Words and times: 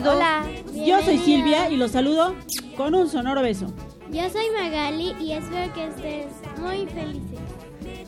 Hola. 0.00 0.44
Yo 0.72 1.02
soy 1.02 1.18
Silvia 1.18 1.70
y 1.70 1.76
los 1.76 1.90
saludo 1.90 2.34
con 2.76 2.94
un 2.94 3.08
sonoro 3.08 3.42
beso. 3.42 3.66
Yo 4.10 4.28
soy 4.30 4.46
Magali 4.58 5.14
y 5.20 5.32
espero 5.32 5.72
que 5.74 5.86
estés 5.86 6.26
muy 6.58 6.86
felices. 6.86 7.38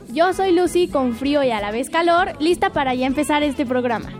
Yo 0.08 0.32
soy 0.32 0.52
Lucy 0.52 0.88
con 0.88 1.14
frío 1.14 1.42
y 1.42 1.50
a 1.50 1.60
la 1.60 1.70
vez 1.70 1.90
calor, 1.90 2.32
lista 2.40 2.70
para 2.70 2.94
ya 2.94 3.06
empezar 3.06 3.42
este 3.42 3.66
programa. 3.66 4.12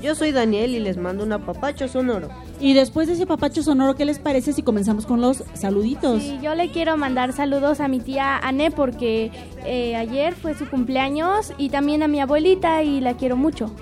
Yo 0.00 0.14
soy 0.14 0.30
Daniel 0.30 0.74
y 0.74 0.78
les 0.78 0.96
mando 0.96 1.24
un 1.24 1.32
apapacho 1.32 1.88
sonoro. 1.88 2.28
Y 2.60 2.74
después 2.74 3.08
de 3.08 3.14
ese 3.14 3.26
papacho 3.26 3.62
sonoro, 3.64 3.96
¿qué 3.96 4.04
les 4.04 4.20
parece 4.20 4.52
si 4.52 4.62
comenzamos 4.62 5.04
con 5.04 5.20
los 5.20 5.42
saluditos? 5.54 6.22
Sí, 6.22 6.38
yo 6.40 6.54
le 6.54 6.70
quiero 6.70 6.96
mandar 6.96 7.32
saludos 7.32 7.80
a 7.80 7.88
mi 7.88 7.98
tía 7.98 8.38
Anne 8.38 8.70
porque 8.70 9.32
eh, 9.64 9.96
ayer 9.96 10.34
fue 10.34 10.54
su 10.54 10.68
cumpleaños 10.68 11.52
y 11.58 11.70
también 11.70 12.04
a 12.04 12.08
mi 12.08 12.20
abuelita 12.20 12.82
y 12.84 13.00
la 13.00 13.16
quiero 13.16 13.36
mucho. 13.36 13.72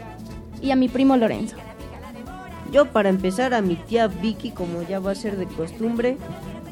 Y 0.62 0.70
a 0.70 0.76
mi 0.76 0.88
primo 0.88 1.16
Lorenzo. 1.18 1.56
Yo 2.72 2.86
para 2.86 3.08
empezar 3.08 3.54
a 3.54 3.62
mi 3.62 3.76
tía 3.76 4.08
Vicky, 4.08 4.50
como 4.50 4.82
ya 4.82 4.98
va 4.98 5.12
a 5.12 5.14
ser 5.14 5.36
de 5.36 5.46
costumbre, 5.46 6.18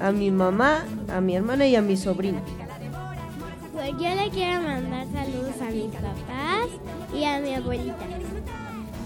a 0.00 0.12
mi 0.12 0.30
mamá, 0.30 0.84
a 1.12 1.20
mi 1.20 1.36
hermana 1.36 1.66
y 1.66 1.76
a 1.76 1.82
mi 1.82 1.96
sobrina. 1.96 2.40
Pues 3.72 3.90
yo 3.92 4.14
le 4.14 4.30
quiero 4.30 4.62
mandar 4.62 5.06
saludos 5.12 5.54
a 5.60 5.70
mis 5.70 5.92
papás 5.94 6.68
y 7.14 7.24
a 7.24 7.40
mi 7.40 7.54
abuelita. 7.54 7.96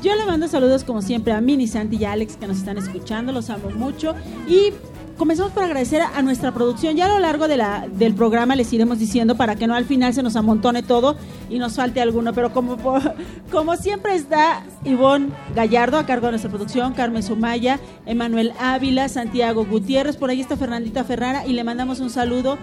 Yo 0.02 0.14
le 0.14 0.24
mando 0.26 0.46
saludos 0.46 0.84
como 0.84 1.02
siempre 1.02 1.32
a 1.32 1.40
Mini, 1.40 1.66
Santi 1.66 1.96
y 1.96 2.04
Alex 2.04 2.36
que 2.36 2.46
nos 2.46 2.58
están 2.58 2.78
escuchando, 2.78 3.32
los 3.32 3.50
amo 3.50 3.70
mucho 3.70 4.14
y 4.46 4.72
comenzamos 5.18 5.52
por 5.52 5.64
agradecer 5.64 6.00
a 6.00 6.22
nuestra 6.22 6.54
producción. 6.54 6.96
Ya 6.96 7.06
a 7.06 7.08
lo 7.08 7.18
largo 7.18 7.48
de 7.48 7.58
la, 7.58 7.86
del 7.90 8.14
programa 8.14 8.56
les 8.56 8.72
iremos 8.72 8.98
diciendo 8.98 9.36
para 9.36 9.56
que 9.56 9.66
no 9.66 9.74
al 9.74 9.84
final 9.84 10.14
se 10.14 10.22
nos 10.22 10.36
amontone 10.36 10.82
todo 10.82 11.16
y 11.50 11.58
nos 11.58 11.74
falte 11.74 12.00
alguno. 12.00 12.32
Pero 12.32 12.52
como, 12.52 12.78
como 13.50 13.76
siempre 13.76 14.14
está 14.14 14.62
Ivonne 14.84 15.30
Gallardo 15.54 15.98
a 15.98 16.06
cargo 16.06 16.26
de 16.26 16.32
nuestra 16.32 16.50
producción, 16.50 16.94
Carmen 16.94 17.22
Sumaya, 17.22 17.80
Emanuel 18.06 18.52
Ávila, 18.58 19.08
Santiago 19.08 19.66
Gutiérrez, 19.66 20.16
por 20.16 20.30
ahí 20.30 20.40
está 20.40 20.56
Fernandita 20.56 21.04
Ferrara 21.04 21.46
y 21.46 21.52
le 21.52 21.64
mandamos 21.64 22.00
un 22.00 22.10
saludo 22.10 22.56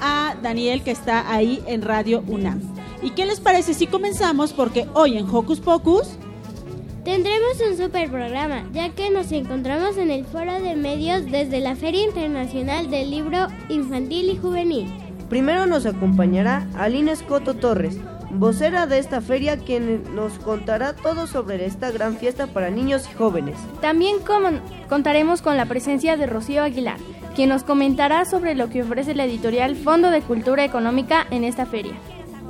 a 0.00 0.36
Daniel 0.42 0.82
que 0.82 0.92
está 0.92 1.30
ahí 1.30 1.62
en 1.66 1.82
Radio 1.82 2.22
UNAM. 2.28 2.60
¿Y 3.02 3.10
qué 3.10 3.26
les 3.26 3.40
parece 3.40 3.74
si 3.74 3.86
comenzamos? 3.86 4.52
Porque 4.52 4.88
hoy 4.94 5.18
en 5.18 5.28
Hocus 5.28 5.60
Pocus 5.60 6.08
Tendremos 7.08 7.58
un 7.66 7.74
super 7.78 8.10
programa, 8.10 8.64
ya 8.74 8.90
que 8.90 9.08
nos 9.08 9.32
encontramos 9.32 9.96
en 9.96 10.10
el 10.10 10.26
Foro 10.26 10.60
de 10.60 10.76
Medios 10.76 11.24
desde 11.24 11.58
la 11.58 11.74
Feria 11.74 12.04
Internacional 12.04 12.90
del 12.90 13.10
Libro 13.10 13.46
Infantil 13.70 14.28
y 14.28 14.36
Juvenil. 14.36 14.92
Primero 15.30 15.64
nos 15.64 15.86
acompañará 15.86 16.68
Aline 16.76 17.12
Escoto 17.12 17.54
Torres, 17.54 17.96
vocera 18.30 18.86
de 18.86 18.98
esta 18.98 19.22
feria, 19.22 19.56
quien 19.56 20.14
nos 20.14 20.34
contará 20.34 20.92
todo 20.92 21.26
sobre 21.26 21.64
esta 21.64 21.90
gran 21.90 22.18
fiesta 22.18 22.46
para 22.46 22.68
niños 22.68 23.08
y 23.10 23.14
jóvenes. 23.14 23.56
También 23.80 24.16
contaremos 24.90 25.40
con 25.40 25.56
la 25.56 25.64
presencia 25.64 26.18
de 26.18 26.26
Rocío 26.26 26.62
Aguilar, 26.62 26.98
quien 27.34 27.48
nos 27.48 27.64
comentará 27.64 28.26
sobre 28.26 28.54
lo 28.54 28.68
que 28.68 28.82
ofrece 28.82 29.14
la 29.14 29.24
editorial 29.24 29.76
Fondo 29.76 30.10
de 30.10 30.20
Cultura 30.20 30.62
Económica 30.62 31.26
en 31.30 31.44
esta 31.44 31.64
feria. 31.64 31.94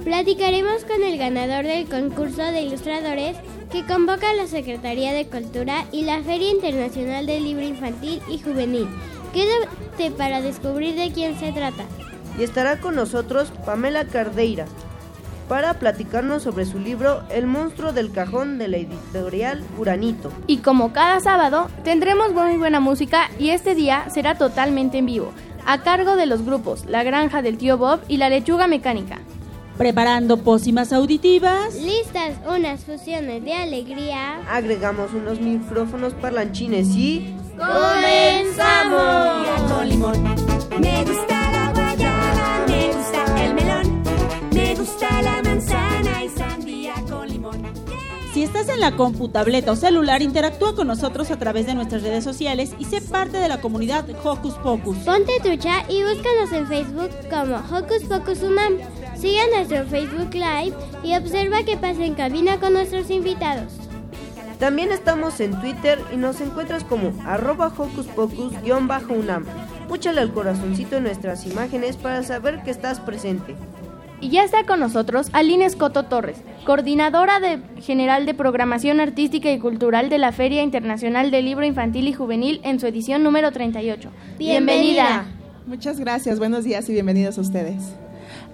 Platicaremos 0.05 0.85
con 0.85 1.03
el 1.03 1.19
ganador 1.19 1.65
del 1.65 1.87
concurso 1.89 2.43
de 2.43 2.63
ilustradores 2.63 3.37
que 3.71 3.85
convoca 3.85 4.33
la 4.33 4.47
Secretaría 4.47 5.13
de 5.13 5.27
Cultura 5.27 5.85
y 5.93 6.05
la 6.05 6.23
Feria 6.23 6.51
Internacional 6.51 7.27
del 7.27 7.43
Libro 7.45 7.65
Infantil 7.65 8.23
y 8.29 8.39
Juvenil. 8.39 8.89
Quédate 9.33 10.11
para 10.17 10.41
descubrir 10.41 10.95
de 10.95 11.13
quién 11.13 11.39
se 11.39 11.53
trata. 11.53 11.85
Y 12.39 12.45
estará 12.45 12.81
con 12.81 12.95
nosotros 12.95 13.53
Pamela 13.67 14.05
Cardeira 14.05 14.67
para 15.49 15.75
platicarnos 15.75 16.43
sobre 16.43 16.65
su 16.65 16.79
libro 16.79 17.23
El 17.31 17.47
monstruo 17.47 17.93
del 17.93 18.13
cajón 18.13 18.59
de 18.59 18.69
la 18.69 18.77
editorial 18.77 19.65
Uranito. 19.79 20.31
Y 20.47 20.59
como 20.59 20.93
cada 20.93 21.21
sábado, 21.21 21.69
tendremos 21.85 22.33
muy 22.33 22.57
buena 22.57 22.81
música 22.81 23.31
y 23.39 23.51
este 23.51 23.75
día 23.75 24.09
será 24.11 24.37
totalmente 24.37 24.99
en 24.99 25.07
vivo, 25.07 25.33
a 25.67 25.83
cargo 25.83 26.17
de 26.17 26.27
los 26.27 26.45
grupos 26.45 26.85
La 26.87 27.03
Granja 27.03 27.43
del 27.43 27.59
Tío 27.59 27.79
Bob 27.79 28.01
y 28.09 28.19
La 28.19 28.29
Lechuga 28.29 28.67
Mecánica 28.67 29.21
preparando 29.79 30.39
pócimas 30.39 30.93
auditivas. 30.93 31.75
Listas 31.77 32.35
unas 32.47 32.85
fusiones 32.85 33.45
de 33.45 33.55
alegría. 33.55 34.41
Agregamos 34.51 35.15
unos 35.15 35.41
micrófonos 35.41 36.13
parlanchines 36.15 36.89
y... 36.89 37.35
¡Comenzamos! 37.57 39.47
Con 39.71 39.89
limón. 39.89 40.23
Me 40.81 41.05
gusta 41.05 41.51
la 41.53 41.73
guayaba, 41.73 42.67
me 42.67 42.89
gusta 42.89 43.45
el 43.45 43.55
melón, 43.55 44.03
me 44.53 44.75
gusta 44.75 45.23
la 45.23 45.43
manzana 45.43 46.25
y 46.25 46.29
sandía 46.29 46.95
con 47.09 47.29
limón. 47.29 47.63
Si 48.35 48.43
estás 48.43 48.69
en 48.69 48.81
la 48.81 48.95
compu, 48.97 49.29
tableta 49.29 49.73
o 49.73 49.77
celular, 49.77 50.23
interactúa 50.23 50.77
con 50.77 50.87
nosotros 50.87 51.31
a 51.31 51.39
través 51.39 51.67
de 51.67 51.75
nuestras 51.75 52.03
redes 52.03 52.23
sociales 52.23 52.73
y 52.79 52.85
sé 52.85 53.01
parte 53.01 53.39
de 53.39 53.49
la 53.49 53.61
comunidad 53.61 54.05
Hocus 54.25 54.55
Pocus. 54.55 54.99
Ponte 54.99 55.41
trucha 55.43 55.85
y 55.89 56.03
búscanos 56.03 56.53
en 56.53 56.67
Facebook 56.69 57.11
como 57.31 57.57
Hocus 57.57 58.05
Pocus 58.09 58.43
Unam. 58.43 58.75
Sigue 59.19 59.41
nuestro 59.53 59.85
Facebook 59.87 60.33
Live 60.33 60.77
y 61.03 61.17
observa 61.17 61.65
qué 61.65 61.77
pasa 61.77 62.05
en 62.05 62.15
cabina 62.15 62.61
con 62.61 62.73
nuestros 62.73 63.11
invitados. 63.11 63.73
También 64.61 64.93
estamos 64.93 65.41
en 65.41 65.61
Twitter 65.61 65.99
y 66.13 66.17
nos 66.17 66.41
encuentras 66.41 66.85
como 66.85 67.13
arroba 67.27 67.67
hocus 67.67 68.07
pocus-unam. 68.07 69.45
Púchale 69.89 70.21
al 70.21 70.33
corazoncito 70.33 70.97
en 70.97 71.03
nuestras 71.03 71.47
imágenes 71.47 71.97
para 71.97 72.23
saber 72.23 72.63
que 72.63 72.71
estás 72.71 73.01
presente. 73.01 73.57
Y 74.21 74.31
ya 74.31 74.45
está 74.45 74.65
con 74.67 74.79
nosotros 74.79 75.31
Aline 75.33 75.65
Escoto 75.65 76.05
Torres, 76.05 76.39
coordinadora 76.65 77.41
de, 77.41 77.61
general 77.81 78.25
de 78.25 78.35
programación 78.35 79.01
artística 79.01 79.51
y 79.51 79.59
cultural 79.59 80.11
de 80.11 80.19
la 80.19 80.31
Feria 80.31 80.63
Internacional 80.63 81.33
del 81.33 81.45
Libro 81.45 81.65
Infantil 81.65 82.07
y 82.07 82.13
Juvenil 82.13 82.61
en 82.63 82.79
su 82.79 82.87
edición 82.87 83.25
número 83.25 83.51
38. 83.51 84.11
Bienvenida. 84.39 85.27
Muchas 85.67 85.99
gracias, 85.99 86.39
buenos 86.39 86.65
días 86.65 86.89
y 86.89 86.93
bienvenidos 86.93 87.37
a 87.39 87.41
ustedes. 87.41 87.95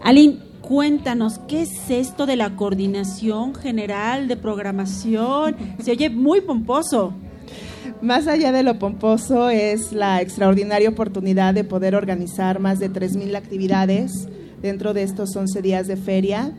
Aline, 0.05 0.37
cuéntanos, 0.61 1.41
¿qué 1.49 1.63
es 1.63 1.89
esto 1.89 2.27
de 2.27 2.37
la 2.37 2.57
coordinación 2.57 3.55
general 3.55 4.29
de 4.29 4.37
programación? 4.37 5.57
Se 5.83 5.93
oye 5.93 6.11
muy 6.11 6.43
pomposo. 6.43 7.15
Más 8.03 8.27
allá 8.27 8.53
de 8.53 8.63
lo 8.63 8.79
pomposo 8.79 9.49
es 9.49 9.93
la 9.93 10.21
extraordinaria 10.21 10.91
oportunidad 10.91 11.55
de 11.55 11.65
poder 11.65 11.95
organizar 11.95 12.61
más 12.61 12.81
de 12.81 12.91
3.000 12.91 13.35
actividades 13.35 14.29
dentro 14.61 14.93
de 14.93 15.05
estos 15.05 15.35
11 15.35 15.63
días 15.63 15.87
de 15.87 15.97
feria. 15.97 16.53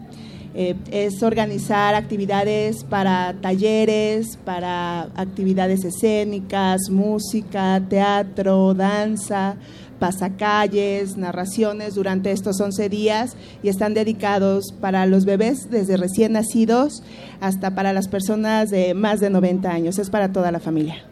Eh, 0.55 0.73
es 0.89 1.21
organizar 1.21 1.93
actividades 1.93 2.83
para 2.85 3.35
talleres, 3.41 4.37
para 4.43 5.01
actividades 5.15 5.83
escénicas, 5.83 6.89
música, 6.89 7.79
teatro, 7.89 8.73
danza, 8.73 9.57
pasacalles, 9.99 11.17
narraciones 11.17 11.95
durante 11.95 12.31
estos 12.31 12.59
11 12.59 12.89
días 12.89 13.37
y 13.63 13.69
están 13.69 13.93
dedicados 13.93 14.73
para 14.79 15.05
los 15.05 15.25
bebés 15.25 15.69
desde 15.69 15.97
recién 15.97 16.33
nacidos 16.33 17.03
hasta 17.39 17.75
para 17.75 17.93
las 17.93 18.07
personas 18.07 18.69
de 18.69 18.93
más 18.93 19.19
de 19.19 19.29
90 19.29 19.69
años. 19.69 19.99
Es 19.99 20.09
para 20.09 20.31
toda 20.31 20.51
la 20.51 20.59
familia. 20.59 21.03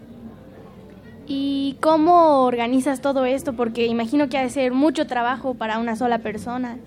¿Y 1.25 1.77
cómo 1.81 2.43
organizas 2.43 3.01
todo 3.01 3.25
esto? 3.25 3.53
Porque 3.53 3.85
imagino 3.85 4.27
que 4.27 4.37
ha 4.37 4.41
de 4.41 4.49
ser 4.49 4.73
mucho 4.73 5.07
trabajo 5.07 5.53
para 5.53 5.79
una 5.79 5.95
sola 5.95 6.19
persona. 6.19 6.77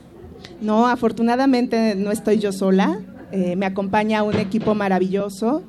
No, 0.60 0.87
afortunadamente 0.87 1.94
no 1.94 2.10
estoy 2.10 2.38
yo 2.38 2.52
sola. 2.52 3.00
Eh, 3.32 3.56
me 3.56 3.66
acompaña 3.66 4.22
un 4.22 4.37
equipo 4.37 4.75
maravilloso 4.75 5.62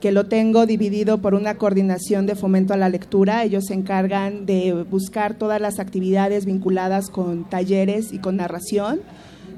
que 0.00 0.12
lo 0.12 0.26
tengo 0.26 0.66
dividido 0.66 1.18
por 1.18 1.34
una 1.34 1.56
coordinación 1.56 2.26
de 2.26 2.34
fomento 2.34 2.72
a 2.72 2.76
la 2.76 2.88
lectura. 2.88 3.44
Ellos 3.44 3.66
se 3.66 3.74
encargan 3.74 4.46
de 4.46 4.72
buscar 4.90 5.34
todas 5.34 5.60
las 5.60 5.78
actividades 5.78 6.46
vinculadas 6.46 7.10
con 7.10 7.48
talleres 7.48 8.12
y 8.12 8.18
con 8.18 8.36
narración. 8.36 9.00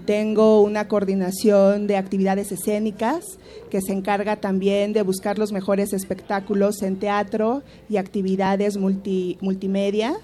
Tengo 0.04 0.62
una 0.62 0.88
coordinación 0.88 1.86
de 1.86 1.96
actividades 1.96 2.50
escénicas 2.50 3.24
que 3.70 3.80
se 3.80 3.92
encarga 3.92 4.34
también 4.34 4.92
de 4.92 5.02
buscar 5.02 5.38
los 5.38 5.52
mejores 5.52 5.92
espectáculos 5.92 6.82
en 6.82 6.96
teatro 6.96 7.62
y 7.88 7.98
actividades 7.98 8.76
multi- 8.76 9.38
multimedia 9.40 10.16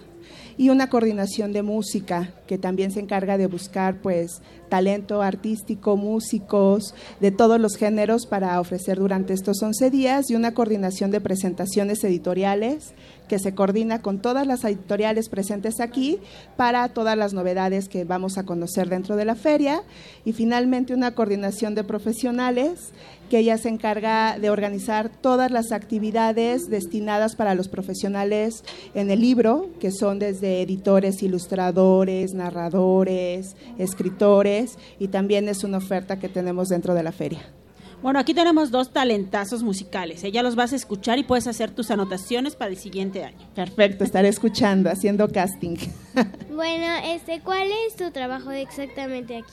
y 0.59 0.71
una 0.71 0.91
coordinación 0.91 1.53
de 1.53 1.63
música 1.63 2.35
que 2.49 2.59
también 2.59 2.91
se 2.91 2.99
encarga 2.99 3.39
de 3.39 3.47
buscar 3.47 4.03
pues 4.03 4.43
talento 4.69 5.23
artístico, 5.23 5.97
músicos 5.97 6.95
de 7.21 7.31
todos 7.31 7.61
los 7.61 7.77
géneros 7.77 8.27
para 8.27 8.61
ofrecer 8.61 8.99
durante 8.99 9.33
estos 9.33 9.63
11 9.63 9.91
días 9.91 10.31
y 10.31 10.35
una 10.35 10.53
coordinación 10.55 11.13
de 11.13 11.21
presentaciones 11.21 12.03
editoriales 12.03 12.93
que 13.29 13.39
se 13.39 13.55
coordina 13.55 14.03
con 14.03 14.21
todas 14.21 14.47
las 14.47 14.65
editoriales 14.65 15.29
presentes 15.29 15.81
aquí 15.81 16.19
para 16.57 16.89
todas 16.89 17.17
las 17.17 17.33
novedades 17.33 17.89
que 17.89 18.05
vamos 18.05 18.39
a 18.39 18.45
conocer 18.45 18.89
dentro 18.89 19.17
de 19.17 19.25
la 19.25 19.35
feria 19.35 19.83
y 20.25 20.33
finalmente 20.33 20.95
una 20.95 21.15
coordinación 21.15 21.75
de 21.75 21.85
profesionales 21.85 22.93
que 23.29 23.39
ella 23.39 23.59
se 23.59 23.69
encarga 23.69 24.39
de 24.39 24.51
organizar 24.51 25.11
todas 25.11 25.51
las 25.51 25.73
actividades 25.73 26.69
destinadas 26.69 27.37
para 27.37 27.55
los 27.55 27.69
profesionales 27.69 28.65
en 28.95 29.11
el 29.11 29.21
libro, 29.21 29.69
que 29.81 29.93
son 29.93 30.19
desde 30.19 30.63
editores, 30.63 31.23
ilustradores, 31.23 32.33
narradores, 32.33 33.55
escritores, 33.79 34.79
y 34.99 35.09
también 35.09 35.49
es 35.49 35.63
una 35.63 35.79
oferta 35.79 36.19
que 36.19 36.29
tenemos 36.29 36.69
dentro 36.69 36.95
de 36.95 37.03
la 37.03 37.13
feria. 37.13 37.58
Bueno, 38.03 38.21
aquí 38.21 38.33
tenemos 38.33 38.71
dos 38.71 38.93
talentazos 38.93 39.63
musicales. 39.63 40.23
Ella 40.23 40.43
los 40.43 40.55
vas 40.55 40.73
a 40.73 40.77
escuchar 40.77 41.19
y 41.19 41.25
puedes 41.25 41.49
hacer 41.49 41.73
tus 41.73 41.91
anotaciones 41.91 42.55
para 42.55 42.71
el 42.71 42.77
siguiente 42.77 43.25
año. 43.25 43.39
Perfecto, 43.57 44.05
estaré 44.05 44.29
escuchando, 44.29 44.91
haciendo 44.91 45.29
casting. 45.29 45.77
Bueno, 46.51 46.87
este, 47.05 47.41
¿cuál 47.41 47.69
es 47.87 47.95
tu 47.95 48.11
trabajo 48.11 48.51
exactamente 48.51 49.37
aquí? 49.37 49.53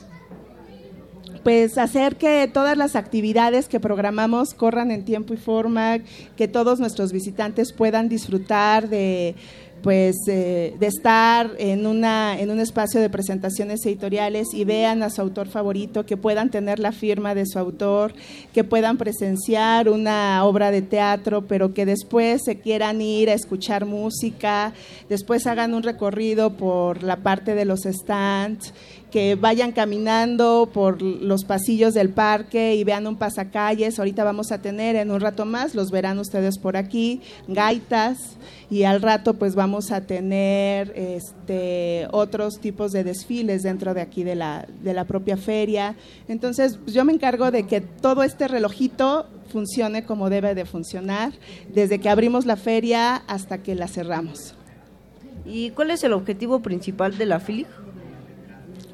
pues 1.46 1.78
hacer 1.78 2.16
que 2.16 2.50
todas 2.52 2.76
las 2.76 2.96
actividades 2.96 3.68
que 3.68 3.80
programamos 3.80 4.56
corran 4.56 4.90
en 4.90 5.06
tiempo 5.06 5.36
y 5.36 5.38
forma, 5.38 6.00
que 6.36 6.48
todos 6.48 6.80
nuestros 6.80 7.12
visitantes 7.12 7.72
puedan 7.72 8.10
disfrutar 8.10 8.90
de 8.90 9.36
pues 9.86 10.16
eh, 10.28 10.76
de 10.80 10.88
estar 10.88 11.52
en 11.60 11.86
una 11.86 12.40
en 12.40 12.50
un 12.50 12.60
espacio 12.60 13.00
de 13.00 13.08
presentaciones 13.12 13.86
editoriales 13.86 14.48
y 14.52 14.66
vean 14.66 15.04
a 15.04 15.12
su 15.12 15.22
autor 15.22 15.48
favorito, 15.48 16.08
que 16.08 16.18
puedan 16.18 16.50
tener 16.50 16.80
la 16.80 16.92
firma 16.92 17.36
de 17.36 17.46
su 17.46 17.60
autor, 17.60 18.16
que 18.52 18.64
puedan 18.64 18.98
presenciar 18.98 19.88
una 19.88 20.44
obra 20.44 20.72
de 20.72 20.82
teatro, 20.82 21.44
pero 21.44 21.76
que 21.76 21.86
después 21.86 22.42
se 22.44 22.58
quieran 22.58 23.00
ir 23.00 23.30
a 23.30 23.34
escuchar 23.34 23.86
música, 23.86 24.74
después 25.08 25.46
hagan 25.46 25.76
un 25.76 25.84
recorrido 25.84 26.58
por 26.58 27.04
la 27.04 27.18
parte 27.18 27.54
de 27.54 27.66
los 27.66 27.82
stands 27.82 28.74
que 29.16 29.36
vayan 29.36 29.72
caminando 29.72 30.70
por 30.74 31.02
los 31.02 31.46
pasillos 31.46 31.94
del 31.94 32.10
parque 32.10 32.76
y 32.76 32.84
vean 32.84 33.08
un 33.08 33.16
pasacalles. 33.16 33.98
Ahorita 33.98 34.26
vamos 34.26 34.52
a 34.52 34.62
tener 34.62 34.98
en 34.98 35.10
un 35.10 35.22
rato 35.22 35.46
más, 35.46 35.74
los 35.74 35.90
verán 35.90 36.20
ustedes 36.20 36.58
por 36.58 36.76
aquí, 36.76 37.22
gaitas 37.48 38.36
y 38.70 38.84
al 38.84 39.02
rato 39.02 39.36
pues 39.36 39.56
vamos 39.56 39.94
a 39.94 40.02
tener 40.02 40.92
este, 40.98 42.10
otros 42.12 42.60
tipos 42.60 42.92
de 42.92 43.06
desfiles 43.06 43.64
dentro 43.64 43.94
de 43.94 44.02
aquí 44.02 44.26
de 44.26 44.36
la, 44.36 44.68
de 44.84 44.94
la 44.94 45.06
propia 45.06 45.38
feria. 45.38 45.96
Entonces 46.28 46.78
yo 46.86 47.06
me 47.06 47.14
encargo 47.14 47.52
de 47.52 47.64
que 47.64 47.80
todo 47.80 48.22
este 48.22 48.50
relojito 48.50 49.28
funcione 49.48 50.04
como 50.04 50.30
debe 50.30 50.56
de 50.56 50.66
funcionar, 50.66 51.32
desde 51.74 52.00
que 52.00 52.10
abrimos 52.10 52.46
la 52.46 52.58
feria 52.58 53.16
hasta 53.28 53.60
que 53.60 53.76
la 53.76 53.88
cerramos. 53.88 54.56
¿Y 55.46 55.70
cuál 55.70 55.92
es 55.92 56.04
el 56.04 56.12
objetivo 56.12 56.60
principal 56.60 57.18
de 57.18 57.26
la 57.28 57.40
FILIG? 57.40 57.85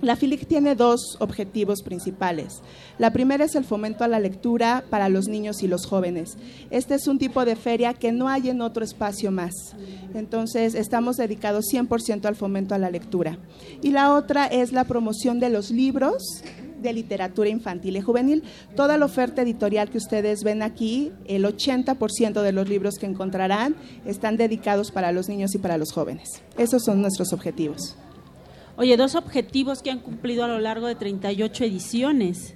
La 0.02 0.16
FILIC 0.16 0.48
tiene 0.48 0.76
dos 0.76 1.16
objetivos 1.20 1.84
principales. 1.84 2.62
La 2.98 3.14
primera 3.14 3.46
es 3.46 3.54
el 3.56 3.64
fomento 3.64 4.04
a 4.04 4.08
la 4.08 4.20
lectura 4.20 4.84
para 4.90 5.10
los 5.10 5.28
niños 5.28 5.62
y 5.62 5.68
los 5.68 5.86
jóvenes. 5.86 6.38
Este 6.72 6.96
es 6.96 7.08
un 7.08 7.20
tipo 7.20 7.46
de 7.46 7.56
feria 7.56 7.94
que 7.94 8.12
no 8.12 8.28
hay 8.28 8.50
en 8.50 8.62
otro 8.62 8.84
espacio 8.84 9.32
más. 9.32 9.76
Entonces, 10.16 10.74
estamos 10.74 11.18
dedicados 11.18 11.66
100% 11.72 12.26
al 12.26 12.36
fomento 12.36 12.74
a 12.74 12.80
la 12.80 12.90
lectura. 12.90 13.38
Y 13.84 13.92
la 13.92 14.16
otra 14.16 14.48
es 14.48 14.72
la 14.72 14.86
promoción 14.86 15.40
de 15.40 15.52
los 15.52 15.70
libros 15.70 16.44
de 16.82 16.94
literatura 16.94 17.50
infantil 17.50 17.96
y 17.96 18.02
juvenil. 18.02 18.44
Toda 18.76 18.98
la 18.98 19.06
oferta 19.06 19.44
editorial 19.44 19.92
que 19.92 20.00
ustedes 20.00 20.44
ven 20.44 20.64
aquí, 20.64 21.12
el 21.26 21.46
80% 21.46 22.42
de 22.42 22.52
los 22.52 22.68
libros 22.68 22.96
que 22.96 23.06
encontrarán 23.06 23.76
están 24.06 24.36
dedicados 24.36 24.90
para 24.90 25.12
los 25.12 25.30
niños 25.30 25.54
y 25.54 25.60
para 25.60 25.78
los 25.78 25.92
jóvenes. 25.92 26.42
Esos 26.58 26.84
son 26.84 27.02
nuestros 27.02 27.34
objetivos. 27.34 27.96
Oye, 28.82 28.98
dos 28.98 29.14
objetivos 29.14 29.84
que 29.84 29.92
han 29.92 30.00
cumplido 30.00 30.44
a 30.44 30.48
lo 30.48 30.58
largo 30.58 30.88
de 30.88 30.96
38 30.96 31.66
ediciones. 31.66 32.56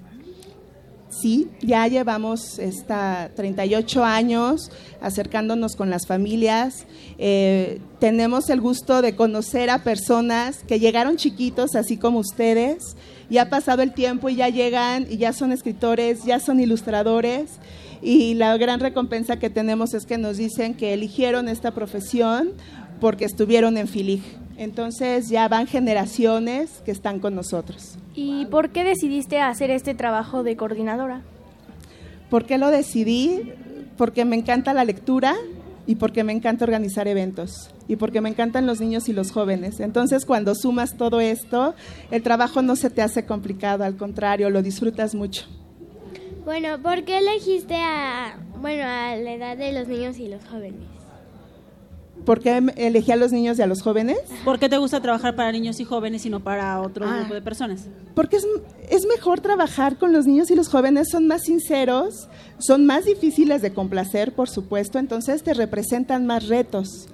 Sí, 1.07 1.49
ya 1.61 1.87
llevamos 1.87 2.57
esta 2.57 3.29
38 3.35 4.03
años 4.03 4.71
acercándonos 5.01 5.75
con 5.75 5.91
las 5.91 6.07
familias. 6.07 6.87
Eh, 7.19 7.79
tenemos 7.99 8.49
el 8.49 8.59
gusto 8.59 9.03
de 9.03 9.15
conocer 9.15 9.69
a 9.69 9.83
personas 9.83 10.63
que 10.67 10.79
llegaron 10.79 11.17
chiquitos, 11.17 11.75
así 11.75 11.95
como 11.95 12.17
ustedes. 12.17 12.95
Ya 13.29 13.43
ha 13.43 13.49
pasado 13.51 13.83
el 13.83 13.93
tiempo 13.93 14.27
y 14.27 14.37
ya 14.37 14.49
llegan 14.49 15.05
y 15.07 15.17
ya 15.17 15.31
son 15.31 15.51
escritores, 15.51 16.23
ya 16.23 16.39
son 16.39 16.59
ilustradores. 16.59 17.51
Y 18.01 18.33
la 18.33 18.57
gran 18.57 18.79
recompensa 18.79 19.37
que 19.37 19.51
tenemos 19.51 19.93
es 19.93 20.07
que 20.07 20.17
nos 20.17 20.37
dicen 20.37 20.73
que 20.73 20.91
eligieron 20.91 21.49
esta 21.49 21.69
profesión 21.69 22.53
porque 22.99 23.25
estuvieron 23.25 23.77
en 23.77 23.87
Filig. 23.87 24.23
Entonces 24.57 25.29
ya 25.29 25.47
van 25.47 25.67
generaciones 25.67 26.81
que 26.85 26.91
están 26.91 27.19
con 27.19 27.35
nosotros. 27.35 27.97
¿Y 28.13 28.45
por 28.45 28.69
qué 28.69 28.83
decidiste 28.83 29.41
hacer 29.41 29.69
este 29.69 29.93
trabajo 29.93 30.43
de 30.43 30.55
coordinadora? 30.55 31.21
¿Por 32.29 32.45
qué 32.45 32.57
lo 32.57 32.69
decidí? 32.69 33.51
Porque 33.97 34.25
me 34.25 34.35
encanta 34.35 34.73
la 34.73 34.85
lectura 34.85 35.35
y 35.87 35.95
porque 35.95 36.23
me 36.23 36.33
encanta 36.33 36.65
organizar 36.65 37.07
eventos 37.07 37.69
y 37.87 37.97
porque 37.97 38.21
me 38.21 38.29
encantan 38.29 38.65
los 38.65 38.79
niños 38.79 39.09
y 39.09 39.13
los 39.13 39.31
jóvenes. 39.31 39.79
Entonces 39.79 40.25
cuando 40.25 40.55
sumas 40.55 40.97
todo 40.97 41.19
esto, 41.19 41.75
el 42.11 42.23
trabajo 42.23 42.61
no 42.61 42.75
se 42.75 42.89
te 42.89 43.01
hace 43.01 43.25
complicado, 43.25 43.83
al 43.83 43.97
contrario, 43.97 44.49
lo 44.49 44.61
disfrutas 44.61 45.13
mucho. 45.13 45.45
Bueno, 46.43 46.79
¿por 46.81 47.03
qué 47.03 47.17
elegiste 47.17 47.75
a, 47.75 48.37
bueno, 48.61 48.83
a 48.83 49.15
la 49.15 49.33
edad 49.33 49.57
de 49.57 49.73
los 49.73 49.87
niños 49.87 50.17
y 50.19 50.27
los 50.27 50.45
jóvenes? 50.45 50.94
¿Por 52.25 52.39
qué 52.41 52.61
elegí 52.75 53.11
a 53.11 53.15
los 53.15 53.31
niños 53.31 53.59
y 53.59 53.61
a 53.61 53.67
los 53.67 53.81
jóvenes? 53.81 54.17
¿Por 54.43 54.57
qué 54.59 54.67
te 54.67 54.77
gusta 54.77 54.99
trabajar 55.01 55.35
para 55.35 55.51
niños 55.51 55.79
y 55.79 55.83
jóvenes 55.85 56.25
y 56.25 56.29
no 56.29 56.39
para 56.39 56.81
otro 56.81 57.05
Ah. 57.07 57.17
grupo 57.19 57.33
de 57.35 57.41
personas? 57.41 57.85
Porque 58.15 58.37
es, 58.37 58.47
es 58.89 59.05
mejor 59.05 59.41
trabajar 59.41 59.97
con 59.97 60.11
los 60.11 60.25
niños 60.25 60.49
y 60.51 60.55
los 60.55 60.67
jóvenes, 60.67 61.09
son 61.11 61.27
más 61.27 61.43
sinceros, 61.43 62.27
son 62.57 62.85
más 62.85 63.05
difíciles 63.05 63.61
de 63.61 63.73
complacer, 63.73 64.33
por 64.33 64.49
supuesto, 64.49 64.97
entonces 64.99 65.43
te 65.43 65.53
representan 65.53 66.25
más 66.25 66.47
retos. 66.47 67.07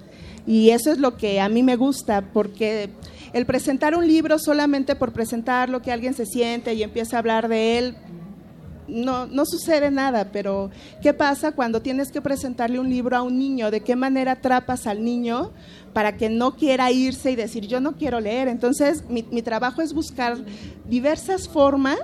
Y 0.46 0.70
eso 0.70 0.90
es 0.90 0.98
lo 0.98 1.16
que 1.16 1.40
a 1.40 1.48
mí 1.48 1.62
me 1.62 1.76
gusta, 1.76 2.22
porque 2.32 2.88
el 3.32 3.46
presentar 3.46 3.94
un 3.94 4.06
libro 4.06 4.38
solamente 4.38 4.96
por 4.96 5.12
presentarlo, 5.12 5.82
que 5.82 5.92
alguien 5.92 6.14
se 6.14 6.26
siente 6.26 6.74
y 6.74 6.82
empieza 6.82 7.16
a 7.16 7.18
hablar 7.20 7.48
de 7.48 7.78
él, 7.78 7.94
no, 8.88 9.26
no 9.26 9.44
sucede 9.46 9.90
nada, 9.90 10.30
pero 10.32 10.70
¿qué 11.00 11.14
pasa 11.14 11.52
cuando 11.52 11.82
tienes 11.82 12.10
que 12.10 12.20
presentarle 12.20 12.80
un 12.80 12.90
libro 12.90 13.16
a 13.16 13.22
un 13.22 13.38
niño? 13.38 13.70
¿De 13.70 13.80
qué 13.80 13.96
manera 13.96 14.32
atrapas 14.32 14.86
al 14.86 15.04
niño 15.04 15.52
para 15.92 16.16
que 16.16 16.28
no 16.28 16.56
quiera 16.56 16.90
irse 16.90 17.30
y 17.30 17.36
decir, 17.36 17.66
yo 17.66 17.80
no 17.80 17.92
quiero 17.96 18.20
leer? 18.20 18.48
Entonces, 18.48 19.04
mi, 19.08 19.22
trabajo 19.42 19.82
es 19.82 19.92
buscar 19.92 20.36
diversas 20.88 21.48
formas 21.48 21.98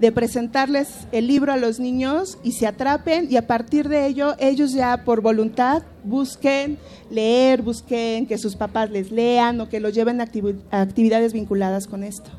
de 0.00 0.12
presentarles 0.12 1.08
el 1.10 1.26
libro 1.26 1.52
a 1.52 1.56
los 1.56 1.80
niños 1.80 2.38
y 2.44 2.52
se 2.52 2.66
atrapen 2.66 3.26
y 3.30 3.36
a 3.36 3.48
partir 3.48 3.88
de 3.88 4.06
ello 4.06 4.36
ellos 4.38 4.72
ya 4.72 5.04
por 5.04 5.22
voluntad 5.22 5.82
busquen 6.04 6.78
leer, 7.10 7.62
busquen 7.62 8.26
que 8.26 8.38
sus 8.38 8.54
papás 8.54 8.90
les 8.90 9.10
lean 9.10 9.60
o 9.60 9.68
que 9.68 9.80
los 9.80 9.92
lleven 9.92 10.20
a 10.20 10.80
actividades 10.80 11.32
vinculadas 11.32 11.88
con 11.88 12.04
esto. 12.04 12.30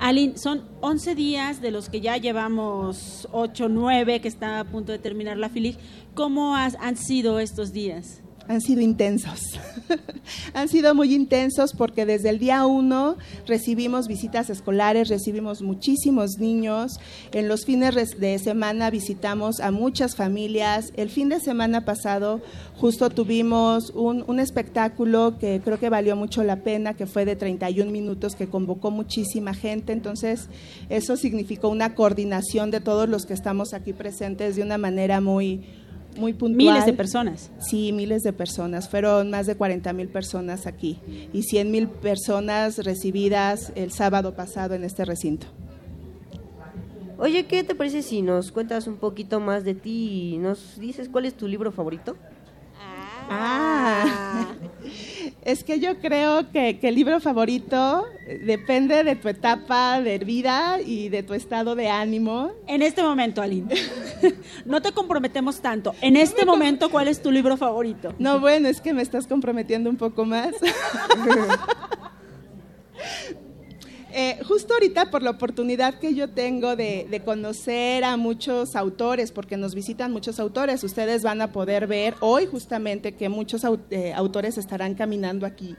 Aline, 0.00 0.38
son 0.38 0.62
11 0.80 1.14
días 1.14 1.60
de 1.60 1.70
los 1.70 1.88
que 1.88 2.00
ya 2.00 2.16
llevamos 2.16 3.28
8, 3.32 3.68
9, 3.68 4.20
que 4.20 4.28
está 4.28 4.60
a 4.60 4.64
punto 4.64 4.92
de 4.92 4.98
terminar 4.98 5.36
la 5.36 5.48
FILIG. 5.48 5.76
¿Cómo 6.14 6.54
has- 6.56 6.76
han 6.80 6.96
sido 6.96 7.40
estos 7.40 7.72
días? 7.72 8.22
Han 8.48 8.62
sido 8.62 8.80
intensos. 8.80 9.60
Han 10.54 10.68
sido 10.68 10.94
muy 10.94 11.14
intensos 11.14 11.74
porque 11.74 12.06
desde 12.06 12.30
el 12.30 12.38
día 12.38 12.64
uno 12.64 13.16
recibimos 13.46 14.08
visitas 14.08 14.48
escolares, 14.48 15.08
recibimos 15.08 15.60
muchísimos 15.60 16.38
niños. 16.38 16.98
En 17.32 17.46
los 17.46 17.66
fines 17.66 18.18
de 18.18 18.38
semana 18.38 18.90
visitamos 18.90 19.60
a 19.60 19.70
muchas 19.70 20.16
familias. 20.16 20.92
El 20.96 21.10
fin 21.10 21.28
de 21.28 21.40
semana 21.40 21.84
pasado 21.84 22.40
justo 22.76 23.10
tuvimos 23.10 23.90
un, 23.90 24.24
un 24.26 24.40
espectáculo 24.40 25.36
que 25.38 25.60
creo 25.62 25.78
que 25.78 25.90
valió 25.90 26.16
mucho 26.16 26.42
la 26.42 26.56
pena, 26.56 26.94
que 26.94 27.06
fue 27.06 27.26
de 27.26 27.36
31 27.36 27.90
minutos, 27.90 28.34
que 28.34 28.46
convocó 28.46 28.90
muchísima 28.90 29.52
gente. 29.52 29.92
Entonces, 29.92 30.48
eso 30.88 31.18
significó 31.18 31.68
una 31.68 31.94
coordinación 31.94 32.70
de 32.70 32.80
todos 32.80 33.10
los 33.10 33.26
que 33.26 33.34
estamos 33.34 33.74
aquí 33.74 33.92
presentes 33.92 34.56
de 34.56 34.62
una 34.62 34.78
manera 34.78 35.20
muy 35.20 35.66
muy 36.18 36.34
puntual. 36.34 36.74
Miles 36.74 36.86
de 36.86 36.92
personas. 36.92 37.50
Sí, 37.58 37.92
miles 37.92 38.22
de 38.22 38.32
personas. 38.32 38.88
Fueron 38.88 39.30
más 39.30 39.46
de 39.46 39.56
40 39.56 39.92
mil 39.92 40.08
personas 40.08 40.66
aquí 40.66 40.98
y 41.32 41.42
100 41.42 41.70
mil 41.70 41.88
personas 41.88 42.78
recibidas 42.84 43.72
el 43.74 43.92
sábado 43.92 44.34
pasado 44.34 44.74
en 44.74 44.84
este 44.84 45.04
recinto. 45.04 45.46
Oye, 47.18 47.46
¿qué 47.46 47.64
te 47.64 47.74
parece 47.74 48.02
si 48.02 48.22
nos 48.22 48.52
cuentas 48.52 48.86
un 48.86 48.96
poquito 48.96 49.40
más 49.40 49.64
de 49.64 49.74
ti 49.74 50.34
y 50.34 50.38
nos 50.38 50.78
dices 50.78 51.08
cuál 51.08 51.24
es 51.24 51.34
tu 51.34 51.48
libro 51.48 51.72
favorito? 51.72 52.16
Ah, 53.30 54.46
es 55.44 55.64
que 55.64 55.80
yo 55.80 55.98
creo 55.98 56.50
que, 56.50 56.78
que 56.78 56.88
el 56.88 56.94
libro 56.94 57.20
favorito 57.20 58.06
depende 58.44 59.04
de 59.04 59.16
tu 59.16 59.28
etapa 59.28 60.00
de 60.00 60.18
vida 60.18 60.80
y 60.80 61.08
de 61.08 61.22
tu 61.22 61.34
estado 61.34 61.74
de 61.74 61.88
ánimo. 61.88 62.52
En 62.66 62.82
este 62.82 63.02
momento, 63.02 63.42
Aline. 63.42 63.74
no 64.64 64.82
te 64.82 64.92
comprometemos 64.92 65.60
tanto. 65.60 65.94
En 66.00 66.16
este 66.16 66.44
momento, 66.44 66.90
¿cuál 66.90 67.08
es 67.08 67.22
tu 67.22 67.30
libro 67.30 67.56
favorito? 67.56 68.14
No, 68.18 68.40
bueno, 68.40 68.68
es 68.68 68.80
que 68.80 68.92
me 68.92 69.02
estás 69.02 69.26
comprometiendo 69.26 69.90
un 69.90 69.96
poco 69.96 70.24
más. 70.24 70.54
Eh, 74.10 74.38
justo 74.46 74.72
ahorita, 74.72 75.10
por 75.10 75.22
la 75.22 75.30
oportunidad 75.30 75.98
que 75.98 76.14
yo 76.14 76.30
tengo 76.30 76.76
de, 76.76 77.22
conocer 77.24 78.04
a 78.04 78.16
muchos 78.16 78.74
autores, 78.74 79.32
porque 79.32 79.56
nos 79.56 79.74
visitan 79.74 80.12
muchos 80.12 80.40
autores, 80.40 80.82
ustedes 80.82 81.22
van 81.22 81.42
a 81.42 81.52
poder 81.52 81.86
ver 81.86 82.14
hoy 82.20 82.46
justamente 82.46 83.12
que 83.12 83.28
muchos 83.28 83.62
eh, 83.90 84.12
autores 84.14 84.56
estarán 84.56 84.94
caminando 84.94 85.44
aquí. 85.44 85.76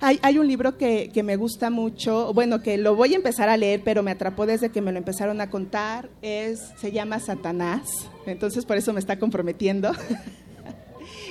Hay, 0.00 0.18
hay 0.22 0.38
un 0.38 0.46
libro 0.46 0.76
que, 0.76 1.10
que 1.12 1.22
me 1.22 1.36
gusta 1.36 1.70
mucho, 1.70 2.32
bueno, 2.34 2.62
que 2.62 2.76
lo 2.76 2.94
voy 2.94 3.14
a 3.14 3.16
empezar 3.16 3.48
a 3.48 3.56
leer, 3.56 3.82
pero 3.82 4.02
me 4.02 4.10
atrapó 4.10 4.46
desde 4.46 4.68
que 4.68 4.80
me 4.80 4.92
lo 4.92 4.98
empezaron 4.98 5.40
a 5.40 5.50
contar, 5.50 6.08
es, 6.22 6.60
se 6.78 6.92
llama 6.92 7.18
Satanás, 7.18 8.08
entonces 8.26 8.64
por 8.64 8.76
eso 8.76 8.92
me 8.92 9.00
está 9.00 9.18
comprometiendo. 9.18 9.92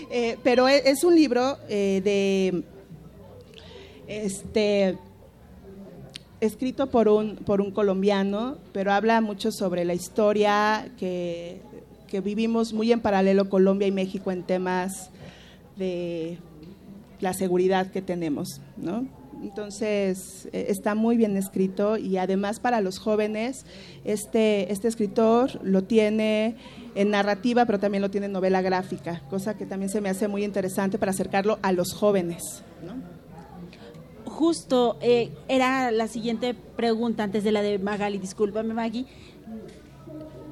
Eh, 0.09 0.37
pero 0.41 0.69
e- 0.69 0.89
es 0.89 1.03
un 1.03 1.15
libro 1.15 1.57
de 1.67 2.63
este 4.07 4.97
escrito 6.39 6.87
por 6.87 7.07
un 7.07 7.37
por 7.37 7.61
un 7.61 7.71
colombiano, 7.71 8.57
pero 8.73 8.91
habla 8.91 9.21
mucho 9.21 9.51
sobre 9.51 9.85
la 9.85 9.93
historia 9.93 10.89
que, 10.97 11.61
que 12.07 12.21
vivimos 12.21 12.73
muy 12.73 12.91
en 12.91 12.99
paralelo 12.99 13.49
Colombia 13.49 13.87
y 13.87 13.91
México 13.91 14.31
en 14.31 14.43
temas 14.43 15.09
de 15.77 16.37
la 17.19 17.33
seguridad 17.33 17.91
que 17.91 18.01
tenemos, 18.01 18.61
¿no? 18.77 19.07
Entonces 19.41 20.47
eh, 20.51 20.65
está 20.69 20.95
muy 20.95 21.15
bien 21.15 21.37
escrito 21.37 21.97
y 21.97 22.17
además 22.17 22.59
para 22.59 22.81
los 22.81 22.97
jóvenes 22.97 23.65
este 24.03 24.71
este 24.71 24.87
escritor 24.87 25.59
lo 25.63 25.83
tiene 25.83 26.55
en 26.95 27.11
narrativa, 27.11 27.65
pero 27.65 27.79
también 27.79 28.01
lo 28.01 28.09
tiene 28.09 28.25
en 28.25 28.31
novela 28.31 28.61
gráfica, 28.61 29.21
cosa 29.29 29.55
que 29.55 29.65
también 29.65 29.89
se 29.89 30.01
me 30.01 30.09
hace 30.09 30.27
muy 30.27 30.43
interesante 30.43 30.97
para 30.97 31.11
acercarlo 31.11 31.59
a 31.61 31.71
los 31.71 31.93
jóvenes, 31.93 32.63
¿no? 32.85 33.16
Justo, 34.37 34.99
eh, 35.01 35.31
era 35.47 35.89
la 35.89 36.07
siguiente 36.07 36.53
pregunta 36.53 37.23
antes 37.23 37.43
de 37.43 37.51
la 37.51 37.63
de 37.63 37.79
Magali, 37.79 38.19
discúlpame 38.19 38.71
Maggie. 38.71 39.07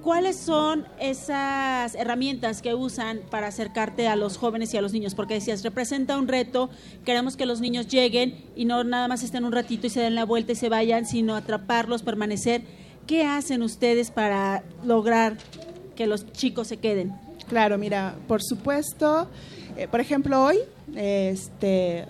¿Cuáles 0.01 0.37
son 0.37 0.87
esas 0.99 1.93
herramientas 1.93 2.63
que 2.63 2.73
usan 2.73 3.21
para 3.29 3.45
acercarte 3.45 4.07
a 4.07 4.15
los 4.15 4.37
jóvenes 4.37 4.73
y 4.73 4.77
a 4.77 4.81
los 4.81 4.91
niños? 4.91 5.13
Porque 5.13 5.35
decías, 5.35 5.61
representa 5.61 6.17
un 6.17 6.27
reto, 6.27 6.71
queremos 7.05 7.37
que 7.37 7.45
los 7.45 7.61
niños 7.61 7.87
lleguen 7.87 8.43
y 8.55 8.65
no 8.65 8.83
nada 8.83 9.07
más 9.07 9.21
estén 9.21 9.45
un 9.45 9.51
ratito 9.51 9.85
y 9.85 9.91
se 9.91 10.01
den 10.01 10.15
la 10.15 10.25
vuelta 10.25 10.53
y 10.53 10.55
se 10.55 10.67
vayan, 10.67 11.05
sino 11.05 11.35
atraparlos, 11.35 12.01
permanecer. 12.01 12.63
¿Qué 13.05 13.23
hacen 13.23 13.61
ustedes 13.61 14.09
para 14.09 14.63
lograr 14.83 15.37
que 15.95 16.07
los 16.07 16.31
chicos 16.31 16.69
se 16.69 16.77
queden? 16.77 17.13
Claro, 17.47 17.77
mira, 17.77 18.15
por 18.27 18.41
supuesto, 18.41 19.27
eh, 19.77 19.87
por 19.87 19.99
ejemplo, 19.99 20.43
hoy 20.43 20.57
este, 20.95 22.07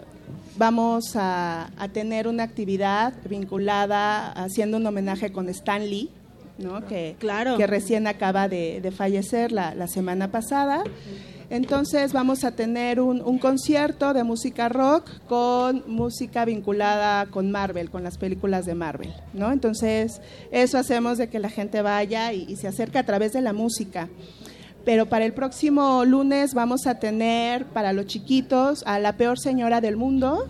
vamos 0.58 1.16
a, 1.16 1.70
a 1.78 1.88
tener 1.90 2.28
una 2.28 2.44
actividad 2.44 3.14
vinculada 3.30 4.32
haciendo 4.32 4.78
un 4.78 4.86
homenaje 4.86 5.32
con 5.32 5.50
Stan 5.50 5.88
Lee, 5.88 6.10
¿no? 6.58 6.86
que, 6.88 7.16
Claro. 7.20 7.58
que 7.58 7.68
recién 7.68 8.08
acaba 8.08 8.48
de, 8.48 8.80
de 8.82 8.92
fallecer 8.92 9.52
la, 9.52 9.76
la 9.76 9.88
semana 9.88 10.32
pasada. 10.32 10.84
Entonces 11.52 12.12
vamos 12.12 12.44
a 12.44 12.52
tener 12.52 13.00
un, 13.00 13.22
un 13.22 13.38
concierto 13.38 14.14
de 14.16 14.24
música 14.24 14.68
rock 14.68 15.10
con 15.28 15.84
música 15.86 16.44
vinculada 16.44 17.28
con 17.28 17.52
Marvel, 17.52 17.92
con 17.92 18.04
las 18.04 18.18
películas 18.18 18.66
de 18.66 18.74
Marvel, 18.74 19.14
¿no? 19.34 19.52
Entonces 19.52 20.22
eso 20.52 20.80
hacemos 20.80 21.20
de 21.20 21.30
que 21.30 21.38
la 21.38 21.50
gente 21.50 21.84
vaya 21.84 22.34
y, 22.34 22.46
y 22.50 22.56
se 22.56 22.68
acerque 22.68 22.98
a 22.98 23.06
través 23.06 23.34
de 23.34 23.42
la 23.42 23.54
música. 23.54 24.10
Pero 24.86 25.08
para 25.08 25.25
el 25.25 25.34
próximo 25.34 26.06
lunes 26.06 26.54
vamos 26.54 26.88
a 26.88 27.00
tener 27.00 27.65
para 27.65 27.92
los 27.92 28.06
chiquitos 28.06 28.84
a 28.86 29.00
la 29.00 29.18
peor 29.18 29.39
señora 29.39 29.82
del 29.82 29.98
mundo 29.98 30.48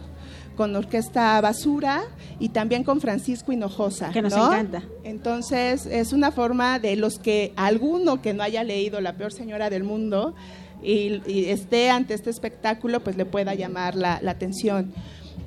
con 0.55 0.75
orquesta 0.75 1.39
Basura 1.41 2.03
y 2.39 2.49
también 2.49 2.83
con 2.83 3.01
Francisco 3.01 3.51
Hinojosa. 3.51 4.11
Que 4.11 4.21
nos 4.21 4.35
¿no? 4.35 4.47
encanta. 4.47 4.83
Entonces 5.03 5.85
es 5.85 6.13
una 6.13 6.31
forma 6.31 6.79
de 6.79 6.95
los 6.95 7.19
que 7.19 7.53
alguno 7.55 8.21
que 8.21 8.33
no 8.33 8.43
haya 8.43 8.63
leído 8.63 9.01
La 9.01 9.13
peor 9.13 9.31
señora 9.31 9.69
del 9.69 9.83
mundo 9.83 10.33
y, 10.81 11.21
y 11.27 11.45
esté 11.45 11.89
ante 11.89 12.13
este 12.13 12.29
espectáculo, 12.29 13.01
pues 13.01 13.17
le 13.17 13.25
pueda 13.25 13.53
llamar 13.53 13.95
la, 13.95 14.19
la 14.21 14.31
atención. 14.31 14.93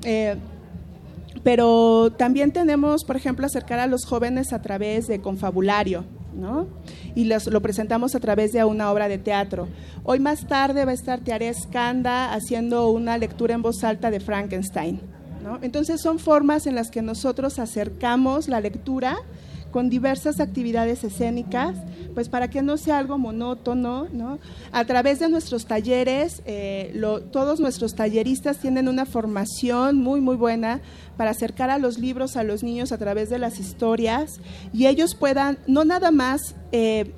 Eh, 0.05 0.37
pero 1.43 2.13
también 2.17 2.53
tenemos, 2.53 3.05
por 3.05 3.17
ejemplo, 3.17 3.47
acercar 3.47 3.81
a 3.81 3.87
los 3.87 4.05
jóvenes 4.05 4.53
a 4.53 4.61
través 4.61 5.07
de 5.07 5.21
confabulario, 5.21 6.05
Y 7.15 7.25
los- 7.25 7.47
lo 7.47 7.61
presentamos 7.61 8.15
a 8.15 8.21
través 8.21 8.53
de 8.53 8.63
una 8.65 8.91
obra 8.93 9.09
de 9.09 9.19
teatro. 9.19 9.69
Hoy 10.05 10.21
más 10.21 10.47
tarde 10.47 10.85
va 10.85 10.93
a 10.93 10.95
estar 10.95 11.21
Tiare 11.21 11.53
Skanda 11.53 12.33
haciendo 12.33 12.89
una 12.91 13.19
lectura 13.19 13.55
en 13.55 13.63
voz 13.63 13.83
alta 13.85 14.11
de 14.11 14.21
Frankenstein. 14.21 15.01
Entonces 15.63 16.01
son 16.03 16.19
formas 16.19 16.67
en 16.67 16.75
las 16.75 16.91
que 16.91 17.01
nosotros 17.01 17.59
acercamos 17.59 18.49
la 18.49 18.61
lectura 18.61 19.17
con 19.71 19.91
diversas 19.91 20.41
actividades 20.41 21.05
escénicas, 21.05 21.77
pues 22.15 22.29
para 22.29 22.49
que 22.49 22.63
no 22.63 22.77
sea 22.77 22.99
algo 22.99 23.19
monótono, 23.19 24.09
¿no? 24.13 24.39
A 24.73 24.85
través 24.85 25.19
de 25.19 25.29
nuestros 25.29 25.67
talleres, 25.67 26.43
eh, 26.47 26.99
todos 27.33 27.61
nuestros 27.61 27.95
talleristas 27.95 28.59
tienen 28.59 28.89
una 28.89 29.07
formación 29.07 29.97
muy, 29.97 30.21
muy 30.21 30.37
buena 30.37 30.81
para 31.17 31.31
acercar 31.31 31.71
a 31.71 31.79
los 31.79 31.99
libros 31.99 32.37
a 32.37 32.45
los 32.45 32.63
niños 32.63 32.93
a 32.93 32.99
través 32.99 33.29
de 33.29 33.39
las 33.39 33.59
historias 33.59 34.41
y 34.73 34.87
ellos 34.87 35.15
puedan 35.15 35.59
no 35.67 35.85
nada 35.85 36.11
más 36.11 36.55
eh, 36.73 37.13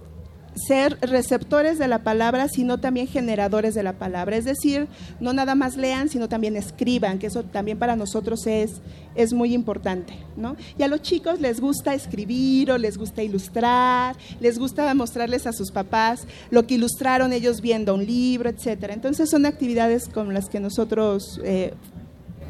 ser 0.67 0.99
receptores 1.01 1.79
de 1.79 1.89
la 1.89 2.03
palabra, 2.03 2.49
sino 2.49 2.79
también 2.79 3.07
generadores 3.07 3.75
de 3.75 3.83
la 3.83 3.95
palabra. 3.95 4.37
Es 4.37 4.45
decir, 4.45 4.89
no 5.21 5.33
nada 5.33 5.55
más 5.55 5.77
lean, 5.77 6.09
sino 6.09 6.29
también 6.29 6.57
escriban, 6.57 7.19
que 7.19 7.27
eso 7.27 7.43
también 7.43 7.79
para 7.79 7.97
nosotros 7.97 8.47
es, 8.47 8.81
es 9.15 9.33
muy 9.33 9.55
importante. 9.55 10.15
¿no? 10.37 10.57
Y 10.79 10.83
a 10.83 10.89
los 10.89 11.03
chicos 11.03 11.41
les 11.41 11.61
gusta 11.61 11.95
escribir 11.95 12.71
o 12.71 12.79
les 12.79 12.97
gusta 12.97 13.23
ilustrar, 13.23 14.17
les 14.41 14.59
gusta 14.59 14.93
mostrarles 14.95 15.47
a 15.47 15.53
sus 15.53 15.71
papás 15.71 16.27
lo 16.51 16.67
que 16.67 16.75
ilustraron 16.75 17.33
ellos 17.33 17.61
viendo 17.61 17.95
un 17.95 18.05
libro, 18.05 18.49
etcétera. 18.49 18.95
Entonces 18.95 19.31
son 19.31 19.47
actividades 19.47 20.09
con 20.09 20.35
las 20.35 20.49
que 20.49 20.61
nosotros 20.61 21.41
eh, 21.45 21.75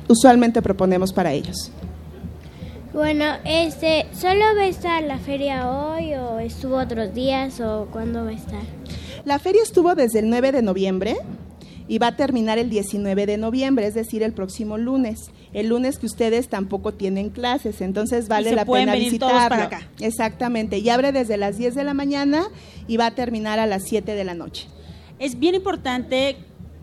usualmente 0.09 0.63
proponemos 0.63 1.13
para 1.13 1.33
ellos. 1.33 1.71
Bueno, 2.93 3.25
este, 3.45 4.07
¿solo 4.13 4.41
va 4.57 4.63
a 4.63 4.67
estar 4.67 5.01
la 5.05 5.19
feria 5.19 5.71
hoy 5.71 6.15
o 6.15 6.41
estuvo 6.41 6.77
otros 6.77 7.15
días 7.15 7.61
o 7.61 7.87
cuándo 7.93 8.25
va 8.25 8.31
a 8.31 8.35
estar? 8.35 8.63
La 9.25 9.39
feria 9.39 9.63
estuvo 9.63 9.95
desde 9.95 10.19
el 10.19 10.29
9 10.29 10.51
de 10.51 10.63
noviembre 10.63 11.17
y 11.87 11.99
va 11.99 12.09
a 12.09 12.17
terminar 12.17 12.59
el 12.59 12.69
19 12.69 13.27
de 13.27 13.37
noviembre, 13.37 13.87
es 13.87 13.95
decir, 13.95 14.25
el 14.25 14.33
próximo 14.33 14.77
lunes. 14.77 15.31
El 15.53 15.69
lunes 15.69 15.99
que 15.99 16.07
ustedes 16.07 16.49
tampoco 16.49 16.93
tienen 16.93 17.31
clases, 17.31 17.81
entonces 17.81 18.27
vale 18.27 18.51
se 18.51 18.57
la 18.57 18.65
pueden 18.65 18.87
pena 18.87 18.93
venir 18.95 19.21
todos 19.21 19.33
visitarlo. 19.33 19.69
para 19.69 19.79
acá. 19.79 19.89
Exactamente, 20.01 20.79
y 20.79 20.89
abre 20.89 21.13
desde 21.13 21.37
las 21.37 21.59
10 21.59 21.77
de 21.77 21.85
la 21.85 21.95
mañana 21.95 22.49
y 22.89 22.97
va 22.97 23.07
a 23.07 23.11
terminar 23.15 23.61
a 23.61 23.67
las 23.67 23.85
7 23.85 24.17
de 24.17 24.25
la 24.25 24.35
noche. 24.35 24.67
Es 25.21 25.39
bien 25.39 25.55
importante 25.55 26.37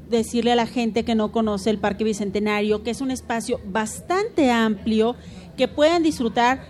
decirle 0.10 0.54
a 0.54 0.56
la 0.56 0.68
gente 0.68 1.04
que 1.04 1.16
no 1.16 1.34
conoce 1.34 1.70
el 1.70 1.80
Parque 1.80 2.06
Bicentenario 2.06 2.82
que 2.84 2.92
es 2.92 3.02
un 3.02 3.12
espacio 3.12 3.60
bastante 3.66 4.52
amplio 4.52 5.16
que 5.58 5.68
puedan 5.68 6.04
disfrutar 6.04 6.62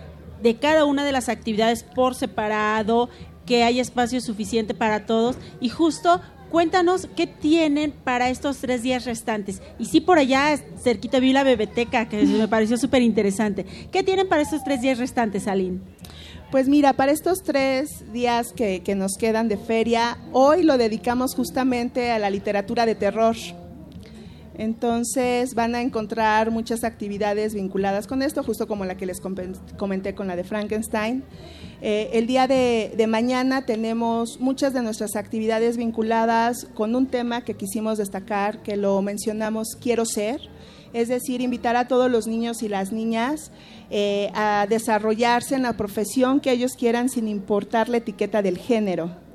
de 0.42 0.56
cada 0.56 0.84
una 0.84 1.04
de 1.04 1.12
las 1.12 1.28
actividades 1.28 1.84
por 1.84 2.14
separado, 2.14 3.08
que 3.46 3.64
hay 3.64 3.80
espacio 3.80 4.20
suficiente 4.20 4.74
para 4.74 5.06
todos 5.06 5.36
y 5.60 5.68
justo 5.68 6.20
cuéntanos 6.50 7.08
qué 7.16 7.26
tienen 7.26 7.92
para 7.92 8.30
estos 8.30 8.58
tres 8.58 8.82
días 8.82 9.04
restantes. 9.04 9.62
Y 9.78 9.86
sí, 9.86 10.00
por 10.00 10.18
allá 10.18 10.58
cerquita 10.82 11.20
vi 11.20 11.32
la 11.32 11.44
bebeteca 11.44 12.08
que 12.08 12.22
me 12.24 12.48
pareció 12.48 12.76
súper 12.76 13.02
interesante. 13.02 13.64
¿Qué 13.90 14.02
tienen 14.02 14.28
para 14.28 14.42
estos 14.42 14.64
tres 14.64 14.80
días 14.80 14.98
restantes, 14.98 15.46
Aline? 15.46 15.80
Pues 16.50 16.68
mira, 16.68 16.94
para 16.94 17.12
estos 17.12 17.42
tres 17.42 18.10
días 18.12 18.52
que 18.54 18.94
nos 18.96 19.18
quedan 19.18 19.48
de 19.48 19.58
feria, 19.58 20.16
hoy 20.32 20.62
lo 20.62 20.78
dedicamos 20.78 21.34
justamente 21.34 22.10
a 22.10 22.18
la 22.18 22.30
literatura 22.30 22.86
de 22.86 22.94
terror. 22.94 23.36
Entonces 24.58 25.54
van 25.54 25.76
a 25.76 25.80
encontrar 25.80 26.50
muchas 26.50 26.82
actividades 26.82 27.54
vinculadas 27.54 28.08
con 28.08 28.22
esto, 28.22 28.42
justo 28.42 28.66
como 28.66 28.84
la 28.84 28.96
que 28.96 29.06
les 29.06 29.20
comenté 29.20 30.14
con 30.16 30.26
la 30.26 30.34
de 30.34 30.42
Frankenstein. 30.42 31.22
Eh, 31.80 32.10
el 32.12 32.26
día 32.26 32.48
de, 32.48 32.92
de 32.96 33.06
mañana 33.06 33.64
tenemos 33.64 34.40
muchas 34.40 34.74
de 34.74 34.82
nuestras 34.82 35.14
actividades 35.14 35.76
vinculadas 35.76 36.66
con 36.74 36.96
un 36.96 37.06
tema 37.06 37.44
que 37.44 37.54
quisimos 37.54 37.98
destacar, 37.98 38.64
que 38.64 38.76
lo 38.76 39.00
mencionamos, 39.00 39.76
quiero 39.80 40.04
ser, 40.04 40.40
es 40.92 41.06
decir, 41.06 41.40
invitar 41.40 41.76
a 41.76 41.86
todos 41.86 42.10
los 42.10 42.26
niños 42.26 42.64
y 42.64 42.68
las 42.68 42.90
niñas 42.90 43.52
eh, 43.90 44.30
a 44.34 44.66
desarrollarse 44.68 45.54
en 45.54 45.62
la 45.62 45.76
profesión 45.76 46.40
que 46.40 46.50
ellos 46.50 46.72
quieran 46.76 47.08
sin 47.08 47.28
importar 47.28 47.88
la 47.88 47.98
etiqueta 47.98 48.42
del 48.42 48.58
género. 48.58 49.27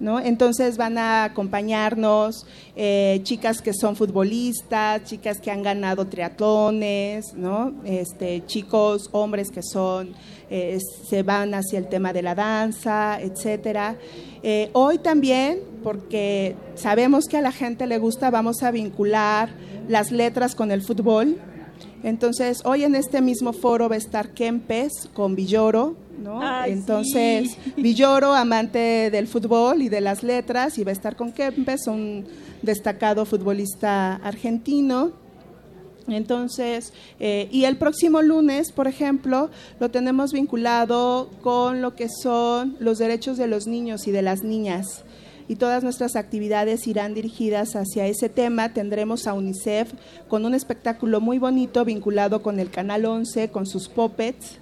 ¿No? 0.00 0.18
Entonces 0.18 0.76
van 0.76 0.98
a 0.98 1.24
acompañarnos 1.24 2.46
eh, 2.74 3.20
chicas 3.22 3.60
que 3.60 3.72
son 3.74 3.94
futbolistas, 3.94 5.04
chicas 5.04 5.40
que 5.40 5.50
han 5.50 5.62
ganado 5.62 6.06
triatlones, 6.06 7.34
¿no? 7.34 7.72
este, 7.84 8.44
chicos, 8.46 9.10
hombres 9.12 9.50
que 9.50 9.62
son, 9.62 10.14
eh, 10.48 10.78
se 11.08 11.22
van 11.22 11.54
hacia 11.54 11.78
el 11.78 11.88
tema 11.88 12.12
de 12.12 12.22
la 12.22 12.34
danza, 12.34 13.20
etcétera. 13.20 13.96
Eh, 14.42 14.70
hoy 14.72 14.98
también, 14.98 15.60
porque 15.82 16.56
sabemos 16.74 17.26
que 17.26 17.36
a 17.36 17.42
la 17.42 17.52
gente 17.52 17.86
le 17.86 17.98
gusta, 17.98 18.30
vamos 18.30 18.62
a 18.62 18.70
vincular 18.70 19.50
las 19.86 20.10
letras 20.10 20.54
con 20.54 20.72
el 20.72 20.82
fútbol. 20.82 21.36
Entonces, 22.02 22.62
hoy 22.64 22.84
en 22.84 22.94
este 22.94 23.20
mismo 23.20 23.52
foro 23.52 23.88
va 23.88 23.96
a 23.96 23.98
estar 23.98 24.30
Kempes 24.30 25.10
con 25.12 25.34
Villoro, 25.36 25.96
¿no? 26.20 26.40
Ay, 26.42 26.72
Entonces, 26.72 27.50
sí. 27.52 27.72
Villoro, 27.76 28.34
amante 28.34 29.10
del 29.10 29.26
fútbol 29.26 29.82
y 29.82 29.88
de 29.88 30.00
las 30.00 30.22
letras, 30.22 30.78
y 30.78 30.84
va 30.84 30.90
a 30.90 30.92
estar 30.92 31.16
con 31.16 31.32
Kempes, 31.32 31.86
un 31.86 32.26
destacado 32.62 33.24
futbolista 33.24 34.16
argentino. 34.16 35.12
Entonces, 36.08 36.92
eh, 37.18 37.48
y 37.50 37.64
el 37.64 37.76
próximo 37.76 38.22
lunes, 38.22 38.72
por 38.72 38.88
ejemplo, 38.88 39.50
lo 39.78 39.90
tenemos 39.90 40.32
vinculado 40.32 41.30
con 41.42 41.82
lo 41.82 41.94
que 41.94 42.08
son 42.08 42.76
los 42.80 42.98
derechos 42.98 43.36
de 43.36 43.46
los 43.46 43.66
niños 43.66 44.06
y 44.06 44.10
de 44.10 44.22
las 44.22 44.42
niñas. 44.42 45.04
Y 45.48 45.56
todas 45.56 45.82
nuestras 45.82 46.14
actividades 46.14 46.86
irán 46.86 47.12
dirigidas 47.12 47.74
hacia 47.74 48.06
ese 48.06 48.28
tema. 48.28 48.72
Tendremos 48.72 49.26
a 49.26 49.34
UNICEF 49.34 49.92
con 50.28 50.44
un 50.44 50.54
espectáculo 50.54 51.20
muy 51.20 51.38
bonito 51.38 51.84
vinculado 51.84 52.40
con 52.40 52.60
el 52.60 52.70
Canal 52.70 53.04
11, 53.04 53.50
con 53.50 53.66
sus 53.66 53.88
puppets. 53.88 54.58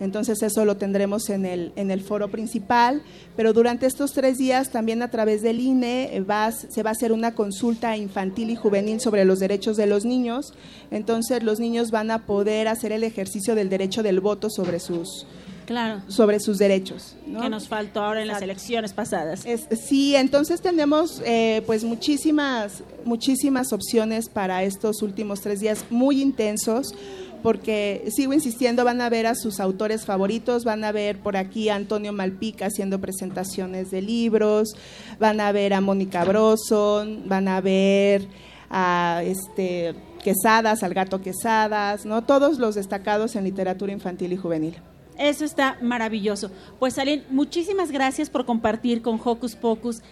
Entonces 0.00 0.42
eso 0.42 0.64
lo 0.64 0.76
tendremos 0.76 1.28
en 1.28 1.44
el, 1.44 1.72
en 1.76 1.90
el 1.90 2.00
foro 2.02 2.28
principal, 2.28 3.02
pero 3.36 3.52
durante 3.52 3.86
estos 3.86 4.12
tres 4.12 4.38
días 4.38 4.70
también 4.70 5.02
a 5.02 5.10
través 5.10 5.42
del 5.42 5.60
INE 5.60 6.14
eh, 6.16 6.20
va 6.20 6.52
se 6.52 6.82
va 6.82 6.90
a 6.90 6.92
hacer 6.92 7.10
una 7.12 7.34
consulta 7.34 7.96
infantil 7.96 8.50
y 8.50 8.56
juvenil 8.56 9.00
sobre 9.00 9.24
los 9.24 9.38
derechos 9.40 9.76
de 9.76 9.86
los 9.86 10.04
niños. 10.04 10.52
Entonces 10.90 11.42
los 11.42 11.58
niños 11.60 11.90
van 11.90 12.10
a 12.10 12.26
poder 12.26 12.68
hacer 12.68 12.92
el 12.92 13.02
ejercicio 13.04 13.54
del 13.54 13.68
derecho 13.68 14.02
del 14.02 14.20
voto 14.20 14.50
sobre 14.50 14.78
sus, 14.78 15.26
Claro. 15.66 16.00
sobre 16.08 16.40
sus 16.40 16.58
derechos. 16.58 17.16
¿no? 17.26 17.40
Que 17.42 17.50
nos 17.50 17.68
faltó 17.68 18.00
ahora 18.02 18.22
en 18.22 18.28
las 18.28 18.40
elecciones 18.40 18.92
pasadas. 18.92 19.44
Es- 19.44 19.66
sí, 19.84 20.14
entonces 20.16 20.60
tenemos 20.62 21.20
eh, 21.26 21.62
pues 21.66 21.84
muchísimas, 21.84 22.82
muchísimas 23.04 23.72
opciones 23.72 24.28
para 24.28 24.62
estos 24.62 25.02
últimos 25.02 25.40
tres 25.40 25.60
días 25.60 25.84
muy 25.90 26.22
intensos, 26.22 26.94
porque 27.42 28.04
sigo 28.14 28.32
insistiendo, 28.32 28.84
van 28.84 29.00
a 29.00 29.08
ver 29.08 29.26
a 29.26 29.34
sus 29.34 29.60
autores 29.60 30.04
favoritos, 30.04 30.64
van 30.64 30.84
a 30.84 30.92
ver 30.92 31.18
por 31.18 31.36
aquí 31.36 31.68
a 31.68 31.76
Antonio 31.76 32.12
Malpica 32.12 32.66
haciendo 32.66 33.00
presentaciones 33.00 33.90
de 33.90 34.02
libros, 34.02 34.74
van 35.18 35.40
a 35.40 35.52
ver 35.52 35.74
a 35.74 35.80
Mónica 35.80 36.24
Broson, 36.24 37.22
van 37.26 37.48
a 37.48 37.60
ver 37.60 38.26
a 38.70 39.22
este 39.24 39.94
Quesadas, 40.22 40.82
al 40.82 40.94
gato 40.94 41.20
Quesadas, 41.20 42.04
¿no? 42.04 42.22
Todos 42.22 42.58
los 42.58 42.74
destacados 42.74 43.36
en 43.36 43.44
literatura 43.44 43.92
infantil 43.92 44.32
y 44.32 44.36
juvenil. 44.36 44.76
Eso 45.16 45.44
está 45.44 45.78
maravilloso. 45.82 46.50
Pues 46.78 46.98
Aline, 46.98 47.24
muchísimas 47.30 47.90
gracias 47.90 48.30
por 48.30 48.44
compartir 48.44 49.02
con 49.02 49.20
Hocus 49.22 49.56
Pocus 49.56 50.02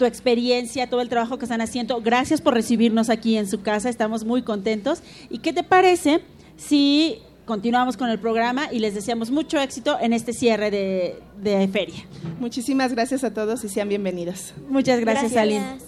tu 0.00 0.06
experiencia, 0.06 0.88
todo 0.88 1.02
el 1.02 1.10
trabajo 1.10 1.38
que 1.38 1.44
están 1.44 1.60
haciendo. 1.60 2.00
Gracias 2.00 2.40
por 2.40 2.54
recibirnos 2.54 3.10
aquí 3.10 3.36
en 3.36 3.46
su 3.46 3.60
casa, 3.60 3.90
estamos 3.90 4.24
muy 4.24 4.40
contentos. 4.42 5.02
¿Y 5.28 5.40
qué 5.40 5.52
te 5.52 5.62
parece 5.62 6.22
si 6.60 7.18
continuamos 7.46 7.96
con 7.96 8.10
el 8.10 8.18
programa 8.18 8.68
y 8.70 8.78
les 8.78 8.94
deseamos 8.94 9.30
mucho 9.30 9.58
éxito 9.58 9.96
en 10.00 10.12
este 10.12 10.32
cierre 10.32 10.70
de, 10.70 11.18
de 11.42 11.66
feria? 11.68 12.04
Muchísimas 12.38 12.92
gracias 12.92 13.24
a 13.24 13.32
todos 13.32 13.64
y 13.64 13.68
sean 13.68 13.88
bienvenidos. 13.88 14.54
Muchas 14.68 15.00
gracias, 15.00 15.36
Aline. 15.36 15.78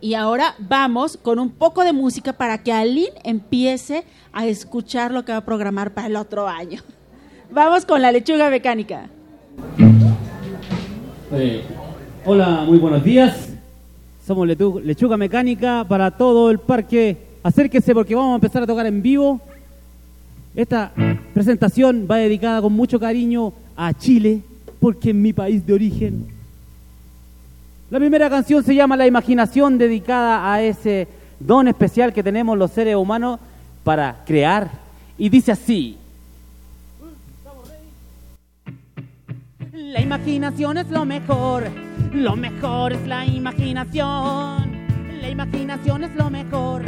Y 0.00 0.14
ahora 0.14 0.54
vamos 0.60 1.16
con 1.16 1.40
un 1.40 1.50
poco 1.50 1.82
de 1.82 1.92
música 1.92 2.32
para 2.32 2.62
que 2.62 2.72
Aline 2.72 3.12
empiece 3.24 4.04
a 4.32 4.46
escuchar 4.46 5.10
lo 5.10 5.24
que 5.24 5.32
va 5.32 5.38
a 5.38 5.44
programar 5.44 5.92
para 5.92 6.06
el 6.06 6.16
otro 6.16 6.46
año. 6.46 6.80
Vamos 7.50 7.84
con 7.84 8.00
la 8.00 8.12
lechuga 8.12 8.48
mecánica. 8.50 9.08
Eh, 11.32 11.62
hola, 12.24 12.62
muy 12.66 12.78
buenos 12.78 13.02
días. 13.02 13.48
Somos 14.24 14.46
Lechuga 14.46 15.16
Mecánica 15.16 15.86
para 15.88 16.10
todo 16.10 16.50
el 16.50 16.58
parque. 16.60 17.27
Acérquese 17.42 17.94
porque 17.94 18.14
vamos 18.14 18.32
a 18.32 18.34
empezar 18.36 18.62
a 18.62 18.66
tocar 18.66 18.86
en 18.86 19.00
vivo. 19.02 19.40
Esta 20.54 20.92
presentación 21.34 22.06
va 22.10 22.16
dedicada 22.16 22.60
con 22.60 22.72
mucho 22.72 22.98
cariño 22.98 23.52
a 23.76 23.94
Chile, 23.94 24.42
porque 24.80 25.10
es 25.10 25.14
mi 25.14 25.32
país 25.32 25.64
de 25.66 25.72
origen. 25.72 26.26
La 27.90 27.98
primera 27.98 28.28
canción 28.28 28.62
se 28.62 28.74
llama 28.74 28.96
La 28.96 29.06
imaginación, 29.06 29.78
dedicada 29.78 30.52
a 30.52 30.62
ese 30.62 31.08
don 31.40 31.68
especial 31.68 32.12
que 32.12 32.22
tenemos 32.22 32.58
los 32.58 32.70
seres 32.72 32.96
humanos 32.96 33.38
para 33.84 34.24
crear. 34.26 34.70
Y 35.16 35.28
dice 35.28 35.52
así. 35.52 35.96
La 39.72 40.00
imaginación 40.00 40.76
es 40.76 40.90
lo 40.90 41.04
mejor, 41.04 41.64
lo 42.12 42.36
mejor 42.36 42.92
es 42.92 43.06
la 43.06 43.24
imaginación. 43.24 44.70
La 45.22 45.30
imaginación 45.30 46.04
es 46.04 46.14
lo 46.14 46.30
mejor, 46.30 46.82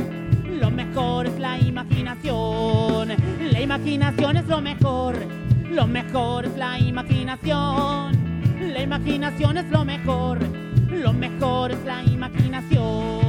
lo 0.60 0.70
mejor 0.70 1.26
es 1.26 1.38
la 1.38 1.58
imaginación. 1.58 3.08
La 3.50 3.60
imaginación 3.60 4.36
es 4.36 4.46
lo 4.46 4.60
mejor, 4.60 5.16
lo 5.70 5.86
mejor 5.86 6.44
es 6.44 6.56
la 6.56 6.78
imaginación. 6.78 8.18
La 8.74 8.82
imaginación 8.82 9.56
es 9.56 9.70
lo 9.70 9.84
mejor, 9.84 10.38
lo 10.90 11.12
mejor 11.12 11.72
es 11.72 11.84
la 11.84 12.04
imaginación. 12.04 13.20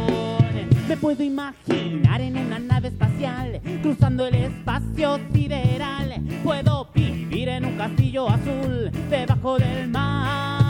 Me 0.89 0.97
puedo 0.97 1.23
imaginar 1.23 2.19
en 2.19 2.37
una 2.37 2.59
nave 2.59 2.89
espacial, 2.89 3.61
cruzando 3.81 4.27
el 4.27 4.35
espacio 4.35 5.19
sideral. 5.33 6.21
Puedo 6.43 6.89
vivir 6.93 7.47
en 7.47 7.65
un 7.65 7.77
castillo 7.77 8.29
azul, 8.29 8.91
debajo 9.09 9.57
del 9.57 9.87
mar. 9.87 10.60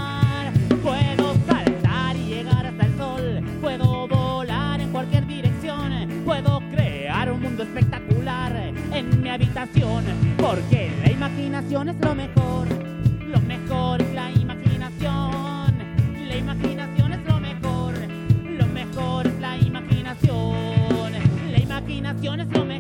En 8.94 9.22
mi 9.22 9.30
habitación. 9.30 10.04
Porque 10.38 10.92
la 11.04 11.12
imaginación 11.12 11.90
es 11.90 11.96
lo 12.00 12.16
mejor. 12.16 12.68
Lo 13.28 13.40
mejor 13.42 14.02
es 14.02 14.14
la 14.14 14.32
imaginación. 14.32 15.78
La 16.28 16.38
imaginación 16.38 17.14
es 17.14 17.26
lo 17.26 17.40
mejor. 17.40 17.94
Lo 18.58 18.68
mejor 18.68 19.28
es 19.28 19.40
la 19.40 19.58
imaginación. 19.58 21.12
La 21.52 21.60
imaginación 21.60 22.40
es 22.42 22.48
lo 22.48 22.66
mejor. 22.66 22.71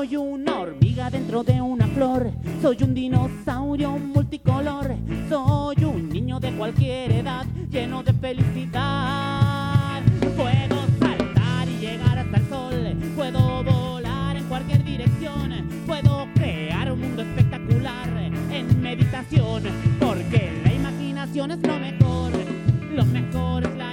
Soy 0.00 0.16
una 0.16 0.60
hormiga 0.60 1.10
dentro 1.10 1.44
de 1.44 1.60
una 1.60 1.86
flor. 1.88 2.32
Soy 2.62 2.78
un 2.80 2.94
dinosaurio 2.94 3.90
multicolor. 3.98 4.96
Soy 5.28 5.84
un 5.84 6.08
niño 6.08 6.40
de 6.40 6.56
cualquier 6.56 7.12
edad 7.12 7.44
lleno 7.70 8.02
de 8.02 8.14
felicidad. 8.14 10.00
Puedo 10.38 10.76
saltar 10.98 11.68
y 11.68 11.80
llegar 11.80 12.18
hasta 12.18 12.36
el 12.38 12.48
sol. 12.48 12.96
Puedo 13.14 13.62
volar 13.62 14.38
en 14.38 14.44
cualquier 14.44 14.82
dirección. 14.84 15.68
Puedo 15.86 16.26
crear 16.34 16.90
un 16.90 17.00
mundo 17.02 17.20
espectacular 17.20 18.08
en 18.50 18.80
meditación. 18.80 19.64
Porque 20.00 20.50
la 20.64 20.72
imaginación 20.72 21.50
es 21.50 21.58
lo 21.58 21.78
mejor. 21.78 22.32
Lo 22.94 23.04
mejor 23.04 23.64
es 23.64 23.76
la 23.76 23.89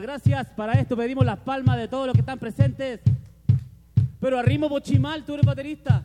gracias. 0.00 0.46
Para 0.48 0.72
esto 0.74 0.96
pedimos 0.96 1.24
las 1.24 1.38
palmas 1.38 1.76
de 1.76 1.88
todos 1.88 2.06
los 2.06 2.14
que 2.14 2.20
están 2.20 2.38
presentes. 2.38 3.00
Pero 4.20 4.38
a 4.38 4.42
ritmo 4.42 4.68
bochimal, 4.68 5.24
tú 5.24 5.34
eres 5.34 5.46
baterista. 5.46 6.02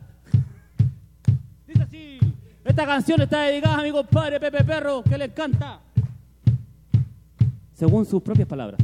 Dice 1.66 1.82
así. 1.82 2.18
Esta 2.64 2.86
canción 2.86 3.20
está 3.22 3.42
dedicada 3.42 3.78
a 3.78 3.82
mi 3.82 3.90
compadre 3.90 4.38
Pepe 4.38 4.62
Perro, 4.64 5.02
que 5.02 5.16
le 5.16 5.24
encanta. 5.26 5.80
Según 7.72 8.04
sus 8.04 8.22
propias 8.22 8.46
palabras. 8.46 8.80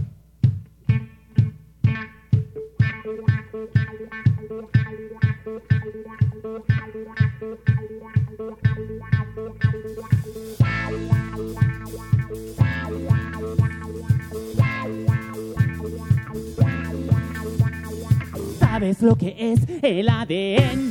¿Sabes 18.68 19.00
lo 19.00 19.16
que 19.16 19.36
es 19.38 19.60
el 19.80 20.08
ADN? 20.08 20.90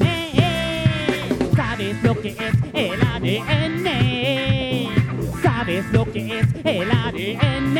¿Sabes 1.56 2.02
lo 2.04 2.20
que 2.20 2.30
es 2.30 2.56
el 2.74 3.02
ADN? 3.02 3.86
¿Sabes 5.44 5.86
lo 5.92 6.06
que 6.12 6.40
es 6.40 6.48
el 6.64 6.90
ADN? 6.90 7.78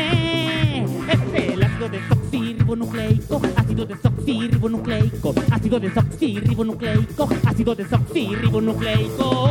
Es 1.08 1.18
el 1.50 1.62
ácido 1.62 1.88
desoxirribonucleico, 1.88 3.40
ácido 3.56 3.86
desoxirribonucleico, 3.86 5.34
ácido 5.50 5.80
desoxirribonucleico, 5.80 7.28
ácido 7.46 7.74
desoxirribonucleico. 7.74 9.50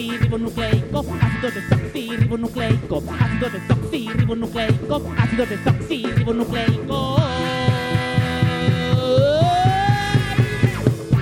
Desoxirribonucleico, 0.00 1.04
ácido 1.20 1.50
desoxirribonucleico, 1.50 3.02
ácido 3.20 3.50
desoxirribonucleico, 3.50 5.12
ácido 5.18 5.44
desoxirribonucleico. 5.44 7.16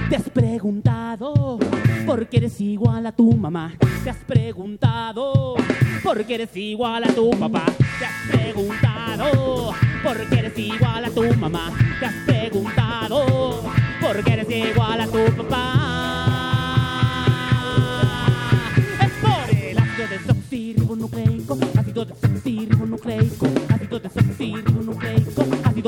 Te 0.08 0.16
has 0.16 0.30
preguntado 0.30 1.58
por 2.06 2.28
qué 2.28 2.36
eres 2.36 2.60
igual 2.60 3.06
a 3.06 3.12
tu 3.12 3.32
mamá. 3.36 3.74
Te 4.04 4.10
has 4.10 4.16
preguntado 4.18 5.56
por 6.04 6.24
qué 6.24 6.34
eres 6.36 6.56
igual 6.56 7.02
a 7.02 7.08
tu 7.08 7.30
papá. 7.30 7.64
Te 7.98 8.04
has 8.04 8.30
preguntado 8.30 9.74
por 10.04 10.28
qué 10.28 10.38
eres 10.38 10.56
igual 10.56 11.04
a 11.04 11.10
tu 11.10 11.34
mamá. 11.34 11.72
Te 11.98 12.06
has 12.06 12.14
preguntado 12.24 13.60
por 14.00 14.22
qué 14.22 14.32
eres 14.34 14.48
igual 14.48 15.00
a 15.00 15.06
tu 15.08 15.24
papá. 15.36 15.77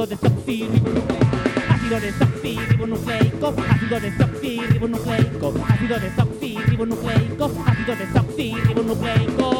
Ácido 0.01 0.17
desoxirribonucleico. 0.17 1.55
Ácido 1.69 2.01
desoxirribonucleico, 2.01 3.55
ácido 3.69 4.01
desoxirribonucleico, 4.01 5.55
ácido 5.69 5.99
desoxirribonucleico, 6.01 7.45
ácido 7.67 7.97
desoxirribonucleico. 7.97 9.60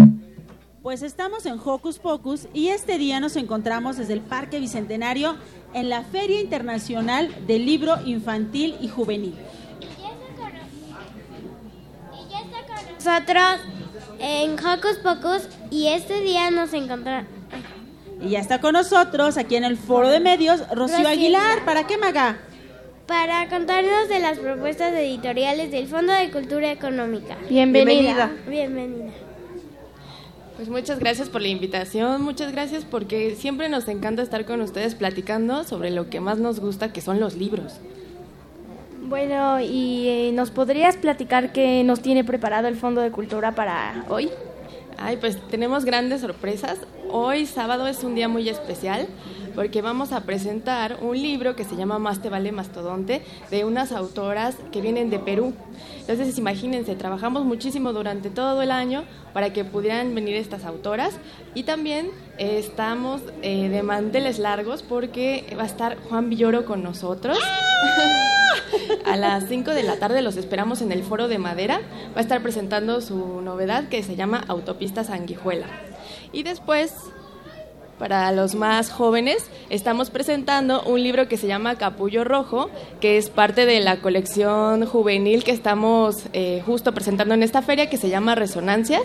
Estamos 1.21 1.45
en 1.45 1.59
Hocus 1.63 1.99
Pocus 1.99 2.47
y 2.51 2.69
este 2.69 2.97
día 2.97 3.19
nos 3.19 3.35
encontramos 3.35 3.95
desde 3.97 4.13
el 4.13 4.21
Parque 4.21 4.59
Bicentenario 4.59 5.35
en 5.75 5.87
la 5.87 6.01
Feria 6.01 6.41
Internacional 6.41 7.45
del 7.45 7.63
Libro 7.63 7.93
Infantil 8.07 8.75
y 8.81 8.87
Juvenil. 8.87 9.35
Nosotros 12.95 13.59
en 14.17 14.53
Hocus 14.53 14.97
Pocus 15.03 15.47
y 15.69 15.89
este 15.89 16.21
día 16.21 16.49
nos 16.49 16.73
encontramos. 16.73 17.29
Y 18.19 18.29
ya 18.29 18.39
está 18.39 18.59
con 18.59 18.73
nosotros 18.73 19.37
aquí 19.37 19.57
en 19.57 19.63
el 19.63 19.77
foro 19.77 20.09
de 20.09 20.21
medios 20.21 20.61
Rocío 20.69 20.75
Rocío 20.75 21.07
Aguilar. 21.07 21.43
Aguilar. 21.43 21.65
¿Para 21.65 21.85
qué, 21.85 21.99
Maga? 21.99 22.39
Para 23.05 23.47
contarnos 23.47 24.09
de 24.09 24.17
las 24.17 24.39
propuestas 24.39 24.91
editoriales 24.93 25.69
del 25.69 25.85
Fondo 25.85 26.13
de 26.13 26.31
Cultura 26.31 26.71
Económica. 26.71 27.37
Bienvenida. 27.47 28.31
Bienvenida. 28.47 29.11
Pues 30.61 30.69
muchas 30.69 30.99
gracias 30.99 31.27
por 31.27 31.41
la 31.41 31.47
invitación, 31.47 32.21
muchas 32.21 32.51
gracias 32.51 32.85
porque 32.85 33.33
siempre 33.33 33.67
nos 33.67 33.87
encanta 33.87 34.21
estar 34.21 34.45
con 34.45 34.61
ustedes 34.61 34.93
platicando 34.93 35.63
sobre 35.63 35.89
lo 35.89 36.11
que 36.11 36.19
más 36.19 36.37
nos 36.37 36.59
gusta, 36.59 36.93
que 36.93 37.01
son 37.01 37.19
los 37.19 37.35
libros. 37.35 37.79
Bueno, 39.01 39.59
¿y 39.59 40.07
eh, 40.07 40.31
nos 40.35 40.51
podrías 40.51 40.97
platicar 40.97 41.51
qué 41.51 41.83
nos 41.83 42.03
tiene 42.03 42.23
preparado 42.23 42.67
el 42.67 42.75
Fondo 42.75 43.01
de 43.01 43.09
Cultura 43.09 43.55
para 43.55 44.05
hoy? 44.07 44.29
Ay, 44.99 45.17
pues 45.17 45.39
tenemos 45.49 45.83
grandes 45.83 46.21
sorpresas. 46.21 46.77
Hoy 47.09 47.47
sábado 47.47 47.87
es 47.87 48.03
un 48.03 48.13
día 48.13 48.27
muy 48.27 48.47
especial 48.47 49.07
porque 49.55 49.81
vamos 49.81 50.11
a 50.11 50.21
presentar 50.21 50.97
un 51.01 51.21
libro 51.21 51.55
que 51.55 51.63
se 51.63 51.75
llama 51.75 51.99
Más 51.99 52.21
te 52.21 52.29
vale 52.29 52.51
mastodonte 52.51 53.21
de 53.49 53.65
unas 53.65 53.91
autoras 53.91 54.55
que 54.71 54.81
vienen 54.81 55.09
de 55.09 55.19
Perú. 55.19 55.53
Entonces, 55.99 56.37
imagínense, 56.37 56.95
trabajamos 56.95 57.45
muchísimo 57.45 57.93
durante 57.93 58.29
todo 58.29 58.61
el 58.61 58.71
año 58.71 59.03
para 59.33 59.53
que 59.53 59.63
pudieran 59.63 60.13
venir 60.13 60.35
estas 60.35 60.65
autoras 60.65 61.13
y 61.53 61.63
también 61.63 62.09
eh, 62.37 62.57
estamos 62.57 63.21
eh, 63.41 63.69
de 63.69 63.83
manteles 63.83 64.39
largos 64.39 64.83
porque 64.83 65.45
va 65.57 65.63
a 65.63 65.67
estar 65.67 65.97
Juan 66.09 66.29
Villoro 66.29 66.65
con 66.65 66.83
nosotros. 66.83 67.37
a 69.05 69.15
las 69.17 69.47
5 69.47 69.71
de 69.71 69.83
la 69.83 69.97
tarde 69.97 70.21
los 70.21 70.37
esperamos 70.37 70.81
en 70.81 70.91
el 70.91 71.03
Foro 71.03 71.27
de 71.27 71.37
Madera. 71.37 71.81
Va 72.15 72.19
a 72.19 72.21
estar 72.21 72.41
presentando 72.41 73.01
su 73.01 73.41
novedad 73.41 73.89
que 73.89 74.03
se 74.03 74.15
llama 74.15 74.43
Autopista 74.47 75.03
Sanguijuela. 75.03 75.67
Y 76.33 76.43
después 76.43 76.93
para 78.01 78.31
los 78.31 78.55
más 78.55 78.89
jóvenes, 78.89 79.45
estamos 79.69 80.09
presentando 80.09 80.81
un 80.85 81.03
libro 81.03 81.27
que 81.27 81.37
se 81.37 81.45
llama 81.45 81.75
Capullo 81.75 82.23
Rojo, 82.23 82.71
que 82.99 83.19
es 83.19 83.29
parte 83.29 83.67
de 83.67 83.79
la 83.79 83.97
colección 83.97 84.87
juvenil 84.87 85.43
que 85.43 85.51
estamos 85.51 86.23
eh, 86.33 86.63
justo 86.65 86.95
presentando 86.95 87.35
en 87.35 87.43
esta 87.43 87.61
feria, 87.61 87.91
que 87.91 87.97
se 87.97 88.09
llama 88.09 88.33
Resonancias. 88.33 89.03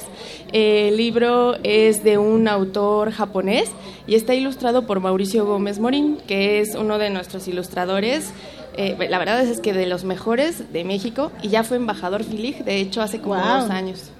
el 0.51 0.97
libro 0.97 1.57
es 1.63 2.05
de 2.05 2.17
un 2.17 2.49
autor 2.49 3.11
japonés 3.13 3.71
y 4.07 4.15
está 4.15 4.35
ilustrado 4.35 4.87
por 4.87 5.01
Mauricio 5.01 5.45
Gómez 5.45 5.79
Morín, 5.79 6.17
que 6.27 6.61
es 6.61 6.75
uno 6.75 6.97
de 6.97 7.11
nuestros 7.11 7.49
ilustradores. 7.49 8.33
eh, 8.79 8.97
la 9.11 9.19
verdad 9.19 9.43
es 9.43 9.61
que 9.61 9.75
de 9.75 9.87
los 9.87 10.05
mejores 10.05 10.73
de 10.73 10.85
México 10.85 11.33
y 11.43 11.49
ya 11.49 11.65
fue 11.65 11.77
embajador 11.77 12.25
Filig, 12.25 12.65
de 12.65 12.77
hecho, 12.81 13.03
hace 13.03 13.21
como 13.21 13.35
Wow. 13.35 13.61
dos 13.61 13.71
años. 13.71 14.11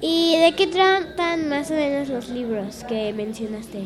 ¿Y 0.00 0.36
de 0.36 0.52
qué 0.54 0.66
tratan 0.68 1.48
más 1.48 1.70
o 1.70 1.74
menos 1.74 2.08
los 2.08 2.28
libros 2.28 2.84
que 2.88 3.12
mencionaste? 3.12 3.82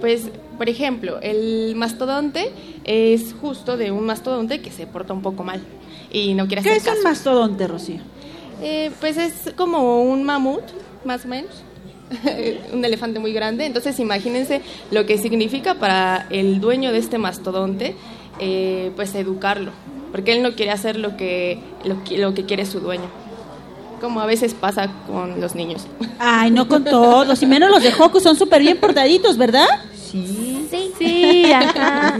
Pues, 0.00 0.22
por 0.58 0.68
ejemplo, 0.68 1.20
el 1.20 1.74
mastodonte 1.76 2.50
es 2.84 3.34
justo 3.40 3.76
de 3.76 3.92
un 3.92 4.04
mastodonte 4.04 4.60
que 4.60 4.70
se 4.72 4.86
porta 4.86 5.12
un 5.12 5.22
poco 5.22 5.44
mal 5.44 5.60
y 6.10 6.34
no 6.34 6.46
quiere 6.48 6.62
¿Qué 6.62 6.70
hacer 6.72 6.92
es 6.92 6.98
un 6.98 7.04
mastodonte, 7.04 7.68
Rocío? 7.68 8.00
Eh, 8.60 8.90
pues 9.00 9.16
es 9.16 9.52
como 9.56 10.02
un 10.02 10.24
mamut, 10.24 10.62
más 11.04 11.24
o 11.24 11.28
menos. 11.28 11.62
un 12.72 12.84
elefante 12.84 13.20
muy 13.20 13.32
grande. 13.32 13.64
Entonces, 13.64 13.98
imagínense 14.00 14.60
lo 14.90 15.06
que 15.06 15.16
significa 15.18 15.74
para 15.76 16.26
el 16.30 16.60
dueño 16.60 16.90
de 16.92 16.98
este 16.98 17.18
mastodonte, 17.18 17.94
eh, 18.40 18.90
pues 18.96 19.14
educarlo. 19.14 19.70
Porque 20.10 20.32
él 20.32 20.42
no 20.42 20.54
quiere 20.54 20.72
hacer 20.72 20.98
lo 20.98 21.16
que, 21.16 21.58
lo, 21.84 22.02
que- 22.04 22.18
lo 22.18 22.34
que 22.34 22.44
quiere 22.44 22.66
su 22.66 22.80
dueño. 22.80 23.21
Como 24.02 24.20
a 24.20 24.26
veces 24.26 24.52
pasa 24.52 24.90
con 25.06 25.40
los 25.40 25.54
niños. 25.54 25.86
Ay, 26.18 26.50
no 26.50 26.68
con 26.68 26.84
todos, 26.84 27.42
y 27.42 27.46
menos 27.46 27.70
los 27.70 27.82
de 27.82 27.92
Joco 27.92 28.20
son 28.20 28.36
súper 28.36 28.60
bien 28.60 28.76
portaditos, 28.76 29.38
¿verdad? 29.38 29.68
Sí. 29.94 30.66
Sí. 30.68 30.92
Sí, 30.98 31.52
ajá. 31.52 32.18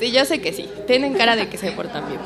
Sí, 0.00 0.10
yo 0.10 0.24
sé 0.24 0.40
que 0.40 0.52
sí. 0.52 0.68
Tienen 0.86 1.14
cara 1.14 1.36
de 1.36 1.48
que 1.48 1.58
se 1.58 1.70
portan 1.72 2.04
bien. 2.08 2.20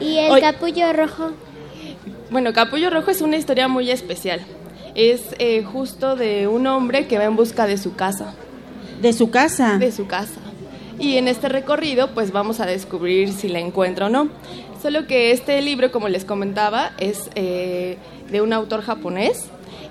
¿Y 0.00 0.18
el 0.18 0.40
capullo 0.40 0.92
rojo? 0.92 1.30
Bueno, 2.30 2.52
Capullo 2.52 2.90
Rojo 2.90 3.10
es 3.10 3.22
una 3.22 3.36
historia 3.36 3.68
muy 3.68 3.90
especial. 3.90 4.40
Es 4.94 5.22
eh, 5.38 5.62
justo 5.62 6.14
de 6.14 6.46
un 6.46 6.66
hombre 6.66 7.06
que 7.06 7.16
va 7.16 7.24
en 7.24 7.36
busca 7.36 7.66
de 7.66 7.78
su 7.78 7.94
casa. 7.94 8.34
De 9.00 9.14
su 9.14 9.30
casa. 9.30 9.78
De 9.78 9.92
su 9.92 10.06
casa. 10.06 10.40
Y 10.98 11.16
en 11.16 11.28
este 11.28 11.48
recorrido, 11.48 12.10
pues 12.12 12.32
vamos 12.32 12.60
a 12.60 12.66
descubrir 12.66 13.32
si 13.32 13.48
la 13.48 13.60
encuentra 13.60 14.06
o 14.06 14.08
no. 14.08 14.28
Solo 14.82 15.06
que 15.06 15.32
este 15.32 15.60
libro, 15.62 15.90
como 15.90 16.08
les 16.08 16.24
comentaba, 16.24 16.92
es 16.98 17.30
eh, 17.34 17.96
de 18.30 18.40
un 18.40 18.52
autor 18.52 18.82
japonés 18.82 19.46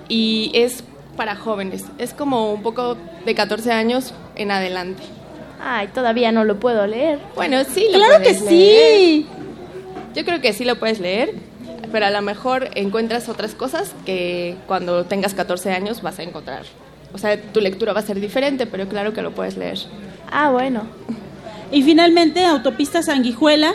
y 0.08 0.50
es 0.54 0.82
para 1.16 1.36
jóvenes. 1.36 1.84
Es 1.98 2.14
como 2.14 2.52
un 2.52 2.62
poco 2.62 2.96
de 3.26 3.34
14 3.34 3.72
años 3.72 4.14
en 4.36 4.50
adelante. 4.50 5.02
Ay, 5.62 5.88
todavía 5.88 6.32
no 6.32 6.44
lo 6.44 6.58
puedo 6.60 6.86
leer. 6.86 7.18
Bueno, 7.34 7.58
sí, 7.64 7.86
lo 7.92 7.98
Claro 7.98 8.22
que 8.22 8.32
leer. 8.32 8.48
sí. 8.48 9.26
Yo 10.14 10.24
creo 10.24 10.40
que 10.40 10.52
sí 10.52 10.64
lo 10.64 10.78
puedes 10.78 11.00
leer, 11.00 11.34
pero 11.92 12.06
a 12.06 12.10
lo 12.10 12.22
mejor 12.22 12.70
encuentras 12.74 13.28
otras 13.28 13.54
cosas 13.54 13.94
que 14.06 14.56
cuando 14.66 15.04
tengas 15.04 15.34
14 15.34 15.72
años 15.72 16.00
vas 16.00 16.18
a 16.18 16.22
encontrar. 16.22 16.62
O 17.12 17.18
sea, 17.18 17.40
tu 17.40 17.60
lectura 17.60 17.92
va 17.92 18.00
a 18.00 18.04
ser 18.04 18.20
diferente, 18.20 18.66
pero 18.66 18.88
claro 18.88 19.12
que 19.12 19.20
lo 19.22 19.32
puedes 19.32 19.56
leer. 19.56 19.78
Ah, 20.30 20.50
bueno. 20.50 20.82
Y 21.70 21.82
finalmente, 21.82 22.46
Autopista 22.46 23.02
Sanguijuela. 23.02 23.74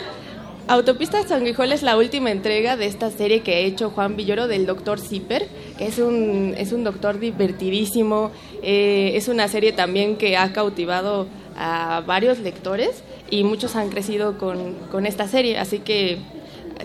Autopista 0.66 1.26
Sanguijuela 1.28 1.74
es 1.74 1.82
la 1.82 1.98
última 1.98 2.30
entrega 2.30 2.76
de 2.78 2.86
esta 2.86 3.10
serie 3.10 3.40
que 3.40 3.54
ha 3.54 3.58
hecho 3.58 3.90
Juan 3.90 4.16
Villoro 4.16 4.48
del 4.48 4.64
Doctor 4.64 4.98
Zipper, 4.98 5.46
que 5.76 5.86
es 5.86 5.98
un, 5.98 6.54
es 6.56 6.72
un 6.72 6.84
doctor 6.84 7.18
divertidísimo. 7.18 8.30
eh, 8.62 9.12
es 9.14 9.28
una 9.28 9.46
serie 9.48 9.72
también 9.72 10.16
que 10.16 10.38
ha 10.38 10.52
cautivado 10.54 11.26
a 11.56 12.02
varios 12.06 12.38
lectores 12.38 13.04
y 13.30 13.44
muchos 13.44 13.76
han 13.76 13.90
crecido 13.90 14.38
con, 14.38 14.74
con 14.90 15.04
esta 15.04 15.28
serie. 15.28 15.58
Así 15.58 15.80
que 15.80 16.18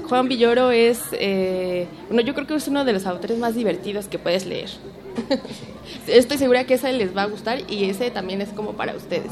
Juan 0.09 0.27
Villoro 0.27 0.71
es, 0.71 0.99
eh, 1.13 1.87
uno, 2.09 2.21
yo 2.21 2.33
creo 2.35 2.47
que 2.47 2.55
es 2.55 2.67
uno 2.67 2.83
de 2.83 2.91
los 2.91 3.05
autores 3.05 3.37
más 3.37 3.55
divertidos 3.55 4.09
que 4.09 4.19
puedes 4.19 4.45
leer. 4.45 4.69
Estoy 6.07 6.37
segura 6.37 6.65
que 6.65 6.73
ese 6.73 6.91
les 6.91 7.15
va 7.15 7.23
a 7.23 7.27
gustar 7.27 7.59
y 7.69 7.85
ese 7.85 8.11
también 8.11 8.41
es 8.41 8.49
como 8.49 8.73
para 8.73 8.93
ustedes. 8.93 9.31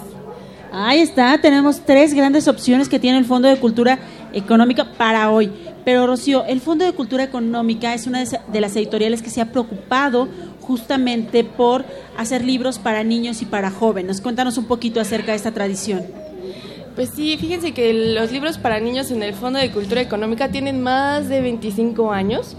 Ahí 0.71 0.99
está, 0.99 1.39
tenemos 1.39 1.81
tres 1.85 2.13
grandes 2.13 2.47
opciones 2.47 2.89
que 2.89 2.99
tiene 2.99 3.17
el 3.17 3.25
Fondo 3.25 3.47
de 3.47 3.57
Cultura 3.57 3.99
Económica 4.37 4.93
para 4.97 5.31
hoy. 5.31 5.51
Pero 5.83 6.05
Rocío, 6.05 6.45
el 6.45 6.61
Fondo 6.61 6.85
de 6.85 6.93
Cultura 6.93 7.23
Económica 7.23 7.93
es 7.93 8.07
una 8.07 8.23
de 8.23 8.61
las 8.61 8.75
editoriales 8.75 9.21
que 9.21 9.29
se 9.29 9.41
ha 9.41 9.51
preocupado 9.51 10.27
justamente 10.61 11.43
por 11.43 11.85
hacer 12.17 12.43
libros 12.43 12.77
para 12.77 13.03
niños 13.03 13.41
y 13.41 13.45
para 13.45 13.71
jóvenes. 13.71 14.21
Cuéntanos 14.21 14.57
un 14.57 14.65
poquito 14.65 14.99
acerca 14.99 15.31
de 15.31 15.37
esta 15.37 15.53
tradición. 15.53 16.03
Pues 16.95 17.11
sí, 17.15 17.37
fíjense 17.37 17.73
que 17.73 17.93
los 17.93 18.31
libros 18.31 18.57
para 18.57 18.79
niños 18.79 19.11
en 19.11 19.23
el 19.23 19.33
Fondo 19.33 19.59
de 19.59 19.71
Cultura 19.71 20.01
Económica 20.01 20.49
tienen 20.49 20.81
más 20.81 21.29
de 21.29 21.41
25 21.41 22.11
años. 22.11 22.57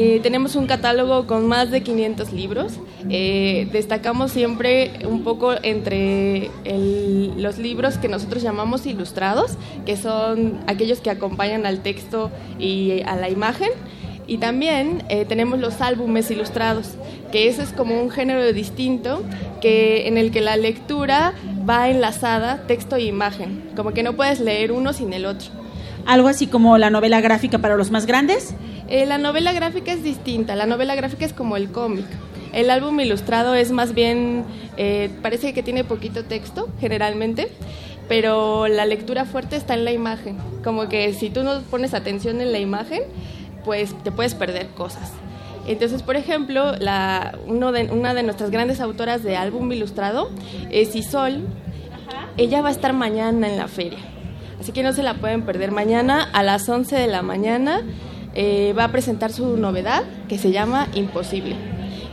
Eh, 0.00 0.20
tenemos 0.22 0.54
un 0.54 0.68
catálogo 0.68 1.26
con 1.26 1.48
más 1.48 1.72
de 1.72 1.82
500 1.82 2.32
libros. 2.32 2.74
Eh, 3.10 3.68
destacamos 3.72 4.30
siempre 4.30 4.92
un 5.04 5.24
poco 5.24 5.54
entre 5.60 6.52
los 7.36 7.58
libros 7.58 7.98
que 7.98 8.06
nosotros 8.06 8.40
llamamos 8.40 8.86
ilustrados, 8.86 9.58
que 9.86 9.96
son 9.96 10.60
aquellos 10.68 11.00
que 11.00 11.10
acompañan 11.10 11.66
al 11.66 11.80
texto 11.80 12.30
y 12.60 13.02
a 13.06 13.16
la 13.16 13.28
imagen. 13.28 13.70
Y 14.28 14.38
también 14.38 15.02
eh, 15.08 15.24
tenemos 15.24 15.58
los 15.58 15.80
álbumes 15.80 16.30
ilustrados, 16.30 16.90
que 17.32 17.48
eso 17.48 17.62
es 17.62 17.72
como 17.72 18.00
un 18.00 18.10
género 18.10 18.52
distinto, 18.52 19.24
que 19.60 20.06
en 20.06 20.16
el 20.16 20.30
que 20.30 20.42
la 20.42 20.56
lectura 20.56 21.34
va 21.68 21.88
enlazada 21.88 22.62
texto 22.68 22.94
e 22.94 23.02
imagen, 23.02 23.64
como 23.74 23.90
que 23.90 24.04
no 24.04 24.12
puedes 24.12 24.38
leer 24.38 24.70
uno 24.70 24.92
sin 24.92 25.12
el 25.12 25.26
otro. 25.26 25.57
Algo 26.08 26.28
así 26.28 26.46
como 26.46 26.78
la 26.78 26.88
novela 26.88 27.20
gráfica 27.20 27.58
para 27.58 27.76
los 27.76 27.90
más 27.90 28.06
grandes. 28.06 28.54
Eh, 28.88 29.04
la 29.04 29.18
novela 29.18 29.52
gráfica 29.52 29.92
es 29.92 30.02
distinta, 30.02 30.56
la 30.56 30.64
novela 30.64 30.94
gráfica 30.94 31.26
es 31.26 31.34
como 31.34 31.58
el 31.58 31.70
cómic. 31.70 32.06
El 32.54 32.70
álbum 32.70 32.98
ilustrado 32.98 33.54
es 33.54 33.72
más 33.72 33.92
bien, 33.92 34.46
eh, 34.78 35.10
parece 35.20 35.52
que 35.52 35.62
tiene 35.62 35.84
poquito 35.84 36.24
texto 36.24 36.70
generalmente, 36.80 37.48
pero 38.08 38.68
la 38.68 38.86
lectura 38.86 39.26
fuerte 39.26 39.56
está 39.56 39.74
en 39.74 39.84
la 39.84 39.92
imagen. 39.92 40.38
Como 40.64 40.88
que 40.88 41.12
si 41.12 41.28
tú 41.28 41.42
no 41.42 41.60
pones 41.60 41.92
atención 41.92 42.40
en 42.40 42.52
la 42.52 42.58
imagen, 42.58 43.02
pues 43.66 43.94
te 44.02 44.10
puedes 44.10 44.34
perder 44.34 44.68
cosas. 44.68 45.12
Entonces, 45.66 46.02
por 46.02 46.16
ejemplo, 46.16 46.72
la, 46.78 47.36
uno 47.46 47.70
de, 47.70 47.82
una 47.92 48.14
de 48.14 48.22
nuestras 48.22 48.50
grandes 48.50 48.80
autoras 48.80 49.22
de 49.22 49.36
álbum 49.36 49.70
ilustrado 49.70 50.30
es 50.70 50.96
Isol. 50.96 51.44
Ella 52.38 52.62
va 52.62 52.70
a 52.70 52.72
estar 52.72 52.94
mañana 52.94 53.46
en 53.46 53.58
la 53.58 53.68
feria. 53.68 53.98
Así 54.60 54.72
que 54.72 54.82
no 54.82 54.92
se 54.92 55.02
la 55.02 55.14
pueden 55.14 55.42
perder. 55.42 55.70
Mañana 55.72 56.28
a 56.32 56.42
las 56.42 56.68
11 56.68 56.96
de 56.96 57.06
la 57.06 57.22
mañana 57.22 57.82
eh, 58.34 58.74
va 58.78 58.84
a 58.84 58.88
presentar 58.92 59.32
su 59.32 59.56
novedad 59.56 60.02
que 60.28 60.38
se 60.38 60.50
llama 60.50 60.88
Imposible. 60.94 61.56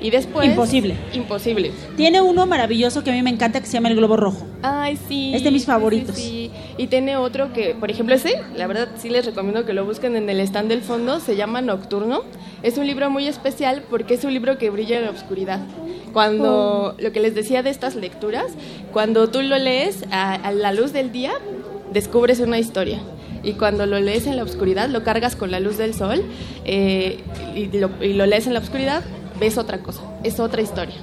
Y 0.02 0.12
después... 0.12 0.48
Imposible. 0.48 0.96
Imposible. 1.14 1.72
Tiene 1.98 2.22
uno 2.22 2.46
maravilloso 2.46 3.04
que 3.04 3.10
a 3.10 3.14
mí 3.14 3.24
me 3.24 3.32
encanta 3.32 3.60
que 3.60 3.66
se 3.66 3.74
llama 3.74 3.88
El 3.90 3.96
Globo 3.96 4.16
Rojo. 4.18 4.46
Ay, 4.62 5.00
sí. 5.08 5.32
Es 5.34 5.44
de 5.44 5.50
mis 5.50 5.62
sí, 5.62 5.66
sí, 5.66 5.72
favoritos. 5.72 6.16
sí. 6.16 6.52
Y 6.78 6.88
tiene 6.88 7.18
otro 7.18 7.52
que, 7.54 7.74
por 7.74 7.90
ejemplo, 7.90 8.14
ese, 8.14 8.40
la 8.56 8.68
verdad 8.68 8.90
sí 8.98 9.10
les 9.10 9.26
recomiendo 9.26 9.66
que 9.66 9.74
lo 9.74 9.84
busquen 9.86 10.16
en 10.16 10.30
el 10.30 10.40
stand 10.42 10.70
del 10.70 10.82
fondo, 10.82 11.20
se 11.20 11.36
llama 11.36 11.62
Nocturno. 11.62 12.22
Es 12.62 12.78
un 12.78 12.86
libro 12.86 13.10
muy 13.10 13.28
especial 13.28 13.84
porque 13.90 14.14
es 14.14 14.24
un 14.24 14.34
libro 14.34 14.60
que 14.60 14.70
brilla 14.70 15.00
en 15.00 15.06
la 15.06 15.12
oscuridad. 15.12 15.62
Cuando, 16.14 16.94
Oh. 16.96 17.02
lo 17.02 17.12
que 17.12 17.20
les 17.20 17.34
decía 17.34 17.64
de 17.64 17.72
estas 17.72 17.96
lecturas, 17.96 18.52
cuando 18.94 19.30
tú 19.30 19.42
lo 19.42 19.58
lees 19.58 20.04
a, 20.12 20.34
a 20.36 20.52
la 20.52 20.72
luz 20.74 20.94
del 20.94 21.12
día, 21.12 21.32
descubres 21.94 22.40
una 22.40 22.60
historia. 22.60 23.00
Y 23.44 23.54
cuando 23.54 23.86
lo 23.86 24.00
lees 24.00 24.26
en 24.26 24.38
la 24.38 24.44
oscuridad, 24.44 24.90
lo 24.90 25.04
cargas 25.04 25.36
con 25.36 25.52
la 25.52 25.60
luz 25.60 25.78
del 25.78 25.94
sol 25.94 26.24
eh, 26.66 27.20
y, 27.56 27.68
lo, 27.78 27.92
y 28.02 28.14
lo 28.14 28.26
lees 28.26 28.48
en 28.48 28.54
la 28.54 28.60
oscuridad, 28.60 29.04
ves 29.40 29.58
otra 29.58 29.80
cosa, 29.80 30.02
es 30.24 30.40
otra 30.40 30.62
historia. 30.62 30.96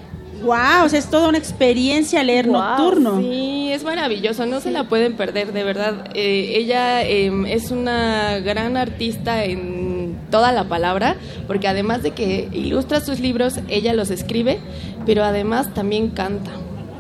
Wow, 0.43 0.87
o 0.87 0.89
sea, 0.89 0.99
es 0.99 1.09
toda 1.09 1.29
una 1.29 1.39
experiencia 1.39 2.23
leer 2.25 2.49
nocturno. 2.49 3.21
Sí, 3.21 3.71
es 3.71 3.85
maravilloso, 3.85 4.45
no 4.45 4.61
se 4.61 4.73
la 4.73 4.89
pueden 4.89 5.15
perder, 5.15 5.53
de 5.53 5.63
verdad. 5.63 6.11
Eh, 6.15 6.55
ella 6.57 7.05
eh, 7.05 7.31
es 7.47 7.71
una 7.71 8.41
gran 8.41 8.77
artista 8.77 9.45
en 9.45 10.19
toda 10.31 10.51
la 10.51 10.65
palabra, 10.65 11.17
porque 11.47 11.69
además 11.69 12.03
de 12.03 12.11
que 12.11 12.49
ilustra 12.53 13.01
sus 13.01 13.21
libros, 13.21 13.61
ella 13.69 13.93
los 13.95 14.11
escribe, 14.11 14.59
pero 15.07 15.23
además 15.23 15.73
también 15.75 16.11
canta. 16.11 16.51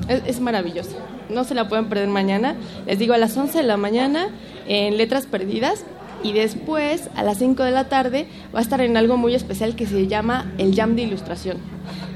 Es, 0.08 0.22
es 0.26 0.40
maravilloso. 0.40 0.96
No 1.28 1.44
se 1.44 1.54
la 1.54 1.68
pueden 1.68 1.88
perder 1.88 2.08
mañana. 2.08 2.56
Les 2.86 2.98
digo, 2.98 3.14
a 3.14 3.18
las 3.18 3.36
11 3.36 3.58
de 3.58 3.64
la 3.64 3.76
mañana 3.76 4.28
en 4.66 4.96
Letras 4.96 5.26
Perdidas 5.26 5.84
y 6.22 6.32
después 6.32 7.08
a 7.16 7.22
las 7.22 7.38
5 7.38 7.62
de 7.62 7.70
la 7.70 7.88
tarde 7.88 8.26
va 8.54 8.60
a 8.60 8.62
estar 8.62 8.80
en 8.80 8.96
algo 8.96 9.16
muy 9.16 9.34
especial 9.34 9.74
que 9.74 9.86
se 9.86 10.06
llama 10.06 10.52
el 10.58 10.74
Jam 10.74 10.94
de 10.94 11.02
Ilustración. 11.02 11.58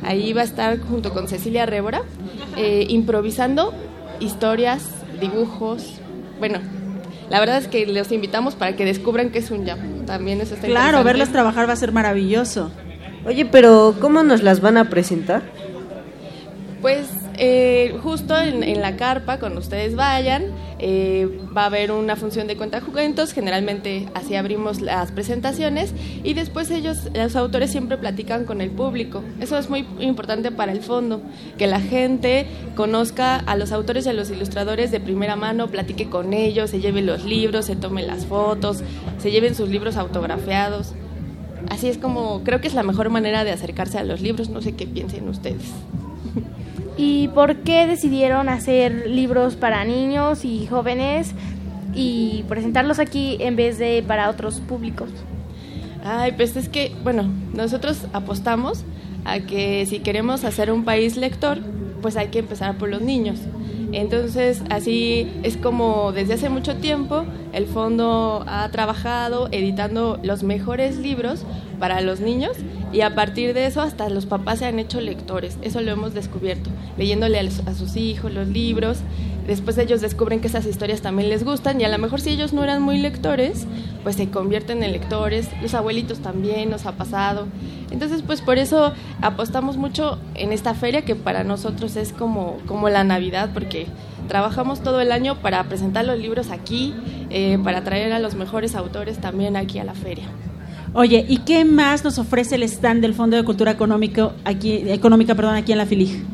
Ahí 0.02 0.32
va 0.32 0.42
a 0.42 0.44
estar 0.44 0.78
junto 0.80 1.12
con 1.12 1.28
Cecilia 1.28 1.66
Révora 1.66 2.02
eh, 2.56 2.86
improvisando 2.88 3.72
historias, 4.20 4.84
dibujos. 5.20 5.94
Bueno, 6.38 6.60
la 7.30 7.40
verdad 7.40 7.58
es 7.58 7.68
que 7.68 7.86
los 7.86 8.12
invitamos 8.12 8.54
para 8.54 8.76
que 8.76 8.84
descubran 8.84 9.30
que 9.30 9.40
es 9.40 9.50
un 9.50 9.66
jam. 9.66 10.06
También 10.06 10.40
eso 10.40 10.54
está 10.54 10.66
Claro, 10.66 11.02
verlas 11.02 11.30
trabajar 11.30 11.68
va 11.68 11.72
a 11.72 11.76
ser 11.76 11.92
maravilloso. 11.92 12.70
Oye, 13.26 13.44
pero 13.44 13.96
¿cómo 14.00 14.22
nos 14.22 14.42
las 14.42 14.60
van 14.60 14.76
a 14.76 14.88
presentar? 14.88 15.42
Pues 16.80 17.08
eh, 17.38 17.98
justo 18.02 18.36
en, 18.38 18.80
la 18.80 18.96
carpa, 18.96 19.38
cuando 19.38 19.60
ustedes 19.60 19.94
vayan, 19.94 20.44
eh, 20.78 21.28
va 21.56 21.62
a 21.62 21.66
haber 21.66 21.90
una 21.92 22.16
función 22.16 22.46
de 22.46 22.56
cuentajuegos. 22.56 23.32
Generalmente 23.32 24.08
así 24.14 24.34
abrimos 24.34 24.80
las 24.80 25.12
presentaciones 25.12 25.92
y 26.22 26.34
después 26.34 26.70
ellos, 26.70 27.10
los 27.14 27.36
autores, 27.36 27.70
siempre 27.70 27.98
platican 27.98 28.44
con 28.44 28.60
el 28.60 28.70
público. 28.70 29.22
Eso 29.40 29.58
es 29.58 29.68
muy 29.68 29.86
importante 30.00 30.50
para 30.50 30.72
el 30.72 30.80
fondo, 30.80 31.20
que 31.58 31.66
la 31.66 31.80
gente 31.80 32.46
conozca 32.74 33.36
a 33.36 33.56
los 33.56 33.72
autores 33.72 34.06
y 34.06 34.10
a 34.10 34.12
los 34.12 34.30
ilustradores 34.30 34.90
de 34.90 35.00
primera 35.00 35.36
mano, 35.36 35.68
platique 35.68 36.08
con 36.08 36.32
ellos, 36.32 36.70
se 36.70 36.80
lleven 36.80 37.06
los 37.06 37.24
libros, 37.24 37.66
se 37.66 37.76
tomen 37.76 38.06
las 38.06 38.26
fotos, 38.26 38.82
se 39.18 39.30
lleven 39.30 39.54
sus 39.54 39.68
libros 39.68 39.96
autografiados. 39.96 40.94
Así 41.70 41.88
es 41.88 41.98
como 41.98 42.42
creo 42.44 42.60
que 42.60 42.68
es 42.68 42.74
la 42.74 42.82
mejor 42.82 43.10
manera 43.10 43.44
de 43.44 43.52
acercarse 43.52 43.98
a 43.98 44.04
los 44.04 44.20
libros. 44.20 44.48
No 44.48 44.62
sé 44.62 44.72
qué 44.72 44.86
piensen 44.86 45.28
ustedes. 45.28 45.62
¿Y 46.96 47.28
por 47.28 47.56
qué 47.56 47.86
decidieron 47.86 48.48
hacer 48.48 49.08
libros 49.08 49.54
para 49.54 49.84
niños 49.84 50.44
y 50.44 50.66
jóvenes 50.66 51.32
y 51.94 52.44
presentarlos 52.48 52.98
aquí 52.98 53.36
en 53.40 53.56
vez 53.56 53.78
de 53.78 54.02
para 54.06 54.30
otros 54.30 54.60
públicos? 54.60 55.10
Ay, 56.04 56.32
pues 56.32 56.56
es 56.56 56.68
que, 56.68 56.92
bueno, 57.02 57.24
nosotros 57.52 58.06
apostamos 58.12 58.84
a 59.24 59.40
que 59.40 59.84
si 59.86 59.98
queremos 59.98 60.44
hacer 60.44 60.70
un 60.70 60.84
país 60.84 61.16
lector, 61.16 61.58
pues 62.00 62.16
hay 62.16 62.28
que 62.28 62.38
empezar 62.38 62.78
por 62.78 62.88
los 62.88 63.02
niños. 63.02 63.40
Entonces, 63.92 64.62
así 64.70 65.30
es 65.42 65.56
como 65.56 66.12
desde 66.12 66.34
hace 66.34 66.48
mucho 66.48 66.76
tiempo 66.76 67.24
el 67.52 67.66
fondo 67.66 68.44
ha 68.46 68.68
trabajado 68.70 69.48
editando 69.52 70.18
los 70.22 70.42
mejores 70.42 70.98
libros 70.98 71.44
para 71.78 72.00
los 72.00 72.20
niños 72.20 72.56
y 72.92 73.00
a 73.00 73.14
partir 73.14 73.52
de 73.52 73.66
eso 73.66 73.80
hasta 73.80 74.08
los 74.08 74.26
papás 74.26 74.60
se 74.60 74.66
han 74.66 74.78
hecho 74.78 75.00
lectores. 75.00 75.58
Eso 75.62 75.80
lo 75.80 75.90
hemos 75.90 76.14
descubierto, 76.14 76.70
leyéndole 76.96 77.38
a, 77.38 77.74
sus 77.74 77.96
hijos 77.96 78.32
los 78.32 78.48
libros. 78.48 78.98
Después 79.46 79.78
ellos 79.78 80.00
descubren 80.00 80.40
que 80.40 80.48
esas 80.48 80.66
historias 80.66 81.02
también 81.02 81.28
les 81.28 81.44
gustan 81.44 81.80
y 81.80 81.84
a 81.84 81.88
lo 81.88 81.98
mejor 81.98 82.20
si 82.20 82.30
ellos 82.30 82.52
no 82.52 82.64
eran 82.64 82.82
muy 82.82 82.98
lectores, 82.98 83.66
pues 84.02 84.16
se 84.16 84.28
convierten 84.30 84.82
en 84.82 84.92
lectores. 84.92 85.48
Los 85.62 85.74
abuelitos 85.74 86.20
también 86.20 86.70
nos 86.70 86.86
ha 86.86 86.92
pasado. 86.92 87.46
Entonces, 87.90 88.22
pues 88.22 88.40
por 88.40 88.58
eso 88.58 88.92
apostamos 89.20 89.76
mucho 89.76 90.18
en 90.34 90.52
esta 90.52 90.74
feria 90.74 91.04
que 91.04 91.14
para 91.14 91.44
nosotros 91.44 91.96
es 91.96 92.12
como, 92.12 92.58
como 92.66 92.88
la 92.88 93.04
Navidad, 93.04 93.50
porque 93.52 93.86
trabajamos 94.28 94.80
todo 94.80 95.00
el 95.00 95.12
año 95.12 95.36
para 95.40 95.62
presentar 95.64 96.04
los 96.04 96.18
libros 96.18 96.50
aquí, 96.50 96.94
eh, 97.30 97.58
para 97.62 97.84
traer 97.84 98.12
a 98.12 98.18
los 98.18 98.34
mejores 98.34 98.74
autores 98.74 99.18
también 99.18 99.56
aquí 99.56 99.78
a 99.78 99.84
la 99.84 99.94
feria. 99.94 100.26
Oye, 100.94 101.24
¿y 101.28 101.38
qué 101.38 101.64
más 101.64 102.04
nos 102.04 102.18
ofrece 102.18 102.54
el 102.54 102.62
stand 102.62 103.02
del 103.02 103.14
Fondo 103.14 103.36
de 103.36 103.44
Cultura 103.44 103.70
Económico 103.72 104.32
aquí, 104.44 104.82
Económica 104.90 105.34
perdón, 105.34 105.56
aquí 105.56 105.72
en 105.72 105.78
la 105.78 105.86
FILIG? 105.86 106.24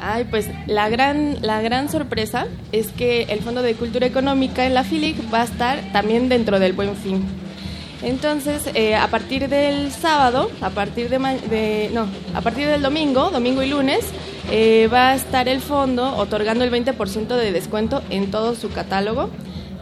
Ay, 0.00 0.26
pues 0.30 0.48
la 0.66 0.88
gran, 0.88 1.38
la 1.42 1.60
gran 1.62 1.88
sorpresa 1.88 2.46
es 2.72 2.88
que 2.88 3.22
el 3.24 3.40
Fondo 3.40 3.62
de 3.62 3.74
Cultura 3.74 4.06
Económica 4.06 4.66
en 4.66 4.74
la 4.74 4.84
FILIC 4.84 5.32
va 5.32 5.42
a 5.42 5.44
estar 5.44 5.80
también 5.92 6.28
dentro 6.28 6.58
del 6.58 6.72
Buen 6.72 6.94
Fin. 6.96 7.22
Entonces, 8.02 8.62
eh, 8.74 8.96
a 8.96 9.06
partir 9.08 9.48
del 9.48 9.92
sábado, 9.92 10.50
a 10.60 10.70
partir 10.70 11.08
de, 11.08 11.18
de- 11.48 11.90
no, 11.94 12.06
a 12.34 12.40
partir 12.40 12.66
del 12.66 12.82
domingo, 12.82 13.30
domingo 13.30 13.62
y 13.62 13.68
lunes, 13.70 14.00
eh, 14.50 14.88
va 14.92 15.10
a 15.10 15.14
estar 15.14 15.48
el 15.48 15.60
fondo 15.60 16.16
otorgando 16.16 16.64
el 16.64 16.70
20% 16.72 17.36
de 17.36 17.52
descuento 17.52 18.02
en 18.10 18.32
todo 18.32 18.56
su 18.56 18.70
catálogo, 18.70 19.30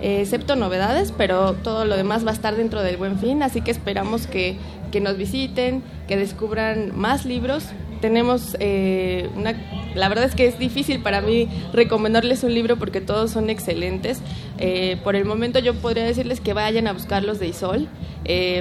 eh, 0.03 0.21
excepto 0.21 0.57
novedades, 0.57 1.13
pero 1.17 1.55
todo 1.55 1.85
lo 1.85 1.97
demás 1.97 2.25
va 2.25 2.31
a 2.31 2.35
estar 2.35 2.57
dentro 2.57 2.83
del 2.83 2.97
Buen 2.97 3.19
Fin, 3.19 3.43
así 3.43 3.61
que 3.61 3.71
esperamos 3.71 4.27
que, 4.27 4.57
que 4.93 5.01
nos 5.01 5.17
visiten, 5.17 5.83
que 6.09 6.17
descubran 6.17 6.93
más 6.95 7.25
libros. 7.25 7.65
Tenemos 8.01 8.57
eh, 8.61 9.29
una, 9.37 9.55
la 9.95 10.09
verdad 10.09 10.25
es 10.25 10.35
que 10.35 10.47
es 10.47 10.59
difícil 10.59 11.03
para 11.03 11.21
mí 11.21 11.49
recomendarles 11.75 12.45
un 12.45 12.55
libro 12.55 12.79
porque 12.79 13.03
todos 13.03 13.31
son 13.31 13.51
excelentes. 13.51 14.23
Eh, 14.59 14.97
por 15.05 15.17
el 15.17 15.27
momento 15.27 15.59
yo 15.59 15.75
podría 15.75 16.05
decirles 16.05 16.41
que 16.41 16.55
vayan 16.55 16.87
a 16.87 16.95
buscar 16.95 17.23
los 17.23 17.39
de 17.39 17.49
Isol 17.49 17.89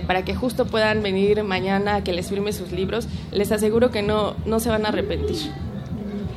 para 0.07 0.25
que 0.25 0.33
justo 0.33 0.65
puedan 0.65 1.03
venir 1.03 1.43
mañana 1.43 1.95
a 1.95 2.03
que 2.03 2.11
les 2.11 2.27
firme 2.27 2.51
sus 2.53 2.71
libros. 2.71 3.07
Les 3.31 3.51
aseguro 3.51 3.91
que 3.91 4.01
no, 4.01 4.35
no 4.45 4.59
se 4.59 4.69
van 4.69 4.85
a 4.85 4.89
arrepentir. 4.89 5.37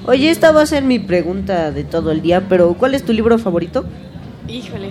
Oye, 0.05 0.31
esta 0.31 0.51
va 0.51 0.63
a 0.63 0.67
ser 0.67 0.83
mi 0.83 0.99
pregunta 0.99 1.71
de 1.71 1.85
todo 1.85 2.11
el 2.11 2.23
día, 2.23 2.49
pero 2.49 2.75
¿cuál 2.75 2.95
es 2.95 3.05
tu 3.05 3.13
libro 3.13 3.39
favorito? 3.39 3.85
Híjole, 4.53 4.91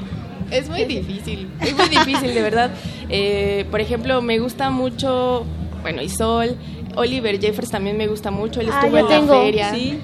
es 0.51 0.69
muy 0.69 0.85
difícil, 0.97 1.49
es 1.61 1.75
muy 1.75 1.87
difícil, 1.89 2.33
de 2.33 2.41
verdad. 2.41 2.71
Eh, 3.09 3.65
por 3.71 3.79
ejemplo, 3.81 4.21
me 4.21 4.39
gusta 4.39 4.69
mucho, 4.69 5.45
bueno, 5.81 6.01
Isol, 6.01 6.55
Oliver 6.95 7.39
Jeffers 7.39 7.69
también 7.69 7.97
me 7.97 8.07
gusta 8.07 8.31
mucho, 8.31 8.59
él 8.61 8.69
Ah, 8.71 8.79
estuvo 8.81 8.97
yo 8.99 9.05
en 9.05 9.07
tengo, 9.21 9.33
la 9.35 9.41
feria. 9.41 9.73
sí. 9.73 9.99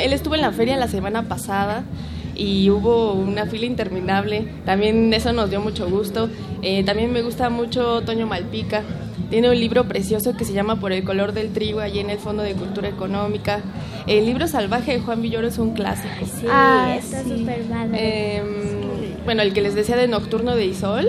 Él 0.00 0.12
estuvo 0.12 0.34
en 0.34 0.40
la 0.42 0.52
feria 0.52 0.76
la 0.76 0.88
semana 0.88 1.22
pasada 1.22 1.84
y 2.36 2.68
hubo 2.70 3.12
una 3.14 3.46
fila 3.46 3.66
interminable, 3.66 4.46
también 4.64 5.12
eso 5.14 5.32
nos 5.32 5.50
dio 5.50 5.60
mucho 5.60 5.88
gusto. 5.88 6.28
Eh, 6.62 6.84
también 6.84 7.12
me 7.12 7.22
gusta 7.22 7.48
mucho 7.50 8.02
Toño 8.02 8.26
Malpica. 8.26 8.82
Tiene 9.30 9.48
un 9.50 9.58
libro 9.58 9.84
precioso 9.88 10.36
que 10.36 10.44
se 10.44 10.52
llama 10.52 10.78
Por 10.78 10.92
el 10.92 11.02
color 11.02 11.32
del 11.32 11.52
trigo, 11.52 11.80
allí 11.80 11.98
en 11.98 12.10
el 12.10 12.18
Fondo 12.18 12.42
de 12.44 12.52
Cultura 12.52 12.88
Económica. 12.88 13.60
El 14.06 14.24
libro 14.24 14.46
salvaje 14.46 14.92
de 14.92 15.00
Juan 15.00 15.20
Villoro 15.20 15.48
es 15.48 15.58
un 15.58 15.72
clásico. 15.74 16.14
Sí, 16.24 16.46
Ah, 16.48 16.94
está 16.96 17.24
sí. 17.24 17.30
súper 17.38 17.62
padre. 17.62 17.90
Eh, 17.94 18.42
bueno, 19.24 19.42
el 19.42 19.52
que 19.52 19.62
les 19.62 19.74
decía 19.74 19.96
de 19.96 20.06
Nocturno 20.06 20.54
de 20.54 20.66
Isol, 20.66 21.08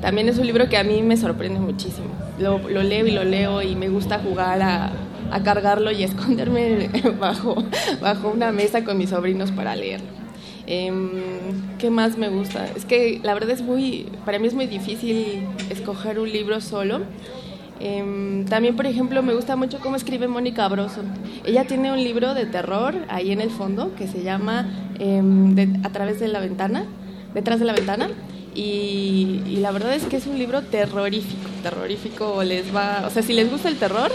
también 0.00 0.28
es 0.28 0.38
un 0.38 0.46
libro 0.46 0.68
que 0.68 0.76
a 0.76 0.82
mí 0.82 1.02
me 1.02 1.16
sorprende 1.16 1.60
muchísimo. 1.60 2.08
Lo, 2.40 2.58
lo 2.68 2.82
leo 2.82 3.06
y 3.06 3.12
lo 3.12 3.22
leo 3.22 3.62
y 3.62 3.76
me 3.76 3.88
gusta 3.88 4.18
jugar 4.18 4.60
a, 4.60 4.90
a 5.30 5.42
cargarlo 5.44 5.92
y 5.92 6.02
esconderme 6.02 6.90
bajo, 7.20 7.54
bajo 8.00 8.28
una 8.30 8.50
mesa 8.50 8.82
con 8.82 8.98
mis 8.98 9.10
sobrinos 9.10 9.52
para 9.52 9.76
leerlo. 9.76 10.21
Em, 10.66 11.10
¿Qué 11.78 11.90
más 11.90 12.16
me 12.16 12.28
gusta? 12.28 12.66
Es 12.76 12.84
que 12.84 13.20
la 13.22 13.34
verdad 13.34 13.50
es 13.50 13.62
muy, 13.62 14.06
para 14.24 14.38
mí 14.38 14.46
es 14.46 14.54
muy 14.54 14.66
difícil 14.66 15.42
escoger 15.70 16.18
un 16.20 16.30
libro 16.30 16.60
solo. 16.60 17.00
Em, 17.80 18.44
también, 18.46 18.76
por 18.76 18.86
ejemplo, 18.86 19.22
me 19.24 19.34
gusta 19.34 19.56
mucho 19.56 19.78
cómo 19.80 19.96
escribe 19.96 20.28
Mónica 20.28 20.68
Broso. 20.68 21.02
Ella 21.44 21.64
tiene 21.66 21.90
un 21.92 21.98
libro 22.02 22.34
de 22.34 22.46
terror 22.46 22.94
ahí 23.08 23.32
en 23.32 23.40
el 23.40 23.50
fondo 23.50 23.92
que 23.96 24.06
se 24.06 24.22
llama 24.22 24.68
em, 25.00 25.54
de- 25.56 25.80
A 25.82 25.90
través 25.90 26.20
de 26.20 26.28
la 26.28 26.38
ventana, 26.38 26.84
detrás 27.34 27.58
de 27.58 27.64
la 27.66 27.72
ventana. 27.72 28.08
Y, 28.54 29.40
y 29.46 29.56
la 29.56 29.72
verdad 29.72 29.94
es 29.94 30.04
que 30.04 30.16
es 30.16 30.26
un 30.26 30.38
libro 30.38 30.62
terrorífico, 30.62 31.48
terrorífico. 31.62 32.44
Les 32.44 32.72
va, 32.74 33.02
o 33.06 33.10
sea, 33.10 33.22
si 33.22 33.32
les 33.32 33.50
gusta 33.50 33.68
el 33.68 33.76
terror, 33.76 34.12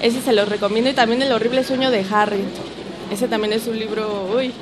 ese 0.00 0.22
se 0.22 0.32
los 0.32 0.48
recomiendo. 0.48 0.88
Y 0.88 0.94
también 0.94 1.20
El 1.20 1.32
horrible 1.32 1.64
sueño 1.64 1.90
de 1.90 2.02
Harriet. 2.10 2.46
Ese 3.12 3.28
también 3.28 3.52
es 3.52 3.66
un 3.66 3.78
libro, 3.78 4.30
uy. 4.34 4.52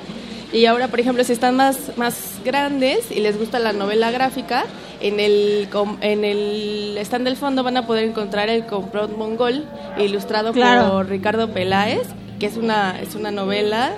Y 0.55 0.67
ahora, 0.67 0.87
por 0.87 1.01
ejemplo, 1.01 1.25
si 1.25 1.33
están 1.33 1.57
más, 1.57 1.97
más 1.97 2.37
grandes 2.45 3.11
y 3.11 3.19
les 3.19 3.37
gusta 3.37 3.59
la 3.59 3.73
novela 3.73 4.13
gráfica, 4.13 4.65
en 5.01 5.19
el, 5.19 5.69
en 6.01 6.25
el 6.25 6.97
stand 6.99 7.25
del 7.25 7.37
fondo 7.37 7.65
van 7.65 7.77
a 7.77 7.87
poder 7.89 8.05
encontrar 8.05 8.49
el 8.49 8.65
Complot 8.65 9.17
Mongol, 9.17 9.65
ilustrado 9.99 10.53
Claro. 10.53 10.93
por 10.93 11.09
Ricardo 11.09 11.53
Peláez, 11.53 12.07
que 12.39 12.47
es 12.47 12.57
una, 12.57 13.01
es 13.03 13.17
una 13.17 13.33
novela 13.33 13.95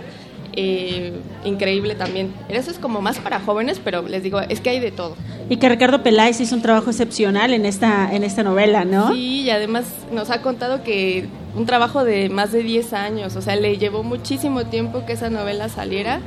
eh, 0.56 1.12
increíble 1.44 1.94
también. 1.94 2.32
Eso 2.48 2.70
es 2.70 2.78
como 2.78 3.02
más 3.02 3.18
para 3.18 3.40
jóvenes, 3.40 3.80
pero 3.82 4.02
les 4.02 4.22
digo, 4.22 4.40
es 4.40 4.60
que 4.60 4.70
hay 4.70 4.80
de 4.80 4.90
todo. 4.90 5.14
Y 5.50 5.58
que 5.58 5.68
Ricardo 5.68 6.02
Peláez 6.02 6.40
hizo 6.40 6.56
un 6.56 6.62
trabajo 6.62 6.90
excepcional 6.90 7.52
en 7.52 7.66
esta, 7.66 8.12
en 8.12 8.24
esta 8.24 8.42
novela, 8.42 8.84
¿no? 8.84 9.12
Sí, 9.12 9.42
y 9.42 9.50
además 9.50 9.84
nos 10.12 10.30
ha 10.30 10.40
contado 10.42 10.82
que 10.82 11.28
un 11.54 11.66
trabajo 11.66 12.04
de 12.04 12.30
más 12.30 12.52
de 12.52 12.62
10 12.62 12.92
años, 12.94 13.36
o 13.36 13.42
sea, 13.42 13.54
le 13.56 13.76
llevó 13.76 14.02
muchísimo 14.02 14.64
tiempo 14.64 15.04
que 15.06 15.12
esa 15.12 15.30
novela 15.30 15.68
saliera. 15.68 16.20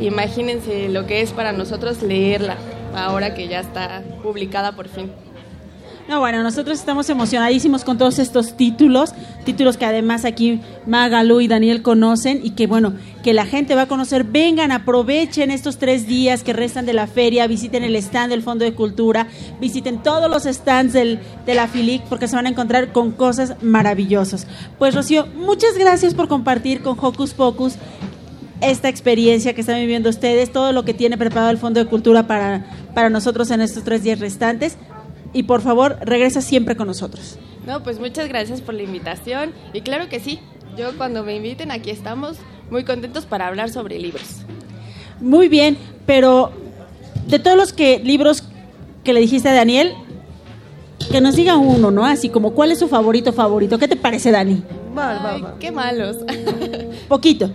Imagínense 0.00 0.88
lo 0.88 1.06
que 1.06 1.20
es 1.20 1.32
para 1.32 1.52
nosotros 1.52 2.02
leerla, 2.02 2.56
ahora 2.94 3.34
que 3.34 3.46
ya 3.46 3.60
está 3.60 4.02
publicada 4.22 4.72
por 4.72 4.88
fin. 4.88 5.10
No, 6.08 6.20
bueno, 6.20 6.44
nosotros 6.44 6.78
estamos 6.78 7.10
emocionadísimos 7.10 7.82
con 7.82 7.98
todos 7.98 8.20
estos 8.20 8.56
títulos, 8.56 9.12
títulos 9.44 9.76
que 9.76 9.86
además 9.86 10.24
aquí 10.24 10.60
Magalu 10.86 11.40
y 11.40 11.48
Daniel 11.48 11.82
conocen 11.82 12.40
y 12.44 12.50
que 12.50 12.68
bueno, 12.68 12.94
que 13.24 13.34
la 13.34 13.44
gente 13.44 13.74
va 13.74 13.82
a 13.82 13.88
conocer. 13.88 14.22
Vengan, 14.22 14.70
aprovechen 14.70 15.50
estos 15.50 15.78
tres 15.78 16.06
días 16.06 16.44
que 16.44 16.52
restan 16.52 16.86
de 16.86 16.92
la 16.92 17.08
feria, 17.08 17.48
visiten 17.48 17.82
el 17.82 17.96
stand 17.96 18.30
del 18.30 18.42
Fondo 18.42 18.64
de 18.64 18.72
Cultura, 18.72 19.26
visiten 19.60 20.00
todos 20.00 20.30
los 20.30 20.44
stands 20.44 20.92
del, 20.92 21.18
de 21.44 21.54
la 21.54 21.66
FILIC 21.66 22.04
porque 22.04 22.28
se 22.28 22.36
van 22.36 22.46
a 22.46 22.50
encontrar 22.50 22.92
con 22.92 23.10
cosas 23.10 23.56
maravillosas. 23.60 24.46
Pues 24.78 24.94
Rocío, 24.94 25.26
muchas 25.34 25.76
gracias 25.76 26.14
por 26.14 26.28
compartir 26.28 26.82
con 26.82 26.96
Hocus 27.00 27.34
Pocus 27.34 27.74
esta 28.60 28.88
experiencia 28.88 29.54
que 29.54 29.60
están 29.60 29.80
viviendo 29.80 30.08
ustedes, 30.08 30.52
todo 30.52 30.72
lo 30.72 30.84
que 30.84 30.94
tiene 30.94 31.18
preparado 31.18 31.50
el 31.50 31.58
Fondo 31.58 31.80
de 31.80 31.86
Cultura 31.86 32.28
para, 32.28 32.64
para 32.94 33.10
nosotros 33.10 33.50
en 33.50 33.60
estos 33.60 33.82
tres 33.82 34.04
días 34.04 34.20
restantes. 34.20 34.78
Y 35.36 35.42
por 35.42 35.60
favor, 35.60 35.98
regresa 36.00 36.40
siempre 36.40 36.76
con 36.76 36.86
nosotros. 36.86 37.36
No, 37.66 37.82
pues 37.82 38.00
muchas 38.00 38.26
gracias 38.26 38.62
por 38.62 38.72
la 38.72 38.84
invitación. 38.84 39.52
Y 39.74 39.82
claro 39.82 40.08
que 40.08 40.18
sí, 40.18 40.40
yo 40.78 40.96
cuando 40.96 41.24
me 41.24 41.36
inviten 41.36 41.70
aquí 41.70 41.90
estamos 41.90 42.38
muy 42.70 42.84
contentos 42.84 43.26
para 43.26 43.46
hablar 43.46 43.68
sobre 43.68 43.98
libros. 43.98 44.46
Muy 45.20 45.50
bien, 45.50 45.76
pero 46.06 46.52
de 47.26 47.38
todos 47.38 47.54
los 47.54 47.74
que 47.74 47.98
libros 47.98 48.44
que 49.04 49.12
le 49.12 49.20
dijiste 49.20 49.50
a 49.50 49.52
Daniel, 49.52 49.92
que 51.12 51.20
nos 51.20 51.36
diga 51.36 51.58
uno, 51.58 51.90
¿no? 51.90 52.06
Así 52.06 52.30
como, 52.30 52.52
¿cuál 52.54 52.72
es 52.72 52.78
su 52.78 52.88
favorito 52.88 53.34
favorito? 53.34 53.78
¿Qué 53.78 53.88
te 53.88 53.96
parece, 53.96 54.30
Dani? 54.30 54.62
Ay, 54.96 55.44
qué 55.60 55.70
malos. 55.70 56.16
Poquito. 57.08 57.50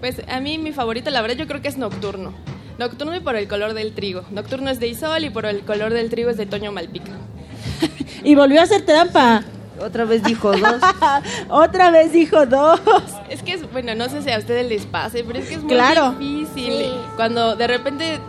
Pues 0.00 0.20
a 0.28 0.40
mí 0.40 0.58
mi 0.58 0.72
favorito, 0.72 1.08
la 1.08 1.22
verdad, 1.22 1.38
yo 1.38 1.46
creo 1.46 1.62
que 1.62 1.68
es 1.68 1.78
Nocturno. 1.78 2.34
Nocturno 2.78 3.14
y 3.16 3.20
por 3.20 3.36
el 3.36 3.48
color 3.48 3.74
del 3.74 3.92
trigo. 3.92 4.22
Nocturno 4.30 4.70
es 4.70 4.80
de 4.80 4.88
Isol 4.88 5.24
y 5.24 5.30
por 5.30 5.46
el 5.46 5.60
color 5.60 5.92
del 5.92 6.10
trigo 6.10 6.30
es 6.30 6.36
de 6.36 6.46
Toño 6.46 6.72
Malpica. 6.72 7.12
Y 8.24 8.36
volvió 8.36 8.60
a 8.60 8.64
hacer 8.64 8.82
trampa. 8.86 9.42
Otra 9.80 10.04
vez 10.04 10.22
dijo 10.22 10.52
dos. 10.52 10.80
Otra 11.48 11.90
vez 11.90 12.12
dijo 12.12 12.46
dos. 12.46 12.80
Es 13.28 13.42
que 13.42 13.54
es, 13.54 13.72
bueno, 13.72 13.96
no 13.96 14.08
sé 14.08 14.22
si 14.22 14.30
a 14.30 14.38
ustedes 14.38 14.68
les 14.68 14.86
pase, 14.86 15.24
pero 15.24 15.40
es 15.40 15.48
que 15.48 15.54
es 15.56 15.60
muy 15.62 15.72
Claro. 15.74 16.12
difícil. 16.12 16.72
Sí. 16.72 16.92
Cuando 17.16 17.56
de 17.56 17.66
repente 17.66 18.20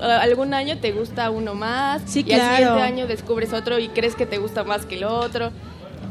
algún 0.00 0.54
año 0.54 0.78
te 0.78 0.92
gusta 0.92 1.30
uno 1.30 1.54
más 1.54 2.00
Sí, 2.06 2.24
y 2.26 2.32
al 2.32 2.40
siguiente 2.56 2.80
año 2.82 3.06
descubres 3.08 3.52
otro 3.52 3.78
y 3.80 3.88
crees 3.88 4.14
que 4.14 4.24
te 4.24 4.38
gusta 4.38 4.62
más 4.62 4.86
que 4.86 4.94
el 4.96 5.04
otro. 5.04 5.50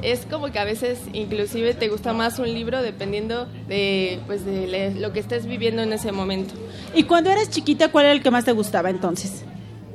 Es 0.01 0.25
como 0.25 0.51
que 0.51 0.59
a 0.59 0.63
veces 0.63 0.99
inclusive 1.13 1.73
te 1.73 1.89
gusta 1.89 2.13
más 2.13 2.39
un 2.39 2.53
libro 2.53 2.81
dependiendo 2.81 3.47
de, 3.67 4.19
pues, 4.27 4.45
de 4.45 4.95
lo 4.95 5.11
que 5.11 5.19
estés 5.19 5.45
viviendo 5.45 5.81
en 5.81 5.91
ese 5.93 6.11
momento. 6.11 6.53
Y 6.95 7.03
cuando 7.03 7.29
eras 7.29 7.49
chiquita, 7.49 7.91
¿cuál 7.91 8.05
era 8.05 8.13
el 8.13 8.23
que 8.23 8.31
más 8.31 8.45
te 8.45 8.53
gustaba 8.53 8.89
entonces? 8.89 9.43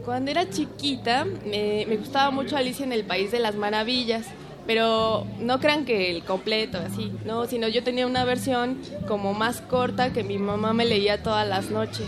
Cuando 0.04 0.30
era 0.30 0.48
chiquita 0.50 1.24
me, 1.24 1.86
me 1.88 1.96
gustaba 1.96 2.30
mucho 2.30 2.56
Alicia 2.56 2.84
en 2.84 2.92
el 2.92 3.04
País 3.04 3.30
de 3.30 3.38
las 3.38 3.54
Maravillas, 3.54 4.26
pero 4.66 5.26
no 5.40 5.60
crean 5.60 5.84
que 5.84 6.10
el 6.10 6.22
completo, 6.24 6.78
así, 6.78 7.12
no, 7.24 7.46
sino 7.46 7.68
yo 7.68 7.82
tenía 7.82 8.06
una 8.06 8.24
versión 8.24 8.78
como 9.06 9.34
más 9.34 9.60
corta 9.60 10.12
que 10.12 10.24
mi 10.24 10.38
mamá 10.38 10.72
me 10.72 10.84
leía 10.84 11.22
todas 11.22 11.46
las 11.46 11.70
noches. 11.70 12.06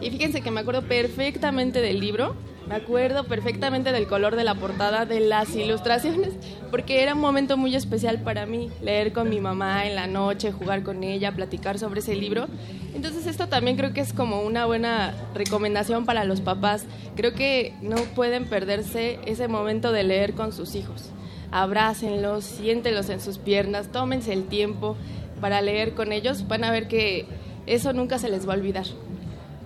Y 0.00 0.10
fíjense 0.10 0.40
que 0.40 0.50
me 0.50 0.60
acuerdo 0.60 0.82
perfectamente 0.82 1.80
del 1.80 2.00
libro, 2.00 2.36
me 2.68 2.74
acuerdo 2.74 3.24
perfectamente 3.24 3.92
del 3.92 4.06
color 4.06 4.34
de 4.34 4.44
la 4.44 4.54
portada, 4.54 5.06
de 5.06 5.20
las 5.20 5.54
ilustraciones, 5.54 6.34
porque 6.70 7.02
era 7.02 7.14
un 7.14 7.20
momento 7.20 7.56
muy 7.56 7.74
especial 7.76 8.20
para 8.20 8.44
mí, 8.46 8.70
leer 8.82 9.12
con 9.12 9.28
mi 9.28 9.40
mamá 9.40 9.86
en 9.86 9.94
la 9.94 10.06
noche, 10.06 10.52
jugar 10.52 10.82
con 10.82 11.04
ella, 11.04 11.32
platicar 11.32 11.78
sobre 11.78 12.00
ese 12.00 12.16
libro. 12.16 12.46
Entonces 12.94 13.26
esto 13.26 13.48
también 13.48 13.76
creo 13.76 13.92
que 13.92 14.00
es 14.00 14.12
como 14.12 14.42
una 14.42 14.66
buena 14.66 15.14
recomendación 15.34 16.06
para 16.06 16.24
los 16.24 16.40
papás. 16.40 16.86
Creo 17.14 17.34
que 17.34 17.74
no 17.82 17.96
pueden 18.14 18.46
perderse 18.46 19.20
ese 19.26 19.48
momento 19.48 19.92
de 19.92 20.02
leer 20.02 20.32
con 20.32 20.52
sus 20.52 20.74
hijos. 20.74 21.10
Abrácenlos, 21.52 22.44
siéntelos 22.44 23.10
en 23.10 23.20
sus 23.20 23.38
piernas, 23.38 23.92
tómense 23.92 24.32
el 24.32 24.46
tiempo 24.46 24.96
para 25.40 25.62
leer 25.62 25.94
con 25.94 26.10
ellos. 26.10 26.48
Van 26.48 26.64
a 26.64 26.72
ver 26.72 26.88
que 26.88 27.26
eso 27.66 27.92
nunca 27.92 28.18
se 28.18 28.28
les 28.28 28.48
va 28.48 28.54
a 28.54 28.56
olvidar. 28.56 28.86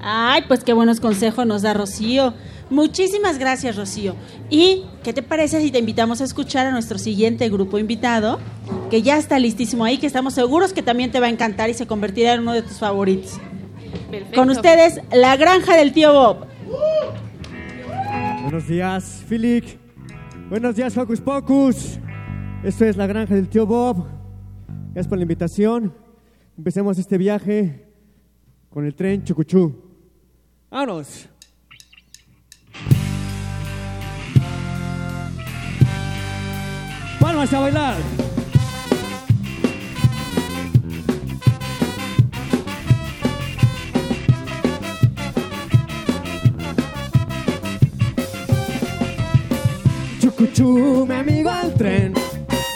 Ay, 0.02 0.42
pues 0.48 0.64
qué 0.64 0.72
buenos 0.72 0.98
consejos 0.98 1.46
nos 1.46 1.62
da 1.62 1.74
Rocío. 1.74 2.34
Muchísimas 2.70 3.38
gracias, 3.38 3.76
Rocío. 3.76 4.14
¿Y 4.48 4.84
qué 5.02 5.12
te 5.12 5.22
parece 5.22 5.60
si 5.60 5.70
te 5.70 5.78
invitamos 5.78 6.20
a 6.20 6.24
escuchar 6.24 6.66
a 6.66 6.70
nuestro 6.70 6.98
siguiente 6.98 7.48
grupo 7.48 7.78
invitado? 7.78 8.38
Que 8.90 9.02
ya 9.02 9.18
está 9.18 9.38
listísimo 9.38 9.84
ahí, 9.84 9.98
que 9.98 10.06
estamos 10.06 10.34
seguros 10.34 10.72
que 10.72 10.82
también 10.82 11.10
te 11.10 11.20
va 11.20 11.26
a 11.26 11.30
encantar 11.30 11.68
y 11.68 11.74
se 11.74 11.86
convertirá 11.86 12.34
en 12.34 12.40
uno 12.40 12.52
de 12.52 12.62
tus 12.62 12.78
favoritos. 12.78 13.38
Perfecto. 14.10 14.36
Con 14.36 14.50
ustedes, 14.50 15.00
La 15.12 15.36
Granja 15.36 15.76
del 15.76 15.92
Tío 15.92 16.12
Bob. 16.12 16.46
Buenos 18.42 18.66
días, 18.66 19.24
Philip. 19.28 19.64
Buenos 20.48 20.74
días, 20.74 20.96
Hocus 20.96 21.20
Pocus. 21.20 22.00
Esto 22.64 22.84
es 22.84 22.96
la 22.96 23.06
granja 23.06 23.36
del 23.36 23.48
tío 23.48 23.64
Bob. 23.64 24.04
Gracias 24.92 25.06
por 25.06 25.16
la 25.16 25.22
invitación. 25.22 25.94
Empecemos 26.58 26.98
este 26.98 27.16
viaje 27.16 27.86
con 28.68 28.84
el 28.84 28.96
tren 28.96 29.22
Chucuchú. 29.22 29.72
¡Vámonos! 30.68 31.29
¡Palmas 37.30 37.54
a 37.54 37.60
bailar! 37.60 37.94
Chucuchú, 50.20 51.06
mi 51.08 51.14
amigo 51.14 51.50
al 51.50 51.72
tren. 51.74 52.14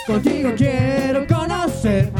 Contigo 0.06 0.52
quiero 0.56 1.26
conocer 1.26 2.12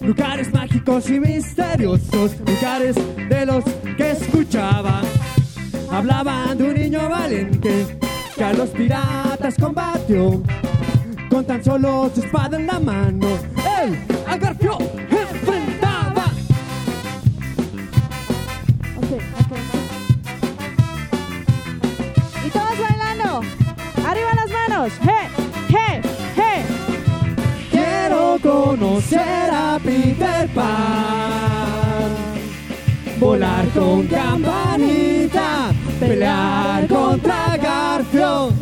lugares 0.00 0.50
mágicos 0.54 1.10
y 1.10 1.20
misteriosos, 1.20 2.34
lugares 2.46 2.96
de 3.28 3.44
los 3.44 3.62
que 3.98 4.12
escuchaba. 4.12 5.02
Hablaban 5.90 6.56
de 6.56 6.64
un 6.64 6.74
niño 6.74 7.10
valiente 7.10 7.98
que 8.34 8.44
a 8.44 8.54
los 8.54 8.70
piratas 8.70 9.54
combatió 9.60 10.42
con 11.28 11.44
tan 11.44 11.62
solo 11.62 12.10
su 12.14 12.20
espada 12.20 12.56
en 12.56 12.66
la 12.66 12.80
mano. 12.80 13.26
Él 13.82 13.98
al 14.26 14.38
Garfio 14.38 14.78
enfrentaba. 15.10 16.24
Y 22.46 22.50
todos 22.50 22.78
bailando. 22.78 23.40
Arriba 24.06 24.34
las 24.34 24.50
manos. 24.50 24.92
¡Hey! 25.02 25.28
¡Hey! 25.68 26.00
¡Hey! 26.36 26.64
Quiero 27.70 28.38
conocer 28.42 29.50
a 29.52 29.78
Peter 29.82 30.48
Pan. 30.54 30.68
Volar 33.18 33.66
con 33.70 34.06
campanita, 34.06 35.72
pelear 35.98 36.86
contra 36.86 37.56
Garfio. 37.56 38.52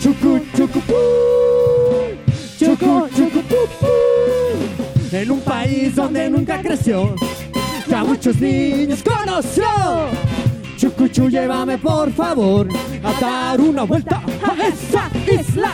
Chucu, 0.00 0.40
chucu, 0.54 0.80
pu. 0.80 1.55
Chucu, 2.86 3.08
chucu, 3.16 3.42
pu, 3.50 3.60
pu. 3.80 5.16
En 5.16 5.30
un 5.32 5.40
país 5.40 5.96
donde 5.96 6.30
nunca 6.30 6.60
creció, 6.62 7.16
ya 7.88 8.04
muchos 8.04 8.36
niños 8.40 9.02
conoció. 9.02 9.66
Chucuchu, 10.76 11.28
llévame 11.28 11.78
por 11.78 12.12
favor 12.12 12.68
a 13.02 13.12
dar 13.20 13.60
una 13.60 13.82
vuelta 13.82 14.22
a 14.44 14.68
esa 14.68 15.10
isla. 15.28 15.72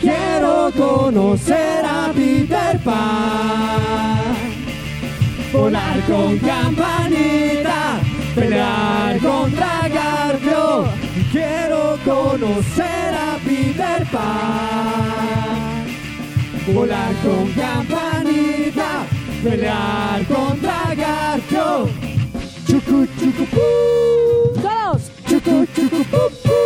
Quiero 0.00 0.72
conocer 0.74 1.84
a 1.84 2.12
Peter 2.14 2.80
Pan. 2.82 3.85
Volar 5.96 6.08
con 6.08 6.38
campanita, 6.38 8.00
pelear 8.34 9.18
contra 9.18 9.88
Garfio. 9.88 10.84
Quiero 11.32 11.98
conocer 12.04 13.14
a 13.14 13.38
Peter 13.42 14.06
Pan. 14.12 15.86
Volar 16.66 17.14
con 17.22 17.50
campanita, 17.52 19.06
pelear 19.42 20.24
contra 20.26 20.94
Garfio. 20.94 21.88
Chucu, 22.66 23.06
chucu, 23.18 23.46
pu. 23.46 23.60
¡Todos! 24.60 25.02
Chucu, 25.28 25.66
chucu, 25.74 26.04
pu, 26.10 26.22
pu. 26.44 26.58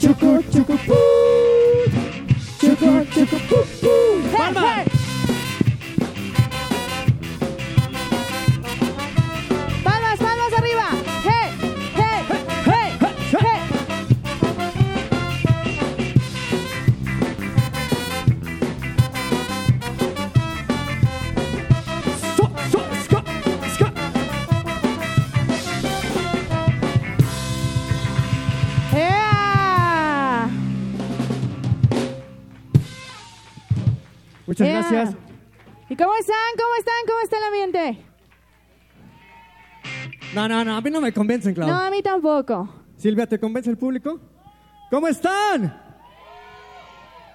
Chucu, 0.00 0.42
chucu, 0.52 0.76
pu. 0.86 0.98
Chucu, 2.60 3.06
chucu, 3.14 3.38
pu, 3.48 3.56
pu. 3.80 3.92
¡Palmas! 4.36 4.62
¡Palmas, 4.62 4.93
gracias. 34.90 35.16
¿Y 35.88 35.96
cómo 35.96 36.14
están? 36.18 36.36
¿Cómo 36.56 36.74
están? 36.78 36.94
¿Cómo 37.06 37.20
está 37.22 37.38
el 37.38 37.44
ambiente? 37.44 38.04
No, 40.34 40.48
no, 40.48 40.64
no, 40.64 40.76
a 40.76 40.80
mí 40.80 40.90
no 40.90 41.00
me 41.00 41.12
convencen, 41.12 41.54
Clau. 41.54 41.68
No, 41.68 41.78
a 41.78 41.90
mí 41.90 42.02
tampoco. 42.02 42.68
Silvia, 42.96 43.26
¿te 43.26 43.38
convence 43.38 43.70
el 43.70 43.76
público? 43.76 44.18
¿Cómo 44.90 45.06
están? 45.08 45.80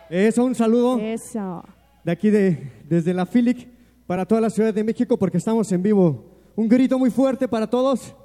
Eso, 0.09 0.43
un 0.43 0.55
saludo 0.55 0.99
Eso. 0.99 1.63
de 2.03 2.11
aquí 2.11 2.29
de, 2.29 2.71
desde 2.85 3.13
la 3.13 3.25
FILIC 3.25 3.67
para 4.07 4.25
toda 4.25 4.41
la 4.41 4.49
Ciudad 4.49 4.73
de 4.73 4.83
México 4.83 5.17
porque 5.17 5.37
estamos 5.37 5.71
en 5.71 5.83
vivo. 5.83 6.25
Un 6.55 6.67
grito 6.67 6.97
muy 6.97 7.11
fuerte 7.11 7.47
para 7.47 7.69
todos. 7.69 8.15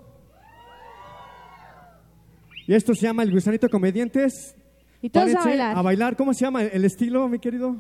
Y 2.66 2.75
esto 2.75 2.95
se 2.95 3.03
llama 3.03 3.22
El 3.22 3.33
Gusanito 3.33 3.68
Comedientes. 3.68 4.57
Y 5.03 5.11
todos 5.11 5.29
a 5.29 5.33
Párense 5.35 5.49
bailar. 5.51 5.77
A 5.77 5.83
bailar. 5.83 6.16
¿Cómo 6.16 6.33
se 6.33 6.41
llama 6.47 6.62
el 6.62 6.85
estilo, 6.85 7.29
mi 7.29 7.39
querido? 7.39 7.77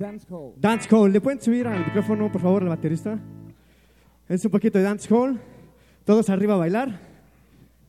Dance 0.00 0.26
Hall. 0.30 0.54
Dance 0.56 0.88
Hall. 0.90 1.12
¿Le 1.12 1.20
pueden 1.20 1.42
subir 1.42 1.66
al 1.66 1.84
micrófono, 1.84 2.32
por 2.32 2.40
favor, 2.40 2.62
el 2.62 2.70
baterista? 2.70 3.18
Es 4.30 4.42
un 4.42 4.50
poquito 4.50 4.78
de 4.78 4.84
Dance 4.84 5.06
Hall. 5.14 5.38
Todos 6.06 6.30
arriba 6.30 6.54
a 6.54 6.56
bailar. 6.56 6.98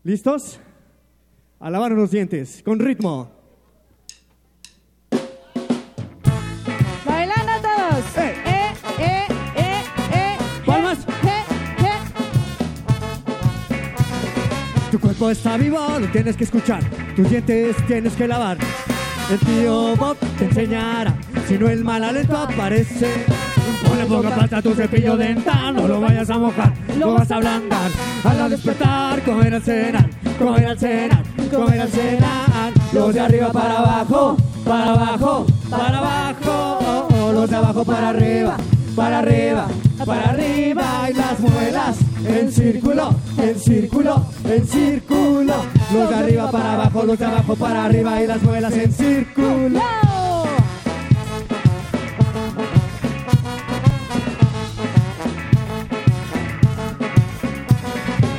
¿Listos? 0.03 0.59
A 1.57 1.69
lavar 1.69 1.93
los 1.93 2.11
dientes, 2.11 2.61
con 2.65 2.79
ritmo. 2.79 3.31
Bailando 7.05 7.53
todos. 7.61 8.17
Eh, 8.17 8.35
eh, 8.99 9.27
eh, 9.55 9.83
eh. 10.13 10.37
Palmas. 10.65 10.99
Eh, 11.07 11.43
eh. 11.79 11.99
Tu 14.91 14.99
cuerpo 14.99 15.29
está 15.29 15.55
vivo, 15.55 15.79
lo 15.97 16.11
tienes 16.11 16.35
que 16.35 16.43
escuchar. 16.43 16.83
Tus 17.15 17.29
dientes 17.29 17.77
tienes 17.87 18.13
que 18.17 18.27
lavar. 18.27 18.57
El 19.31 19.39
tío 19.39 19.95
Bob 19.95 20.17
te 20.37 20.43
enseñará. 20.43 21.15
Si 21.47 21.57
no 21.57 21.69
el 21.69 21.85
mal 21.85 22.03
aliento 22.03 22.35
aparece. 22.35 23.25
Ponle 23.87 24.05
poca 24.05 24.35
pasta 24.35 24.57
a 24.57 24.61
tu 24.61 24.73
cepillo 24.73 25.15
dental, 25.15 25.73
no 25.73 25.87
lo 25.87 26.01
vayas 26.01 26.29
a 26.29 26.37
mojar, 26.37 26.73
lo 26.97 27.13
vas 27.13 27.31
a 27.31 27.35
ablandar. 27.37 27.91
Al 28.25 28.49
despertar, 28.49 29.21
comer 29.23 29.55
al 29.55 29.61
cenar, 29.61 30.09
comer 30.37 30.65
al 30.65 30.77
cenar, 30.77 31.23
comer 31.49 31.79
al 31.79 31.89
cenar. 31.89 32.73
Los 32.91 33.13
de 33.13 33.19
arriba 33.21 33.53
para 33.53 33.77
abajo, 33.77 34.35
para 34.65 34.91
abajo, 34.91 35.45
para 35.69 35.97
abajo. 35.97 36.79
Oh, 36.81 37.07
oh, 37.21 37.31
los 37.31 37.49
de 37.49 37.55
abajo 37.55 37.85
para 37.85 38.09
arriba, 38.09 38.57
para 38.95 39.19
arriba, 39.19 39.67
para 40.05 40.29
arriba. 40.29 41.09
Y 41.09 41.13
las 41.13 41.39
muelas 41.39 41.97
en 42.25 42.51
círculo, 42.51 43.15
en 43.37 43.59
círculo, 43.59 44.25
en 44.45 44.67
círculo. 44.67 45.53
Los 45.93 46.09
de 46.09 46.15
arriba 46.15 46.51
para 46.51 46.73
abajo, 46.73 47.03
los 47.03 47.19
de 47.19 47.25
abajo 47.25 47.55
para 47.55 47.85
arriba. 47.85 48.21
Y 48.21 48.27
las 48.27 48.41
muelas 48.41 48.73
en 48.73 48.91
círculo. 48.91 49.79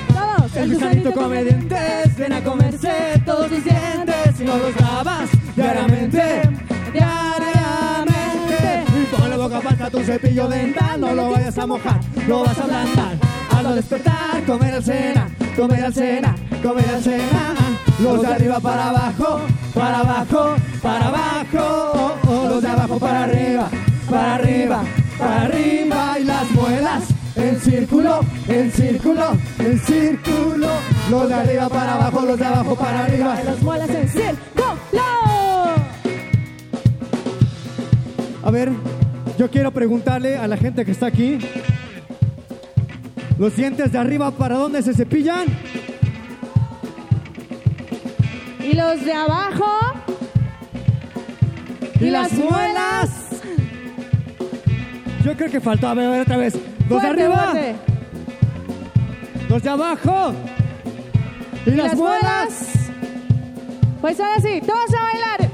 Todos. 0.08 0.56
El 0.56 0.74
gusanito 0.74 1.12
come 1.12 1.44
dientes, 1.44 2.16
ven 2.16 2.32
a 2.32 2.42
comerse 2.42 3.22
todos 3.24 3.48
tus 3.48 3.64
dientes 3.64 4.40
y 4.40 4.44
no 4.44 4.56
los 4.58 4.80
lavas 4.80 5.28
diariamente. 5.56 6.61
Tu 9.92 10.02
cepillo 10.02 10.48
dental, 10.48 11.00
no 11.00 11.12
lo 11.14 11.30
vayas 11.30 11.58
a 11.58 11.66
mojar, 11.66 12.00
lo 12.26 12.40
vas 12.40 12.58
a 12.58 12.64
ablandar. 12.64 13.16
Al 13.54 13.74
despertar, 13.74 14.42
comer 14.46 14.74
al 14.74 14.82
cena, 14.82 15.28
comer 15.54 15.84
al 15.84 15.94
cena, 15.94 16.34
comer 16.62 16.88
al 16.88 17.02
cena. 17.02 17.54
Los 18.02 18.22
de 18.22 18.26
arriba 18.26 18.58
para 18.58 18.88
abajo, 18.88 19.40
para 19.74 19.98
abajo, 20.00 20.56
para 20.82 21.08
abajo. 21.08 21.92
Oh, 21.94 22.14
oh, 22.26 22.48
los 22.48 22.62
de 22.62 22.68
abajo 22.68 22.98
para 22.98 23.24
arriba, 23.24 23.68
para 24.10 24.34
arriba, 24.36 24.82
para 25.18 25.42
arriba. 25.42 26.18
Y 26.18 26.24
las 26.24 26.50
muelas 26.52 27.04
en 27.36 27.60
círculo, 27.60 28.20
en 28.48 28.72
círculo, 28.72 29.36
en 29.58 29.78
círculo. 29.78 30.68
Los 31.10 31.28
de 31.28 31.34
arriba 31.34 31.68
para 31.68 31.94
abajo, 31.94 32.22
los 32.22 32.38
de 32.38 32.46
abajo 32.46 32.74
para 32.74 33.04
arriba. 33.04 33.36
Las 33.44 33.62
muelas 33.62 33.90
en 33.90 34.08
círculo. 34.08 34.42
A 38.44 38.50
ver, 38.50 38.72
yo 39.42 39.50
quiero 39.50 39.72
preguntarle 39.72 40.36
a 40.38 40.46
la 40.46 40.56
gente 40.56 40.84
que 40.84 40.92
está 40.92 41.06
aquí. 41.06 41.36
Los 43.40 43.56
dientes 43.56 43.90
de 43.90 43.98
arriba, 43.98 44.30
¿para 44.30 44.54
dónde 44.54 44.80
se 44.82 44.94
cepillan? 44.94 45.46
Y 48.60 48.72
los 48.74 49.04
de 49.04 49.12
abajo. 49.12 49.66
Y 51.98 52.08
las 52.10 52.30
muelas. 52.34 53.10
Yo 55.24 55.36
creo 55.36 55.50
que 55.50 55.60
faltó. 55.60 55.88
A 55.88 55.94
ver, 55.94 56.06
a 56.06 56.10
ver 56.12 56.20
otra 56.20 56.36
vez. 56.36 56.54
Los 56.54 57.00
Fuerte, 57.00 57.06
de 57.16 57.22
arriba. 57.24 57.50
fuerte. 57.50 57.74
Los 59.48 59.62
de 59.64 59.70
abajo. 59.70 60.34
Y, 61.66 61.70
Y 61.70 61.74
las, 61.74 61.86
las 61.88 61.96
muelas. 61.96 62.22
muelas. 62.22 62.72
Pues 64.00 64.20
ahora 64.20 64.40
sí, 64.40 64.60
todos 64.64 64.94
a 64.94 65.02
bailar. 65.02 65.50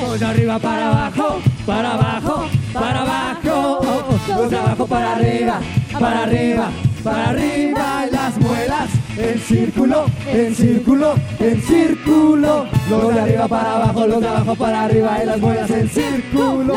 Los 0.00 0.20
de 0.20 0.26
arriba 0.26 0.58
para 0.58 0.88
abajo, 0.88 1.40
para 1.66 1.94
abajo, 1.94 2.48
para 2.72 3.00
abajo. 3.02 3.80
Los 4.28 4.50
de 4.50 4.56
abajo 4.56 4.86
para 4.86 5.16
arriba, 5.16 5.60
para 5.98 6.22
arriba, 6.22 6.70
para 7.02 7.30
arriba. 7.30 8.06
Las 8.10 8.38
muelas 8.38 8.88
en 9.18 9.40
círculo, 9.40 10.06
en 10.26 10.54
círculo, 10.54 11.14
en 11.40 11.62
círculo. 11.62 12.66
Los 12.88 13.14
de 13.14 13.20
arriba 13.20 13.48
para 13.48 13.76
abajo, 13.76 14.06
los 14.06 14.20
de 14.20 14.28
abajo 14.28 14.54
para 14.54 14.84
arriba. 14.84 15.18
Y 15.22 15.26
las 15.26 15.40
muelas 15.40 15.70
en 15.70 15.88
círculo. 15.88 16.74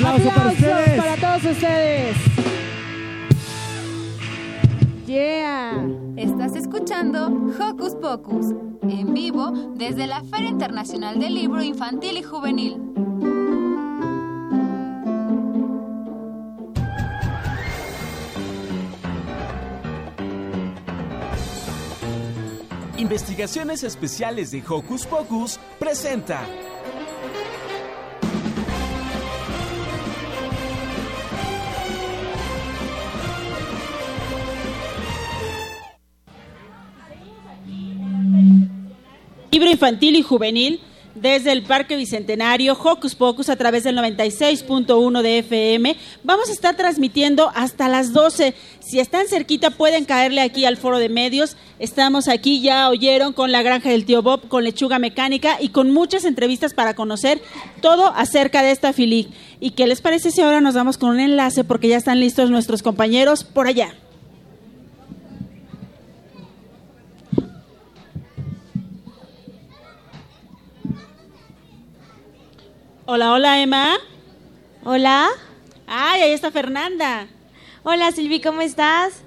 Un 0.00 0.06
aplauso 0.06 0.30
para 0.34 0.50
ustedes. 0.52 0.96
para 0.96 1.16
todos 1.16 1.52
ustedes. 1.52 2.16
Yeah. 5.06 5.86
Estás 6.16 6.56
escuchando 6.56 7.26
Hocus 7.58 7.94
Pocus, 7.96 8.54
en 8.82 9.12
vivo 9.12 9.50
desde 9.74 10.06
la 10.06 10.22
Feria 10.24 10.48
Internacional 10.48 11.18
del 11.20 11.34
Libro 11.34 11.62
Infantil 11.62 12.16
y 12.16 12.22
Juvenil. 12.22 12.78
Investigaciones 22.96 23.82
Especiales 23.82 24.50
de 24.50 24.62
Hocus 24.66 25.04
Pocus 25.06 25.58
presenta 25.78 26.40
Infantil 39.68 40.16
y 40.16 40.22
juvenil 40.22 40.80
desde 41.14 41.52
el 41.52 41.62
Parque 41.62 41.96
Bicentenario, 41.96 42.74
Hocus 42.74 43.14
Pocus, 43.14 43.48
a 43.48 43.56
través 43.56 43.84
del 43.84 43.96
96.1 43.96 45.22
de 45.22 45.38
FM. 45.38 45.96
Vamos 46.22 46.48
a 46.48 46.52
estar 46.52 46.76
transmitiendo 46.76 47.50
hasta 47.54 47.88
las 47.88 48.12
12. 48.12 48.54
Si 48.80 49.00
están 49.00 49.26
cerquita, 49.26 49.70
pueden 49.70 50.04
caerle 50.04 50.40
aquí 50.40 50.64
al 50.64 50.76
foro 50.76 50.98
de 50.98 51.08
medios. 51.08 51.56
Estamos 51.78 52.28
aquí, 52.28 52.60
ya 52.60 52.88
oyeron, 52.88 53.32
con 53.32 53.52
la 53.52 53.62
granja 53.62 53.90
del 53.90 54.04
tío 54.04 54.22
Bob, 54.22 54.48
con 54.48 54.64
lechuga 54.64 54.98
mecánica 54.98 55.56
y 55.60 55.70
con 55.70 55.90
muchas 55.90 56.24
entrevistas 56.24 56.74
para 56.74 56.94
conocer 56.94 57.40
todo 57.80 58.12
acerca 58.14 58.62
de 58.62 58.70
esta 58.70 58.92
filic. 58.92 59.28
¿Y 59.58 59.70
qué 59.70 59.86
les 59.86 60.00
parece 60.00 60.30
si 60.30 60.40
ahora 60.40 60.60
nos 60.60 60.74
vamos 60.74 60.98
con 60.98 61.10
un 61.10 61.20
enlace? 61.20 61.64
Porque 61.64 61.88
ya 61.88 61.96
están 61.96 62.20
listos 62.20 62.50
nuestros 62.50 62.82
compañeros 62.82 63.44
por 63.44 63.66
allá. 63.66 63.94
Hola, 73.12 73.32
hola, 73.32 73.60
Emma. 73.60 73.98
Hola. 74.84 75.26
Ay, 75.88 76.22
ahí 76.22 76.30
está 76.30 76.52
Fernanda. 76.52 77.26
Hola 77.82 78.12
Silvi, 78.12 78.40
¿cómo 78.40 78.60
estás? 78.60 79.22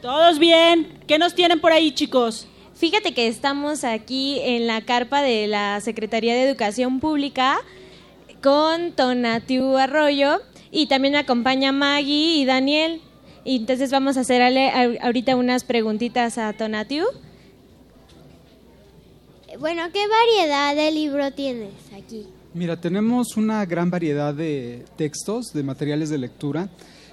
Todos 0.00 0.38
bien. 0.38 1.00
¿Qué 1.08 1.18
nos 1.18 1.34
tienen 1.34 1.60
por 1.60 1.72
ahí, 1.72 1.90
chicos? 1.90 2.46
Fíjate 2.76 3.12
que 3.12 3.26
estamos 3.26 3.82
aquí 3.82 4.38
en 4.40 4.68
la 4.68 4.82
carpa 4.82 5.20
de 5.20 5.48
la 5.48 5.80
Secretaría 5.80 6.34
de 6.34 6.48
Educación 6.48 7.00
Pública 7.00 7.58
con 8.40 8.92
Tonatiu 8.92 9.76
Arroyo 9.76 10.40
y 10.70 10.86
también 10.86 11.14
me 11.14 11.18
acompaña 11.18 11.72
Maggie 11.72 12.36
y 12.36 12.44
Daniel. 12.44 13.00
Y 13.42 13.56
entonces 13.56 13.90
vamos 13.90 14.16
a 14.16 14.20
hacerle 14.20 14.68
a- 14.70 15.04
ahorita 15.06 15.34
unas 15.34 15.64
preguntitas 15.64 16.38
a 16.38 16.52
Tonatiu. 16.52 17.04
Bueno, 19.58 19.90
¿qué 19.92 20.04
variedad 20.06 20.76
de 20.76 20.92
libro 20.92 21.32
tienes 21.32 21.72
aquí? 21.92 22.28
Mira, 22.56 22.80
tenemos 22.80 23.36
una 23.36 23.66
gran 23.66 23.90
variedad 23.90 24.32
de 24.32 24.82
textos, 24.96 25.52
de 25.52 25.62
materiales 25.62 26.08
de 26.08 26.16
lectura 26.16 26.70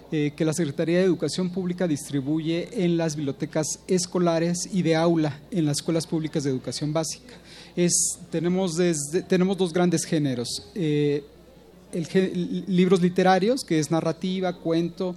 eh, 0.09 0.31
que 0.37 0.45
la 0.45 0.53
Secretaría 0.53 0.99
de 0.99 1.03
Educación 1.03 1.49
Pública 1.49 1.85
distribuye 1.85 2.69
en 2.71 2.95
las 2.95 3.17
bibliotecas 3.17 3.79
escolares 3.87 4.69
y 4.71 4.83
de 4.83 4.95
aula 4.95 5.41
en 5.51 5.65
las 5.65 5.79
escuelas 5.79 6.07
públicas 6.07 6.45
de 6.45 6.49
educación 6.49 6.93
básica. 6.93 7.33
Es, 7.75 8.19
tenemos, 8.31 8.77
desde, 8.77 9.21
tenemos 9.21 9.57
dos 9.57 9.73
grandes 9.73 10.05
géneros. 10.05 10.71
eh, 10.75 11.25
libros 12.67 13.01
literarios, 13.01 13.65
que 13.65 13.79
es 13.79 13.91
narrativa, 13.91 14.53
cuento. 14.53 15.13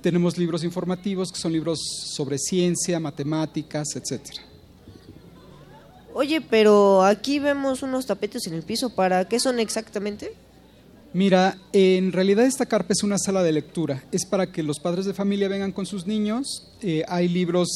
Tenemos 0.00 0.38
libros 0.38 0.64
informativos, 0.64 1.30
que 1.30 1.38
son 1.38 1.52
libros 1.52 1.80
sobre 2.14 2.38
ciencia, 2.38 2.98
matemáticas, 2.98 3.94
etcétera. 3.94 4.55
Oye, 6.18 6.40
pero 6.40 7.02
aquí 7.04 7.38
vemos 7.40 7.82
unos 7.82 8.06
tapetes 8.06 8.46
en 8.46 8.54
el 8.54 8.62
piso. 8.62 8.88
¿Para 8.94 9.28
qué 9.28 9.38
son 9.38 9.60
exactamente? 9.60 10.32
Mira, 11.12 11.58
en 11.74 12.10
realidad 12.10 12.46
esta 12.46 12.64
carpa 12.64 12.94
es 12.94 13.02
una 13.02 13.18
sala 13.18 13.42
de 13.42 13.52
lectura. 13.52 14.02
Es 14.12 14.24
para 14.24 14.50
que 14.50 14.62
los 14.62 14.80
padres 14.80 15.04
de 15.04 15.12
familia 15.12 15.46
vengan 15.48 15.72
con 15.72 15.84
sus 15.84 16.06
niños. 16.06 16.72
Eh, 16.80 17.04
hay 17.06 17.28
libros, 17.28 17.68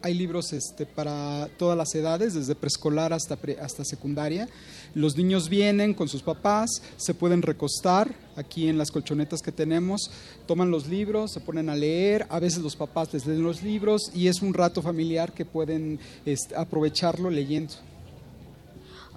hay 0.00 0.14
libros 0.14 0.54
este, 0.54 0.86
para 0.86 1.50
todas 1.58 1.76
las 1.76 1.94
edades, 1.94 2.32
desde 2.32 2.54
preescolar 2.54 3.12
hasta, 3.12 3.36
pre- 3.36 3.60
hasta 3.60 3.84
secundaria. 3.84 4.48
Los 4.94 5.16
niños 5.16 5.48
vienen 5.48 5.94
con 5.94 6.08
sus 6.08 6.22
papás, 6.22 6.82
se 6.96 7.14
pueden 7.14 7.42
recostar 7.42 8.14
aquí 8.36 8.68
en 8.68 8.76
las 8.76 8.90
colchonetas 8.90 9.40
que 9.40 9.52
tenemos, 9.52 10.10
toman 10.46 10.70
los 10.70 10.86
libros, 10.86 11.32
se 11.32 11.40
ponen 11.40 11.70
a 11.70 11.74
leer, 11.74 12.26
a 12.28 12.38
veces 12.38 12.62
los 12.62 12.76
papás 12.76 13.12
les 13.12 13.26
leen 13.26 13.42
los 13.42 13.62
libros 13.62 14.10
y 14.14 14.28
es 14.28 14.42
un 14.42 14.52
rato 14.52 14.82
familiar 14.82 15.32
que 15.32 15.44
pueden 15.44 15.98
este, 16.26 16.54
aprovecharlo 16.54 17.30
leyendo. 17.30 17.74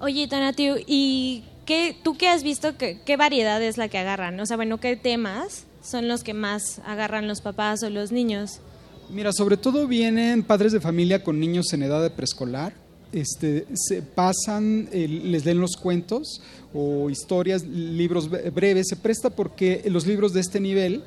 Oye, 0.00 0.28
Tonatiu, 0.28 0.76
¿y 0.86 1.44
qué, 1.64 1.96
tú 2.02 2.16
qué 2.16 2.28
has 2.28 2.42
visto? 2.42 2.76
Qué, 2.76 3.00
¿Qué 3.04 3.16
variedad 3.16 3.62
es 3.62 3.76
la 3.76 3.88
que 3.88 3.98
agarran? 3.98 4.38
O 4.40 4.46
sea, 4.46 4.56
bueno, 4.56 4.78
¿qué 4.78 4.96
temas 4.96 5.64
son 5.82 6.08
los 6.08 6.22
que 6.22 6.34
más 6.34 6.80
agarran 6.86 7.28
los 7.28 7.40
papás 7.40 7.82
o 7.82 7.90
los 7.90 8.12
niños? 8.12 8.60
Mira, 9.08 9.32
sobre 9.32 9.56
todo 9.56 9.86
vienen 9.86 10.42
padres 10.42 10.72
de 10.72 10.80
familia 10.80 11.22
con 11.22 11.38
niños 11.38 11.72
en 11.72 11.82
edad 11.82 12.02
de 12.02 12.10
preescolar. 12.10 12.85
Este, 13.12 13.66
se 13.74 14.02
pasan, 14.02 14.88
eh, 14.92 15.06
les 15.08 15.44
leen 15.44 15.60
los 15.60 15.76
cuentos 15.76 16.42
o 16.74 17.08
historias, 17.08 17.64
libros 17.64 18.30
bre- 18.30 18.52
breves. 18.52 18.88
Se 18.88 18.96
presta 18.96 19.30
porque 19.30 19.82
los 19.88 20.06
libros 20.06 20.32
de 20.32 20.40
este 20.40 20.60
nivel 20.60 21.02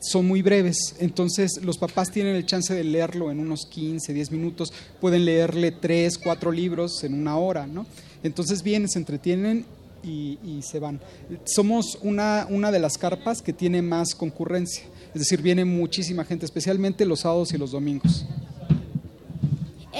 son 0.00 0.26
muy 0.28 0.42
breves. 0.42 0.94
Entonces, 1.00 1.60
los 1.64 1.78
papás 1.78 2.10
tienen 2.12 2.36
el 2.36 2.46
chance 2.46 2.72
de 2.74 2.84
leerlo 2.84 3.30
en 3.30 3.40
unos 3.40 3.66
15, 3.66 4.12
10 4.12 4.30
minutos. 4.30 4.72
Pueden 5.00 5.24
leerle 5.24 5.72
3, 5.72 6.18
4 6.18 6.52
libros 6.52 7.02
en 7.02 7.14
una 7.14 7.36
hora, 7.38 7.66
¿no? 7.66 7.86
Entonces 8.22 8.62
vienen, 8.62 8.88
se 8.88 8.98
entretienen 8.98 9.64
y, 10.04 10.38
y 10.44 10.60
se 10.62 10.78
van. 10.78 11.00
Somos 11.44 11.98
una, 12.02 12.46
una 12.50 12.70
de 12.70 12.78
las 12.78 12.98
carpas 12.98 13.40
que 13.42 13.52
tiene 13.54 13.80
más 13.82 14.14
concurrencia. 14.14 14.84
Es 15.14 15.20
decir, 15.20 15.40
viene 15.42 15.64
muchísima 15.64 16.24
gente, 16.24 16.44
especialmente 16.44 17.04
los 17.06 17.20
sábados 17.20 17.52
y 17.54 17.58
los 17.58 17.72
domingos. 17.72 18.26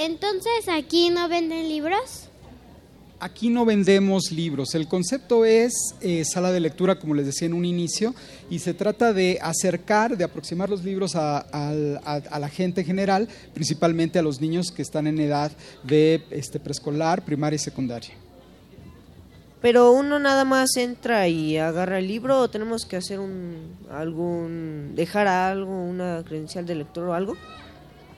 Entonces, 0.05 0.67
¿aquí 0.67 1.09
no 1.11 1.29
venden 1.29 1.67
libros? 1.69 2.27
Aquí 3.19 3.49
no 3.49 3.65
vendemos 3.65 4.31
libros. 4.31 4.73
El 4.73 4.87
concepto 4.87 5.45
es 5.45 5.73
eh, 6.01 6.23
sala 6.25 6.51
de 6.51 6.59
lectura, 6.59 6.97
como 6.97 7.13
les 7.13 7.27
decía 7.27 7.45
en 7.45 7.53
un 7.53 7.65
inicio, 7.65 8.15
y 8.49 8.57
se 8.57 8.73
trata 8.73 9.13
de 9.13 9.37
acercar, 9.43 10.17
de 10.17 10.23
aproximar 10.23 10.71
los 10.71 10.83
libros 10.83 11.15
a, 11.15 11.37
a- 11.51 12.15
a 12.31 12.39
la 12.39 12.49
gente 12.49 12.81
en 12.81 12.87
general, 12.87 13.27
principalmente 13.53 14.17
a 14.17 14.23
los 14.23 14.41
niños 14.41 14.71
que 14.71 14.81
están 14.81 15.05
en 15.05 15.19
edad 15.19 15.51
de 15.83 16.23
este, 16.31 16.59
preescolar, 16.59 17.23
primaria 17.23 17.57
y 17.57 17.59
secundaria. 17.59 18.09
Pero 19.61 19.91
uno 19.91 20.17
nada 20.17 20.43
más 20.43 20.75
entra 20.77 21.27
y 21.27 21.57
agarra 21.57 21.99
el 21.99 22.07
libro 22.07 22.39
o 22.39 22.49
tenemos 22.49 22.87
que 22.87 22.95
hacer 22.95 23.19
un 23.19 23.75
algún 23.91 24.93
dejar 24.95 25.27
algo, 25.27 25.71
una 25.83 26.23
credencial 26.25 26.65
de 26.65 26.73
lector 26.73 27.03
o 27.09 27.13
algo. 27.13 27.37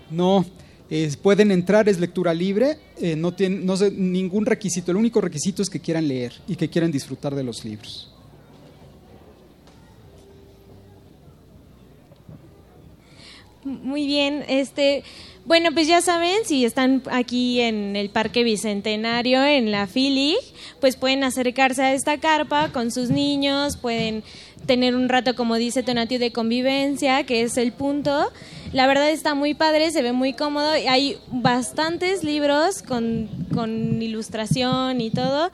No, 0.10 0.46
eh, 0.90 1.12
pueden 1.22 1.52
entrar, 1.52 1.88
es 1.90 2.00
lectura 2.00 2.34
libre, 2.34 2.78
eh, 3.00 3.16
no 3.16 3.34
tienen 3.34 3.66
no 3.66 3.76
ningún 3.92 4.46
requisito. 4.46 4.92
El 4.92 4.98
único 4.98 5.22
requisito 5.22 5.62
es 5.62 5.70
que 5.70 5.80
quieran 5.80 6.08
leer 6.08 6.34
y 6.48 6.56
que 6.56 6.70
quieran 6.70 6.92
disfrutar 6.92 7.34
de 7.36 7.44
los 7.44 7.64
libros. 7.64 8.10
Muy 13.64 14.06
bien, 14.06 14.44
este, 14.50 15.04
bueno, 15.46 15.72
pues 15.74 15.88
ya 15.88 16.02
saben, 16.02 16.46
si 16.46 16.64
están 16.64 17.02
aquí 17.10 17.60
en 17.60 17.96
el 17.96 18.10
Parque 18.10 18.44
Bicentenario, 18.44 19.44
en 19.44 19.72
la 19.72 19.88
FILIG, 19.88 20.38
pues 20.82 20.98
pueden 20.98 21.24
acercarse 21.24 21.82
a 21.82 21.94
esta 21.94 22.18
carpa 22.18 22.74
con 22.74 22.92
sus 22.92 23.10
niños, 23.10 23.78
pueden 23.78 24.24
tener 24.66 24.96
un 24.96 25.10
rato, 25.10 25.36
como 25.36 25.56
dice 25.56 25.84
Tonatio, 25.84 26.20
de 26.20 26.32
convivencia, 26.32 27.26
que 27.26 27.44
es 27.44 27.58
el 27.58 27.72
punto. 27.72 28.32
La 28.72 28.88
verdad 28.88 29.10
está 29.10 29.36
muy 29.36 29.54
padre, 29.54 29.92
se 29.92 30.02
ve 30.02 30.14
muy 30.14 30.34
cómodo, 30.34 30.72
hay 30.72 31.18
bastantes 31.32 32.24
libros 32.24 32.82
con, 32.82 33.30
con 33.54 34.02
ilustración 34.02 35.02
y 35.02 35.12
todo. 35.12 35.52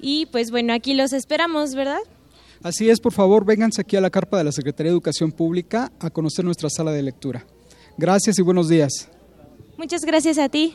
Y 0.00 0.26
pues 0.26 0.50
bueno, 0.50 0.72
aquí 0.72 0.94
los 0.94 1.12
esperamos, 1.12 1.74
¿verdad? 1.74 1.98
Así 2.62 2.90
es, 2.90 3.00
por 3.00 3.12
favor, 3.12 3.44
vénganse 3.44 3.80
aquí 3.80 3.96
a 3.96 4.00
la 4.00 4.10
carpa 4.10 4.38
de 4.38 4.44
la 4.44 4.52
Secretaría 4.52 4.90
de 4.90 4.94
Educación 4.94 5.32
Pública 5.32 5.92
a 6.00 6.10
conocer 6.10 6.44
nuestra 6.44 6.68
sala 6.70 6.92
de 6.92 7.02
lectura. 7.02 7.46
Gracias 7.96 8.38
y 8.38 8.42
buenos 8.42 8.68
días. 8.68 9.08
Muchas 9.76 10.04
gracias 10.04 10.38
a 10.38 10.48
ti. 10.48 10.74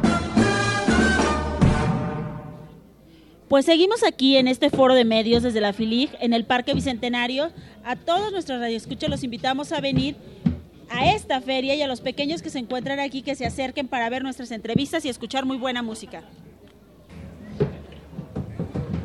Pues 3.51 3.65
seguimos 3.65 4.01
aquí 4.03 4.37
en 4.37 4.47
este 4.47 4.69
foro 4.69 4.95
de 4.95 5.03
medios 5.03 5.43
desde 5.43 5.59
la 5.59 5.73
FILIG, 5.73 6.11
en 6.21 6.31
el 6.31 6.45
Parque 6.45 6.73
Bicentenario. 6.73 7.51
A 7.83 7.97
todos 7.97 8.31
nuestros 8.31 8.61
radioescuchas 8.61 9.09
los 9.09 9.25
invitamos 9.25 9.73
a 9.73 9.81
venir 9.81 10.15
a 10.89 11.11
esta 11.11 11.41
feria 11.41 11.75
y 11.75 11.81
a 11.81 11.87
los 11.87 11.99
pequeños 11.99 12.41
que 12.41 12.49
se 12.49 12.59
encuentran 12.59 13.01
aquí 13.01 13.23
que 13.23 13.35
se 13.35 13.45
acerquen 13.45 13.89
para 13.89 14.09
ver 14.09 14.23
nuestras 14.23 14.51
entrevistas 14.51 15.03
y 15.03 15.09
escuchar 15.09 15.43
muy 15.43 15.57
buena 15.57 15.81
música. 15.81 16.23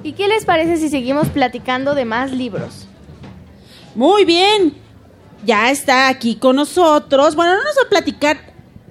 ¿Y 0.04 0.12
qué 0.12 0.28
les 0.28 0.44
parece 0.44 0.76
si 0.76 0.90
seguimos 0.90 1.26
platicando 1.26 1.96
de 1.96 2.04
más 2.04 2.30
libros? 2.30 2.86
Muy 3.96 4.24
bien, 4.24 4.74
ya 5.44 5.72
está 5.72 6.06
aquí 6.06 6.36
con 6.36 6.54
nosotros. 6.54 7.34
Bueno, 7.34 7.56
no 7.56 7.64
nos 7.64 7.76
va 7.76 7.86
a 7.86 7.90
platicar 7.90 8.38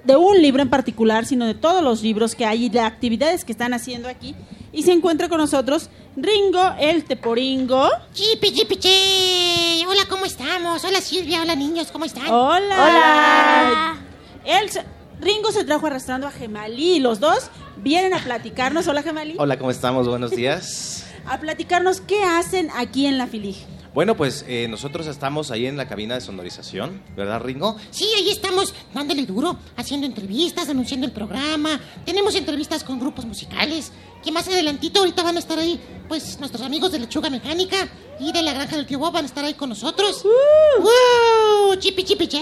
de 0.04 0.16
un 0.16 0.38
libro 0.42 0.60
en 0.60 0.68
particular, 0.68 1.24
sino 1.24 1.46
de 1.46 1.54
todos 1.54 1.82
los 1.82 2.02
libros 2.02 2.34
que 2.34 2.44
hay 2.44 2.66
y 2.66 2.68
de 2.68 2.80
actividades 2.80 3.42
que 3.46 3.52
están 3.52 3.72
haciendo 3.72 4.06
aquí. 4.06 4.34
Y 4.76 4.82
se 4.82 4.92
encuentra 4.92 5.28
con 5.30 5.38
nosotros 5.38 5.88
Ringo, 6.16 6.60
el 6.78 7.04
Teporingo. 7.04 7.88
Chipi, 8.12 8.52
chipi, 8.52 8.76
chi. 8.76 9.84
Hola, 9.88 10.02
¿cómo 10.06 10.26
estamos? 10.26 10.84
Hola, 10.84 11.00
Silvia. 11.00 11.40
Hola, 11.40 11.56
niños, 11.56 11.88
¿cómo 11.90 12.04
están? 12.04 12.28
Hola. 12.28 13.98
Hola. 14.44 14.68
Se- 14.68 14.84
Ringo 15.18 15.50
se 15.50 15.64
trajo 15.64 15.86
arrastrando 15.86 16.26
a 16.26 16.30
Gemalí 16.30 16.96
y 16.96 17.00
los 17.00 17.20
dos 17.20 17.50
vienen 17.78 18.12
a 18.12 18.18
platicarnos. 18.22 18.86
Hola, 18.86 19.02
Gemalí. 19.02 19.34
Hola, 19.38 19.58
¿cómo 19.58 19.70
estamos? 19.70 20.06
Buenos 20.08 20.30
días. 20.36 21.06
A 21.24 21.40
platicarnos 21.40 22.02
qué 22.02 22.22
hacen 22.22 22.68
aquí 22.76 23.06
en 23.06 23.16
la 23.16 23.26
Filig. 23.26 23.56
Bueno, 23.94 24.14
pues 24.14 24.44
eh, 24.46 24.66
nosotros 24.68 25.06
estamos 25.06 25.50
ahí 25.50 25.64
en 25.64 25.78
la 25.78 25.88
cabina 25.88 26.16
de 26.16 26.20
sonorización, 26.20 27.00
¿verdad, 27.16 27.40
Ringo? 27.40 27.78
Sí, 27.90 28.04
ahí 28.14 28.28
estamos 28.28 28.74
dándole 28.92 29.24
duro, 29.24 29.56
haciendo 29.74 30.06
entrevistas, 30.06 30.68
anunciando 30.68 31.06
el 31.06 31.14
programa. 31.14 31.80
Tenemos 32.04 32.34
entrevistas 32.34 32.84
con 32.84 33.00
grupos 33.00 33.24
musicales. 33.24 33.92
Que 34.26 34.32
más 34.32 34.48
adelantito 34.48 34.98
ahorita 34.98 35.22
van 35.22 35.36
a 35.36 35.38
estar 35.38 35.56
ahí, 35.56 35.78
pues 36.08 36.40
nuestros 36.40 36.60
amigos 36.64 36.90
de 36.90 36.98
Lechuga 36.98 37.30
Mecánica 37.30 37.88
y 38.18 38.32
de 38.32 38.42
la 38.42 38.52
Granja 38.54 38.74
del 38.74 38.84
Tío 38.84 38.98
Bob 38.98 39.12
van 39.12 39.22
a 39.24 39.28
estar 39.28 39.44
ahí 39.44 39.54
con 39.54 39.68
nosotros. 39.68 40.24
¡Wow! 40.24 41.70
¡Uh! 41.72 41.76
¡Chipi, 41.76 42.02
chipi, 42.02 42.26
che! 42.26 42.40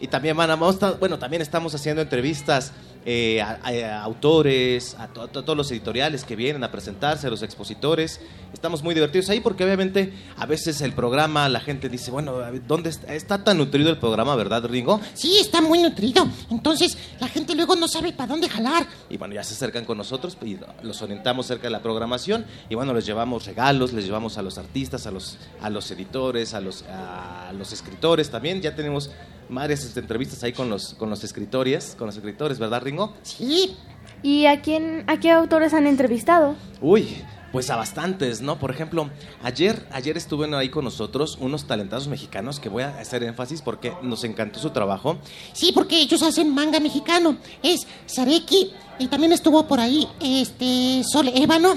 Y 0.00 0.08
también 0.08 0.36
van 0.36 0.50
a, 0.50 0.56
bueno, 0.56 1.16
también 1.16 1.42
estamos 1.42 1.72
haciendo 1.76 2.02
entrevistas 2.02 2.72
eh, 3.06 3.40
a, 3.42 3.60
a- 3.62 3.98
a 4.00 4.02
autores, 4.02 4.96
a, 4.98 5.08
to- 5.08 5.22
a 5.22 5.28
todos 5.28 5.56
los 5.56 5.70
editoriales 5.70 6.24
que 6.24 6.34
vienen 6.36 6.64
a 6.64 6.72
presentarse, 6.72 7.26
a 7.26 7.30
los 7.30 7.42
expositores. 7.42 8.20
Estamos 8.52 8.82
muy 8.82 8.94
divertidos 8.94 9.28
ahí 9.30 9.40
porque 9.40 9.64
obviamente 9.64 10.12
a 10.38 10.46
veces 10.46 10.80
el 10.80 10.92
programa, 10.94 11.48
la 11.48 11.60
gente 11.60 11.88
dice, 11.88 12.10
bueno, 12.10 12.38
¿dónde 12.66 12.90
está, 12.90 13.14
está 13.14 13.44
tan 13.44 13.58
nutrido 13.58 13.90
el 13.90 13.98
programa, 13.98 14.34
verdad, 14.36 14.64
Ringo? 14.64 15.00
Sí, 15.12 15.36
está 15.38 15.60
muy 15.60 15.80
nutrido. 15.80 16.26
Entonces, 16.50 16.96
la 17.20 17.28
gente 17.28 17.54
luego 17.54 17.76
no 17.76 17.88
sabe 17.88 18.12
para 18.12 18.28
dónde 18.28 18.48
jalar. 18.48 18.86
Y 19.10 19.16
bueno, 19.18 19.34
ya 19.34 19.44
se 19.44 19.52
acercan 19.54 19.84
con 19.84 19.98
nosotros 19.98 20.36
y 20.42 20.54
los 20.82 21.02
orientamos 21.02 21.46
cerca 21.46 21.64
de 21.64 21.70
la 21.70 21.82
programación 21.82 22.44
y 22.68 22.74
bueno, 22.74 22.94
les 22.94 23.06
llevamos 23.06 23.46
regalos, 23.46 23.92
les 23.92 24.04
llevamos 24.04 24.38
a 24.38 24.42
los 24.42 24.58
artistas, 24.58 25.06
a 25.06 25.10
los, 25.10 25.38
a 25.60 25.70
los 25.70 25.90
editores, 25.90 26.54
a 26.54 26.60
los, 26.60 26.84
a 26.88 27.52
los 27.56 27.72
escritores 27.72 28.30
también. 28.30 28.60
Ya 28.60 28.74
tenemos 28.74 29.10
varias 29.48 29.84
este, 29.84 30.00
entrevistas 30.00 30.42
ahí 30.42 30.52
con 30.52 30.70
los, 30.70 30.94
con 30.94 31.10
los 31.10 31.24
escritores, 31.24 31.94
con 31.98 32.06
los 32.06 32.16
escritores, 32.16 32.58
¿verdad, 32.58 32.82
Ringo? 32.82 33.14
Sí. 33.22 33.76
¿Y 34.22 34.46
a 34.46 34.62
quién, 34.62 35.04
a 35.06 35.18
qué 35.18 35.30
autores 35.30 35.74
han 35.74 35.86
entrevistado? 35.86 36.54
Uy, 36.80 37.22
pues 37.54 37.70
a 37.70 37.76
bastantes, 37.76 38.40
¿no? 38.40 38.58
Por 38.58 38.72
ejemplo, 38.72 39.08
ayer, 39.40 39.86
ayer 39.92 40.16
estuvieron 40.16 40.56
ahí 40.56 40.70
con 40.70 40.82
nosotros 40.82 41.38
unos 41.40 41.68
talentosos 41.68 42.08
mexicanos 42.08 42.58
que 42.58 42.68
voy 42.68 42.82
a 42.82 42.98
hacer 42.98 43.22
énfasis 43.22 43.62
porque 43.62 43.92
nos 44.02 44.24
encantó 44.24 44.58
su 44.58 44.70
trabajo. 44.70 45.18
Sí, 45.52 45.70
porque 45.72 46.00
ellos 46.00 46.24
hacen 46.24 46.52
manga 46.52 46.80
mexicano. 46.80 47.36
Es 47.62 47.86
Sareki 48.06 48.72
y 48.98 49.06
también 49.06 49.32
estuvo 49.32 49.68
por 49.68 49.78
ahí 49.78 50.08
este 50.20 51.04
Sol 51.04 51.28
Ébano. 51.28 51.76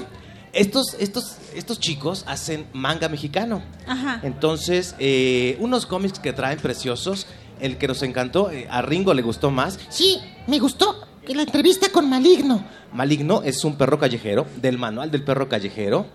Estos, 0.52 0.96
estos, 0.98 1.36
estos 1.54 1.78
chicos 1.78 2.24
hacen 2.26 2.66
manga 2.72 3.08
mexicano. 3.08 3.62
Ajá. 3.86 4.18
Entonces, 4.24 4.96
eh, 4.98 5.56
unos 5.60 5.86
cómics 5.86 6.18
que 6.18 6.32
traen 6.32 6.58
preciosos. 6.58 7.28
El 7.60 7.78
que 7.78 7.86
nos 7.86 8.02
encantó, 8.02 8.50
eh, 8.50 8.66
a 8.68 8.82
Ringo 8.82 9.14
le 9.14 9.22
gustó 9.22 9.52
más. 9.52 9.78
Sí, 9.90 10.18
me 10.48 10.58
gustó 10.58 11.07
la 11.34 11.42
entrevista 11.42 11.90
con 11.90 12.08
Maligno. 12.08 12.64
Maligno 12.92 13.42
es 13.42 13.64
un 13.64 13.76
perro 13.76 13.98
callejero, 13.98 14.46
del 14.60 14.78
manual 14.78 15.10
del 15.10 15.22
perro 15.24 15.48
callejero. 15.48 16.06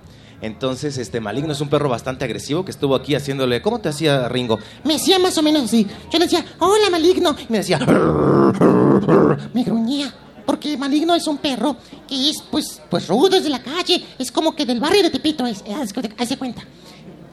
Entonces, 0.42 0.98
este 0.98 1.22
Maligno 1.22 1.54
es 1.54 1.62
un 1.62 1.70
perro 1.70 1.88
bastante 1.88 2.26
agresivo 2.26 2.66
que 2.66 2.72
estuvo 2.72 2.96
aquí 2.96 3.16
haciéndole. 3.16 3.62
¿Cómo 3.62 3.80
te 3.80 3.88
hacía 3.88 4.28
Ringo? 4.28 4.60
Me 4.84 4.94
decía 4.94 5.18
más 5.18 5.38
o 5.38 5.42
menos 5.42 5.64
así. 5.64 5.88
Yo 6.12 6.20
le 6.20 6.26
decía, 6.26 6.44
hola 6.60 6.90
Maligno. 6.90 7.36
Me 7.48 7.60
decía, 7.60 7.80
Me 9.54 9.64
gruñía. 9.64 10.14
Porque 10.46 10.78
Maligno 10.78 11.16
es 11.16 11.28
un 11.28 11.38
perro 11.38 11.78
que 12.08 12.30
es, 12.30 12.44
pues, 12.52 12.82
pues 12.90 13.08
rudo, 13.08 13.38
es 13.38 13.44
de 13.46 13.50
la 13.50 13.64
calle. 13.64 14.04
Es 14.20 14.32
como 14.34 14.54
que 14.54 14.66
del 14.66 14.82
barrio 14.82 15.04
de 15.04 15.10
Tepito, 15.10 15.46
es, 15.46 15.64
de 15.64 16.38
cuenta. 16.38 16.64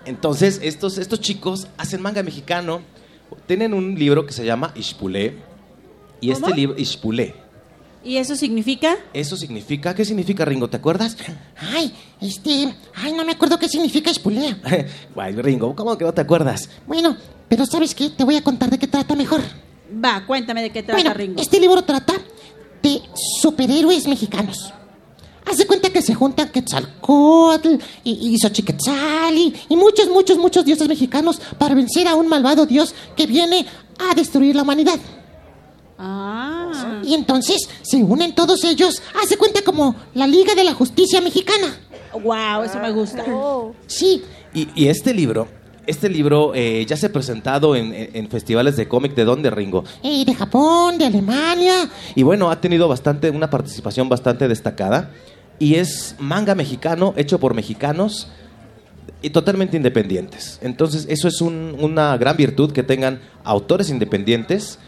Entonces, 0.04 0.60
estos, 0.62 0.96
estos 0.96 1.20
chicos 1.20 1.66
hacen 1.76 2.00
manga 2.00 2.22
mexicano. 2.22 2.80
Tienen 3.46 3.74
un 3.74 3.96
libro 3.96 4.24
que 4.26 4.32
se 4.32 4.44
llama 4.44 4.72
Ishpulé. 4.76 5.36
Y 6.20 6.30
este 6.30 6.44
¿Cómo? 6.44 6.54
libro, 6.54 6.78
Ishpulé. 6.78 7.34
¿Y 8.02 8.16
eso 8.16 8.34
significa? 8.34 8.96
Eso 9.12 9.36
significa, 9.36 9.94
¿qué 9.94 10.04
significa 10.06 10.44
Ringo? 10.44 10.68
¿Te 10.70 10.78
acuerdas? 10.78 11.16
Ay, 11.74 11.94
este, 12.20 12.74
ay, 12.94 13.12
no 13.12 13.24
me 13.24 13.32
acuerdo 13.32 13.58
qué 13.58 13.68
significa 13.68 14.10
espulea. 14.10 14.58
Guay, 15.14 15.34
Ringo, 15.34 15.74
¿cómo 15.76 15.98
que 15.98 16.04
no 16.04 16.14
te 16.14 16.22
acuerdas? 16.22 16.70
Bueno, 16.86 17.16
pero 17.48 17.66
¿sabes 17.66 17.94
qué? 17.94 18.08
Te 18.10 18.24
voy 18.24 18.36
a 18.36 18.42
contar 18.42 18.70
de 18.70 18.78
qué 18.78 18.86
trata 18.86 19.14
mejor. 19.14 19.42
Va, 20.02 20.24
cuéntame 20.26 20.62
de 20.62 20.70
qué 20.70 20.82
trata 20.82 21.00
Bueno, 21.00 21.14
Ringo. 21.14 21.40
este 21.42 21.60
libro 21.60 21.82
trata 21.82 22.14
de 22.82 23.02
superhéroes 23.42 24.06
mexicanos. 24.08 24.72
Haz 25.44 25.58
de 25.58 25.66
cuenta 25.66 25.90
que 25.90 26.00
se 26.00 26.14
juntan 26.14 26.48
Quetzalcóatl 26.50 27.74
y, 28.04 28.34
y 28.34 28.38
Xochiquetzali 28.38 29.54
y 29.68 29.76
muchos, 29.76 30.08
muchos, 30.08 30.38
muchos 30.38 30.64
dioses 30.64 30.88
mexicanos 30.88 31.40
para 31.58 31.74
vencer 31.74 32.06
a 32.08 32.14
un 32.14 32.28
malvado 32.28 32.64
dios 32.66 32.94
que 33.16 33.26
viene 33.26 33.66
a 34.10 34.14
destruir 34.14 34.54
la 34.56 34.62
humanidad. 34.62 34.98
Ah. 36.02 37.00
Y 37.04 37.14
entonces 37.14 37.68
se 37.82 37.98
unen 37.98 38.34
todos 38.34 38.64
ellos. 38.64 39.02
Haz 39.22 39.28
de 39.28 39.36
cuenta 39.36 39.60
como 39.62 39.94
la 40.14 40.26
Liga 40.26 40.54
de 40.54 40.64
la 40.64 40.72
Justicia 40.72 41.20
Mexicana. 41.20 41.78
Wow, 42.24 42.64
eso 42.64 42.78
me 42.80 42.90
gusta. 42.90 43.24
Sí. 43.86 44.22
Y, 44.54 44.68
y 44.74 44.88
este 44.88 45.12
libro, 45.14 45.46
este 45.86 46.08
libro 46.08 46.52
eh, 46.54 46.84
ya 46.86 46.96
se 46.96 47.06
ha 47.06 47.12
presentado 47.12 47.76
en, 47.76 47.92
en- 47.94 48.10
en 48.16 48.28
festivales 48.30 48.76
de 48.76 48.88
cómic. 48.88 49.14
¿De 49.14 49.24
dónde, 49.24 49.50
Ringo? 49.50 49.84
Eh, 50.02 50.24
de 50.24 50.34
Japón, 50.34 50.96
de 50.98 51.04
Alemania. 51.06 51.88
Y 52.14 52.22
bueno, 52.22 52.50
ha 52.50 52.60
tenido 52.60 52.88
bastante, 52.88 53.30
una 53.30 53.50
participación 53.50 54.08
bastante 54.08 54.48
destacada. 54.48 55.10
Y 55.58 55.74
es 55.74 56.16
manga 56.18 56.54
mexicano, 56.54 57.12
hecho 57.18 57.38
por 57.38 57.52
mexicanos 57.54 58.28
y 59.22 59.28
totalmente 59.30 59.76
independientes. 59.76 60.58
Entonces, 60.62 61.06
eso 61.10 61.28
es 61.28 61.42
un- 61.42 61.76
una 61.78 62.16
gran 62.16 62.36
virtud 62.38 62.72
que 62.72 62.82
tengan 62.82 63.20
autores 63.44 63.90
independientes, 63.90 64.78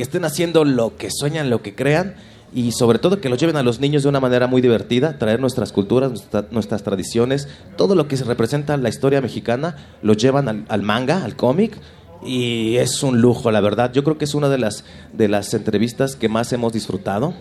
que 0.00 0.04
estén 0.04 0.24
haciendo 0.24 0.64
lo 0.64 0.96
que 0.96 1.10
sueñan, 1.10 1.50
lo 1.50 1.60
que 1.60 1.74
crean. 1.74 2.14
Y 2.54 2.72
sobre 2.72 2.98
todo 2.98 3.20
que 3.20 3.28
lo 3.28 3.36
lleven 3.36 3.56
a 3.56 3.62
los 3.62 3.80
niños 3.80 4.02
de 4.02 4.08
una 4.08 4.18
manera 4.18 4.46
muy 4.46 4.62
divertida, 4.62 5.18
traer 5.18 5.40
nuestras 5.40 5.72
culturas, 5.72 6.08
nuestra- 6.10 6.46
nuestras 6.50 6.82
tradiciones, 6.82 7.48
todo 7.76 7.94
lo 7.94 8.08
que 8.08 8.16
se 8.16 8.24
representa 8.24 8.72
en 8.72 8.82
la 8.82 8.88
historia 8.88 9.20
mexicana, 9.20 9.76
lo 10.00 10.14
llevan 10.14 10.48
al, 10.48 10.64
al 10.68 10.80
manga, 10.82 11.22
al 11.22 11.36
cómic, 11.36 11.76
y 12.24 12.76
es 12.76 13.02
un 13.02 13.20
lujo, 13.20 13.50
la 13.50 13.60
verdad. 13.60 13.92
Yo 13.92 14.02
creo 14.04 14.16
que 14.16 14.24
es 14.24 14.34
una 14.34 14.48
de 14.48 14.56
las, 14.56 14.84
de 15.12 15.28
las 15.28 15.52
entrevistas 15.52 16.16
que 16.16 16.30
más 16.30 16.50
hemos 16.54 16.72
disfrutado. 16.72 17.34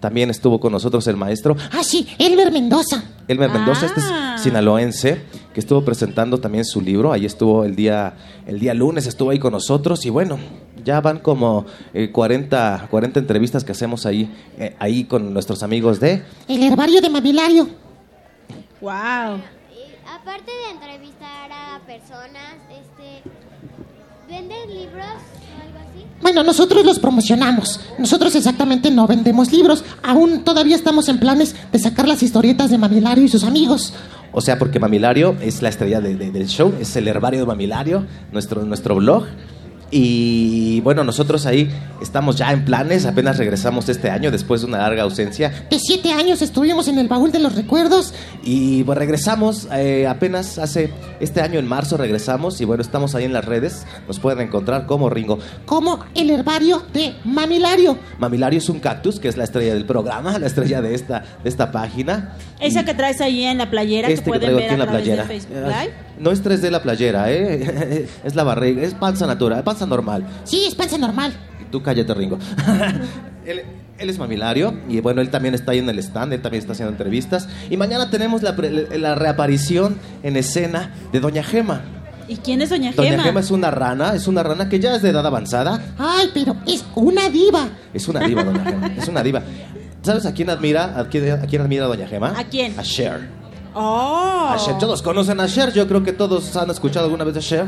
También 0.00 0.30
estuvo 0.30 0.60
con 0.60 0.70
nosotros 0.72 1.06
el 1.08 1.16
maestro 1.16 1.56
Ah, 1.72 1.82
sí, 1.82 2.06
Elmer 2.18 2.52
Mendoza. 2.52 3.02
Elmer 3.26 3.50
Mendoza, 3.50 3.86
este 3.86 4.00
Ah. 4.04 4.34
es 4.36 4.42
sinaloense, 4.42 5.22
que 5.52 5.60
estuvo 5.60 5.84
presentando 5.84 6.38
también 6.38 6.64
su 6.64 6.80
libro. 6.80 7.12
Ahí 7.12 7.26
estuvo 7.26 7.64
el 7.64 7.74
día, 7.74 8.14
el 8.46 8.60
día 8.60 8.74
lunes, 8.74 9.06
estuvo 9.06 9.30
ahí 9.30 9.38
con 9.38 9.52
nosotros. 9.52 10.06
Y 10.06 10.10
bueno, 10.10 10.38
ya 10.84 11.00
van 11.00 11.18
como 11.18 11.66
eh, 11.92 12.10
40, 12.12 12.86
40 12.90 13.18
entrevistas 13.20 13.64
que 13.64 13.72
hacemos 13.72 14.06
ahí, 14.06 14.32
eh, 14.56 14.76
ahí 14.78 15.04
con 15.04 15.32
nuestros 15.34 15.62
amigos 15.64 15.98
de... 15.98 16.22
El 16.46 16.62
herbario 16.62 17.00
de 17.00 17.10
Mamilario. 17.10 17.68
Wow. 18.80 18.92
Aparte 20.20 20.50
de 20.50 20.70
entrevistar 20.72 21.50
a 21.52 21.80
personas, 21.86 22.54
este, 22.70 23.22
¿venden 24.28 24.68
libros? 24.68 25.06
Bueno, 26.20 26.42
nosotros 26.42 26.84
los 26.84 26.98
promocionamos. 26.98 27.80
Nosotros 27.98 28.34
exactamente 28.34 28.90
no 28.90 29.06
vendemos 29.06 29.52
libros. 29.52 29.84
Aún 30.02 30.42
todavía 30.44 30.74
estamos 30.76 31.08
en 31.08 31.18
planes 31.20 31.54
de 31.72 31.78
sacar 31.78 32.08
las 32.08 32.22
historietas 32.22 32.70
de 32.70 32.78
Mamilario 32.78 33.24
y 33.24 33.28
sus 33.28 33.44
amigos. 33.44 33.92
O 34.32 34.40
sea, 34.40 34.58
porque 34.58 34.78
Mamilario 34.80 35.36
es 35.40 35.62
la 35.62 35.68
estrella 35.68 36.00
de- 36.00 36.16
de- 36.16 36.30
del 36.30 36.48
show, 36.48 36.74
es 36.80 36.94
el 36.96 37.08
herbario 37.08 37.40
de 37.40 37.46
Mamilario, 37.46 38.04
nuestro, 38.32 38.64
nuestro 38.64 38.96
blog. 38.96 39.24
Y 39.90 40.80
bueno, 40.82 41.02
nosotros 41.02 41.46
ahí 41.46 41.70
estamos 42.02 42.36
ya 42.36 42.52
en 42.52 42.64
planes, 42.64 43.06
apenas 43.06 43.38
regresamos 43.38 43.88
este 43.88 44.10
año 44.10 44.30
después 44.30 44.60
de 44.60 44.66
una 44.66 44.78
larga 44.78 45.02
ausencia. 45.02 45.66
De 45.70 45.78
siete 45.78 46.12
años 46.12 46.42
estuvimos 46.42 46.88
en 46.88 46.98
el 46.98 47.08
baúl 47.08 47.32
de 47.32 47.38
los 47.38 47.54
recuerdos. 47.54 48.12
Y 48.42 48.84
pues 48.84 48.98
regresamos 48.98 49.66
eh, 49.72 50.06
apenas 50.06 50.58
hace 50.58 50.92
este 51.20 51.40
año 51.40 51.58
en 51.58 51.66
marzo 51.66 51.96
regresamos 51.96 52.60
y 52.60 52.64
bueno, 52.64 52.82
estamos 52.82 53.14
ahí 53.14 53.24
en 53.24 53.32
las 53.32 53.44
redes, 53.44 53.86
nos 54.06 54.18
pueden 54.18 54.40
encontrar 54.46 54.86
como 54.86 55.08
Ringo. 55.08 55.38
Como 55.64 56.00
el 56.14 56.30
herbario 56.30 56.82
de 56.92 57.14
Mamilario. 57.24 57.98
Mamilario 58.18 58.58
es 58.58 58.68
un 58.68 58.80
cactus, 58.80 59.18
que 59.18 59.28
es 59.28 59.36
la 59.36 59.44
estrella 59.44 59.74
del 59.74 59.86
programa, 59.86 60.38
la 60.38 60.46
estrella 60.46 60.82
de 60.82 60.94
esta, 60.94 61.24
de 61.42 61.48
esta 61.48 61.72
página. 61.72 62.36
Esa 62.60 62.84
que 62.84 62.94
traes 62.94 63.20
ahí 63.20 63.44
en 63.44 63.58
la 63.58 63.70
playera 63.70 64.08
Este 64.08 64.20
que 64.20 64.24
que 64.24 64.30
pueden 64.30 64.40
traigo 64.40 64.58
ver 64.58 64.66
aquí 64.66 64.74
en 64.74 64.80
a 64.80 64.84
la 64.84 64.90
través 64.90 65.04
playera. 65.04 65.22
de 65.22 65.28
Facebook 65.28 65.66
Live. 65.66 66.07
No 66.20 66.30
es 66.30 66.42
3D 66.44 66.70
la 66.70 66.82
playera, 66.82 67.30
¿eh? 67.32 68.06
es 68.24 68.34
la 68.34 68.44
barriga, 68.44 68.82
es 68.82 68.94
panza 68.94 69.26
natural, 69.26 69.62
panza 69.64 69.86
normal. 69.86 70.24
Sí, 70.44 70.64
es 70.66 70.74
panza 70.74 70.98
normal. 70.98 71.32
Tú 71.70 71.82
cállate, 71.82 72.12
Ringo. 72.14 72.38
él, 73.46 73.62
él 73.98 74.10
es 74.10 74.18
mamilario 74.18 74.74
y 74.88 75.00
bueno, 75.00 75.20
él 75.20 75.30
también 75.30 75.54
está 75.54 75.72
ahí 75.72 75.78
en 75.78 75.88
el 75.88 75.98
stand, 75.98 76.32
él 76.32 76.42
también 76.42 76.60
está 76.60 76.72
haciendo 76.72 76.92
entrevistas. 76.92 77.48
Y 77.70 77.76
mañana 77.76 78.10
tenemos 78.10 78.42
la, 78.42 78.56
pre- 78.56 78.98
la 78.98 79.14
reaparición 79.14 79.96
en 80.22 80.36
escena 80.36 80.92
de 81.12 81.20
Doña 81.20 81.42
Gema. 81.42 81.82
¿Y 82.26 82.36
quién 82.36 82.60
es 82.62 82.70
Doña, 82.70 82.92
Doña 82.92 83.10
Gema? 83.12 83.22
Gema 83.22 83.40
es 83.40 83.50
una 83.50 83.70
rana, 83.70 84.14
es 84.14 84.26
una 84.28 84.42
rana 84.42 84.68
que 84.68 84.80
ya 84.80 84.94
es 84.96 85.02
de 85.02 85.10
edad 85.10 85.26
avanzada. 85.26 85.80
Ay, 85.98 86.30
pero 86.34 86.56
es 86.66 86.84
una 86.94 87.28
diva. 87.30 87.68
Es 87.94 88.06
una 88.08 88.20
diva, 88.20 88.44
Doña 88.44 88.64
Gema, 88.64 88.86
es 88.96 89.08
una 89.08 89.22
diva. 89.22 89.42
¿Sabes 90.02 90.26
a 90.26 90.32
quién 90.32 90.48
admira? 90.50 90.98
¿A 90.98 91.08
quién, 91.08 91.30
a 91.32 91.40
quién 91.46 91.62
admira 91.62 91.86
Doña 91.86 92.06
Gema? 92.06 92.34
¿A 92.38 92.44
quién? 92.44 92.78
A 92.78 92.82
Cher. 92.82 93.37
Oh. 93.74 94.48
A 94.52 94.56
Cher. 94.58 94.78
Todos 94.78 95.02
conocen 95.02 95.40
a 95.40 95.46
Cher, 95.46 95.72
yo 95.72 95.86
creo 95.86 96.02
que 96.02 96.12
todos 96.12 96.56
han 96.56 96.70
escuchado 96.70 97.06
alguna 97.06 97.24
vez 97.24 97.34
de 97.34 97.40
Cher. 97.40 97.66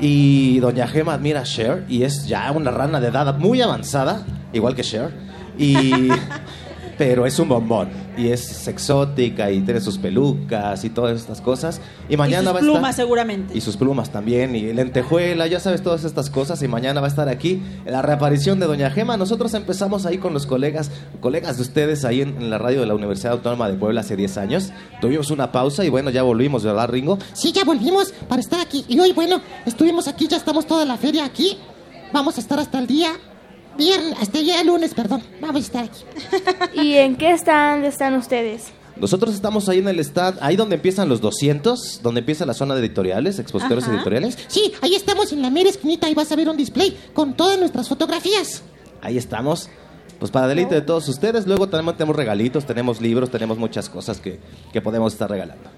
Y 0.00 0.58
Doña 0.60 0.88
Gema 0.88 1.14
admira 1.14 1.40
a 1.40 1.44
Cher 1.44 1.84
y 1.88 2.02
es 2.02 2.26
ya 2.26 2.50
una 2.52 2.70
rana 2.70 3.00
de 3.00 3.08
edad 3.08 3.36
muy 3.36 3.60
avanzada, 3.60 4.24
igual 4.52 4.74
que 4.74 4.82
Cher. 4.82 5.12
Y, 5.58 6.08
pero 6.98 7.26
es 7.26 7.38
un 7.38 7.48
bombón. 7.48 7.88
Y 8.16 8.28
es 8.28 8.68
exótica 8.68 9.50
y 9.50 9.60
tiene 9.60 9.80
sus 9.80 9.98
pelucas 9.98 10.84
y 10.84 10.90
todas 10.90 11.18
estas 11.18 11.40
cosas. 11.40 11.80
Y 12.08 12.16
mañana 12.16 12.42
y 12.42 12.46
sus 12.46 12.54
va 12.54 12.58
a 12.58 12.60
plumas 12.60 12.90
estar... 12.90 12.94
seguramente. 12.94 13.56
Y 13.56 13.60
sus 13.60 13.76
plumas 13.76 14.10
también, 14.10 14.54
y 14.54 14.72
lentejuela, 14.72 15.46
ya 15.46 15.60
sabes 15.60 15.82
todas 15.82 16.04
estas 16.04 16.30
cosas. 16.30 16.62
Y 16.62 16.68
mañana 16.68 17.00
va 17.00 17.06
a 17.06 17.10
estar 17.10 17.28
aquí 17.28 17.62
la 17.86 18.02
reaparición 18.02 18.60
de 18.60 18.66
Doña 18.66 18.90
Gema. 18.90 19.16
Nosotros 19.16 19.54
empezamos 19.54 20.06
ahí 20.06 20.18
con 20.18 20.34
los 20.34 20.46
colegas, 20.46 20.90
colegas 21.20 21.56
de 21.56 21.62
ustedes 21.62 22.04
ahí 22.04 22.20
en, 22.20 22.36
en 22.36 22.50
la 22.50 22.58
radio 22.58 22.80
de 22.80 22.86
la 22.86 22.94
Universidad 22.94 23.32
Autónoma 23.32 23.68
de 23.68 23.74
Puebla 23.74 24.02
hace 24.02 24.16
10 24.16 24.36
años. 24.38 24.72
Tuvimos 25.00 25.30
una 25.30 25.52
pausa 25.52 25.84
y 25.84 25.88
bueno, 25.88 26.10
ya 26.10 26.22
volvimos, 26.22 26.64
¿verdad, 26.64 26.88
Ringo? 26.88 27.18
Sí, 27.32 27.52
ya 27.52 27.64
volvimos 27.64 28.12
para 28.28 28.40
estar 28.40 28.60
aquí. 28.60 28.84
Y 28.88 28.98
hoy, 29.00 29.12
bueno, 29.12 29.40
estuvimos 29.66 30.08
aquí, 30.08 30.28
ya 30.28 30.36
estamos 30.36 30.66
toda 30.66 30.84
la 30.84 30.96
feria 30.96 31.24
aquí. 31.24 31.58
Vamos 32.12 32.36
a 32.36 32.40
estar 32.40 32.58
hasta 32.58 32.78
el 32.78 32.86
día 32.86 33.16
viernes, 33.76 34.14
hasta 34.20 34.38
el 34.38 34.44
día 34.44 34.62
lunes, 34.64 34.94
perdón. 34.94 35.22
Vamos 35.40 35.56
a 35.56 35.58
estar 35.58 35.84
aquí. 35.84 36.04
¿Y 36.80 36.94
en 36.94 37.16
qué 37.16 37.32
stand 37.32 37.84
están 37.84 38.14
ustedes? 38.14 38.72
Nosotros 38.96 39.34
estamos 39.34 39.68
ahí 39.68 39.78
en 39.78 39.88
el 39.88 39.98
stand, 40.00 40.38
ahí 40.40 40.54
donde 40.56 40.76
empiezan 40.76 41.08
los 41.08 41.20
200, 41.20 42.00
donde 42.02 42.20
empieza 42.20 42.44
la 42.46 42.54
zona 42.54 42.74
de 42.74 42.80
editoriales, 42.80 43.38
expositores 43.38 43.84
Ajá. 43.84 43.94
editoriales. 43.94 44.38
Sí, 44.48 44.72
ahí 44.80 44.94
estamos 44.94 45.32
en 45.32 45.42
la 45.42 45.50
mera 45.50 45.70
esquinita 45.70 46.08
y 46.10 46.14
vas 46.14 46.30
a 46.30 46.36
ver 46.36 46.48
un 46.48 46.56
display 46.56 46.96
con 47.14 47.34
todas 47.34 47.58
nuestras 47.58 47.88
fotografías. 47.88 48.62
Ahí 49.00 49.16
estamos. 49.16 49.68
Pues 50.18 50.30
para 50.30 50.46
deleite 50.46 50.76
de 50.76 50.82
todos 50.82 51.08
ustedes. 51.08 51.48
Luego 51.48 51.68
también 51.68 51.96
tenemos 51.96 52.14
regalitos, 52.14 52.64
tenemos 52.64 53.00
libros, 53.00 53.30
tenemos 53.30 53.58
muchas 53.58 53.88
cosas 53.88 54.20
que, 54.20 54.38
que 54.72 54.80
podemos 54.80 55.12
estar 55.14 55.28
regalando. 55.28 55.68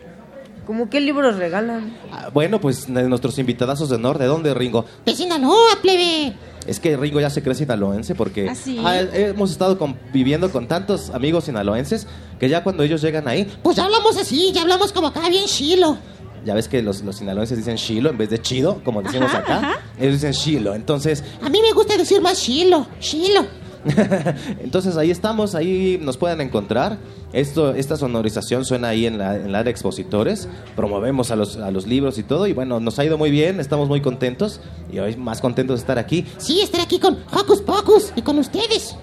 ¿Cómo 0.67 0.89
qué 0.89 1.01
libros 1.01 1.37
regalan? 1.37 1.95
Ah, 2.11 2.31
bueno, 2.33 2.61
pues 2.61 2.93
de 2.93 3.03
nuestros 3.09 3.39
invitadazos 3.39 3.89
de 3.91 3.97
honor, 3.97 4.19
¿de 4.19 4.27
dónde, 4.27 4.55
Ringo? 4.55 4.85
¡De 5.05 5.15
Sinaloa, 5.15 5.79
plebe! 5.83 6.35
Es 6.67 6.81
que 6.81 6.97
Ringo 6.97 7.21
ya 7.21 7.29
se 7.29 7.43
cree 7.43 7.55
sinaloense 7.55 8.15
porque 8.15 8.49
¿Ah, 8.49 8.55
sí? 8.55 8.79
ah, 8.83 8.99
hemos 9.12 9.51
estado 9.51 9.79
conviviendo 9.79 10.51
con 10.51 10.67
tantos 10.67 11.11
amigos 11.11 11.45
sinaloenses 11.45 12.07
que 12.41 12.49
ya 12.49 12.62
cuando 12.65 12.83
ellos 12.83 13.03
llegan 13.03 13.29
ahí, 13.29 13.45
Pues 13.62 13.77
ya 13.77 13.85
hablamos 13.85 14.17
así, 14.17 14.51
ya 14.53 14.62
hablamos 14.62 14.91
como 14.93 15.09
acá, 15.09 15.29
bien 15.29 15.45
chilo. 15.45 15.99
ya 16.47 16.55
ves 16.55 16.69
que 16.69 16.81
los, 16.83 17.03
los 17.03 17.17
sinaloenses 17.17 17.59
dicen 17.59 17.77
chilo 17.77 18.09
en 18.09 18.17
vez 18.17 18.31
de 18.31 18.41
chido, 18.41 18.81
como 18.83 19.03
decimos 19.03 19.29
Ajá, 19.31 19.39
acá. 19.41 19.57
ajá. 19.59 19.73
Ellos 19.99 20.15
dicen 20.15 20.33
chilo. 20.33 20.75
Entonces, 20.75 21.23
A 21.43 21.51
mí 21.51 21.61
me 21.61 21.73
gusta 21.73 21.99
decir 21.99 22.23
más 22.23 22.41
chilo, 22.41 22.87
chilo. 22.99 23.45
Entonces 24.62 24.97
ahí 24.97 25.11
estamos, 25.11 25.55
ahí 25.55 25.99
nos 26.01 26.16
pueden 26.16 26.41
encontrar. 26.41 26.99
Esto, 27.32 27.74
esta 27.74 27.97
sonorización 27.97 28.64
suena 28.64 28.89
ahí 28.89 29.07
en 29.07 29.18
la, 29.18 29.37
en 29.37 29.53
la 29.53 29.64
de 29.64 29.70
expositores. 29.70 30.49
Promovemos 30.76 31.30
a 31.30 31.37
los, 31.37 31.57
a 31.57 31.70
los 31.70 31.87
libros 31.87 32.18
y 32.18 32.22
todo. 32.22 32.47
Y 32.47 32.53
bueno, 32.53 32.80
nos 32.80 32.99
ha 32.99 33.05
ido 33.05 33.18
muy 33.18 33.30
bien, 33.30 33.61
estamos 33.61 33.89
muy 33.89 34.01
contentos. 34.01 34.61
Y 34.93 34.99
hoy 34.99 35.16
más 35.16 35.41
contentos 35.41 35.78
de 35.78 35.80
estar 35.80 35.99
aquí. 35.99 36.26
Sí, 36.39 36.61
estar 36.61 36.80
aquí 36.80 36.99
con 36.99 37.18
Hocus 37.32 37.61
Pocus 37.62 38.12
y 38.16 38.22
con 38.22 38.39
ustedes. 38.39 38.97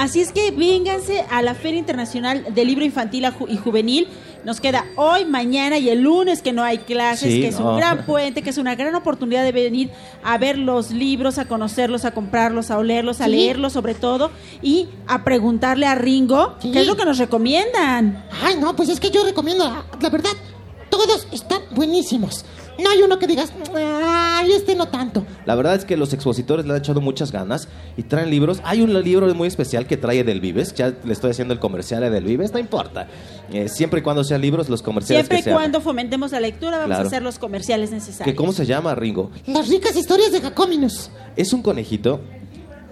Así 0.00 0.22
es 0.22 0.32
que 0.32 0.50
vénganse 0.50 1.26
a 1.30 1.42
la 1.42 1.54
Feria 1.54 1.78
Internacional 1.78 2.54
del 2.54 2.68
Libro 2.68 2.86
Infantil 2.86 3.26
y 3.48 3.56
Juvenil. 3.58 4.08
Nos 4.46 4.58
queda 4.58 4.86
hoy, 4.96 5.26
mañana 5.26 5.76
y 5.76 5.90
el 5.90 6.00
lunes 6.00 6.40
que 6.40 6.54
no 6.54 6.62
hay 6.64 6.78
clases, 6.78 7.30
Sí, 7.34 7.42
que 7.42 7.48
es 7.48 7.60
no. 7.60 7.72
un 7.72 7.76
gran 7.76 8.06
puente, 8.06 8.40
que 8.40 8.48
es 8.48 8.56
una 8.56 8.74
gran 8.76 8.94
oportunidad 8.94 9.42
de 9.44 9.52
venir 9.52 9.90
a 10.24 10.38
ver 10.38 10.56
los 10.56 10.90
libros, 10.90 11.36
a 11.36 11.44
conocerlos, 11.44 12.06
a 12.06 12.12
comprarlos, 12.12 12.70
a 12.70 12.78
olerlos, 12.78 13.20
a 13.20 13.26
Sí. 13.26 13.32
leerlos 13.32 13.74
sobre 13.74 13.92
todo 13.94 14.30
y 14.62 14.88
a 15.06 15.22
preguntarle 15.22 15.84
a 15.84 15.94
Ringo 15.96 16.56
qué 16.62 16.80
es 16.80 16.86
lo 16.86 16.96
que 16.96 17.04
nos 17.04 17.18
recomiendan. 17.18 18.24
Ay, 18.42 18.54
no, 18.58 18.74
pues 18.74 18.88
es 18.88 19.00
que 19.00 19.10
yo 19.10 19.22
recomiendo, 19.22 19.64
la, 19.64 19.84
la 20.00 20.08
verdad, 20.08 20.30
todos 20.88 21.28
están 21.30 21.60
buenísimos. 21.72 22.46
No 22.82 22.90
hay 22.90 23.02
uno 23.02 23.18
que 23.18 23.26
digas, 23.26 23.52
ay, 23.74 24.52
este 24.52 24.74
no 24.74 24.88
tanto. 24.88 25.24
La 25.44 25.54
verdad 25.54 25.74
es 25.74 25.84
que 25.84 25.96
los 25.96 26.12
expositores 26.12 26.64
le 26.66 26.72
han 26.72 26.78
echado 26.78 27.00
muchas 27.00 27.32
ganas 27.32 27.68
y 27.96 28.02
traen 28.04 28.30
libros. 28.30 28.60
Hay 28.64 28.80
un 28.82 28.92
libro 29.02 29.32
muy 29.34 29.48
especial 29.48 29.86
que 29.86 29.96
trae 29.96 30.24
Del 30.24 30.40
Vives. 30.40 30.74
Ya 30.74 30.92
le 31.04 31.12
estoy 31.12 31.30
haciendo 31.32 31.52
el 31.54 31.60
comercial 31.60 32.02
a 32.04 32.10
Del 32.10 32.24
Vives, 32.24 32.52
no 32.52 32.58
importa. 32.58 33.08
Eh, 33.52 33.68
siempre 33.68 34.00
y 34.00 34.02
cuando 34.02 34.24
sean 34.24 34.40
libros, 34.40 34.68
los 34.68 34.82
comerciales 34.82 35.26
Siempre 35.26 35.44
que 35.44 35.50
y 35.50 35.52
cuando 35.52 35.80
fomentemos 35.80 36.32
la 36.32 36.40
lectura, 36.40 36.72
vamos 36.78 36.86
Claro. 36.88 37.04
a 37.04 37.06
hacer 37.06 37.22
los 37.22 37.38
comerciales 37.38 37.90
necesarios. 37.90 38.24
¿Que 38.32 38.34
¿Cómo 38.36 38.52
se 38.52 38.64
llama, 38.66 38.94
Ringo? 38.94 39.30
Las 39.46 39.68
ricas 39.68 39.96
historias 39.96 40.32
de 40.32 40.40
Jacominus. 40.40 41.10
Es 41.36 41.52
un 41.52 41.62
conejito. 41.62 42.20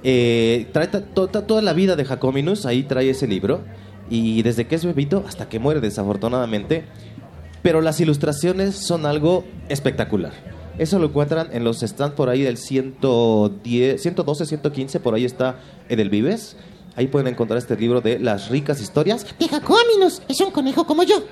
eh, 0.05 0.69
trae 0.73 0.87
to- 0.87 1.03
toda 1.29 1.61
la 1.61 1.73
vida 1.73 1.97
de 1.97 2.05
Jacominus, 2.05 2.67
ahí 2.67 2.85
trae 2.85 3.11
ese 3.11 3.27
libro. 3.27 3.63
Y 4.11 4.43
desde 4.43 4.67
que 4.67 4.77
es 4.77 4.85
bebito 4.85 5.25
hasta 5.27 5.49
que 5.49 5.59
muere, 5.59 5.81
desafortunadamente. 5.81 6.85
Pero 7.63 7.81
las 7.81 8.01
ilustraciones 8.01 8.77
son 8.77 9.07
algo 9.07 9.45
espectacular. 9.69 10.33
Eso 10.79 10.99
lo 10.99 11.07
encuentran 11.07 11.49
en 11.53 11.65
los 11.65 11.81
stands 11.81 12.15
por 12.15 12.29
ahí 12.29 12.43
del 12.43 12.57
110, 12.57 14.01
112, 14.01 14.47
115, 14.47 15.01
por 15.01 15.15
ahí 15.15 15.25
está 15.25 15.57
Edelvives. 15.89 16.57
Ahí 16.95 17.09
pueden 17.09 17.29
encontrar 17.29 17.59
este 17.59 17.77
libro 17.77 18.01
de 18.01 18.19
Las 18.19 18.49
ricas 18.49 18.81
historias. 18.81 19.27
De 19.39 19.49
Jacominus, 19.49 20.23
es 20.29 20.41
un 20.41 20.51
conejo 20.51 20.85
como 20.87 21.03
yo. 21.03 21.25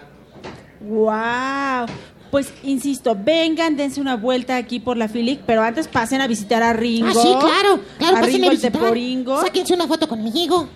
¡Wow! 0.81 1.87
Pues 2.31 2.53
insisto, 2.65 3.17
vengan, 3.19 3.77
dense 3.77 4.01
una 4.01 4.17
vuelta 4.17 4.57
aquí 4.57 4.81
por 4.81 4.97
la 4.97 5.09
Filic, 5.09 5.41
pero 5.47 5.63
antes 5.63 5.87
pasen 5.87 6.21
a 6.21 6.27
visitar 6.27 6.63
a 6.63 6.73
Ringo. 6.73 7.09
Ah, 7.09 7.13
sí, 7.13 7.29
claro, 7.41 7.81
claro, 7.99 8.17
a 8.17 8.21
pásenme 8.21 8.51
Ringo 8.91 9.35
a 9.35 9.43
visitar. 9.43 9.47
Sáquense 9.47 9.75
una 9.75 9.87
foto 9.87 10.09
conmigo. 10.09 10.69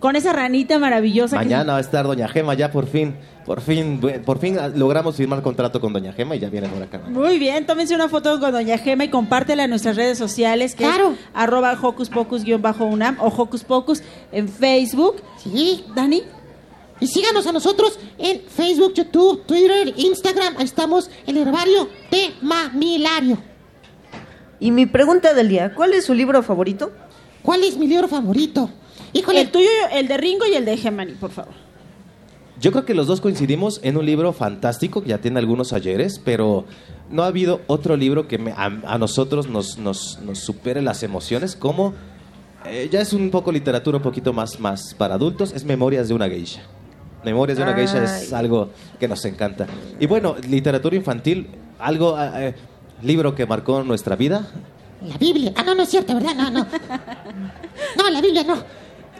Con 0.00 0.14
esa 0.14 0.32
ranita 0.32 0.78
maravillosa. 0.78 1.38
que- 1.38 1.44
Mañana 1.46 1.72
va 1.72 1.78
a 1.78 1.80
estar 1.80 2.06
Doña 2.06 2.28
Gema, 2.28 2.54
ya 2.54 2.70
por 2.70 2.86
fin, 2.86 3.14
por 3.46 3.60
fin, 3.62 4.00
por 4.24 4.38
fin 4.38 4.56
logramos 4.74 5.16
firmar 5.16 5.40
contrato 5.42 5.80
con 5.80 5.92
Doña 5.92 6.12
Gema 6.12 6.36
y 6.36 6.38
ya 6.38 6.50
viene 6.50 6.68
por 6.68 6.82
acá. 6.82 7.00
Muy 7.08 7.38
bien, 7.38 7.64
tómense 7.66 7.94
una 7.94 8.08
foto 8.08 8.38
con 8.38 8.52
Doña 8.52 8.76
Gema 8.78 9.04
y 9.04 9.08
compártela 9.08 9.64
en 9.64 9.70
nuestras 9.70 9.96
redes 9.96 10.18
sociales, 10.18 10.74
que 10.74 10.84
Claro. 10.84 11.12
es 11.12 11.18
arroba 11.32 11.76
hocus 11.80 12.10
pocus-unam 12.10 13.16
o 13.20 13.28
hocus 13.28 13.64
pocus 13.64 14.02
en 14.32 14.48
Facebook. 14.48 15.16
Sí. 15.38 15.84
Dani. 15.94 16.22
Y 17.00 17.06
síganos 17.08 17.46
a 17.46 17.52
nosotros 17.52 17.98
en 18.18 18.40
Facebook, 18.48 18.94
YouTube, 18.94 19.44
Twitter, 19.46 19.92
Instagram. 19.96 20.54
Ahí 20.58 20.64
estamos, 20.64 21.10
el 21.26 21.36
herbario 21.38 21.88
de 22.10 22.32
Mamilario. 22.42 23.38
Y 24.60 24.70
mi 24.70 24.86
pregunta 24.86 25.34
del 25.34 25.48
día, 25.50 25.74
¿cuál 25.74 25.92
es 25.92 26.06
su 26.06 26.14
libro 26.14 26.42
favorito? 26.42 26.92
¿Cuál 27.42 27.64
es 27.64 27.76
mi 27.76 27.86
libro 27.86 28.08
favorito? 28.08 28.70
Híjole, 29.12 29.40
El 29.42 29.50
tuyo, 29.50 29.68
el 29.92 30.08
de 30.08 30.16
Ringo 30.16 30.44
y 30.46 30.54
el 30.54 30.64
de 30.64 30.76
Gemani, 30.76 31.12
por 31.12 31.30
favor. 31.30 31.52
Yo 32.60 32.72
creo 32.72 32.84
que 32.86 32.94
los 32.94 33.06
dos 33.06 33.20
coincidimos 33.20 33.80
en 33.82 33.96
un 33.98 34.06
libro 34.06 34.32
fantástico 34.32 35.02
que 35.02 35.10
ya 35.10 35.18
tiene 35.18 35.38
algunos 35.38 35.72
ayeres, 35.74 36.18
pero 36.24 36.64
no 37.10 37.22
ha 37.22 37.26
habido 37.26 37.60
otro 37.66 37.96
libro 37.96 38.28
que 38.28 38.38
me- 38.38 38.52
a, 38.52 38.64
a 38.86 38.98
nosotros 38.98 39.46
nos, 39.48 39.76
nos, 39.78 40.18
nos 40.24 40.38
supere 40.38 40.80
las 40.80 41.02
emociones 41.02 41.54
como... 41.54 41.92
eh, 42.64 42.88
ya 42.90 43.00
es 43.02 43.12
un 43.12 43.30
poco 43.30 43.52
literatura 43.52 43.98
un 43.98 44.02
poquito 44.02 44.32
más, 44.32 44.58
más 44.58 44.94
para 44.94 45.14
adultos, 45.16 45.52
es 45.54 45.64
Memorias 45.64 46.08
de 46.08 46.14
una 46.14 46.28
geisha. 46.28 46.62
Memorias 47.24 47.58
de 47.58 47.64
una 47.64 47.74
geisha 47.74 48.02
es 48.04 48.32
algo 48.32 48.70
que 48.98 49.06
nos 49.08 49.22
encanta. 49.26 49.66
Y 50.00 50.06
bueno, 50.06 50.36
literatura 50.48 50.96
infantil, 50.96 51.48
algo, 51.78 52.18
eh, 52.18 52.30
eh, 52.36 52.54
libro 53.02 53.34
que 53.34 53.44
marcó 53.46 53.82
nuestra 53.84 54.16
vida, 54.16 54.46
la 55.02 55.18
Biblia. 55.18 55.52
Ah, 55.56 55.62
no, 55.62 55.74
no 55.74 55.82
es 55.82 55.90
cierto, 55.90 56.14
¿verdad? 56.14 56.34
No, 56.34 56.50
no. 56.50 56.66
No, 57.98 58.08
la 58.10 58.20
Biblia 58.22 58.42
no. 58.44 58.56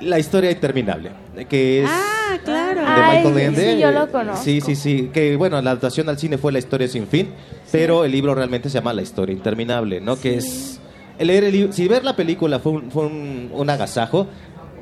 La 0.00 0.18
historia 0.18 0.50
interminable, 0.50 1.10
que 1.48 1.82
es... 1.82 1.90
Ah, 1.90 2.36
claro. 2.44 2.80
de 2.82 2.86
Ay, 2.86 3.24
Michael 3.24 3.38
Ende. 3.46 3.74
sí, 3.74 3.80
yo 3.80 3.90
lo 3.92 4.10
conozco. 4.12 4.44
Sí, 4.44 4.60
sí, 4.60 4.76
sí. 4.76 5.10
Que 5.12 5.36
bueno, 5.36 5.60
la 5.62 5.70
adaptación 5.70 6.08
al 6.08 6.18
cine 6.18 6.36
fue 6.38 6.52
La 6.52 6.58
historia 6.58 6.86
sin 6.88 7.06
fin, 7.06 7.30
pero 7.72 8.04
el 8.04 8.12
libro 8.12 8.34
realmente 8.34 8.68
se 8.68 8.74
llama 8.74 8.92
La 8.92 9.02
historia 9.02 9.32
interminable, 9.34 10.00
¿no? 10.00 10.18
Que 10.20 10.36
es. 10.36 10.80
Leer 11.18 11.44
el 11.44 11.52
libro. 11.52 11.72
Si 11.72 11.88
ver 11.88 12.04
la 12.04 12.14
película 12.14 12.58
fue 12.58 12.72
un, 12.72 12.90
fue 12.90 13.06
un, 13.06 13.50
un 13.54 13.70
agasajo, 13.70 14.26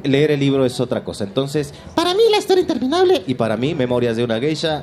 leer 0.02 0.32
el 0.32 0.40
libro 0.40 0.64
es 0.64 0.80
otra 0.80 1.04
cosa. 1.04 1.22
Entonces, 1.22 1.72
Para 1.94 2.12
mí 2.14 2.22
la 2.32 2.38
historia 2.38 2.62
interminable. 2.62 3.22
y 3.26 3.34
para 3.34 3.56
mí, 3.56 3.72
Memorias 3.74 4.16
de 4.16 4.24
una 4.24 4.40
geisha, 4.40 4.82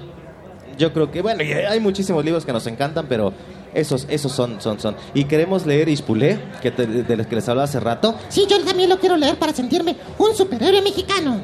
yo 0.78 0.94
creo 0.94 1.12
que, 1.12 1.22
bueno, 1.22 1.44
hay 1.70 1.80
muchísimos 1.82 2.24
libros 2.24 2.46
que 2.46 2.54
nos 2.54 2.66
encantan, 2.68 3.06
pero. 3.10 3.34
Esos, 3.74 4.06
esos 4.10 4.32
son, 4.32 4.60
son, 4.60 4.80
son. 4.80 4.96
Y 5.14 5.24
queremos 5.26 5.66
leer 5.66 5.88
Ispulé, 5.90 6.40
que 6.62 6.72
te- 6.72 6.86
de 6.88 7.18
los 7.18 7.28
que 7.28 7.36
les 7.36 7.48
hablaba 7.48 7.64
hace 7.66 7.80
rato. 7.80 8.16
Sí, 8.30 8.46
yo 8.50 8.62
también 8.64 8.90
lo 8.90 9.00
quiero 9.00 9.16
leer 9.18 9.38
para 9.38 9.54
sentirme 9.54 9.96
un 10.18 10.36
superhéroe 10.36 10.82
mexicano. 10.82 11.42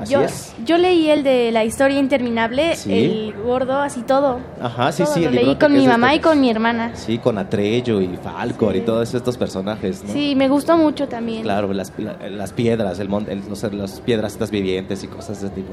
Así 0.00 0.12
Yo, 0.12 0.20
es. 0.20 0.52
yo 0.64 0.78
leí 0.78 1.10
el 1.10 1.24
de 1.24 1.50
la 1.50 1.64
historia 1.64 1.98
interminable, 1.98 2.76
Sí. 2.76 2.92
el 2.92 3.34
gordo, 3.42 3.78
así 3.80 4.02
todo. 4.02 4.38
Ajá, 4.62 4.92
sí, 4.92 5.02
Todo, 5.02 5.14
sí. 5.14 5.20
Lo 5.22 5.28
el 5.30 5.34
leí 5.34 5.44
librote 5.46 5.64
con 5.64 5.72
que 5.72 5.78
mi 5.78 5.84
es 5.84 5.90
mamá 5.90 6.06
este- 6.14 6.16
y 6.16 6.20
con 6.30 6.40
mi 6.40 6.48
hermana. 6.50 6.92
Sí, 6.94 7.18
con 7.18 7.38
Atrello 7.38 8.00
y 8.00 8.16
Falcor 8.22 8.76
y 8.76 8.82
todos 8.82 9.12
estos 9.12 9.36
personajes, 9.36 10.04
¿no? 10.04 10.12
Sí, 10.12 10.36
me 10.36 10.48
gustó 10.48 10.76
mucho 10.76 11.08
también. 11.08 11.42
Claro, 11.42 11.72
las, 11.72 11.92
la- 11.98 12.16
las 12.30 12.52
piedras, 12.52 13.00
el 13.00 13.08
mon- 13.08 13.28
el- 13.28 13.42
los- 13.48 13.62
las 13.72 14.00
piedras 14.00 14.34
estas 14.34 14.52
vivientes 14.52 15.02
y 15.02 15.08
cosas 15.08 15.40
de 15.40 15.48
ese 15.48 15.56
tipo. 15.56 15.72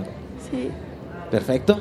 Sí. 0.50 0.70
Perfecto. 1.30 1.80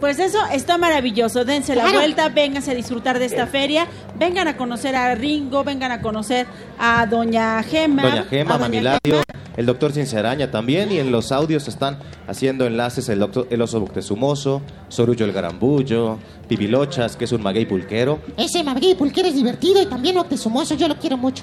Pues 0.00 0.18
eso 0.20 0.38
está 0.52 0.78
maravilloso. 0.78 1.44
Dense 1.44 1.74
la 1.74 1.82
Claro. 1.82 1.98
vuelta, 1.98 2.28
vénganse 2.28 2.70
a 2.70 2.74
disfrutar 2.74 3.18
de 3.18 3.24
esta 3.24 3.46
feria. 3.46 3.86
Vengan 4.18 4.46
a 4.46 4.56
conocer 4.56 4.94
a 4.94 5.14
Ringo, 5.14 5.64
vengan 5.64 5.90
a 5.90 6.00
conocer 6.00 6.46
a 6.78 7.04
Doña 7.06 7.60
Gema. 7.64 8.02
Doña 8.02 8.22
Gema, 8.24 8.54
a 8.54 8.58
Doña 8.58 8.68
Mamilario, 8.68 9.22
el 9.56 9.66
doctor 9.66 9.92
Cinceraña 9.92 10.50
también. 10.52 10.92
Y 10.92 10.98
en 10.98 11.10
los 11.10 11.32
audios 11.32 11.66
están 11.66 11.98
haciendo 12.28 12.64
enlaces 12.66 13.08
el, 13.08 13.18
doctor, 13.18 13.48
el 13.50 13.60
oso 13.60 13.80
buctesumoso, 13.80 14.62
Sorullo 14.88 15.24
el 15.24 15.32
garambullo, 15.32 16.18
Pibilochas, 16.48 17.16
que 17.16 17.24
es 17.24 17.32
un 17.32 17.42
maguey 17.42 17.66
pulquero. 17.66 18.20
Ese 18.36 18.62
Maguey 18.62 18.94
Pulquero 18.94 19.26
es 19.28 19.34
divertido 19.34 19.82
y 19.82 19.86
también 19.86 20.16
Octesumoso, 20.16 20.74
yo 20.76 20.86
lo 20.86 20.96
quiero 20.96 21.16
mucho. 21.16 21.42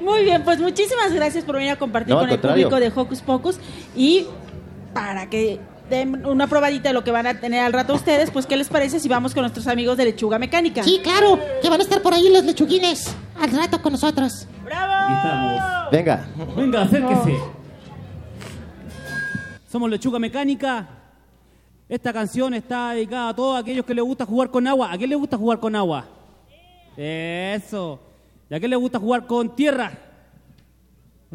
Muy 0.00 0.24
bien, 0.24 0.42
pues 0.42 0.58
muchísimas 0.60 1.12
gracias 1.12 1.44
por 1.44 1.54
venir 1.56 1.70
a 1.70 1.76
compartir 1.76 2.12
No, 2.14 2.20
con 2.20 2.28
el 2.30 2.36
contrario. 2.36 2.68
público 2.68 2.80
de 2.94 3.00
Hocus 3.00 3.20
Pocus 3.20 3.58
y 3.96 4.26
para 4.94 5.28
que 5.30 5.60
den 5.88 6.26
una 6.26 6.46
probadita 6.46 6.90
de 6.90 6.92
lo 6.94 7.04
que 7.04 7.10
van 7.10 7.26
a 7.26 7.40
tener 7.40 7.60
al 7.60 7.72
rato 7.72 7.94
ustedes, 7.94 8.30
pues 8.30 8.46
¿qué 8.46 8.56
les 8.56 8.68
parece 8.68 9.00
si 9.00 9.08
vamos 9.08 9.34
con 9.34 9.42
nuestros 9.42 9.66
amigos 9.66 9.96
de 9.96 10.06
Lechuga 10.06 10.38
Mecánica? 10.38 10.82
Sí, 10.82 11.00
claro, 11.02 11.38
que 11.62 11.68
van 11.68 11.80
a 11.80 11.82
estar 11.82 12.02
por 12.02 12.14
ahí 12.14 12.28
los 12.32 12.44
lechuguines 12.44 13.14
al 13.40 13.50
rato 13.52 13.80
con 13.80 13.92
nosotros. 13.92 14.46
Venga. 15.90 16.26
Venga, 16.56 16.82
acérquese. 16.82 17.38
Somos 19.70 19.90
Lechuga 19.90 20.18
Mecánica. 20.18 20.88
Esta 21.88 22.12
canción 22.12 22.52
está 22.52 22.90
dedicada 22.90 23.30
a 23.30 23.34
todos 23.34 23.58
aquellos 23.58 23.84
que 23.84 23.94
les 23.94 24.04
gusta 24.04 24.26
jugar 24.26 24.50
con 24.50 24.66
agua. 24.66 24.92
¿A 24.92 24.98
quién 24.98 25.08
le 25.08 25.16
gusta 25.16 25.38
jugar 25.38 25.58
con 25.58 25.74
agua? 25.74 26.04
Eso. 26.96 27.98
¿Y 28.50 28.54
a 28.54 28.58
quién 28.58 28.70
le 28.70 28.76
gusta 28.76 28.98
jugar 28.98 29.26
con 29.26 29.54
tierra? 29.56 29.92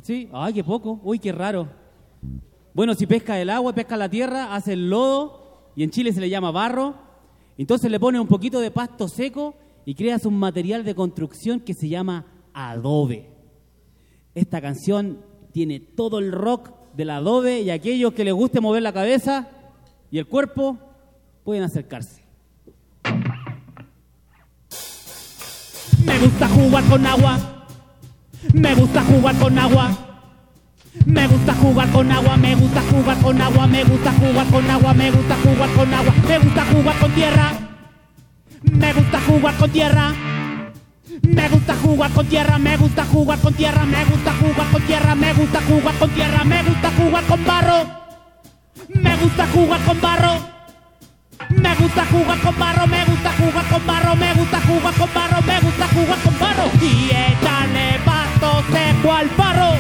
¿Sí? 0.02 0.30
Ay, 0.32 0.54
qué 0.54 0.64
poco. 0.64 1.00
Uy, 1.04 1.18
qué 1.18 1.32
raro. 1.32 1.68
Bueno, 2.74 2.96
si 2.96 3.06
pesca 3.06 3.40
el 3.40 3.52
agua, 3.52 3.74
pesca 3.74 3.96
la 3.98 4.10
tierra, 4.10 4.56
hace 4.56 4.74
el 4.74 4.90
lodo, 4.90 5.72
y 5.76 5.84
en 5.84 5.92
Chile 5.92 6.12
se 6.12 6.22
le 6.22 6.30
llama 6.30 6.52
barro. 6.52 6.96
Entonces 7.58 7.92
le 7.92 8.00
pone 8.00 8.20
un 8.20 8.28
poquito 8.28 8.60
de 8.60 8.72
pasto 8.72 9.08
seco 9.08 9.56
y 9.86 9.94
creas 9.94 10.26
un 10.26 10.38
material 10.38 10.84
de 10.84 10.96
construcción 10.96 11.60
que 11.60 11.74
se 11.74 11.88
llama 11.88 12.26
adobe. 12.54 13.30
Esta 14.34 14.60
canción 14.60 15.20
tiene 15.52 15.80
todo 15.80 16.18
el 16.18 16.32
rock 16.32 16.72
del 16.96 17.12
adobe 17.12 17.62
y 17.62 17.70
aquellos 17.70 18.14
que 18.14 18.24
les 18.24 18.34
guste 18.34 18.60
mover 18.60 18.82
la 18.82 18.94
cabeza 18.94 19.50
y 20.10 20.18
el 20.18 20.26
cuerpo 20.26 20.78
pueden 21.44 21.64
acercarse. 21.64 22.24
Me 26.06 26.20
gusta 26.20 26.48
jugar 26.50 26.84
con 26.86 27.06
agua. 27.06 27.66
Me 28.54 28.76
gusta 28.76 29.04
jugar 29.04 29.38
con 29.38 29.58
agua. 29.60 30.13
Me 31.06 31.28
gusta 31.28 31.54
jugar 31.56 31.90
con 31.90 32.12
agua, 32.12 32.38
me 32.38 32.56
gusta 32.56 32.82
jugar 32.90 33.18
con 33.18 33.42
agua, 33.42 33.68
me 33.68 33.84
gusta 33.84 34.12
jugar 34.14 34.48
con 34.48 34.70
agua, 34.70 34.94
me 34.94 35.12
gusta 35.12 35.36
jugar 35.44 35.70
con 35.72 35.94
agua, 35.94 36.14
me 36.28 36.40
gusta 36.40 36.66
jugar 36.66 36.96
con 37.00 37.12
tierra. 37.12 37.52
Me 38.64 38.94
gusta 38.94 39.20
jugar 39.28 39.56
con 39.56 39.70
tierra. 39.72 40.14
Me 41.22 41.50
gusta 41.50 41.76
jugar 41.76 42.12
con 42.12 42.26
tierra, 42.28 42.58
me 42.58 42.78
gusta 42.78 43.06
jugar 43.06 43.40
con 43.40 43.54
tierra, 43.54 43.86
me 43.86 44.06
gusta 44.06 44.34
jugar 44.34 44.68
con 44.72 44.82
tierra, 44.84 45.16
me 45.16 45.34
gusta 45.34 45.62
jugar 45.62 45.96
con 45.96 46.10
tierra, 46.12 46.44
me 46.44 46.64
gusta 46.64 46.92
jugar 46.98 47.24
con 47.26 47.46
barro. 47.46 48.04
Me 48.90 49.16
gusta 49.18 49.48
jugar 49.54 49.82
con 49.82 50.02
barro. 50.02 50.54
Me 51.50 51.76
gusta 51.76 52.06
jugar 52.06 52.40
con 52.40 52.58
barro, 52.58 52.88
me 52.88 53.06
gusta 53.06 53.32
jugar 53.34 53.66
con 53.66 53.86
barro, 53.88 54.16
me 54.16 54.34
gusta 54.34 54.62
jugar 54.62 54.94
con 54.94 55.10
barro, 55.14 55.42
me 55.42 55.60
gusta 55.60 55.88
jugar 55.88 56.20
con 56.20 56.40
barro. 56.40 56.72
Y 56.82 57.10
echarle 57.10 58.00
pasto 58.06 58.64
seco 58.72 59.14
al 59.14 59.30
barro, 59.38 59.76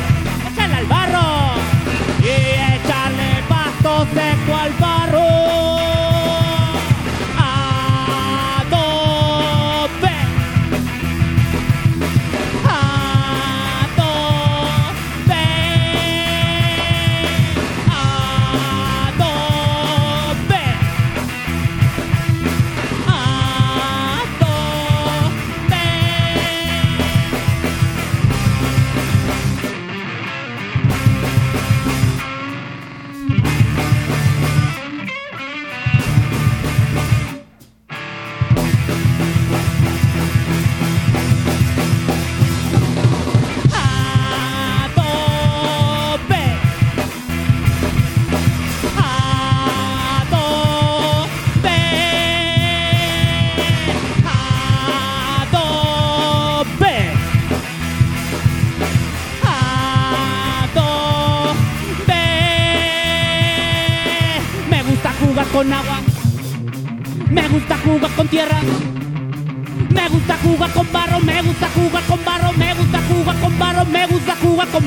con. 74.74 74.84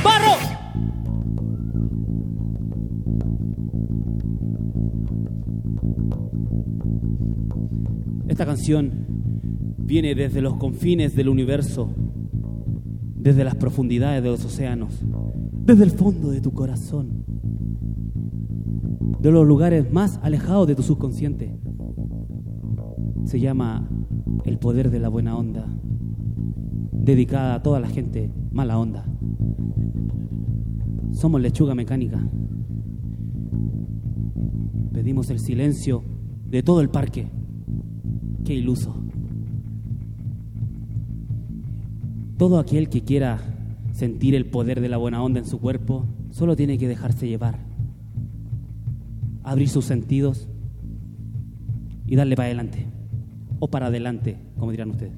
Esta 8.28 8.44
canción 8.44 8.90
viene 9.78 10.14
desde 10.14 10.42
los 10.42 10.56
confines 10.56 11.14
del 11.14 11.28
universo, 11.28 11.88
desde 13.16 13.44
las 13.44 13.54
profundidades 13.54 14.22
de 14.22 14.28
los 14.28 14.44
océanos, 14.44 15.04
desde 15.64 15.84
el 15.84 15.92
fondo 15.92 16.30
de 16.30 16.40
tu 16.40 16.52
corazón, 16.52 17.24
de 19.20 19.30
los 19.30 19.46
lugares 19.46 19.90
más 19.92 20.18
alejados 20.22 20.66
de 20.66 20.74
tu 20.74 20.82
subconsciente. 20.82 21.58
Se 23.24 23.40
llama 23.40 23.88
El 24.44 24.58
poder 24.58 24.90
de 24.90 24.98
la 24.98 25.08
buena 25.08 25.36
onda, 25.36 25.66
dedicada 26.92 27.54
a 27.54 27.62
toda 27.62 27.78
la 27.80 27.88
gente 27.88 28.30
mala 28.50 28.78
onda. 28.78 29.06
Somos 31.16 31.40
lechuga 31.40 31.74
mecánica. 31.74 32.20
Pedimos 34.92 35.30
el 35.30 35.40
silencio 35.40 36.04
de 36.46 36.62
todo 36.62 36.82
el 36.82 36.90
parque. 36.90 37.30
Qué 38.44 38.54
iluso. 38.54 38.94
Todo 42.36 42.58
aquel 42.58 42.90
que 42.90 43.00
quiera 43.00 43.40
sentir 43.92 44.34
el 44.34 44.44
poder 44.44 44.82
de 44.82 44.90
la 44.90 44.98
buena 44.98 45.22
onda 45.22 45.40
en 45.40 45.46
su 45.46 45.58
cuerpo, 45.58 46.04
solo 46.30 46.54
tiene 46.54 46.76
que 46.76 46.86
dejarse 46.86 47.26
llevar. 47.26 47.60
Abrir 49.42 49.70
sus 49.70 49.86
sentidos 49.86 50.48
y 52.06 52.14
darle 52.14 52.36
para 52.36 52.48
adelante. 52.48 52.86
O 53.58 53.68
para 53.68 53.86
adelante, 53.86 54.36
como 54.58 54.70
dirán 54.70 54.90
ustedes. 54.90 55.14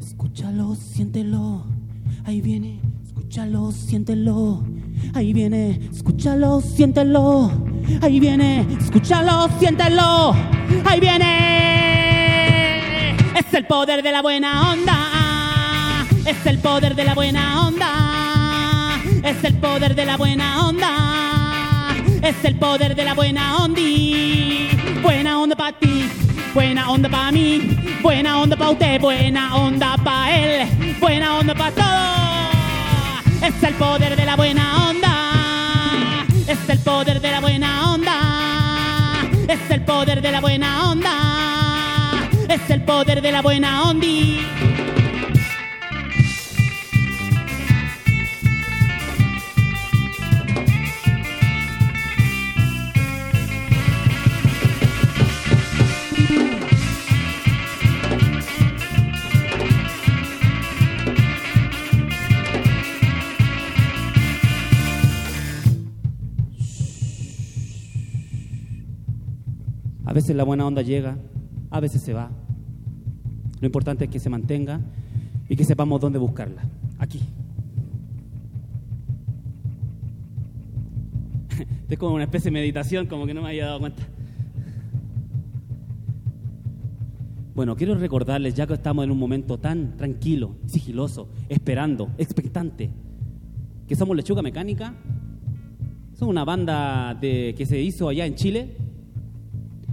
Escúchalo, 0.00 0.74
siéntelo. 0.74 1.62
Ahí 2.24 2.40
viene. 2.40 2.83
Escúchalo, 3.34 3.72
siéntelo. 3.72 4.62
Ahí 5.12 5.32
viene. 5.32 5.80
Escúchalo, 5.92 6.60
siéntelo. 6.60 7.50
Ahí 8.00 8.20
viene. 8.20 8.64
Escúchalo, 8.80 9.48
siéntelo. 9.58 10.36
Ahí 10.84 11.00
viene. 11.00 11.26
Es 13.36 13.52
el 13.52 13.66
poder 13.66 14.04
de 14.04 14.12
la 14.12 14.22
buena 14.22 14.70
onda. 14.70 16.06
Es 16.24 16.46
el 16.46 16.60
poder 16.60 16.94
de 16.94 17.04
la 17.04 17.14
buena 17.16 17.66
onda. 17.66 19.00
Es 19.24 19.42
el 19.42 19.54
poder 19.54 19.96
de 19.96 20.06
la 20.06 20.16
buena 20.16 20.68
onda. 20.68 21.90
Es 22.22 22.44
el 22.44 22.54
poder 22.54 22.94
de 22.94 23.04
la 23.04 23.14
buena 23.14 23.56
ondi. 23.64 24.68
Buena 25.02 25.40
onda 25.40 25.56
para 25.56 25.76
ti. 25.76 26.04
Buena 26.54 26.88
onda 26.88 27.08
para 27.08 27.32
mí. 27.32 27.80
Buena 28.00 28.40
onda 28.40 28.56
para 28.56 28.70
usted. 28.70 29.00
Buena 29.00 29.56
onda 29.56 29.96
para 30.04 30.36
él. 30.38 30.68
Buena 31.00 31.40
onda 31.40 31.52
para 31.52 31.72
todos. 31.72 32.23
Es 33.44 33.62
el 33.62 33.74
poder 33.74 34.16
de 34.16 34.24
la 34.24 34.36
buena 34.36 34.88
onda. 34.88 36.24
Es 36.48 36.66
el 36.66 36.78
poder 36.78 37.20
de 37.20 37.30
la 37.30 37.40
buena 37.40 37.92
onda. 37.92 39.20
Es 39.46 39.70
el 39.70 39.82
poder 39.82 40.22
de 40.22 40.32
la 40.32 40.40
buena 40.40 40.90
onda. 40.90 41.10
Es 42.48 42.70
el 42.70 42.82
poder 42.84 43.20
de 43.20 43.32
la 43.32 43.42
buena 43.42 43.82
ondi. 43.82 44.40
A 70.14 70.22
veces 70.22 70.36
la 70.36 70.44
buena 70.44 70.64
onda 70.64 70.80
llega, 70.80 71.18
a 71.70 71.80
veces 71.80 72.00
se 72.00 72.12
va. 72.12 72.30
Lo 73.60 73.66
importante 73.66 74.04
es 74.04 74.10
que 74.12 74.20
se 74.20 74.30
mantenga 74.30 74.80
y 75.48 75.56
que 75.56 75.64
sepamos 75.64 76.00
dónde 76.00 76.20
buscarla. 76.20 76.62
Aquí. 77.00 77.18
es 81.88 81.98
como 81.98 82.14
una 82.14 82.22
especie 82.22 82.52
de 82.52 82.52
meditación, 82.52 83.08
como 83.08 83.26
que 83.26 83.34
no 83.34 83.42
me 83.42 83.48
había 83.48 83.66
dado 83.66 83.80
cuenta. 83.80 84.04
Bueno, 87.56 87.74
quiero 87.74 87.96
recordarles, 87.96 88.54
ya 88.54 88.68
que 88.68 88.74
estamos 88.74 89.04
en 89.04 89.10
un 89.10 89.18
momento 89.18 89.58
tan 89.58 89.96
tranquilo, 89.96 90.54
sigiloso, 90.66 91.28
esperando, 91.48 92.12
expectante, 92.18 92.88
que 93.88 93.96
somos 93.96 94.16
Lechuga 94.16 94.42
Mecánica. 94.42 94.94
Somos 96.12 96.30
una 96.30 96.44
banda 96.44 97.18
de, 97.20 97.52
que 97.58 97.66
se 97.66 97.80
hizo 97.80 98.08
allá 98.08 98.26
en 98.26 98.36
Chile. 98.36 98.83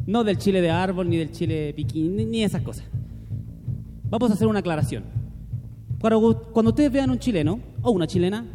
No 0.05 0.23
del 0.23 0.37
Chile 0.37 0.61
de 0.61 0.69
árbol, 0.69 1.09
ni 1.09 1.17
del 1.17 1.31
Chile 1.31 1.73
piquín, 1.75 2.15
ni, 2.15 2.43
esas 2.43 2.61
cosas. 2.61 2.85
Vamos 4.09 4.31
a 4.31 4.33
hacer 4.33 4.47
una 4.47 4.59
aclaración. 4.59 5.03
Cuando, 5.99 6.69
ustedes 6.69 6.91
vean 6.91 7.11
un 7.11 7.19
chileno 7.19 7.59
o 7.81 7.91
una 7.91 8.07
chilena 8.07 8.45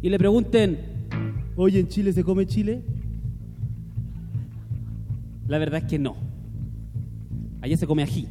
y 0.00 0.08
le 0.08 0.18
pregunten, 0.18 0.78
oye, 1.56 1.80
¿en 1.80 1.88
Chile 1.88 2.12
se 2.12 2.24
come 2.24 2.46
chile? 2.46 2.82
La 5.46 5.58
verdad 5.58 5.82
es 5.82 5.88
que 5.88 5.98
no. 5.98 6.16
Allá 7.60 7.76
se 7.76 7.86
come 7.86 8.02
ají, 8.02 8.26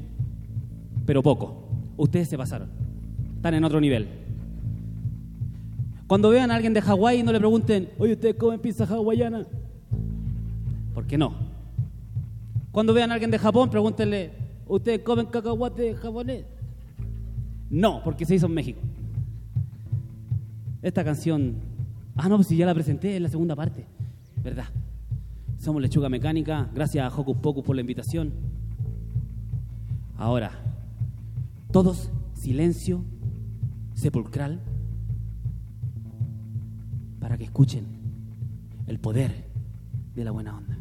pero 1.05 1.21
poco. 1.21 1.69
Ustedes 1.97 2.27
se 2.27 2.37
pasaron. 2.37 2.69
Están 3.35 3.53
en 3.53 3.63
otro 3.63 3.79
nivel. 3.79 4.07
Cuando 6.07 6.29
vean 6.29 6.51
a 6.51 6.55
alguien 6.55 6.73
de 6.73 6.81
Hawái, 6.81 7.23
no 7.23 7.31
le 7.31 7.39
pregunten, 7.39 7.89
oye, 7.97 8.13
¿ustedes 8.13 8.35
comen 8.35 8.59
pizza 8.59 8.85
hawaiana? 8.85 9.45
¿Por 10.93 11.07
qué 11.07 11.17
no? 11.17 11.54
Cuando 12.75 12.93
vean 12.93 13.09
a 13.09 13.13
alguien 13.13 13.31
de 13.31 13.39
Japón, 13.39 13.69
pregúntenle, 13.69 14.33
¿ustedes 14.67 14.99
comen 14.99 15.27
cacahuate 15.27 15.95
japonés? 15.95 16.43
No, 17.69 18.03
porque 18.03 18.25
se 18.25 18.35
hizo 18.35 18.47
en 18.47 18.53
México. 18.53 18.81
Esta 20.81 21.01
canción. 21.05 21.55
Ah, 22.17 22.27
no, 22.27 22.35
pues 22.35 22.49
si 22.49 22.57
ya 22.57 22.65
la 22.65 22.73
presenté 22.73 23.15
en 23.15 23.23
la 23.23 23.29
segunda 23.29 23.55
parte. 23.55 23.85
¿Verdad? 24.43 24.65
Somos 25.57 25.81
Lechuga 25.81 26.09
Mecánica. 26.09 26.69
Gracias 26.75 27.01
a 27.05 27.17
Hocus 27.17 27.37
Pocus 27.37 27.63
por 27.63 27.77
la 27.77 27.81
invitación. 27.81 28.33
Ahora, 30.17 30.51
todos 31.71 32.11
silencio 32.33 33.05
sepulcral 33.93 34.59
para 37.21 37.37
que 37.37 37.45
escuchen 37.45 37.85
el 38.85 38.99
poder 38.99 39.45
de 40.13 40.25
la 40.25 40.31
buena 40.31 40.57
onda. 40.57 40.74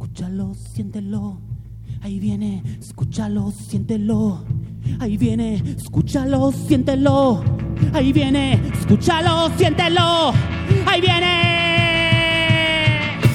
Escúchalo, 0.00 0.54
siéntelo. 0.54 1.40
Ahí 2.02 2.20
viene, 2.20 2.62
escúchalo, 2.78 3.50
siéntelo. 3.50 4.44
Ahí 5.00 5.16
viene, 5.16 5.60
escúchalo, 5.76 6.52
siéntelo. 6.52 7.42
Ahí 7.92 8.12
viene, 8.12 8.62
escúchalo, 8.74 9.50
siéntelo. 9.58 10.32
Ahí 10.86 11.00
viene. 11.00 11.34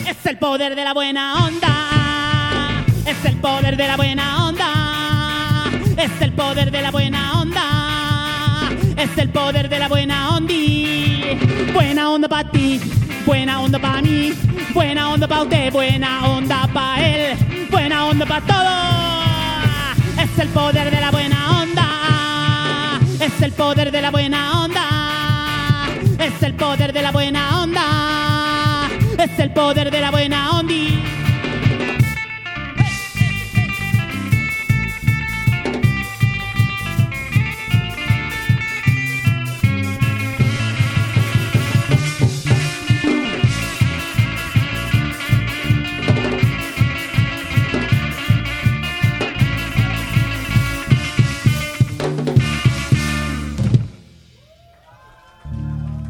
Es 0.09 0.25
el 0.25 0.37
poder 0.37 0.73
de 0.73 0.85
la 0.85 0.93
buena 0.93 1.45
onda. 1.45 2.85
Es 3.05 3.25
el 3.25 3.35
poder 3.41 3.75
de 3.75 3.85
la 3.85 3.97
buena 3.97 4.47
onda. 4.47 5.69
Es 5.97 6.21
el 6.21 6.31
poder 6.31 6.71
de 6.71 6.81
la 6.81 6.91
buena 6.91 7.41
onda. 7.41 8.69
Es 8.95 9.17
el 9.17 9.27
poder 9.31 9.67
de 9.67 9.79
la 9.79 9.89
buena 9.89 10.37
ondi. 10.37 11.37
Buena 11.73 12.09
onda 12.09 12.29
para 12.29 12.49
ti, 12.49 12.79
buena 13.25 13.61
onda 13.61 13.79
para 13.79 14.01
mí, 14.01 14.33
buena 14.73 15.09
onda 15.09 15.27
para 15.27 15.43
usted, 15.43 15.71
buena 15.71 16.27
onda 16.27 16.67
para 16.73 17.05
él, 17.05 17.37
buena 17.69 18.05
onda 18.05 18.25
para 18.25 18.45
todos. 18.45 20.23
Es 20.23 20.39
el 20.39 20.49
poder 20.49 20.91
de 20.91 21.01
la 21.01 21.11
buena 21.11 21.61
onda. 21.61 22.99
Es 23.19 23.41
el 23.41 23.51
poder 23.51 23.91
de 23.91 24.01
la 24.01 24.11
buena 24.11 24.63
onda. 24.63 25.87
Es 26.19 26.43
el 26.43 26.53
poder 26.55 26.93
de 26.93 27.01
la 27.01 27.11
buena 27.11 27.61
onda. 27.61 28.89
Es 29.17 29.39
el 29.39 29.51
poder 29.51 29.91
de 29.91 30.01
la 30.01 30.11
buena 30.11 30.51
onda. 30.51 31.12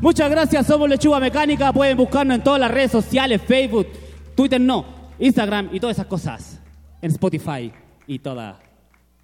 Muchas 0.03 0.29
gracias, 0.29 0.67
somos 0.67 0.89
Lechuga 0.89 1.17
Mecánica. 1.21 1.71
Pueden 1.71 1.95
buscarnos 1.95 2.35
en 2.35 2.43
todas 2.43 2.59
las 2.59 2.69
redes 2.69 2.91
sociales, 2.91 3.41
Facebook, 3.41 3.87
Twitter 4.35 4.59
no, 4.59 4.83
Instagram 5.17 5.69
y 5.71 5.79
todas 5.79 5.95
esas 5.95 6.07
cosas. 6.07 6.59
En 7.01 7.09
Spotify 7.11 7.71
y 8.05 8.19
toda, 8.19 8.59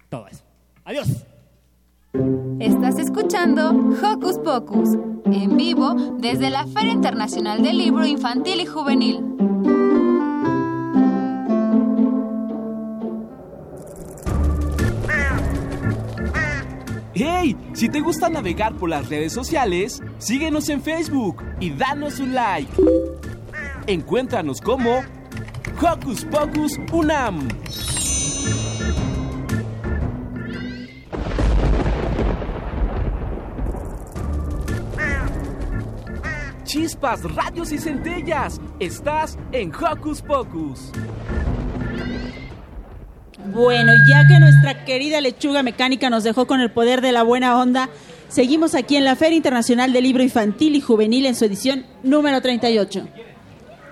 todo 0.08 0.26
eso. 0.26 0.42
Adiós. 0.86 1.26
Estás 2.60 2.98
escuchando 2.98 3.68
Hocus 4.02 4.38
Pocus, 4.38 4.96
en 5.26 5.54
vivo 5.58 6.16
desde 6.18 6.48
la 6.48 6.66
Feria 6.66 6.92
Internacional 6.92 7.62
del 7.62 7.76
Libro 7.76 8.06
Infantil 8.06 8.60
y 8.62 8.64
Juvenil. 8.64 9.20
¡Hey! 17.22 17.54
Si 17.74 17.90
te 17.90 18.00
gusta 18.00 18.30
navegar 18.30 18.76
por 18.76 18.88
las 18.88 19.10
redes 19.10 19.34
sociales, 19.34 20.02
síguenos 20.16 20.70
en 20.70 20.80
Facebook 20.80 21.44
y 21.60 21.68
danos 21.68 22.18
un 22.18 22.32
like. 22.32 22.72
Encuéntranos 23.86 24.58
como 24.62 25.02
Hocus 25.82 26.24
Pocus 26.24 26.78
Unam. 26.90 27.46
Chispas, 36.64 37.22
radios 37.34 37.70
y 37.72 37.76
centellas. 37.76 38.62
Estás 38.78 39.36
en 39.52 39.70
Hocus 39.74 40.22
Pocus. 40.22 40.90
Bueno, 43.46 43.92
ya 44.06 44.26
que 44.26 44.38
nuestra 44.38 44.84
querida 44.84 45.20
lechuga 45.20 45.62
mecánica 45.62 46.10
nos 46.10 46.24
dejó 46.24 46.46
con 46.46 46.60
el 46.60 46.70
poder 46.70 47.00
de 47.00 47.12
la 47.12 47.22
buena 47.22 47.58
onda, 47.58 47.88
seguimos 48.28 48.74
aquí 48.74 48.96
en 48.96 49.04
la 49.04 49.16
Feria 49.16 49.36
Internacional 49.36 49.92
del 49.92 50.04
Libro 50.04 50.22
Infantil 50.22 50.76
y 50.76 50.80
Juvenil 50.80 51.26
en 51.26 51.34
su 51.34 51.46
edición 51.46 51.86
número 52.02 52.40
38. 52.40 53.08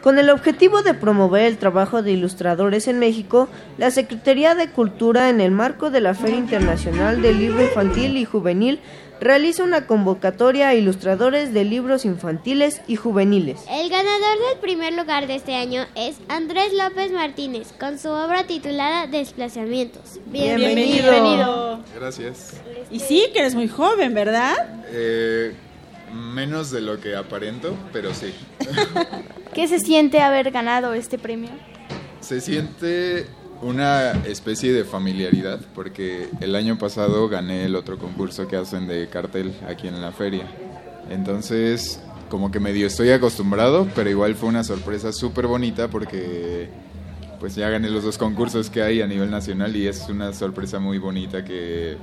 Con 0.03 0.19
el 0.19 0.31
objetivo 0.31 0.83
de 0.83 0.95
promover 0.95 1.47
el 1.47 1.59
trabajo 1.59 2.03
de 2.03 2.13
ilustradores 2.13 2.87
en 2.89 2.99
México, 2.99 3.49
la 3.79 3.91
Secretaría 3.91 4.55
de 4.55 4.71
Cultura, 4.71 5.29
en 5.29 5.41
el 5.41 5.51
marco 5.51 5.91
de 5.91 6.01
la 6.01 6.15
Feria 6.15 6.39
Internacional 6.39 7.21
del 7.21 7.39
Libro 7.39 7.63
Infantil 7.63 8.17
y 8.17 8.25
Juvenil, 8.25 8.81
realiza 9.21 9.65
una 9.65 9.87
convocatoria 9.87 10.69
a 10.69 10.75
ilustradores 10.75 11.53
de 11.53 11.65
libros 11.65 12.05
infantiles 12.05 12.81
y 12.87 12.97
juveniles. 12.97 13.61
El 13.71 13.89
ganador 13.89 14.39
del 14.51 14.61
primer 14.61 14.93
lugar 14.93 15.27
de 15.27 15.37
este 15.37 15.55
año 15.55 15.87
es 15.95 16.17
Andrés 16.29 16.73
López 16.73 17.13
Martínez, 17.13 17.73
con 17.79 17.99
su 17.99 18.09
obra 18.09 18.45
titulada 18.47 19.07
Desplazamientos. 19.07 20.21
Bienvenido. 20.27 21.81
Gracias. 21.95 22.55
Y 22.91 23.01
sí, 23.01 23.27
que 23.33 23.41
eres 23.41 23.55
muy 23.55 23.69
joven, 23.69 24.15
¿verdad? 24.15 24.55
Eh, 24.91 25.55
menos 26.13 26.71
de 26.71 26.81
lo 26.81 27.01
que 27.01 27.17
aparento, 27.17 27.77
pero 27.93 28.15
sí. 28.15 28.33
¿Qué 29.55 29.67
se 29.69 29.81
siente 29.81 30.21
haber 30.21 30.51
ganado 30.51 30.95
este 30.95 31.19
premio? 31.19 31.51
Se 32.21 32.41
siente 32.41 33.27
una 33.63 34.13
especie 34.25 34.73
de 34.73 34.85
familiaridad, 34.85 35.61
porque 35.75 36.29
el 36.41 36.55
año 36.55 36.79
pasado 36.79 37.29
gané 37.29 37.65
el 37.65 37.77
otro 37.77 37.99
concurso 37.99 38.47
que 38.47 38.57
hacen 38.57 38.87
de 38.87 39.09
cartel 39.09 39.53
aquí 39.69 39.89
en 39.89 40.01
la 40.01 40.13
feria. 40.13 40.47
Entonces, 41.11 42.01
como 42.29 42.51
que 42.51 42.61
medio 42.61 42.87
estoy 42.87 43.11
acostumbrado, 43.11 43.89
pero 43.95 44.11
igual 44.11 44.35
fue 44.35 44.49
una 44.49 44.65
sorpresa 44.65 45.13
súper 45.13 45.47
bonita 45.47 45.89
porque 45.89 46.69
pues 47.41 47.55
ya 47.55 47.69
gané 47.71 47.89
los 47.89 48.05
dos 48.05 48.19
concursos 48.19 48.69
que 48.69 48.83
hay 48.83 49.01
a 49.01 49.07
nivel 49.07 49.31
nacional 49.31 49.75
y 49.77 49.87
es 49.87 50.09
una 50.09 50.33
sorpresa 50.33 50.79
muy 50.79 50.99
bonita 50.99 51.45
que 51.45 51.97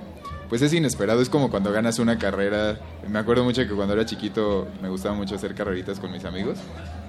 pues 0.49 0.61
es 0.61 0.73
inesperado, 0.73 1.21
es 1.21 1.29
como 1.29 1.49
cuando 1.49 1.71
ganas 1.71 1.99
una 1.99 2.17
carrera. 2.17 2.79
Me 3.09 3.19
acuerdo 3.19 3.43
mucho 3.43 3.67
que 3.67 3.73
cuando 3.73 3.93
era 3.93 4.05
chiquito 4.05 4.67
me 4.81 4.89
gustaba 4.89 5.15
mucho 5.15 5.35
hacer 5.35 5.55
carreritas 5.55 5.99
con 5.99 6.11
mis 6.11 6.25
amigos 6.25 6.57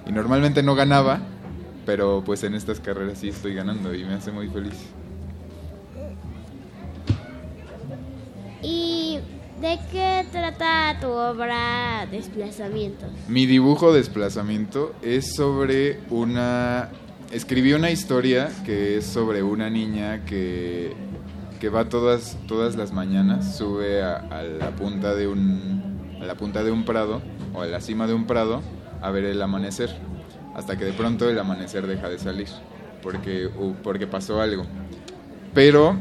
y 0.05 0.11
normalmente 0.11 0.63
no 0.63 0.75
ganaba, 0.75 1.21
pero 1.87 2.21
pues 2.23 2.43
en 2.43 2.53
estas 2.53 2.81
carreras 2.81 3.19
sí 3.19 3.29
estoy 3.29 3.53
ganando 3.53 3.95
y 3.95 4.03
me 4.03 4.15
hace 4.15 4.29
muy 4.29 4.49
feliz. 4.49 4.75
¿Y 8.61 9.19
de 9.61 9.79
qué 9.89 10.25
trata 10.29 10.99
tu 10.99 11.07
obra 11.07 12.05
Desplazamientos? 12.11 13.09
Mi 13.29 13.45
dibujo 13.45 13.93
Desplazamiento 13.93 14.93
es 15.01 15.33
sobre 15.33 16.01
una... 16.09 16.89
Escribí 17.31 17.71
una 17.71 17.89
historia 17.89 18.51
que 18.65 18.97
es 18.97 19.05
sobre 19.05 19.41
una 19.41 19.69
niña 19.69 20.25
que, 20.25 20.93
que 21.61 21.69
va 21.69 21.87
todas, 21.87 22.37
todas 22.49 22.75
las 22.75 22.91
mañanas, 22.91 23.55
sube 23.57 24.03
a, 24.03 24.17
a 24.17 24.43
la 24.43 24.71
punta 24.71 25.15
de 25.15 25.27
un, 25.27 26.17
a 26.21 26.25
la 26.25 26.35
punta 26.35 26.65
de 26.65 26.71
un 26.71 26.83
prado 26.83 27.21
o 27.53 27.61
a 27.61 27.65
la 27.65 27.79
cima 27.79 28.07
de 28.07 28.13
un 28.13 28.27
prado 28.27 28.61
a 29.01 29.09
ver 29.11 29.23
el 29.23 29.41
amanecer, 29.41 29.89
hasta 30.57 30.75
que 30.75 30.83
de 30.83 30.93
pronto 30.93 31.29
el 31.29 31.39
amanecer 31.39 31.87
deja 31.87 32.09
de 32.09 32.19
salir, 32.19 32.47
porque, 33.01 33.49
porque 33.83 34.07
pasó 34.07 34.41
algo. 34.41 34.65
Pero 35.53 35.95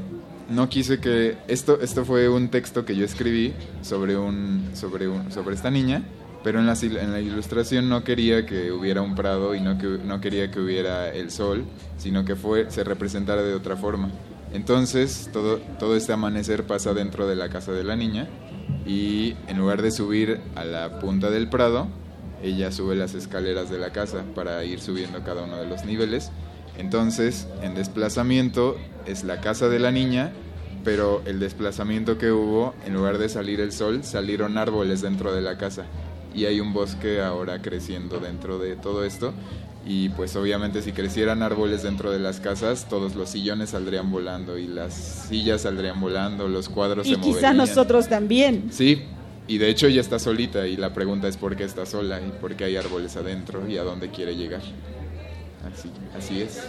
no 0.48 0.68
quise 0.68 0.98
que 0.98 1.36
esto 1.48 1.80
esto 1.80 2.04
fue 2.04 2.28
un 2.28 2.48
texto 2.48 2.84
que 2.84 2.94
yo 2.94 3.04
escribí 3.04 3.52
sobre 3.82 4.16
un 4.16 4.70
sobre 4.74 5.08
un 5.08 5.32
sobre 5.32 5.54
esta 5.54 5.70
niña 5.70 6.02
pero 6.44 6.60
en 6.60 6.66
la, 6.66 6.74
en 6.80 7.12
la 7.12 7.20
ilustración 7.20 7.88
no 7.88 8.04
quería 8.04 8.46
que 8.46 8.70
hubiera 8.70 9.02
un 9.02 9.16
prado 9.16 9.56
y 9.56 9.60
no 9.60 9.76
que 9.78 9.98
no 10.04 10.20
quería 10.20 10.50
que 10.52 10.60
hubiera 10.60 11.12
el 11.12 11.32
sol 11.32 11.64
sino 11.98 12.24
que 12.24 12.36
fue 12.36 12.70
se 12.70 12.84
representara 12.84 13.42
de 13.42 13.54
otra 13.54 13.76
forma 13.76 14.10
entonces 14.52 15.28
todo 15.32 15.58
todo 15.80 15.96
este 15.96 16.12
amanecer 16.12 16.64
pasa 16.64 16.94
dentro 16.94 17.26
de 17.26 17.34
la 17.34 17.48
casa 17.48 17.72
de 17.72 17.82
la 17.82 17.96
niña 17.96 18.28
y 18.86 19.34
en 19.48 19.58
lugar 19.58 19.82
de 19.82 19.90
subir 19.90 20.40
a 20.54 20.64
la 20.64 21.00
punta 21.00 21.30
del 21.30 21.48
prado 21.48 21.88
ella 22.46 22.72
sube 22.72 22.96
las 22.96 23.14
escaleras 23.14 23.70
de 23.70 23.78
la 23.78 23.90
casa 23.92 24.24
para 24.34 24.64
ir 24.64 24.80
subiendo 24.80 25.22
cada 25.22 25.44
uno 25.44 25.56
de 25.56 25.66
los 25.66 25.84
niveles 25.84 26.30
entonces, 26.78 27.48
en 27.62 27.74
desplazamiento 27.74 28.76
es 29.06 29.24
la 29.24 29.40
casa 29.40 29.68
de 29.68 29.78
la 29.78 29.90
niña, 29.90 30.32
pero 30.84 31.22
el 31.26 31.40
desplazamiento 31.40 32.18
que 32.18 32.30
hubo, 32.30 32.74
en 32.84 32.94
lugar 32.94 33.18
de 33.18 33.28
salir 33.28 33.60
el 33.60 33.72
sol, 33.72 34.04
salieron 34.04 34.58
árboles 34.58 35.00
dentro 35.00 35.34
de 35.34 35.40
la 35.40 35.56
casa. 35.58 35.84
Y 36.34 36.44
hay 36.44 36.60
un 36.60 36.74
bosque 36.74 37.22
ahora 37.22 37.62
creciendo 37.62 38.20
dentro 38.20 38.58
de 38.58 38.76
todo 38.76 39.04
esto. 39.04 39.32
Y 39.86 40.10
pues 40.10 40.34
obviamente 40.36 40.82
si 40.82 40.92
crecieran 40.92 41.42
árboles 41.42 41.82
dentro 41.82 42.10
de 42.10 42.18
las 42.18 42.40
casas, 42.40 42.88
todos 42.90 43.14
los 43.14 43.30
sillones 43.30 43.70
saldrían 43.70 44.10
volando 44.10 44.58
y 44.58 44.66
las 44.66 44.92
sillas 45.28 45.62
saldrían 45.62 46.00
volando, 46.00 46.48
los 46.48 46.68
cuadros 46.68 47.06
Y 47.06 47.14
se 47.14 47.20
quizá 47.20 47.28
moverían. 47.30 47.56
nosotros 47.56 48.08
también. 48.08 48.68
Sí, 48.70 49.04
y 49.48 49.58
de 49.58 49.68
hecho 49.68 49.86
ella 49.86 50.00
está 50.00 50.18
solita 50.18 50.66
y 50.66 50.76
la 50.76 50.92
pregunta 50.92 51.28
es 51.28 51.36
por 51.36 51.56
qué 51.56 51.64
está 51.64 51.86
sola 51.86 52.20
y 52.20 52.30
por 52.40 52.54
qué 52.54 52.64
hay 52.64 52.76
árboles 52.76 53.16
adentro 53.16 53.68
y 53.68 53.78
a 53.78 53.82
dónde 53.82 54.10
quiere 54.10 54.34
llegar. 54.36 54.62
Así, 55.72 55.90
así 56.16 56.42
es. 56.42 56.62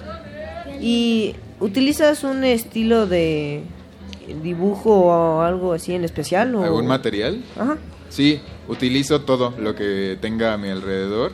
¿Y 0.81 1.35
utilizas 1.59 2.23
un 2.23 2.43
estilo 2.43 3.07
de 3.07 3.63
dibujo 4.43 4.91
o 4.91 5.41
algo 5.41 5.73
así 5.73 5.93
en 5.93 6.03
especial? 6.03 6.53
O... 6.55 6.63
¿Algún 6.63 6.87
material? 6.87 7.43
Ajá. 7.57 7.77
Sí, 8.09 8.39
utilizo 8.67 9.21
todo 9.21 9.53
lo 9.59 9.75
que 9.75 10.17
tenga 10.21 10.53
a 10.53 10.57
mi 10.57 10.69
alrededor. 10.69 11.31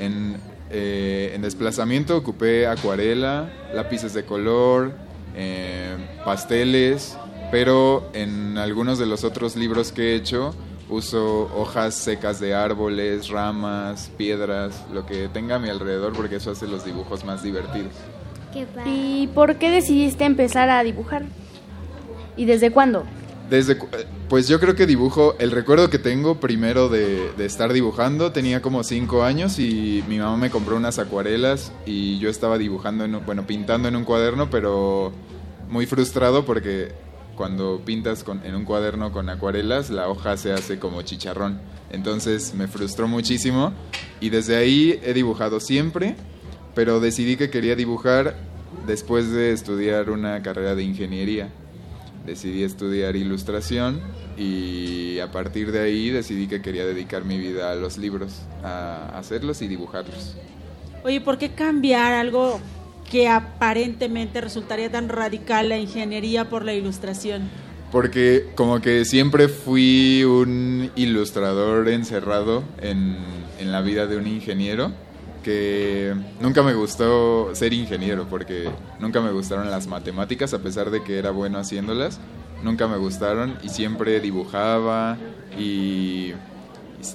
En, 0.00 0.36
eh, 0.70 1.32
en 1.34 1.42
desplazamiento 1.42 2.16
ocupé 2.16 2.66
acuarela, 2.66 3.50
lápices 3.72 4.12
de 4.14 4.24
color, 4.24 4.92
eh, 5.36 5.96
pasteles, 6.24 7.16
pero 7.50 8.10
en 8.12 8.58
algunos 8.58 8.98
de 8.98 9.06
los 9.06 9.24
otros 9.24 9.56
libros 9.56 9.92
que 9.92 10.12
he 10.12 10.14
hecho 10.16 10.54
uso 10.88 11.50
hojas 11.54 11.94
secas 11.94 12.40
de 12.40 12.54
árboles, 12.54 13.28
ramas, 13.28 14.10
piedras, 14.16 14.84
lo 14.92 15.06
que 15.06 15.28
tenga 15.28 15.56
a 15.56 15.58
mi 15.58 15.68
alrededor 15.68 16.12
porque 16.12 16.36
eso 16.36 16.50
hace 16.50 16.66
los 16.66 16.84
dibujos 16.84 17.24
más 17.24 17.42
divertidos. 17.42 17.92
¿Y 18.86 19.26
por 19.28 19.56
qué 19.56 19.70
decidiste 19.70 20.24
empezar 20.24 20.70
a 20.70 20.82
dibujar? 20.82 21.24
¿Y 22.36 22.46
desde 22.46 22.70
cuándo? 22.70 23.04
Desde, 23.50 23.76
pues 24.28 24.48
yo 24.48 24.58
creo 24.58 24.74
que 24.74 24.86
dibujo, 24.86 25.36
el 25.38 25.50
recuerdo 25.50 25.88
que 25.88 25.98
tengo 25.98 26.40
primero 26.40 26.88
de, 26.88 27.30
de 27.36 27.46
estar 27.46 27.72
dibujando, 27.72 28.32
tenía 28.32 28.60
como 28.62 28.82
cinco 28.82 29.22
años 29.22 29.58
y 29.58 30.02
mi 30.08 30.18
mamá 30.18 30.36
me 30.36 30.50
compró 30.50 30.76
unas 30.76 30.98
acuarelas 30.98 31.70
y 31.84 32.18
yo 32.18 32.28
estaba 32.28 32.58
dibujando, 32.58 33.04
en 33.04 33.24
bueno, 33.24 33.46
pintando 33.46 33.88
en 33.88 33.94
un 33.94 34.04
cuaderno, 34.04 34.50
pero 34.50 35.12
muy 35.68 35.86
frustrado 35.86 36.44
porque 36.44 36.92
cuando 37.36 37.80
pintas 37.84 38.24
con- 38.24 38.44
en 38.44 38.54
un 38.54 38.64
cuaderno 38.64 39.12
con 39.12 39.28
acuarelas, 39.28 39.90
la 39.90 40.08
hoja 40.08 40.36
se 40.36 40.52
hace 40.52 40.78
como 40.78 41.02
chicharrón. 41.02 41.60
Entonces 41.90 42.54
me 42.54 42.66
frustró 42.66 43.06
muchísimo 43.08 43.72
y 44.20 44.30
desde 44.30 44.56
ahí 44.56 44.98
he 45.04 45.12
dibujado 45.14 45.60
siempre, 45.60 46.16
pero 46.74 46.98
decidí 47.00 47.36
que 47.36 47.50
quería 47.50 47.76
dibujar 47.76 48.34
después 48.86 49.30
de 49.30 49.52
estudiar 49.52 50.10
una 50.10 50.42
carrera 50.42 50.74
de 50.74 50.82
ingeniería 50.82 51.48
decidí 52.26 52.64
estudiar 52.64 53.14
ilustración 53.14 54.00
y 54.36 55.20
a 55.20 55.30
partir 55.30 55.70
de 55.70 55.78
ahí 55.78 56.10
decidí 56.10 56.48
que 56.48 56.60
quería 56.60 56.84
dedicar 56.84 57.24
mi 57.24 57.38
vida 57.38 57.70
a 57.70 57.76
los 57.76 57.98
libros, 57.98 58.40
a 58.64 59.16
hacerlos 59.16 59.62
y 59.62 59.68
dibujarlos. 59.68 60.34
Oye, 61.04 61.20
¿por 61.20 61.38
qué 61.38 61.50
cambiar 61.50 62.12
algo 62.14 62.58
que 63.10 63.28
aparentemente 63.28 64.40
resultaría 64.40 64.90
tan 64.90 65.08
radical 65.08 65.68
la 65.68 65.78
ingeniería 65.78 66.48
por 66.48 66.64
la 66.64 66.74
ilustración? 66.74 67.48
Porque 67.92 68.48
como 68.54 68.80
que 68.80 69.04
siempre 69.04 69.48
fui 69.48 70.24
un 70.24 70.90
ilustrador 70.96 71.88
encerrado 71.88 72.64
en, 72.82 73.16
en 73.58 73.72
la 73.72 73.80
vida 73.80 74.06
de 74.06 74.16
un 74.16 74.26
ingeniero, 74.26 74.92
que 75.46 76.12
nunca 76.40 76.64
me 76.64 76.74
gustó 76.74 77.54
ser 77.54 77.72
ingeniero, 77.72 78.26
porque 78.28 78.68
nunca 78.98 79.20
me 79.20 79.30
gustaron 79.30 79.70
las 79.70 79.86
matemáticas, 79.86 80.52
a 80.54 80.58
pesar 80.58 80.90
de 80.90 81.04
que 81.04 81.18
era 81.18 81.30
bueno 81.30 81.58
haciéndolas, 81.58 82.18
nunca 82.64 82.88
me 82.88 82.96
gustaron 82.96 83.56
y 83.62 83.68
siempre 83.68 84.18
dibujaba 84.20 85.16
y 85.56 86.32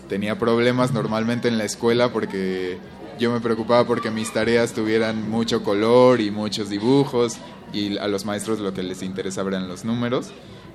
tenía 0.08 0.40
problemas 0.40 0.94
normalmente 0.94 1.48
en 1.48 1.58
la 1.58 1.66
escuela 1.66 2.14
porque 2.14 2.78
yo 3.22 3.32
me 3.32 3.40
preocupaba 3.40 3.86
porque 3.86 4.10
mis 4.10 4.34
tareas 4.34 4.74
tuvieran 4.74 5.30
mucho 5.30 5.64
color 5.64 6.20
y 6.22 6.32
muchos 6.32 6.70
dibujos 6.70 7.38
y 7.72 7.98
a 8.00 8.08
los 8.08 8.26
maestros 8.26 8.60
lo 8.60 8.74
que 8.74 8.82
les 8.84 9.04
interesaba 9.04 9.50
eran 9.52 9.68
los 9.68 9.86
números. 9.86 10.32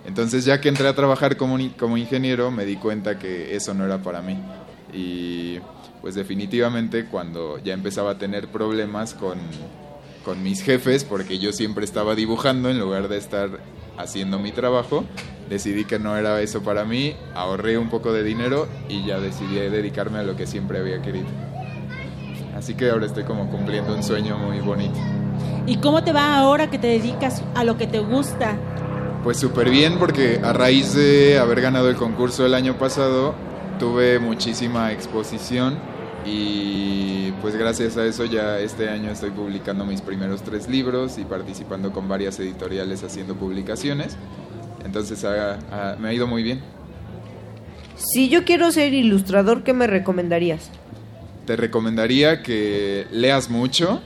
Entonces 0.07 0.45
ya 0.45 0.61
que 0.61 0.69
entré 0.69 0.87
a 0.87 0.95
trabajar 0.95 1.37
como, 1.37 1.59
ni- 1.59 1.71
como 1.71 1.97
ingeniero 1.97 2.53
me 2.53 2.65
di 2.65 2.77
cuenta 2.77 3.19
que 3.19 3.57
eso 3.57 3.75
no 3.75 3.85
era 3.85 3.99
para 3.99 4.23
mí. 4.23 4.39
Y 4.95 5.59
pues 6.01 6.15
definitivamente 6.15 7.07
cuando 7.07 7.59
ya 7.59 7.75
empezaba 7.75 8.13
a 8.13 8.19
tener 8.19 8.47
problemas 8.47 9.15
con, 9.15 9.39
con 10.25 10.41
mis 10.45 10.63
jefes, 10.63 11.03
porque 11.05 11.41
yo 11.41 11.53
siempre 11.53 11.85
estaba 11.85 12.15
dibujando 12.15 12.71
en 12.71 12.79
lugar 12.79 13.09
de 13.09 13.19
estar 13.19 13.51
haciendo 13.99 14.39
mi 14.39 14.53
trabajo, 14.53 15.05
decidí 15.51 15.85
que 15.85 15.99
no 15.99 16.17
era 16.17 16.41
eso 16.43 16.63
para 16.63 16.85
mí, 16.85 17.17
ahorré 17.35 17.77
un 17.77 17.91
poco 17.91 18.13
de 18.13 18.23
dinero 18.23 18.69
y 18.89 19.05
ya 19.05 19.19
decidí 19.19 19.57
dedicarme 19.57 20.19
a 20.19 20.23
lo 20.23 20.37
que 20.37 20.47
siempre 20.47 20.79
había 20.79 21.03
querido. 21.03 21.27
Así 22.57 22.75
que 22.75 22.91
ahora 22.91 23.07
estoy 23.07 23.25
como 23.25 23.49
cumpliendo 23.51 23.95
un 23.95 24.03
sueño 24.03 24.39
muy 24.39 24.61
bonito. 24.61 24.99
¿Y 25.67 25.77
cómo 25.77 26.03
te 26.03 26.13
va 26.13 26.37
ahora 26.39 26.71
que 26.71 26.79
te 26.79 26.87
dedicas 26.87 27.43
a 27.55 27.65
lo 27.65 27.77
que 27.77 27.87
te 27.87 27.99
gusta? 28.01 28.57
Pues 29.23 29.37
súper 29.39 29.69
bien 29.71 29.99
porque 29.99 30.41
a 30.43 30.53
raíz 30.53 30.95
de 30.95 31.39
haber 31.39 31.61
ganado 31.61 31.89
el 31.91 31.97
concurso 31.97 32.47
el 32.47 32.55
año 32.55 32.79
pasado 32.79 33.35
tuve 33.79 34.19
muchísima 34.19 34.93
exposición 34.93 35.77
y 36.25 37.33
pues 37.43 37.57
gracias 37.57 37.97
a 37.97 38.05
eso 38.05 38.25
ya 38.25 38.59
este 38.59 38.89
año 38.89 39.11
estoy 39.11 39.31
publicando 39.31 39.85
mis 39.85 40.01
primeros 40.01 40.43
tres 40.43 40.69
libros 40.69 41.19
y 41.19 41.25
participando 41.25 41.93
con 41.93 42.09
varias 42.09 42.39
editoriales 42.41 43.03
haciendo 43.05 43.35
publicaciones. 43.35 44.17
Entonces 44.85 45.25
ha- 45.25 45.59
ha- 45.73 45.97
me 45.97 46.09
ha 46.09 46.13
ido 46.13 46.27
muy 46.27 46.43
bien. 46.43 46.63
Si 47.97 48.29
yo 48.29 48.45
quiero 48.45 48.71
ser 48.71 48.95
ilustrador, 48.95 49.63
¿qué 49.63 49.73
me 49.73 49.87
recomendarías? 49.87 50.71
Te 51.47 51.55
recomendaría 51.55 52.43
que 52.43 53.07
leas 53.13 53.51
mucho, 53.51 54.03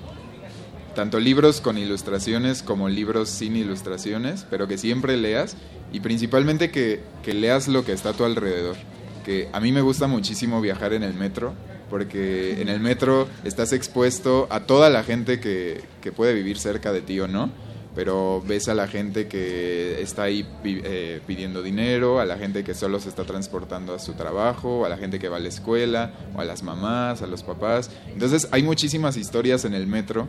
tanto 0.95 1.19
libros 1.19 1.63
con 1.63 1.79
ilustraciones 1.79 2.63
como 2.63 2.91
libros 2.91 3.31
sin 3.31 3.57
ilustraciones, 3.57 4.47
pero 4.51 4.69
que 4.69 4.77
siempre 4.77 5.17
leas 5.17 5.57
y 5.91 6.01
principalmente 6.01 6.71
que, 6.71 7.01
que 7.23 7.33
leas 7.33 7.67
lo 7.67 7.85
que 7.85 7.93
está 7.93 8.11
a 8.11 8.13
tu 8.13 8.25
alrededor. 8.25 8.77
Que 9.25 9.49
a 9.53 9.61
mí 9.61 9.73
me 9.73 9.81
gusta 9.81 10.07
muchísimo 10.07 10.61
viajar 10.61 10.93
en 10.93 11.03
el 11.03 11.15
metro, 11.15 11.55
porque 11.89 12.61
en 12.61 12.69
el 12.69 12.79
metro 12.81 13.27
estás 13.43 13.73
expuesto 13.73 14.47
a 14.51 14.61
toda 14.61 14.91
la 14.91 15.03
gente 15.03 15.41
que, 15.41 15.81
que 16.03 16.13
puede 16.13 16.35
vivir 16.35 16.59
cerca 16.59 16.93
de 16.93 17.01
ti 17.01 17.21
o 17.21 17.27
no, 17.27 17.51
pero 18.01 18.41
ves 18.47 18.67
a 18.71 18.75
la 18.75 18.89
gente 18.89 19.29
que 19.29 20.01
está 20.01 20.23
ahí 20.23 20.47
eh, 20.65 21.21
pidiendo 21.27 21.63
dinero, 21.63 22.19
a 22.19 22.25
la 22.25 22.39
gente 22.39 22.65
que 22.65 22.73
solo 22.73 22.99
se 22.99 23.11
está 23.11 23.25
transportando 23.25 23.93
a 23.95 23.99
su 23.99 24.15
trabajo, 24.15 24.87
a 24.87 24.89
la 24.89 24.97
gente 24.97 25.19
que 25.19 25.29
va 25.29 25.37
a 25.37 25.41
la 25.41 25.49
escuela, 25.51 26.11
o 26.35 26.41
a 26.41 26.47
las 26.47 26.63
mamás, 26.63 27.21
a 27.21 27.27
los 27.27 27.43
papás. 27.43 27.91
Entonces 28.11 28.49
hay 28.53 28.63
muchísimas 28.63 29.19
historias 29.19 29.67
en 29.67 29.75
el 29.75 29.87
metro, 29.87 30.29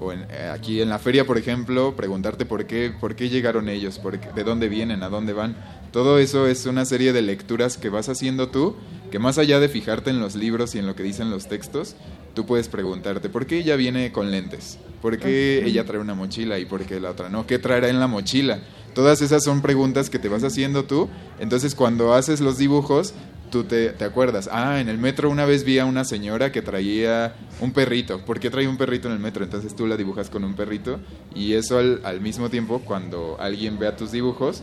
o 0.00 0.10
eh, 0.12 0.26
aquí 0.52 0.80
en 0.80 0.88
la 0.88 0.98
feria, 0.98 1.24
por 1.24 1.38
ejemplo, 1.38 1.94
preguntarte 1.94 2.46
por 2.46 2.66
qué, 2.66 2.92
por 3.00 3.14
qué 3.14 3.28
llegaron 3.28 3.68
ellos, 3.68 4.00
por 4.00 4.18
qué- 4.18 4.32
de 4.32 4.42
dónde 4.42 4.68
vienen, 4.68 5.04
a 5.04 5.08
dónde 5.08 5.34
van. 5.34 5.54
Todo 5.92 6.18
eso 6.18 6.48
es 6.48 6.66
una 6.66 6.84
serie 6.84 7.12
de 7.12 7.22
lecturas 7.22 7.76
que 7.78 7.90
vas 7.90 8.08
haciendo 8.08 8.48
tú, 8.48 8.74
que 9.12 9.20
más 9.20 9.38
allá 9.38 9.60
de 9.60 9.68
fijarte 9.68 10.10
en 10.10 10.18
los 10.18 10.34
libros 10.34 10.74
y 10.74 10.80
en 10.80 10.86
lo 10.88 10.96
que 10.96 11.04
dicen 11.04 11.30
los 11.30 11.46
textos, 11.46 11.94
tú 12.34 12.44
puedes 12.44 12.68
preguntarte, 12.68 13.28
¿por 13.28 13.46
qué 13.46 13.58
ella 13.58 13.76
viene 13.76 14.12
con 14.12 14.30
lentes? 14.30 14.78
¿Por 15.00 15.18
qué 15.18 15.62
ella 15.64 15.84
trae 15.84 16.00
una 16.00 16.14
mochila 16.14 16.58
y 16.58 16.64
por 16.64 16.82
qué 16.84 16.98
la 16.98 17.10
otra 17.10 17.28
no? 17.28 17.46
¿Qué 17.46 17.58
traerá 17.58 17.88
en 17.88 18.00
la 18.00 18.06
mochila? 18.06 18.60
Todas 18.94 19.20
esas 19.22 19.44
son 19.44 19.60
preguntas 19.60 20.08
que 20.08 20.18
te 20.18 20.28
vas 20.28 20.44
haciendo 20.44 20.84
tú. 20.84 21.08
Entonces 21.38 21.74
cuando 21.74 22.14
haces 22.14 22.40
los 22.40 22.58
dibujos, 22.58 23.12
tú 23.50 23.64
te, 23.64 23.90
te 23.90 24.04
acuerdas, 24.04 24.48
ah, 24.50 24.80
en 24.80 24.88
el 24.88 24.98
metro 24.98 25.30
una 25.30 25.44
vez 25.44 25.64
vi 25.64 25.78
a 25.78 25.84
una 25.84 26.04
señora 26.04 26.50
que 26.50 26.62
traía 26.62 27.34
un 27.60 27.72
perrito. 27.72 28.24
¿Por 28.24 28.40
qué 28.40 28.50
traía 28.50 28.68
un 28.68 28.78
perrito 28.78 29.08
en 29.08 29.14
el 29.14 29.20
metro? 29.20 29.44
Entonces 29.44 29.76
tú 29.76 29.86
la 29.86 29.96
dibujas 29.96 30.30
con 30.30 30.42
un 30.42 30.54
perrito 30.54 30.98
y 31.34 31.52
eso 31.52 31.78
al, 31.78 32.00
al 32.04 32.20
mismo 32.20 32.48
tiempo, 32.50 32.80
cuando 32.84 33.36
alguien 33.38 33.78
vea 33.78 33.96
tus 33.96 34.10
dibujos, 34.10 34.62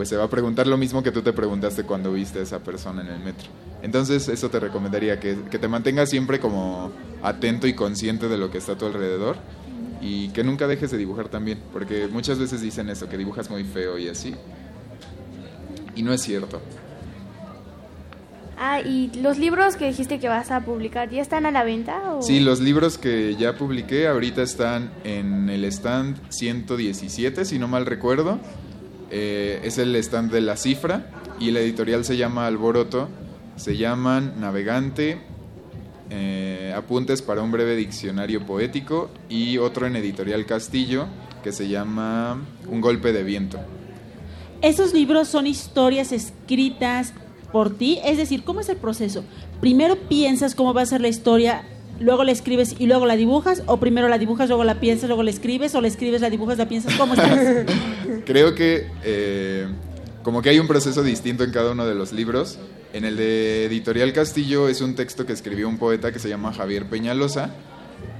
pues 0.00 0.08
se 0.08 0.16
va 0.16 0.24
a 0.24 0.30
preguntar 0.30 0.66
lo 0.66 0.78
mismo 0.78 1.02
que 1.02 1.12
tú 1.12 1.20
te 1.20 1.34
preguntaste 1.34 1.82
cuando 1.82 2.10
viste 2.10 2.38
a 2.38 2.42
esa 2.42 2.60
persona 2.60 3.02
en 3.02 3.08
el 3.08 3.20
metro. 3.20 3.50
Entonces 3.82 4.28
eso 4.28 4.48
te 4.48 4.58
recomendaría, 4.58 5.20
que, 5.20 5.36
que 5.50 5.58
te 5.58 5.68
mantengas 5.68 6.08
siempre 6.08 6.40
como 6.40 6.90
atento 7.22 7.66
y 7.66 7.74
consciente 7.74 8.26
de 8.26 8.38
lo 8.38 8.50
que 8.50 8.56
está 8.56 8.72
a 8.72 8.78
tu 8.78 8.86
alrededor 8.86 9.36
y 10.00 10.30
que 10.30 10.42
nunca 10.42 10.66
dejes 10.66 10.90
de 10.90 10.96
dibujar 10.96 11.28
también, 11.28 11.58
porque 11.70 12.08
muchas 12.10 12.38
veces 12.38 12.62
dicen 12.62 12.88
eso, 12.88 13.10
que 13.10 13.18
dibujas 13.18 13.50
muy 13.50 13.62
feo 13.62 13.98
y 13.98 14.08
así. 14.08 14.34
Y 15.94 16.02
no 16.02 16.14
es 16.14 16.22
cierto. 16.22 16.62
Ah, 18.58 18.80
y 18.80 19.10
los 19.20 19.36
libros 19.36 19.76
que 19.76 19.86
dijiste 19.86 20.18
que 20.18 20.28
vas 20.28 20.50
a 20.50 20.64
publicar, 20.64 21.10
¿ya 21.10 21.20
están 21.20 21.44
a 21.44 21.50
la 21.50 21.62
venta? 21.62 22.14
O? 22.14 22.22
Sí, 22.22 22.40
los 22.40 22.60
libros 22.60 22.96
que 22.96 23.36
ya 23.36 23.54
publiqué 23.54 24.08
ahorita 24.08 24.40
están 24.40 24.92
en 25.04 25.50
el 25.50 25.62
stand 25.66 26.16
117, 26.30 27.44
si 27.44 27.58
no 27.58 27.68
mal 27.68 27.84
recuerdo. 27.84 28.38
Eh, 29.10 29.60
es 29.64 29.78
el 29.78 29.94
stand 29.96 30.30
de 30.30 30.40
La 30.40 30.56
Cifra 30.56 31.10
y 31.38 31.50
la 31.50 31.60
editorial 31.60 32.04
se 32.04 32.16
llama 32.16 32.46
Alboroto. 32.46 33.08
Se 33.56 33.76
llaman 33.76 34.40
Navegante, 34.40 35.18
eh, 36.08 36.72
Apuntes 36.74 37.20
para 37.22 37.42
un 37.42 37.50
breve 37.50 37.76
diccionario 37.76 38.46
poético 38.46 39.10
y 39.28 39.58
otro 39.58 39.86
en 39.86 39.96
editorial 39.96 40.46
Castillo 40.46 41.06
que 41.42 41.52
se 41.52 41.68
llama 41.68 42.40
Un 42.68 42.80
golpe 42.80 43.12
de 43.12 43.22
viento. 43.22 43.58
Esos 44.62 44.92
libros 44.92 45.28
son 45.28 45.46
historias 45.46 46.12
escritas 46.12 47.12
por 47.52 47.76
ti, 47.76 47.98
es 48.04 48.18
decir, 48.18 48.44
¿cómo 48.44 48.60
es 48.60 48.68
el 48.68 48.76
proceso? 48.76 49.24
Primero 49.60 49.96
piensas 49.96 50.54
cómo 50.54 50.74
va 50.74 50.82
a 50.82 50.86
ser 50.86 51.00
la 51.00 51.08
historia, 51.08 51.64
luego 52.00 52.24
la 52.24 52.32
escribes 52.32 52.74
y 52.78 52.86
luego 52.86 53.06
la 53.06 53.14
dibujas, 53.14 53.62
o 53.66 53.78
primero 53.78 54.08
la 54.08 54.18
dibujas, 54.18 54.48
luego 54.48 54.64
la 54.64 54.80
piensas, 54.80 55.08
luego 55.08 55.22
la 55.22 55.30
escribes, 55.30 55.74
o 55.74 55.80
la 55.80 55.88
escribes, 55.88 56.20
la 56.20 56.30
dibujas, 56.30 56.58
la 56.58 56.68
piensas, 56.68 56.94
¿cómo 56.96 57.14
estás? 57.14 57.66
Creo 58.26 58.54
que 58.54 58.88
eh, 59.04 59.68
como 60.22 60.42
que 60.42 60.50
hay 60.50 60.58
un 60.58 60.66
proceso 60.66 61.02
distinto 61.02 61.44
en 61.44 61.52
cada 61.52 61.72
uno 61.72 61.86
de 61.86 61.94
los 61.94 62.12
libros. 62.12 62.58
En 62.92 63.04
el 63.04 63.16
de 63.16 63.66
Editorial 63.66 64.12
Castillo 64.12 64.68
es 64.68 64.80
un 64.80 64.94
texto 64.94 65.24
que 65.24 65.32
escribió 65.32 65.68
un 65.68 65.78
poeta 65.78 66.12
que 66.12 66.18
se 66.18 66.28
llama 66.28 66.52
Javier 66.52 66.86
Peñalosa, 66.86 67.54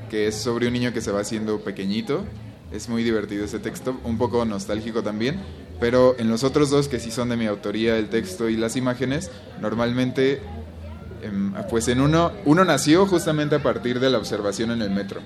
que 0.09 0.29
es 0.29 0.37
sobre 0.37 0.69
un 0.69 0.73
niño 0.73 0.93
que 0.93 1.01
se 1.01 1.11
va 1.11 1.21
haciendo 1.21 1.61
pequeñito. 1.61 2.25
Es 2.73 2.89
muy 2.89 3.03
divertido 3.03 3.45
ese 3.45 3.59
texto, 3.59 3.99
un 4.05 4.17
poco 4.17 4.45
nostálgico 4.45 5.03
también. 5.03 5.41
Pero 5.81 6.15
en 6.19 6.29
los 6.29 6.45
otros 6.45 6.71
dos, 6.71 6.89
que 6.89 7.01
sí 7.01 7.11
son 7.11 7.31
de 7.31 7.37
mi 7.37 7.47
autoría, 7.47 7.97
el 7.97 8.09
texto 8.09 8.49
y 8.49 8.57
las 8.57 8.77
imágenes, 8.77 9.31
normalmente, 9.61 10.41
pues 11.69 11.89
en 11.89 12.01
uno, 12.01 12.33
uno 12.45 12.65
nació 12.65 13.07
justamente 13.07 13.57
a 13.57 13.63
partir 13.63 14.01
de 14.01 14.11
la 14.11 14.19
observación 14.19 14.71
en 14.71 14.83
el 14.83 14.91
metro. 14.91 15.21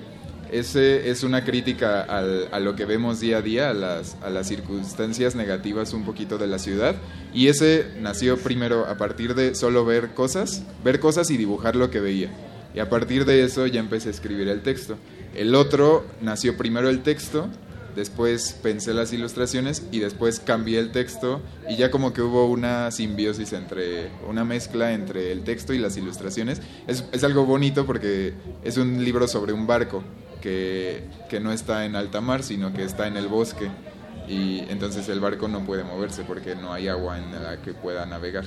Ese 0.50 1.10
es 1.10 1.24
una 1.24 1.44
crítica 1.44 2.02
a 2.02 2.60
lo 2.60 2.76
que 2.76 2.84
vemos 2.84 3.18
día 3.18 3.38
a 3.38 3.42
día, 3.42 3.70
a 3.70 3.74
las 3.74 4.46
circunstancias 4.46 5.34
negativas 5.34 5.92
un 5.92 6.04
poquito 6.04 6.38
de 6.38 6.46
la 6.46 6.60
ciudad. 6.60 6.94
Y 7.32 7.48
ese 7.48 7.86
nació 8.00 8.36
primero 8.36 8.86
a 8.86 8.96
partir 8.96 9.34
de 9.34 9.56
solo 9.56 9.84
ver 9.84 10.14
cosas, 10.14 10.62
ver 10.84 11.00
cosas 11.00 11.30
y 11.30 11.36
dibujar 11.36 11.74
lo 11.74 11.90
que 11.90 11.98
veía. 11.98 12.30
Y 12.72 12.78
a 12.78 12.88
partir 12.88 13.24
de 13.24 13.42
eso 13.42 13.66
ya 13.66 13.80
empecé 13.80 14.08
a 14.08 14.12
escribir 14.12 14.48
el 14.48 14.62
texto. 14.62 14.96
El 15.34 15.56
otro 15.56 16.04
nació 16.20 16.56
primero 16.56 16.88
el 16.88 17.02
texto, 17.02 17.48
después 17.94 18.58
pensé 18.62 18.94
las 18.94 19.12
ilustraciones 19.12 19.86
y 19.92 20.00
después 20.00 20.40
cambié 20.40 20.78
el 20.78 20.92
texto 20.92 21.40
y 21.68 21.76
ya 21.76 21.90
como 21.90 22.12
que 22.12 22.22
hubo 22.22 22.46
una 22.46 22.90
simbiosis 22.90 23.52
entre, 23.52 24.10
una 24.28 24.44
mezcla 24.44 24.92
entre 24.92 25.32
el 25.32 25.44
texto 25.44 25.72
y 25.72 25.78
las 25.78 25.96
ilustraciones. 25.96 26.60
Es, 26.86 27.04
es 27.12 27.24
algo 27.24 27.44
bonito 27.44 27.86
porque 27.86 28.34
es 28.62 28.76
un 28.76 29.04
libro 29.04 29.28
sobre 29.28 29.52
un 29.52 29.66
barco 29.66 30.02
que, 30.40 31.04
que 31.28 31.40
no 31.40 31.52
está 31.52 31.84
en 31.86 31.96
alta 31.96 32.20
mar, 32.20 32.42
sino 32.42 32.72
que 32.72 32.84
está 32.84 33.06
en 33.06 33.16
el 33.16 33.28
bosque 33.28 33.70
y 34.28 34.60
entonces 34.70 35.08
el 35.08 35.20
barco 35.20 35.48
no 35.48 35.64
puede 35.64 35.84
moverse 35.84 36.22
porque 36.22 36.54
no 36.54 36.72
hay 36.72 36.88
agua 36.88 37.18
en 37.18 37.30
la 37.42 37.60
que 37.62 37.74
pueda 37.74 38.06
navegar. 38.06 38.44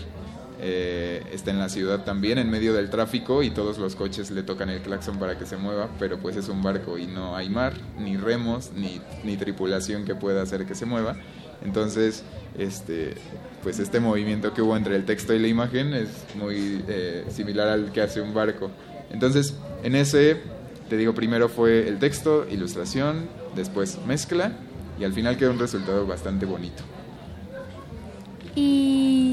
Eh, 0.59 1.23
está 1.31 1.51
en 1.51 1.59
la 1.59 1.69
ciudad 1.69 2.03
también, 2.03 2.39
en 2.39 2.49
medio 2.49 2.73
del 2.73 2.89
tráfico 2.89 3.43
y 3.43 3.51
todos 3.51 3.77
los 3.77 3.95
coches 3.95 4.31
le 4.31 4.41
tocan 4.41 4.69
el 4.69 4.81
claxon 4.81 5.19
para 5.19 5.38
que 5.38 5.45
se 5.45 5.55
mueva, 5.55 5.88
pero 5.99 6.17
pues 6.17 6.35
es 6.35 6.49
un 6.49 6.63
barco 6.63 6.97
y 6.97 7.05
no 7.05 7.35
hay 7.35 7.47
mar, 7.47 7.73
ni 7.99 8.17
remos, 8.17 8.71
ni, 8.75 8.99
ni 9.23 9.38
tripulación 9.38 10.03
que 10.03 10.15
pueda 10.15 10.41
hacer 10.41 10.65
que 10.65 10.73
se 10.73 10.85
mueva. 10.85 11.15
Entonces, 11.63 12.23
este, 12.57 13.13
pues 13.61 13.77
este 13.79 13.99
movimiento 13.99 14.53
que 14.53 14.61
hubo 14.61 14.75
entre 14.75 14.95
el 14.95 15.05
texto 15.05 15.34
y 15.34 15.39
la 15.39 15.47
imagen 15.47 15.93
es 15.93 16.09
muy 16.35 16.84
eh, 16.88 17.25
similar 17.29 17.67
al 17.67 17.91
que 17.91 18.01
hace 18.01 18.21
un 18.21 18.34
barco. 18.34 18.71
Entonces, 19.11 19.55
en 19.84 19.95
ese, 19.95 20.38
te 20.89 20.97
digo, 20.97 21.13
primero 21.13 21.49
fue 21.49 21.88
el 21.88 21.99
texto, 21.99 22.47
ilustración, 22.49 23.27
después 23.55 23.99
mezcla 24.07 24.53
y 24.99 25.03
al 25.03 25.13
final 25.13 25.38
queda 25.38 25.51
un 25.51 25.59
resultado 25.59 26.07
bastante 26.07 26.45
bonito. 26.45 26.84
Y... 28.55 29.27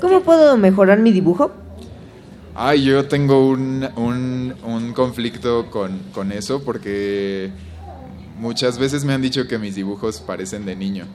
¿Cómo 0.00 0.22
puedo 0.22 0.56
mejorar 0.56 0.98
mi 1.00 1.12
dibujo? 1.12 1.50
Ah, 2.54 2.74
yo 2.74 3.06
tengo 3.06 3.48
un, 3.48 3.88
un, 3.96 4.54
un 4.64 4.92
conflicto 4.92 5.70
con, 5.70 5.98
con 6.12 6.32
eso 6.32 6.62
porque 6.62 7.50
muchas 8.38 8.78
veces 8.78 9.04
me 9.04 9.12
han 9.12 9.22
dicho 9.22 9.46
que 9.46 9.58
mis 9.58 9.74
dibujos 9.74 10.20
parecen 10.20 10.64
de 10.66 10.74
niño. 10.76 11.06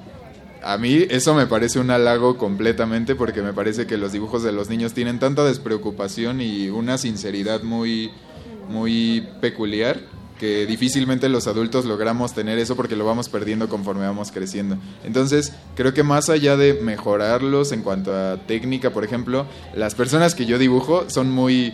A 0.64 0.78
mí 0.78 1.06
eso 1.10 1.34
me 1.34 1.46
parece 1.46 1.80
un 1.80 1.92
halago 1.92 2.38
completamente 2.38 3.16
porque 3.16 3.42
me 3.42 3.52
parece 3.52 3.86
que 3.86 3.98
los 3.98 4.14
dibujos 4.14 4.44
de 4.44 4.54
los 4.54 4.70
niños 4.70 4.94
tienen 4.94 5.20
tanta 5.20 5.44
despreocupación 5.44 6.40
y 6.40 6.70
una 6.70 6.98
sinceridad 6.98 7.64
muy, 7.64 8.12
muy 8.70 9.28
peculiar 9.42 10.00
que 10.40 10.66
difícilmente 10.66 11.30
los 11.30 11.48
adultos 11.48 11.86
logramos 11.86 12.34
tener 12.34 12.58
eso 12.60 12.76
porque 12.76 12.96
lo 12.96 13.06
vamos 13.06 13.30
perdiendo 13.30 13.70
conforme 13.70 14.06
vamos 14.06 14.32
creciendo. 14.32 14.78
Entonces, 15.04 15.54
creo 15.76 15.94
que 15.94 16.04
más 16.04 16.30
allá 16.30 16.58
de 16.58 16.74
mejorarlos 16.76 17.72
en 17.72 17.82
cuanto 17.82 18.16
a 18.16 18.38
técnica, 18.38 18.92
por 18.92 19.04
ejemplo, 19.04 19.46
las 19.76 19.96
personas 19.96 20.36
que 20.36 20.46
yo 20.46 20.58
dibujo 20.58 21.10
son 21.10 21.32
muy 21.32 21.74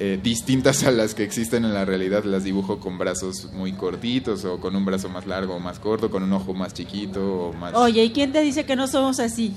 eh, 0.00 0.20
distintas 0.22 0.84
a 0.84 0.92
las 0.92 1.14
que 1.14 1.24
existen 1.24 1.64
en 1.64 1.74
la 1.74 1.84
realidad. 1.84 2.22
Las 2.24 2.44
dibujo 2.44 2.78
con 2.78 2.98
brazos 2.98 3.48
muy 3.52 3.72
cortitos 3.72 4.44
o 4.44 4.60
con 4.60 4.76
un 4.76 4.84
brazo 4.84 5.08
más 5.08 5.26
largo 5.26 5.56
o 5.56 5.60
más 5.60 5.80
corto, 5.80 6.10
con 6.10 6.22
un 6.22 6.32
ojo 6.32 6.54
más 6.54 6.74
chiquito 6.74 7.48
o 7.48 7.52
más... 7.52 7.74
Oye, 7.74 8.04
¿y 8.04 8.10
quién 8.10 8.30
te 8.30 8.40
dice 8.40 8.64
que 8.64 8.76
no 8.76 8.86
somos 8.86 9.18
así? 9.18 9.54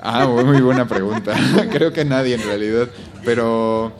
Ah, 0.00 0.26
muy, 0.26 0.44
muy 0.44 0.60
buena 0.60 0.86
pregunta. 0.86 1.34
Creo 1.70 1.92
que 1.92 2.04
nadie 2.04 2.36
en 2.36 2.42
realidad. 2.42 2.88
Pero 3.24 3.92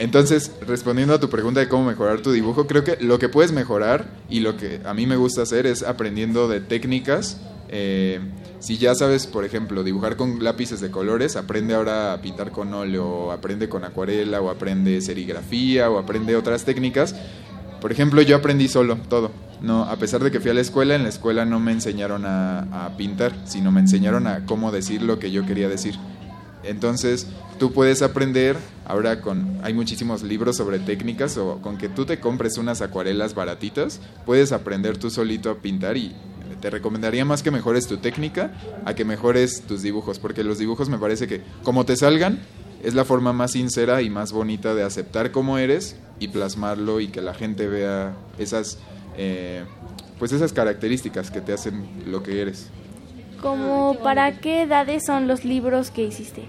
entonces, 0.00 0.50
respondiendo 0.66 1.12
a 1.12 1.20
tu 1.20 1.28
pregunta 1.28 1.60
de 1.60 1.68
cómo 1.68 1.84
mejorar 1.84 2.22
tu 2.22 2.32
dibujo, 2.32 2.66
creo 2.66 2.82
que 2.84 2.96
lo 3.02 3.18
que 3.18 3.28
puedes 3.28 3.52
mejorar 3.52 4.06
y 4.30 4.40
lo 4.40 4.56
que 4.56 4.80
a 4.86 4.94
mí 4.94 5.04
me 5.04 5.16
gusta 5.16 5.42
hacer 5.42 5.66
es 5.66 5.82
aprendiendo 5.82 6.48
de 6.48 6.62
técnicas. 6.62 7.38
Eh, 7.68 8.18
si 8.60 8.78
ya 8.78 8.94
sabes, 8.94 9.26
por 9.26 9.44
ejemplo, 9.44 9.84
dibujar 9.84 10.16
con 10.16 10.42
lápices 10.42 10.80
de 10.80 10.90
colores, 10.90 11.36
aprende 11.36 11.74
ahora 11.74 12.14
a 12.14 12.22
pintar 12.22 12.50
con 12.50 12.72
óleo, 12.72 13.30
aprende 13.30 13.68
con 13.68 13.84
acuarela, 13.84 14.40
o 14.40 14.48
aprende 14.48 15.02
serigrafía, 15.02 15.90
o 15.90 15.98
aprende 15.98 16.34
otras 16.34 16.64
técnicas. 16.64 17.14
Por 17.82 17.92
ejemplo, 17.92 18.22
yo 18.22 18.36
aprendí 18.36 18.68
solo 18.68 18.96
todo. 19.10 19.30
No, 19.60 19.82
a 19.82 19.96
pesar 19.96 20.24
de 20.24 20.30
que 20.30 20.40
fui 20.40 20.50
a 20.50 20.54
la 20.54 20.62
escuela, 20.62 20.94
en 20.94 21.02
la 21.02 21.10
escuela 21.10 21.44
no 21.44 21.60
me 21.60 21.72
enseñaron 21.72 22.24
a 22.24 22.90
pintar, 22.96 23.34
sino 23.44 23.70
me 23.70 23.80
enseñaron 23.80 24.26
a 24.26 24.46
cómo 24.46 24.72
decir 24.72 25.02
lo 25.02 25.18
que 25.18 25.30
yo 25.30 25.44
quería 25.44 25.68
decir. 25.68 25.96
Entonces, 26.64 27.26
tú 27.60 27.72
puedes 27.72 28.00
aprender, 28.00 28.56
ahora 28.86 29.20
con 29.20 29.60
hay 29.62 29.74
muchísimos 29.74 30.22
libros 30.22 30.56
sobre 30.56 30.78
técnicas 30.78 31.36
o 31.36 31.58
con 31.60 31.76
que 31.76 31.90
tú 31.90 32.06
te 32.06 32.18
compres 32.18 32.56
unas 32.56 32.80
acuarelas 32.80 33.34
baratitas, 33.34 34.00
puedes 34.24 34.50
aprender 34.50 34.96
tú 34.96 35.10
solito 35.10 35.50
a 35.50 35.56
pintar 35.56 35.98
y 35.98 36.16
te 36.62 36.70
recomendaría 36.70 37.26
más 37.26 37.42
que 37.42 37.50
mejores 37.50 37.86
tu 37.86 37.98
técnica 37.98 38.54
a 38.86 38.94
que 38.94 39.04
mejores 39.04 39.60
tus 39.60 39.82
dibujos, 39.82 40.18
porque 40.18 40.42
los 40.42 40.58
dibujos 40.58 40.88
me 40.88 40.96
parece 40.96 41.28
que 41.28 41.42
como 41.62 41.84
te 41.84 41.96
salgan 41.96 42.40
es 42.82 42.94
la 42.94 43.04
forma 43.04 43.34
más 43.34 43.52
sincera 43.52 44.00
y 44.00 44.08
más 44.08 44.32
bonita 44.32 44.74
de 44.74 44.82
aceptar 44.82 45.30
cómo 45.30 45.58
eres 45.58 45.96
y 46.18 46.28
plasmarlo 46.28 46.98
y 47.00 47.08
que 47.08 47.20
la 47.20 47.34
gente 47.34 47.68
vea 47.68 48.14
esas 48.38 48.78
eh, 49.18 49.64
pues 50.18 50.32
esas 50.32 50.54
características 50.54 51.30
que 51.30 51.42
te 51.42 51.52
hacen 51.52 51.86
lo 52.06 52.22
que 52.22 52.40
eres. 52.40 52.68
¿Como 53.42 53.98
para 54.02 54.38
qué 54.38 54.62
edades 54.62 55.04
son 55.04 55.28
los 55.28 55.44
libros 55.44 55.90
que 55.90 56.04
hiciste? 56.04 56.44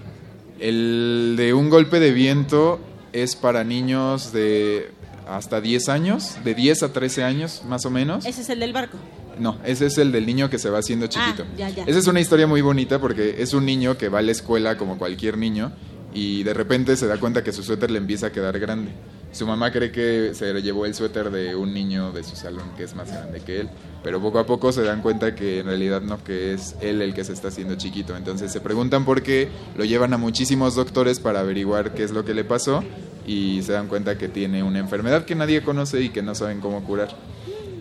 El 0.62 1.34
de 1.36 1.54
un 1.54 1.70
golpe 1.70 1.98
de 1.98 2.12
viento 2.12 2.78
es 3.12 3.34
para 3.34 3.64
niños 3.64 4.32
de 4.32 4.92
hasta 5.26 5.60
10 5.60 5.88
años, 5.88 6.36
de 6.44 6.54
10 6.54 6.84
a 6.84 6.92
13 6.92 7.24
años 7.24 7.62
más 7.66 7.84
o 7.84 7.90
menos. 7.90 8.24
Ese 8.24 8.42
es 8.42 8.48
el 8.48 8.60
del 8.60 8.72
barco. 8.72 8.96
No, 9.40 9.58
ese 9.64 9.86
es 9.86 9.98
el 9.98 10.12
del 10.12 10.24
niño 10.24 10.48
que 10.50 10.60
se 10.60 10.70
va 10.70 10.78
haciendo 10.78 11.08
chiquito. 11.08 11.42
Ah, 11.42 11.56
ya, 11.56 11.68
ya. 11.68 11.84
Esa 11.84 11.98
es 11.98 12.06
una 12.06 12.20
historia 12.20 12.46
muy 12.46 12.60
bonita 12.60 13.00
porque 13.00 13.42
es 13.42 13.54
un 13.54 13.66
niño 13.66 13.98
que 13.98 14.08
va 14.08 14.20
a 14.20 14.22
la 14.22 14.30
escuela 14.30 14.78
como 14.78 14.98
cualquier 14.98 15.36
niño 15.36 15.72
y 16.14 16.44
de 16.44 16.54
repente 16.54 16.96
se 16.96 17.08
da 17.08 17.18
cuenta 17.18 17.42
que 17.42 17.52
su 17.52 17.64
suéter 17.64 17.90
le 17.90 17.98
empieza 17.98 18.28
a 18.28 18.30
quedar 18.30 18.56
grande. 18.60 18.92
Su 19.32 19.46
mamá 19.46 19.72
cree 19.72 19.90
que 19.90 20.34
se 20.34 20.52
llevó 20.60 20.84
el 20.84 20.94
suéter 20.94 21.30
de 21.30 21.56
un 21.56 21.72
niño 21.72 22.12
de 22.12 22.22
su 22.22 22.36
salón 22.36 22.74
que 22.76 22.84
es 22.84 22.94
más 22.94 23.10
grande 23.10 23.40
que 23.40 23.60
él, 23.60 23.70
pero 24.04 24.20
poco 24.20 24.38
a 24.38 24.44
poco 24.44 24.72
se 24.72 24.82
dan 24.82 25.00
cuenta 25.00 25.34
que 25.34 25.60
en 25.60 25.66
realidad 25.66 26.02
no, 26.02 26.22
que 26.22 26.52
es 26.52 26.76
él 26.82 27.00
el 27.00 27.14
que 27.14 27.24
se 27.24 27.32
está 27.32 27.48
haciendo 27.48 27.76
chiquito. 27.76 28.14
Entonces 28.14 28.52
se 28.52 28.60
preguntan 28.60 29.06
por 29.06 29.22
qué, 29.22 29.48
lo 29.76 29.84
llevan 29.84 30.12
a 30.12 30.18
muchísimos 30.18 30.74
doctores 30.74 31.18
para 31.18 31.40
averiguar 31.40 31.94
qué 31.94 32.02
es 32.02 32.10
lo 32.10 32.26
que 32.26 32.34
le 32.34 32.44
pasó 32.44 32.84
y 33.26 33.62
se 33.62 33.72
dan 33.72 33.88
cuenta 33.88 34.18
que 34.18 34.28
tiene 34.28 34.62
una 34.62 34.80
enfermedad 34.80 35.24
que 35.24 35.34
nadie 35.34 35.62
conoce 35.62 36.02
y 36.02 36.10
que 36.10 36.22
no 36.22 36.34
saben 36.34 36.60
cómo 36.60 36.84
curar. 36.84 37.08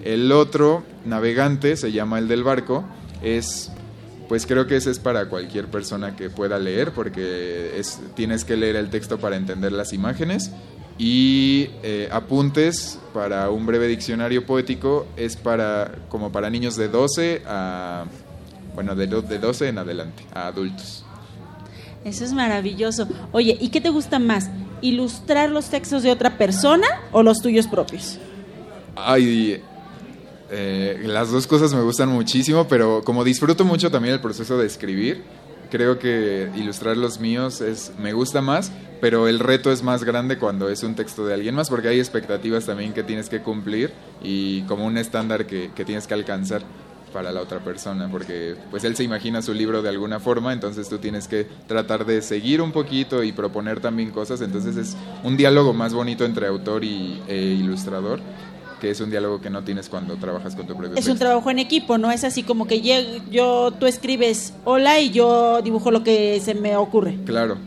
El 0.05 0.31
otro 0.31 0.83
navegante 1.05 1.75
se 1.75 1.91
llama 1.91 2.17
el 2.17 2.29
del 2.29 2.43
barco, 2.43 2.85
es 3.21 3.71
pues 4.31 4.45
creo 4.45 4.65
que 4.65 4.77
ese 4.77 4.91
es 4.91 4.99
para 4.99 5.27
cualquier 5.27 5.67
persona 5.67 6.15
que 6.15 6.29
pueda 6.29 6.57
leer, 6.57 6.93
porque 6.93 7.77
es, 7.77 7.99
tienes 8.15 8.45
que 8.45 8.55
leer 8.55 8.77
el 8.77 8.89
texto 8.89 9.17
para 9.17 9.35
entender 9.35 9.73
las 9.73 9.91
imágenes. 9.91 10.51
Y 10.97 11.69
eh, 11.83 12.09
apuntes 12.11 12.99
para 13.13 13.49
un 13.49 13.65
breve 13.65 13.87
diccionario 13.87 14.45
poético 14.45 15.07
es 15.17 15.35
para 15.35 15.95
como 16.09 16.31
para 16.31 16.49
niños 16.49 16.75
de 16.75 16.89
12 16.89 17.41
a 17.47 18.05
bueno, 18.75 18.95
de, 18.95 19.07
de 19.07 19.39
12 19.39 19.67
en 19.67 19.77
adelante, 19.77 20.23
a 20.33 20.47
adultos. 20.47 21.03
Eso 22.03 22.23
es 22.23 22.33
maravilloso. 22.33 23.07
Oye, 23.31 23.57
¿y 23.59 23.69
qué 23.69 23.81
te 23.81 23.89
gusta 23.89 24.19
más? 24.19 24.49
¿Ilustrar 24.81 25.49
los 25.49 25.69
textos 25.69 26.03
de 26.03 26.11
otra 26.11 26.37
persona 26.37 26.87
o 27.11 27.21
los 27.21 27.41
tuyos 27.41 27.67
propios? 27.67 28.17
Ay, 28.95 29.61
eh, 30.49 31.01
las 31.05 31.31
dos 31.31 31.45
cosas 31.45 31.73
me 31.73 31.81
gustan 31.81 32.09
muchísimo, 32.09 32.67
pero 32.67 33.03
como 33.03 33.23
disfruto 33.23 33.65
mucho 33.65 33.91
también 33.91 34.15
el 34.15 34.21
proceso 34.21 34.57
de 34.57 34.65
escribir, 34.65 35.23
creo 35.71 35.97
que 35.97 36.49
ilustrar 36.55 36.97
los 36.97 37.19
míos 37.19 37.61
es 37.61 37.93
me 37.97 38.13
gusta 38.13 38.41
más, 38.41 38.71
pero 38.99 39.27
el 39.27 39.39
reto 39.39 39.71
es 39.71 39.81
más 39.81 40.03
grande 40.03 40.37
cuando 40.37 40.69
es 40.69 40.83
un 40.83 40.95
texto 40.95 41.25
de 41.25 41.33
alguien 41.33 41.55
más, 41.55 41.69
porque 41.69 41.87
hay 41.87 41.99
expectativas 41.99 42.65
también 42.65 42.93
que 42.93 43.03
tienes 43.03 43.29
que 43.29 43.41
cumplir 43.41 43.91
y 44.21 44.61
como 44.63 44.85
un 44.85 44.97
estándar 44.97 45.47
que, 45.47 45.71
que 45.75 45.85
tienes 45.85 46.05
que 46.05 46.13
alcanzar 46.13 46.61
para 47.11 47.31
la 47.31 47.41
otra 47.41 47.59
persona, 47.59 48.09
porque 48.09 48.55
pues 48.69 48.83
él 48.83 48.95
se 48.95 49.03
imagina 49.03 49.41
su 49.41 49.53
libro 49.53 49.81
de 49.81 49.89
alguna 49.89 50.19
forma, 50.19 50.53
entonces 50.53 50.89
tú 50.89 50.97
tienes 50.97 51.27
que 51.27 51.45
tratar 51.67 52.05
de 52.05 52.21
seguir 52.21 52.61
un 52.61 52.71
poquito 52.71 53.23
y 53.23 53.31
proponer 53.31 53.79
también 53.79 54.11
cosas, 54.11 54.41
entonces 54.41 54.77
es 54.77 54.97
un 55.23 55.37
diálogo 55.37 55.73
más 55.73 55.93
bonito 55.93 56.25
entre 56.25 56.47
autor 56.47 56.83
y 56.83 57.21
e 57.27 57.37
ilustrador, 57.37 58.21
que 58.81 58.89
es 58.89 58.99
un 58.99 59.09
diálogo 59.11 59.39
que 59.39 59.49
no 59.49 59.63
tienes 59.63 59.87
cuando 59.87 60.15
trabajas 60.17 60.55
con 60.55 60.67
tu 60.67 60.73
propio 60.75 60.95
Es 60.97 61.05
un 61.05 61.11
texto. 61.13 61.25
trabajo 61.25 61.49
en 61.51 61.59
equipo, 61.59 61.97
no 61.97 62.11
es 62.11 62.23
así 62.25 62.43
como 62.43 62.67
que 62.67 62.81
lleg- 62.81 63.21
yo 63.29 63.71
tú 63.79 63.85
escribes 63.85 64.53
hola 64.65 64.99
y 64.99 65.11
yo 65.11 65.61
dibujo 65.61 65.91
lo 65.91 66.03
que 66.03 66.41
se 66.43 66.55
me 66.55 66.75
ocurre. 66.75 67.17
Claro, 67.25 67.57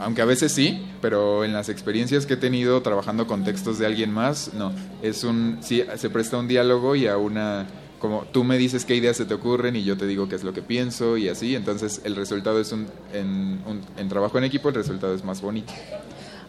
aunque 0.00 0.22
a 0.22 0.24
veces 0.24 0.52
sí, 0.52 0.80
pero 1.02 1.44
en 1.44 1.52
las 1.52 1.68
experiencias 1.68 2.24
que 2.24 2.34
he 2.34 2.36
tenido 2.38 2.80
trabajando 2.82 3.26
con 3.26 3.42
textos 3.44 3.78
de 3.78 3.86
alguien 3.86 4.12
más, 4.12 4.52
no, 4.54 4.72
es 5.02 5.24
un 5.24 5.58
sí 5.60 5.82
se 5.96 6.08
presta 6.08 6.38
un 6.38 6.46
diálogo 6.48 6.94
y 6.96 7.08
a 7.08 7.16
una 7.18 7.66
como 7.98 8.24
tú 8.30 8.44
me 8.44 8.58
dices 8.58 8.84
qué 8.84 8.94
ideas 8.94 9.16
se 9.16 9.24
te 9.24 9.32
ocurren 9.34 9.74
y 9.74 9.82
yo 9.82 9.96
te 9.96 10.06
digo 10.06 10.28
qué 10.28 10.36
es 10.36 10.44
lo 10.44 10.52
que 10.52 10.62
pienso 10.62 11.16
y 11.16 11.28
así, 11.28 11.56
entonces 11.56 12.02
el 12.04 12.14
resultado 12.14 12.60
es 12.60 12.70
un 12.70 12.86
en, 13.12 13.60
un- 13.66 13.80
en 13.96 14.08
trabajo 14.08 14.38
en 14.38 14.44
equipo 14.44 14.68
el 14.68 14.74
resultado 14.76 15.14
es 15.14 15.24
más 15.24 15.40
bonito. 15.40 15.72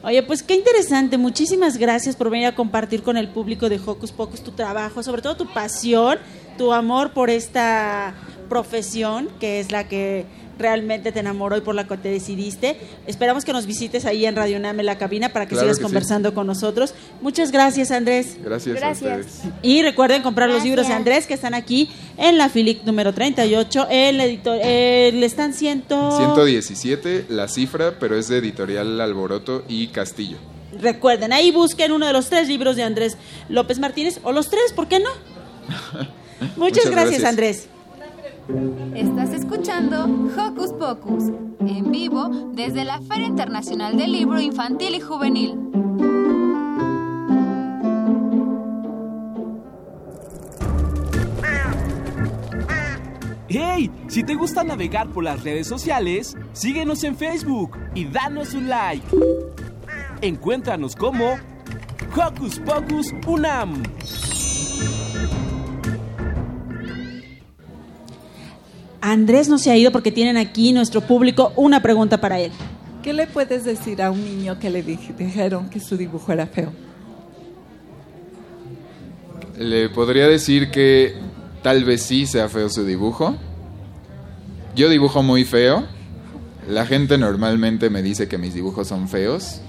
Oye, 0.03 0.21
pues 0.23 0.43
qué 0.43 0.53
interesante. 0.53 1.17
Muchísimas 1.17 1.77
gracias 1.77 2.15
por 2.15 2.29
venir 2.29 2.47
a 2.47 2.55
compartir 2.55 3.01
con 3.01 3.17
el 3.17 3.29
público 3.29 3.67
de 3.67 3.79
Hocus 3.83 4.11
Pocus 4.11 4.43
tu 4.43 4.51
trabajo, 4.51 5.01
sobre 5.01 5.21
todo 5.21 5.35
tu 5.35 5.51
pasión, 5.51 6.19
tu 6.57 6.71
amor 6.71 7.11
por 7.13 7.29
esta 7.29 8.13
profesión, 8.47 9.27
que 9.39 9.59
es 9.59 9.71
la 9.71 9.87
que 9.87 10.25
realmente 10.57 11.11
te 11.11 11.19
enamoró 11.19 11.57
y 11.57 11.61
por 11.61 11.75
la 11.75 11.87
que 11.87 11.97
te 11.97 12.09
decidiste. 12.09 12.77
Esperamos 13.05 13.45
que 13.45 13.53
nos 13.53 13.65
visites 13.65 14.05
ahí 14.05 14.25
en 14.25 14.35
Radio 14.35 14.59
Name 14.59 14.83
la 14.83 14.97
cabina 14.97 15.29
para 15.29 15.45
que 15.45 15.51
Claro 15.51 15.65
sigas 15.65 15.77
que 15.77 15.81
sí. 15.81 15.83
conversando 15.83 16.33
con 16.33 16.47
nosotros. 16.47 16.93
Muchas 17.21 17.51
gracias, 17.51 17.91
Andrés. 17.91 18.37
Gracias, 18.43 18.75
Gracias. 18.75 19.11
a 19.11 19.19
ustedes. 19.19 19.41
Y 19.61 19.81
recuerden 19.81 20.21
comprar 20.21 20.49
los 20.49 20.63
libros 20.63 20.87
de 20.87 20.93
Andrés 20.93 21.27
que 21.27 21.33
están 21.33 21.53
aquí 21.53 21.89
en 22.17 22.37
la 22.37 22.49
Filic 22.49 22.83
número 22.83 23.13
38, 23.13 23.87
el 23.89 24.21
editor, 24.21 24.59
el 24.61 25.23
están 25.23 25.53
ciento... 25.53 26.17
117 26.17 27.25
la 27.29 27.47
cifra, 27.47 27.95
pero 27.99 28.17
es 28.17 28.27
de 28.27 28.37
editorial 28.37 28.99
Alboroto 29.01 29.63
y 29.67 29.87
Castillo. 29.87 30.37
Recuerden, 30.79 31.33
ahí 31.33 31.51
busquen 31.51 31.91
uno 31.91 32.05
de 32.05 32.13
los 32.13 32.29
tres 32.29 32.47
libros 32.47 32.75
de 32.75 32.83
Andrés 32.83 33.17
López 33.49 33.79
Martínez, 33.79 34.19
o 34.23 34.31
los 34.31 34.49
tres, 34.49 34.73
¿por 34.75 34.87
qué 34.87 34.99
no? 34.99 35.09
Muchas, 36.39 36.57
Muchas 36.57 36.85
gracias, 36.91 37.21
gracias. 37.21 37.23
Andrés. 37.23 37.67
Estás 38.95 39.33
escuchando 39.33 40.05
Hocus 40.05 40.71
Pocus, 40.71 41.25
en 41.59 41.91
vivo 41.91 42.29
desde 42.53 42.85
la 42.85 43.01
Feria 43.01 43.27
Internacional 43.27 43.97
del 43.97 44.13
Libro 44.13 44.39
Infantil 44.39 44.95
y 44.95 45.01
Juvenil. 45.01 45.59
¡Hey! 53.49 53.91
Si 54.07 54.23
te 54.23 54.35
gusta 54.35 54.63
navegar 54.63 55.09
por 55.09 55.25
las 55.25 55.43
redes 55.43 55.67
sociales, 55.67 56.37
síguenos 56.53 57.03
en 57.03 57.17
Facebook 57.17 57.77
y 57.95 58.05
danos 58.05 58.53
un 58.53 58.69
like. 58.69 59.05
Encuéntranos 60.21 60.95
como 60.95 61.35
Hocus 62.15 62.59
Pocus 62.59 63.13
Unam. 63.27 63.83
Andrés 69.11 69.47
no 69.49 69.57
se 69.57 69.71
ha 69.71 69.77
ido 69.77 69.91
porque 69.91 70.11
tienen 70.11 70.37
aquí 70.37 70.73
nuestro 70.73 71.01
público 71.01 71.53
una 71.55 71.81
pregunta 71.81 72.19
para 72.19 72.39
él. 72.39 72.51
¿Qué 73.03 73.13
le 73.13 73.25
puedes 73.27 73.63
decir 73.63 74.01
a 74.01 74.11
un 74.11 74.23
niño 74.23 74.59
que 74.59 74.69
le 74.69 74.83
dij- 74.85 75.15
dijeron 75.15 75.69
que 75.69 75.79
su 75.79 75.95
dibujo 75.97 76.31
era 76.33 76.45
feo? 76.47 76.71
Le 79.57 79.89
podría 79.89 80.27
decir 80.27 80.69
que 80.71 81.15
tal 81.63 81.83
vez 81.83 82.03
sí 82.03 82.25
sea 82.25 82.49
feo 82.49 82.69
su 82.69 82.83
dibujo. 82.85 83.35
Yo 84.75 84.89
dibujo 84.89 85.23
muy 85.23 85.45
feo. 85.45 85.85
La 86.69 86.85
gente 86.85 87.17
normalmente 87.17 87.89
me 87.89 88.01
dice 88.03 88.27
que 88.27 88.37
mis 88.37 88.53
dibujos 88.53 88.89
son 88.89 89.07
feos, 89.07 89.61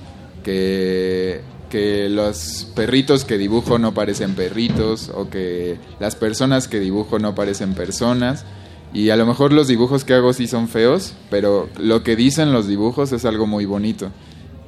que, 0.42 1.40
que 1.70 2.08
los 2.08 2.66
perritos 2.74 3.24
que 3.24 3.38
dibujo 3.38 3.78
no 3.78 3.94
parecen 3.94 4.34
perritos 4.34 5.10
o 5.14 5.30
que 5.30 5.78
las 6.00 6.16
personas 6.16 6.66
que 6.66 6.80
dibujo 6.80 7.18
no 7.20 7.34
parecen 7.36 7.74
personas. 7.74 8.44
Y 8.92 9.10
a 9.10 9.16
lo 9.16 9.26
mejor 9.26 9.52
los 9.52 9.68
dibujos 9.68 10.04
que 10.04 10.14
hago 10.14 10.32
sí 10.32 10.46
son 10.46 10.68
feos, 10.68 11.14
pero 11.30 11.68
lo 11.78 12.02
que 12.02 12.16
dicen 12.16 12.52
los 12.52 12.66
dibujos 12.66 13.12
es 13.12 13.24
algo 13.24 13.46
muy 13.46 13.64
bonito. 13.66 14.10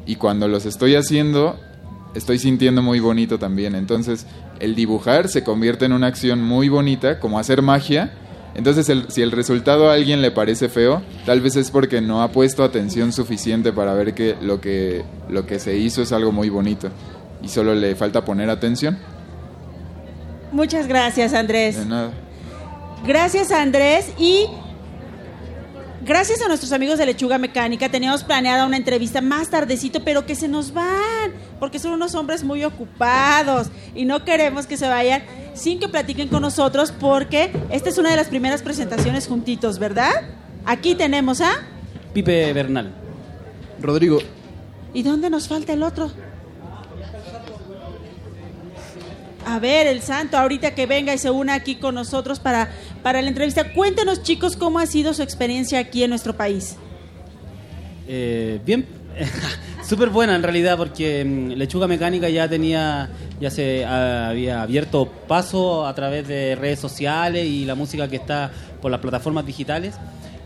Y 0.06 0.16
cuando 0.16 0.47
los 0.48 0.66
estoy 0.66 0.94
haciendo, 0.94 1.59
estoy 2.14 2.38
sintiendo 2.38 2.82
muy 2.82 3.01
bonito 3.01 3.38
también. 3.38 3.74
Entonces, 3.74 4.26
el 4.59 4.74
dibujar 4.74 5.28
se 5.28 5.42
convierte 5.42 5.86
en 5.86 5.92
una 5.92 6.09
acción 6.09 6.42
muy 6.42 6.68
bonita, 6.68 7.18
como 7.18 7.38
hacer 7.38 7.62
magia. 7.62 8.12
Entonces, 8.55 8.88
el- 8.88 9.10
si 9.10 9.22
el 9.22 9.30
resultado 9.30 9.88
a 9.88 9.94
alguien 9.94 10.20
le 10.20 10.32
parece 10.32 10.68
feo, 10.68 11.01
tal 11.24 11.40
vez 11.40 11.56
es 11.56 11.70
porque 11.70 12.01
no 12.01 12.20
ha 12.22 12.30
puesto 12.32 12.62
atención 12.64 13.12
suficiente 13.12 13.72
para 13.72 13.94
ver 13.94 14.12
que 14.12 14.36
lo 14.42 14.60
que, 14.60 15.02
lo 15.30 15.47
que 15.47 15.59
se 15.60 15.76
hizo 15.78 16.02
es 16.02 16.12
algo 16.12 16.30
muy 16.32 16.51
bonito. 16.51 16.88
Y 17.42 17.48
solo 17.48 17.74
le 17.74 17.94
falta 17.94 18.24
poner 18.24 18.51
atención. 18.51 18.98
Muchas 20.52 20.88
gracias, 20.88 21.32
Andrés. 21.32 21.76
De 21.78 21.86
nada. 21.86 22.10
Gracias, 23.06 23.51
Andrés. 23.51 24.12
Y 24.18 24.47
gracias 26.02 26.43
a 26.43 26.48
nuestros 26.48 26.72
amigos 26.72 26.98
de 26.98 27.06
Lechuga 27.06 27.39
Mecánica, 27.39 27.89
teníamos 27.89 28.24
planeada 28.24 28.66
una 28.66 28.77
entrevista 28.77 29.20
más 29.20 29.48
tardecito, 29.48 30.02
pero 30.05 30.27
que 30.27 30.35
se 30.35 30.48
nos 30.48 30.72
van, 30.72 31.32
porque 31.59 31.78
son 31.78 31.93
unos 31.93 32.14
hombres 32.14 32.44
muy 32.44 32.64
ocupados 32.64 33.70
y 33.94 34.05
no 34.05 34.24
queremos 34.24 34.66
que 34.66 34.77
se 34.77 34.89
vayan 34.89 35.22
sin 35.55 35.78
que 35.78 35.89
platiquen 35.89 36.28
con 36.28 36.43
nosotros, 36.43 36.93
porque 36.93 37.52
esta 37.70 37.89
es 37.89 37.98
una 37.98 38.10
de 38.10 38.16
las 38.16 38.28
primeras 38.28 38.62
presentaciones 38.62 39.27
juntitos, 39.27 39.78
¿verdad? 39.78 40.12
Aquí 40.64 40.94
tenemos 40.94 41.40
a... 41.40 41.52
Pipe 42.12 42.52
Bernal. 42.52 42.93
Rodrigo. 43.81 44.18
¿Y 44.93 45.02
dónde 45.02 45.31
nos 45.31 45.48
falta 45.48 45.72
el 45.72 45.82
otro? 45.82 46.10
A 49.46 49.58
ver, 49.58 49.86
el 49.86 50.02
santo, 50.02 50.36
ahorita 50.36 50.74
que 50.74 50.86
venga 50.86 51.14
y 51.14 51.18
se 51.18 51.30
una 51.30 51.54
aquí 51.54 51.76
con 51.76 51.94
nosotros 51.94 52.38
para, 52.38 52.70
para 53.02 53.22
la 53.22 53.28
entrevista. 53.28 53.72
Cuéntenos, 53.72 54.22
chicos, 54.22 54.56
cómo 54.56 54.78
ha 54.78 54.86
sido 54.86 55.14
su 55.14 55.22
experiencia 55.22 55.78
aquí 55.78 56.04
en 56.04 56.10
nuestro 56.10 56.34
país. 56.36 56.76
Eh, 58.06 58.60
bien, 58.64 58.86
súper 59.88 60.10
buena 60.10 60.36
en 60.36 60.42
realidad 60.42 60.76
porque 60.76 61.24
mm, 61.24 61.52
Lechuga 61.52 61.86
Mecánica 61.86 62.28
ya 62.28 62.48
tenía, 62.48 63.08
ya 63.40 63.50
se 63.50 63.84
ah, 63.84 64.28
había 64.28 64.62
abierto 64.62 65.06
paso 65.06 65.86
a 65.86 65.94
través 65.94 66.28
de 66.28 66.54
redes 66.54 66.80
sociales 66.80 67.46
y 67.46 67.64
la 67.64 67.74
música 67.74 68.08
que 68.08 68.16
está 68.16 68.50
por 68.82 68.90
las 68.90 69.00
plataformas 69.00 69.46
digitales, 69.46 69.94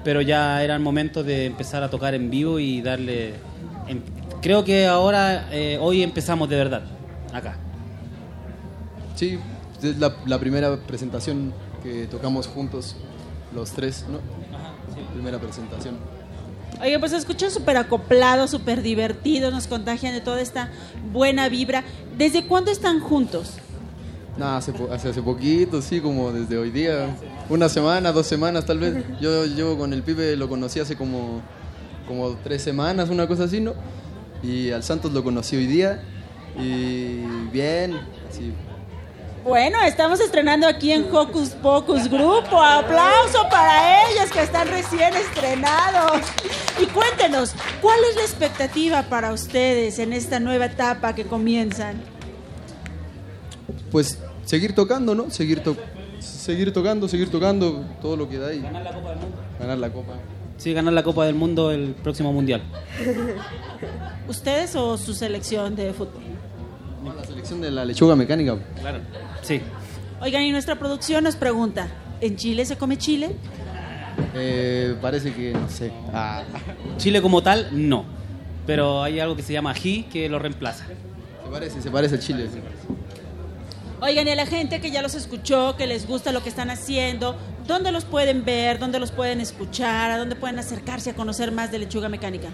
pero 0.04 0.20
ya 0.20 0.62
era 0.62 0.74
el 0.74 0.80
momento 0.80 1.22
de 1.24 1.46
empezar 1.46 1.82
a 1.82 1.90
tocar 1.90 2.14
en 2.14 2.30
vivo 2.30 2.58
y 2.58 2.80
darle... 2.80 3.34
em- 3.88 4.02
creo 4.40 4.64
que 4.64 4.86
ahora, 4.86 5.48
eh, 5.50 5.78
hoy 5.80 6.02
empezamos 6.02 6.48
de 6.48 6.56
verdad, 6.56 6.82
acá. 7.32 7.56
Sí, 9.14 9.38
es 9.82 9.98
la, 9.98 10.14
la 10.26 10.38
primera 10.38 10.76
presentación 10.76 11.52
que 11.82 12.06
tocamos 12.06 12.46
juntos, 12.46 12.96
los 13.54 13.70
tres, 13.72 14.04
¿no? 14.10 14.18
Primera 15.12 15.38
presentación. 15.38 15.96
Oye, 16.80 16.98
pues 16.98 17.12
se 17.12 17.18
escuchan 17.18 17.50
súper 17.50 17.76
acoplados, 17.76 18.50
súper 18.50 18.82
divertidos, 18.82 19.52
nos 19.52 19.66
contagian 19.68 20.12
de 20.12 20.20
toda 20.20 20.40
esta 20.40 20.70
buena 21.12 21.48
vibra. 21.48 21.84
¿Desde 22.18 22.46
cuándo 22.46 22.70
están 22.70 23.00
juntos? 23.00 23.52
Nada, 24.36 24.56
hace, 24.56 24.72
po- 24.72 24.88
hace, 24.92 25.10
hace 25.10 25.22
poquito, 25.22 25.80
sí, 25.80 26.00
como 26.00 26.32
desde 26.32 26.58
hoy 26.58 26.70
día. 26.70 27.14
Una 27.48 27.68
semana, 27.68 28.10
dos 28.10 28.26
semanas 28.26 28.66
tal 28.66 28.80
vez. 28.80 29.04
Yo 29.20 29.46
llevo 29.46 29.78
con 29.78 29.92
el 29.92 30.02
pibe, 30.02 30.34
lo 30.36 30.48
conocí 30.48 30.80
hace 30.80 30.96
como, 30.96 31.40
como 32.08 32.30
tres 32.42 32.62
semanas, 32.62 33.08
una 33.10 33.28
cosa 33.28 33.44
así, 33.44 33.60
¿no? 33.60 33.74
Y 34.42 34.70
al 34.72 34.82
Santos 34.82 35.12
lo 35.12 35.22
conocí 35.22 35.54
hoy 35.54 35.66
día. 35.68 36.02
Y 36.58 37.20
bien, 37.52 37.96
así, 38.28 38.52
Bueno, 39.44 39.76
estamos 39.82 40.20
estrenando 40.20 40.66
aquí 40.66 40.92
en 40.92 41.04
Hocus 41.14 41.50
Pocus 41.50 42.08
Grupo. 42.08 42.62
Aplauso 42.62 43.46
para 43.50 44.08
ellos 44.10 44.30
que 44.32 44.40
están 44.42 44.68
recién 44.68 45.12
estrenados. 45.14 46.22
Y 46.80 46.86
cuéntenos, 46.86 47.54
¿cuál 47.82 47.98
es 48.10 48.16
la 48.16 48.22
expectativa 48.22 49.02
para 49.02 49.32
ustedes 49.32 49.98
en 49.98 50.14
esta 50.14 50.40
nueva 50.40 50.66
etapa 50.66 51.14
que 51.14 51.24
comienzan? 51.24 52.00
Pues 53.92 54.18
seguir 54.46 54.74
tocando, 54.74 55.14
¿no? 55.14 55.30
Seguir, 55.30 55.62
to- 55.62 55.76
seguir 56.20 56.72
tocando, 56.72 57.06
seguir 57.06 57.30
tocando, 57.30 57.84
todo 58.00 58.16
lo 58.16 58.28
que 58.28 58.38
da 58.38 58.48
ahí. 58.48 58.60
Ganar 58.62 58.82
la 58.82 58.92
Copa 58.94 59.10
del 59.10 59.18
Mundo. 59.18 59.36
Ganar 59.60 59.78
la 59.78 59.90
Copa. 59.90 60.12
Sí, 60.56 60.72
ganar 60.72 60.92
la 60.94 61.02
Copa 61.02 61.26
del 61.26 61.34
Mundo 61.34 61.70
el 61.70 61.94
próximo 61.94 62.32
Mundial. 62.32 62.62
¿Ustedes 64.26 64.74
o 64.74 64.96
su 64.96 65.12
selección 65.12 65.76
de 65.76 65.92
fútbol? 65.92 66.22
La 67.14 67.22
selección 67.24 67.60
de 67.60 67.70
la 67.70 67.84
lechuga 67.84 68.16
mecánica. 68.16 68.56
Claro. 68.80 69.00
Sí. 69.44 69.60
Oigan, 70.20 70.42
y 70.42 70.50
nuestra 70.52 70.76
producción 70.78 71.24
nos 71.24 71.36
pregunta, 71.36 71.88
¿en 72.20 72.36
Chile 72.36 72.64
se 72.64 72.76
come 72.76 72.96
chile? 72.96 73.36
Eh, 74.34 74.96
parece 75.02 75.32
que, 75.32 75.52
no 75.52 75.68
sé. 75.68 75.92
Ah. 76.12 76.42
Chile 76.96 77.20
como 77.20 77.42
tal, 77.42 77.68
no. 77.72 78.04
Pero 78.66 79.02
hay 79.02 79.20
algo 79.20 79.36
que 79.36 79.42
se 79.42 79.52
llama 79.52 79.70
ají 79.72 80.04
que 80.04 80.28
lo 80.28 80.38
reemplaza. 80.38 80.86
Se 80.86 81.50
parece, 81.50 81.82
se 81.82 81.90
parece 81.90 82.14
a 82.14 82.18
Chile. 82.18 82.48
Oigan, 84.00 84.26
y 84.26 84.30
a 84.30 84.34
la 84.34 84.46
gente 84.46 84.80
que 84.80 84.90
ya 84.90 85.02
los 85.02 85.14
escuchó, 85.14 85.76
que 85.76 85.86
les 85.86 86.06
gusta 86.06 86.32
lo 86.32 86.42
que 86.42 86.48
están 86.48 86.70
haciendo, 86.70 87.36
¿dónde 87.66 87.90
los 87.92 88.04
pueden 88.04 88.44
ver? 88.44 88.78
¿Dónde 88.78 88.98
los 89.00 89.10
pueden 89.12 89.40
escuchar? 89.40 90.10
¿A 90.10 90.18
dónde 90.18 90.36
pueden 90.36 90.58
acercarse 90.58 91.10
a 91.10 91.14
conocer 91.14 91.52
más 91.52 91.70
de 91.72 91.78
lechuga 91.78 92.08
mecánica? 92.08 92.48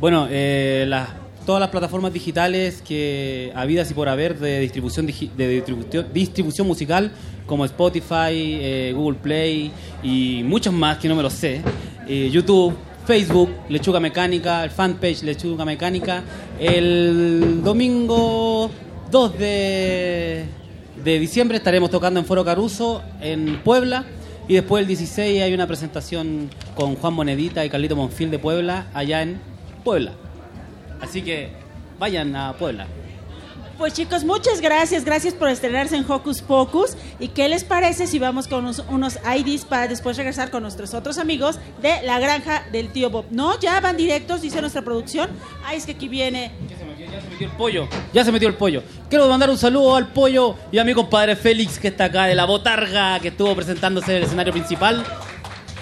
Bueno, 0.00 0.26
eh, 0.30 0.84
las- 0.88 1.08
todas 1.48 1.60
las 1.60 1.70
plataformas 1.70 2.12
digitales 2.12 2.82
que 2.86 3.50
habidas 3.54 3.90
y 3.90 3.94
por 3.94 4.06
haber 4.10 4.38
de 4.38 4.60
distribución, 4.60 5.06
de 5.06 5.48
distribución, 5.48 6.06
distribución 6.12 6.66
musical, 6.66 7.10
como 7.46 7.64
Spotify, 7.64 8.58
eh, 8.60 8.92
Google 8.94 9.18
Play 9.18 9.72
y 10.02 10.42
muchos 10.44 10.74
más 10.74 10.98
que 10.98 11.08
no 11.08 11.16
me 11.16 11.22
lo 11.22 11.30
sé, 11.30 11.62
eh, 12.06 12.28
YouTube, 12.30 12.76
Facebook, 13.06 13.48
Lechuga 13.70 13.98
Mecánica, 13.98 14.62
el 14.62 14.68
fanpage 14.68 15.22
Lechuga 15.22 15.64
Mecánica, 15.64 16.22
el 16.60 17.62
domingo 17.64 18.70
2 19.10 19.38
de, 19.38 20.44
de 21.02 21.18
diciembre 21.18 21.56
estaremos 21.56 21.88
tocando 21.88 22.20
en 22.20 22.26
Foro 22.26 22.44
Caruso, 22.44 23.02
en 23.22 23.62
Puebla. 23.64 24.04
Y 24.48 24.54
después 24.54 24.82
el 24.82 24.86
16 24.86 25.42
hay 25.42 25.54
una 25.54 25.66
presentación 25.66 26.50
con 26.74 26.94
Juan 26.96 27.14
Monedita 27.14 27.64
y 27.64 27.70
Carlito 27.70 27.96
Monfil 27.96 28.30
de 28.30 28.38
Puebla, 28.38 28.88
allá 28.92 29.22
en 29.22 29.40
Puebla. 29.82 30.12
Así 31.00 31.22
que 31.22 31.50
vayan 31.98 32.34
a 32.36 32.52
Puebla. 32.54 32.86
Pues 33.78 33.92
chicos, 33.92 34.24
muchas 34.24 34.60
gracias, 34.60 35.04
gracias 35.04 35.34
por 35.34 35.48
estrenarse 35.48 35.94
en 35.94 36.04
Hocus 36.10 36.42
Pocus. 36.42 36.96
¿Y 37.20 37.28
qué 37.28 37.48
les 37.48 37.62
parece 37.62 38.08
si 38.08 38.18
vamos 38.18 38.48
con 38.48 38.64
unos, 38.64 38.82
unos 38.88 39.20
IDs 39.36 39.64
para 39.64 39.86
después 39.86 40.16
regresar 40.16 40.50
con 40.50 40.64
nuestros 40.64 40.94
otros 40.94 41.16
amigos 41.16 41.60
de 41.80 42.02
la 42.02 42.18
granja 42.18 42.64
del 42.72 42.90
tío 42.90 43.08
Bob? 43.08 43.26
No, 43.30 43.56
ya 43.60 43.78
van 43.78 43.96
directos, 43.96 44.42
dice 44.42 44.60
nuestra 44.60 44.82
producción. 44.82 45.30
Ay, 45.64 45.78
es 45.78 45.86
que 45.86 45.92
aquí 45.92 46.08
viene. 46.08 46.50
el 47.38 47.50
pollo. 47.50 47.86
Ya 48.12 48.24
se 48.24 48.32
metió 48.32 48.48
el 48.48 48.54
pollo. 48.54 48.82
Quiero 49.08 49.28
mandar 49.28 49.48
un 49.48 49.58
saludo 49.58 49.94
al 49.94 50.08
pollo 50.08 50.56
y 50.72 50.78
a 50.78 50.84
mi 50.84 50.92
compadre 50.92 51.36
Félix, 51.36 51.78
que 51.78 51.86
está 51.86 52.06
acá 52.06 52.24
de 52.24 52.34
la 52.34 52.46
botarga, 52.46 53.20
que 53.20 53.28
estuvo 53.28 53.54
presentándose 53.54 54.10
en 54.10 54.16
el 54.16 54.22
escenario 54.24 54.52
principal. 54.52 55.04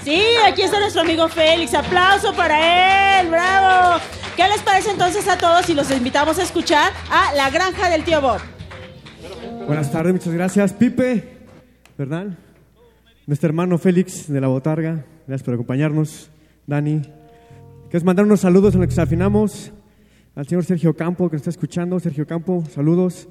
Sí, 0.05 0.23
aquí 0.47 0.61
está 0.61 0.79
nuestro 0.81 1.01
amigo 1.01 1.29
Félix. 1.29 1.73
Aplauso 1.73 2.35
para 2.35 3.21
él, 3.21 3.29
bravo. 3.29 4.03
¿Qué 4.37 4.47
les 4.49 4.61
parece 4.61 4.91
entonces 4.91 5.27
a 5.29 5.39
todos 5.39 5.65
si 5.65 5.73
los 5.73 5.91
invitamos 5.91 6.39
a 6.39 6.43
escuchar 6.43 6.93
a 7.11 7.35
La 7.35 7.49
Granja 7.49 7.89
del 7.89 8.05
Tío 8.05 8.21
Bob? 8.21 8.39
Buenas 9.67 9.91
tardes, 9.91 10.13
muchas 10.13 10.35
gracias. 10.35 10.75
Pipe, 10.75 11.39
Bernal, 11.97 12.37
nuestro 13.27 13.47
hermano 13.47 13.79
Félix 13.79 14.31
de 14.31 14.39
la 14.39 14.49
Botarga, 14.49 15.07
gracias 15.27 15.43
por 15.43 15.55
acompañarnos. 15.55 16.29
Dani, 16.67 17.01
quieres 17.89 18.05
mandar 18.05 18.27
unos 18.27 18.41
saludos 18.41 18.75
en 18.75 18.81
los 18.81 18.89
que 18.91 18.95
se 18.95 19.01
afinamos 19.01 19.73
al 20.35 20.47
señor 20.47 20.67
Sergio 20.67 20.95
Campo, 20.95 21.31
que 21.31 21.37
nos 21.37 21.41
está 21.41 21.51
escuchando. 21.51 21.99
Sergio 21.99 22.27
Campo, 22.27 22.63
saludos. 22.75 23.29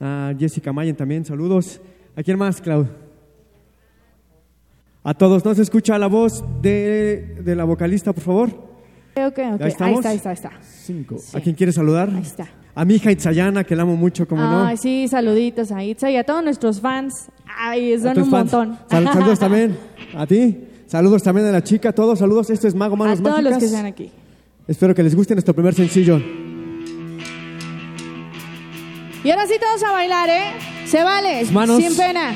A 0.00 0.32
Jessica 0.38 0.72
Mayen 0.72 0.96
también, 0.96 1.26
saludos. 1.26 1.82
¿A 2.16 2.22
quién 2.22 2.38
más, 2.38 2.62
Clau? 2.62 2.88
A 5.04 5.12
todos, 5.12 5.44
¿no 5.44 5.54
se 5.54 5.60
escucha 5.60 5.98
la 5.98 6.06
voz 6.06 6.42
de, 6.62 7.42
de 7.42 7.54
la 7.54 7.64
vocalista, 7.64 8.14
por 8.14 8.24
favor? 8.24 8.65
Ok, 9.18 9.38
ok. 9.54 9.58
¿Ya 9.58 9.64
Ahí 9.64 9.68
está, 9.70 9.84
ahí 9.86 9.94
está, 9.94 10.28
ahí 10.30 10.34
está. 10.34 10.50
Cinco. 10.84 11.16
¿A 11.32 11.40
quién 11.40 11.54
quiere 11.54 11.72
saludar? 11.72 12.10
Ahí 12.14 12.22
está. 12.22 12.46
A 12.74 12.84
mi 12.84 12.96
hija 12.96 13.10
Itzayana, 13.10 13.64
que 13.64 13.74
la 13.74 13.82
amo 13.82 13.96
mucho, 13.96 14.28
como 14.28 14.42
no. 14.42 14.66
Ay, 14.66 14.76
sí, 14.76 15.08
saluditos 15.08 15.72
a 15.72 15.82
Itza 15.82 16.10
y 16.10 16.16
a 16.16 16.24
todos 16.24 16.44
nuestros 16.44 16.80
fans. 16.80 17.28
Ay, 17.58 17.94
A 17.94 17.98
son 17.98 18.08
un 18.08 18.30
fans. 18.30 18.52
montón. 18.52 18.78
Sal- 18.90 19.04
saludos 19.12 19.38
también 19.38 19.78
a 20.14 20.26
ti. 20.26 20.58
Saludos 20.86 21.22
también 21.22 21.46
a 21.46 21.52
la 21.52 21.64
chica. 21.64 21.92
Todos 21.92 22.18
saludos. 22.18 22.50
Esto 22.50 22.68
es 22.68 22.74
Mago 22.74 22.94
A 22.94 22.98
Manos 22.98 23.22
todos 23.22 23.36
los 23.42 23.52
Mágicas. 23.54 23.58
que 23.58 23.64
están 23.66 23.86
aquí. 23.86 24.10
Espero 24.68 24.94
que 24.94 25.02
les 25.02 25.14
guste 25.16 25.34
nuestro 25.34 25.54
primer 25.54 25.72
sencillo. 25.74 26.20
Y 29.24 29.30
ahora 29.30 29.46
sí 29.46 29.54
todos 29.58 29.82
a 29.82 29.92
bailar, 29.92 30.28
¿eh? 30.28 30.42
Se 30.86 31.02
vale, 31.02 31.44
manos. 31.52 31.82
sin 31.82 31.96
pena. 31.96 32.34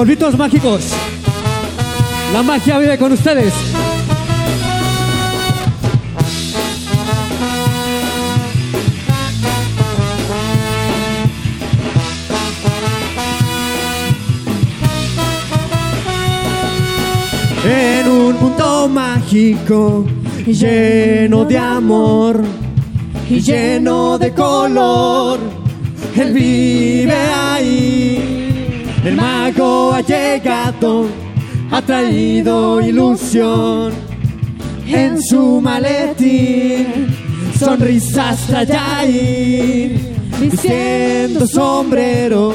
Polvitos 0.00 0.34
mágicos. 0.38 0.80
La 2.32 2.42
magia 2.42 2.78
vive 2.78 2.96
con 2.96 3.12
ustedes. 3.12 3.52
En 17.62 18.08
un 18.08 18.40
mundo 18.40 18.88
mágico 18.88 20.06
lleno 20.46 21.44
de 21.44 21.58
amor 21.58 22.42
y 23.28 23.38
lleno 23.42 24.16
de 24.16 24.32
color, 24.32 25.38
él 26.16 26.32
vive 26.32 27.14
ahí. 27.14 28.39
El 29.04 29.16
mago 29.16 29.94
ha 29.94 30.02
llegado, 30.02 31.06
ha 31.70 31.80
traído 31.80 32.80
ilusión 32.82 33.92
en 34.86 35.22
su 35.22 35.60
maletín. 35.60 37.06
Sonrisas 37.58 38.46
trae 38.46 38.76
ahí, 38.76 40.14
sombrero 41.46 42.54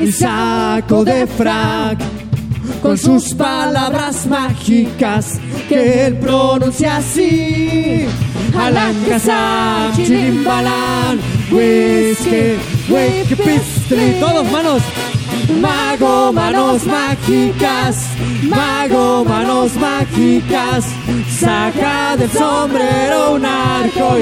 y 0.00 0.12
saco 0.12 1.04
de 1.04 1.26
frac 1.26 1.98
con 2.82 2.98
sus 2.98 3.32
palabras 3.34 4.26
mágicas 4.26 5.40
que 5.68 6.06
él 6.06 6.16
pronuncia 6.18 6.98
así. 6.98 8.04
Alan 8.54 8.94
Kazam, 9.08 9.96
Chilimbalan, 9.96 11.18
Whisky, 11.50 12.56
Wake 12.90 13.36
Pistry, 13.36 14.16
todos 14.20 14.50
manos. 14.52 14.82
Mago, 15.48 16.32
manos 16.32 16.86
mágicas, 16.86 18.06
mago, 18.44 19.24
manos 19.24 19.74
mágicas, 19.76 20.86
saca 21.38 22.16
del 22.16 22.30
sombrero 22.30 23.34
un 23.34 23.44
arco. 23.44 24.16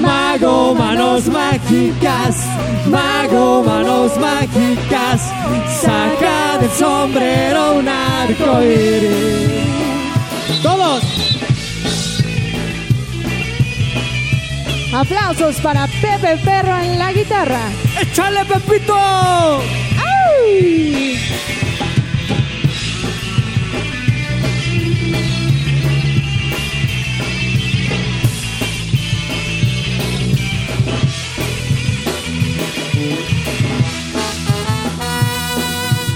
Mago, 0.00 0.74
manos 0.74 1.26
mágicas, 1.26 2.46
mago, 2.86 3.64
manos 3.64 4.16
mágicas, 4.18 5.20
saca 5.80 6.58
del 6.60 6.70
sombrero 6.70 7.74
un 7.74 7.88
arco 7.88 8.62
iris. 8.62 10.62
Todos. 10.62 11.02
Aplausos 14.92 15.56
para 15.56 15.86
Pepe 15.86 16.36
Perro 16.44 16.78
en 16.78 16.98
la 16.98 17.12
guitarra. 17.12 17.87
¡Échale, 18.00 18.44
Pepito! 18.44 18.94
¡Ay! 18.94 21.18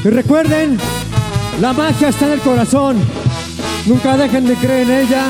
Y 0.05 0.09
recuerden, 0.09 0.79
la 1.61 1.73
magia 1.73 2.09
está 2.09 2.27
en 2.27 2.33
el 2.33 2.41
corazón. 2.41 2.97
Nunca 3.87 4.17
dejen 4.17 4.47
de 4.47 4.55
creer 4.55 4.89
en 4.89 5.07
ella. 5.07 5.25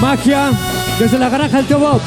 Magia 0.00 0.50
desde 0.98 1.18
la 1.18 1.28
granja 1.28 1.58
del 1.58 1.66
tío 1.66 1.78
Bob. 1.78 2.00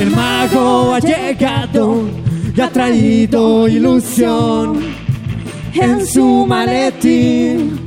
El 0.00 0.12
mago 0.12 0.94
ha 0.94 0.98
llegado 0.98 2.08
y 2.56 2.58
ha 2.58 2.70
traído 2.70 3.68
ilusión 3.68 4.80
en 5.74 6.06
su 6.06 6.46
maletín. 6.46 7.78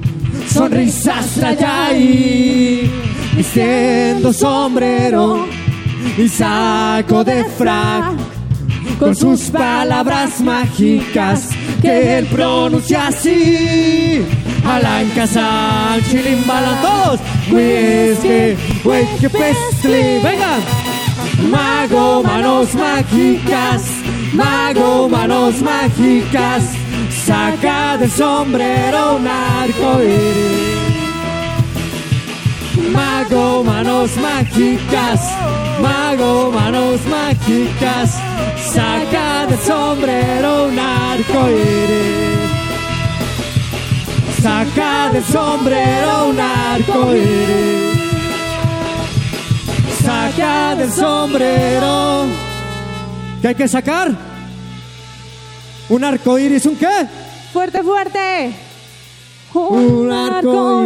Sonrisas 0.48 1.26
trae 1.34 1.66
ahí, 1.66 2.92
vistiendo 3.36 4.32
sombrero 4.32 5.48
y 6.16 6.28
saco 6.30 7.24
de 7.24 7.46
frac 7.46 8.14
con 9.00 9.16
sus 9.16 9.50
palabras 9.50 10.40
mágicas 10.40 11.50
que 11.82 12.20
él 12.20 12.28
pronuncia 12.28 13.08
así. 13.08 14.24
Alan 14.64 15.10
Casal, 15.16 16.04
chilimbalan 16.12 16.80
todos, 16.80 17.20
whisky, 17.52 18.56
pestle, 19.30 20.20
venga. 20.24 20.83
Mago, 21.50 22.24
manos 22.24 22.74
mágicas, 22.74 23.84
mago, 24.34 25.10
manos 25.10 25.62
mágicas, 25.62 26.64
saca 27.26 27.98
del 27.98 28.10
sombrero 28.10 29.18
un 29.18 29.28
arco 29.28 30.02
iris. 30.02 30.84
Mago, 32.92 33.64
manos 33.64 34.16
mágicas, 34.18 35.20
mago, 35.82 36.52
manos 36.52 37.00
mágicas, 37.06 38.18
saca 38.58 39.46
del 39.48 39.60
sombrero 39.60 40.68
un 40.68 40.80
arco 40.80 41.50
iris. 41.50 42.44
Saca 44.42 45.10
del 45.12 45.24
sombrero 45.24 46.28
un 46.30 46.40
arco 46.40 47.16
iris. 47.16 47.93
Saca 50.14 50.76
del 50.76 50.92
sombrero. 50.92 52.26
¿Qué 53.42 53.48
hay 53.48 53.56
que 53.56 53.68
sacar? 53.68 54.12
Un 55.90 56.04
arco 56.04 56.38
iris, 56.38 56.68
¿un 56.68 56.76
qué? 56.76 57.08
Fuerte, 57.52 57.82
fuerte. 57.82 58.54
Un 59.56 60.12
arco 60.12 60.86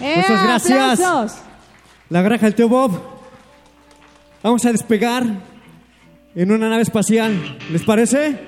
¡Eh, 0.00 0.14
Muchas 0.16 0.42
gracias. 0.44 1.00
aplausos! 1.00 1.38
La 2.08 2.22
granja 2.22 2.46
del 2.46 2.54
tío 2.54 2.68
Bob. 2.68 3.00
Vamos 4.42 4.64
a 4.64 4.72
despegar 4.72 5.24
en 6.34 6.50
una 6.52 6.68
nave 6.68 6.82
espacial. 6.82 7.58
¿Les 7.70 7.82
parece? 7.82 8.38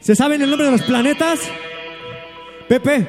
¿Se 0.00 0.16
saben 0.16 0.42
el 0.42 0.50
nombre 0.50 0.66
de 0.66 0.72
los 0.72 0.82
planetas? 0.82 1.40
Pepe, 2.68 3.06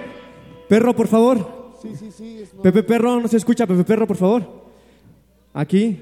perro, 0.67 0.95
por 0.95 1.07
favor. 1.07 1.63
Sí, 1.81 1.89
sí, 1.99 2.11
sí. 2.11 2.43
Pepe 2.61 2.81
Perro, 2.83 3.19
no 3.19 3.27
se 3.27 3.35
escucha, 3.35 3.67
Pepe 3.67 3.83
Perro, 3.83 4.07
por 4.07 4.15
favor. 4.15 4.63
Aquí. 5.53 5.99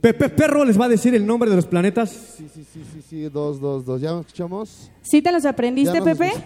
Pepe 0.00 0.28
Perro 0.28 0.62
les 0.64 0.78
va 0.78 0.84
a 0.84 0.88
decir 0.88 1.14
el 1.14 1.24
nombre 1.24 1.48
de 1.48 1.56
los 1.56 1.66
planetas. 1.66 2.10
Sí, 2.10 2.46
sí, 2.52 2.66
sí, 2.70 2.82
sí, 2.92 3.02
sí, 3.08 3.22
dos, 3.30 3.58
dos, 3.58 3.86
dos. 3.86 4.00
¿Ya 4.00 4.10
nos 4.10 4.26
escuchamos? 4.26 4.90
¿Sí 5.00 5.22
te 5.22 5.32
los 5.32 5.46
aprendiste, 5.46 6.00
nos 6.00 6.04
Pepe? 6.04 6.32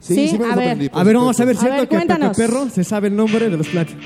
Sí, 0.00 0.28
sí 0.28 0.38
me 0.38 0.44
a 0.44 0.48
los 0.48 0.56
ver. 0.56 0.64
aprendí, 0.70 0.90
A 0.92 1.02
ver, 1.02 1.16
vamos 1.16 1.40
a 1.40 1.44
ver. 1.44 1.56
¿cierto 1.56 1.74
A 1.74 1.78
ver, 1.80 1.88
que 1.88 1.96
Pepe. 1.98 2.30
Perro 2.36 2.70
se 2.70 2.84
sabe 2.84 3.08
el 3.08 3.16
nombre 3.16 3.50
de 3.50 3.56
los 3.56 3.66
planetas? 3.68 3.96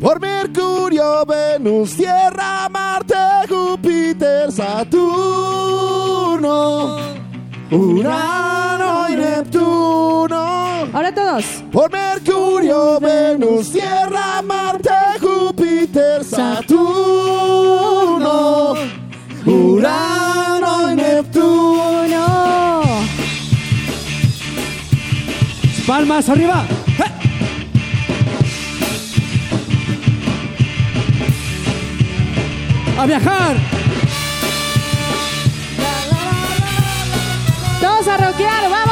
Por 0.00 0.20
Mercurio, 0.20 1.26
Venus, 1.26 1.96
Tierra, 1.96 2.68
Marte, 2.68 3.16
Júpiter, 3.48 4.52
Saturno, 4.52 4.98
Urano 7.70 9.08
y 9.08 9.16
Neptuno. 9.16 10.36
Ahora 10.92 11.12
todos. 11.12 11.44
Por 11.72 11.90
Mercurio, 11.90 13.00
Venus, 13.00 13.72
Tierra, 13.72 14.40
Marte, 14.42 14.90
Júpiter, 15.20 16.22
Saturno, 16.22 16.74
Urano 19.44 20.92
y 20.92 20.94
Neptuno. 20.94 22.82
Palmas 25.86 26.28
arriba. 26.28 26.77
A 32.98 33.06
viajar. 33.06 33.56
Todos 37.80 38.08
a 38.08 38.16
rockear, 38.16 38.68
vamos. 38.68 38.87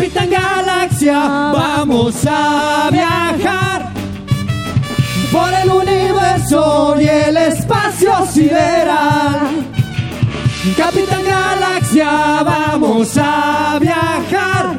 Capitán 0.00 0.30
Galaxia, 0.30 1.18
vamos 1.52 2.24
a 2.26 2.88
viajar 2.90 3.92
por 5.30 5.52
el 5.52 5.68
universo 5.70 6.96
y 6.98 7.06
el 7.06 7.36
espacio 7.36 8.24
sideral. 8.24 9.66
Capitán 10.74 11.22
Galaxia, 11.22 12.42
vamos 12.42 13.14
a 13.18 13.78
viajar 13.78 14.78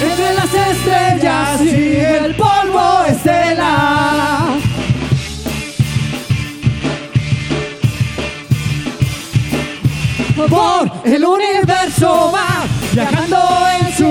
entre 0.00 0.34
las 0.34 0.54
estrellas 0.54 1.60
y 1.60 1.96
el 1.96 2.34
polvo 2.36 3.04
estelar. 3.06 4.44
Por 10.48 10.90
el 11.04 11.24
universo 11.24 12.32
va 12.34 12.64
viajando 12.94 13.63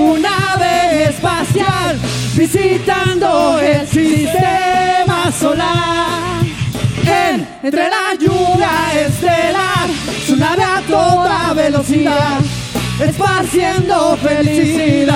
su 0.04 0.18
nave 0.18 1.04
espacial, 1.04 1.98
visitando 2.36 3.58
el 3.58 3.86
sistema 3.88 5.32
solar. 5.32 6.42
En, 7.06 7.48
entre 7.62 7.88
la 7.88 8.14
lluvia 8.20 8.70
estelar, 9.06 9.88
su 10.26 10.36
nave 10.36 10.62
a 10.62 10.82
toda 10.86 11.54
velocidad, 11.54 12.40
esparciendo 13.00 14.16
felicidad. 14.18 15.14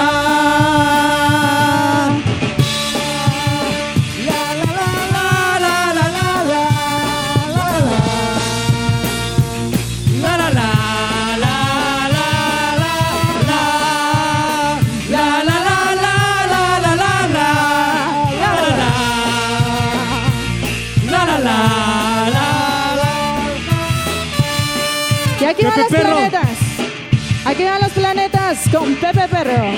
Con 28.73 28.95
Pepe 28.97 29.29
Perro. 29.29 29.77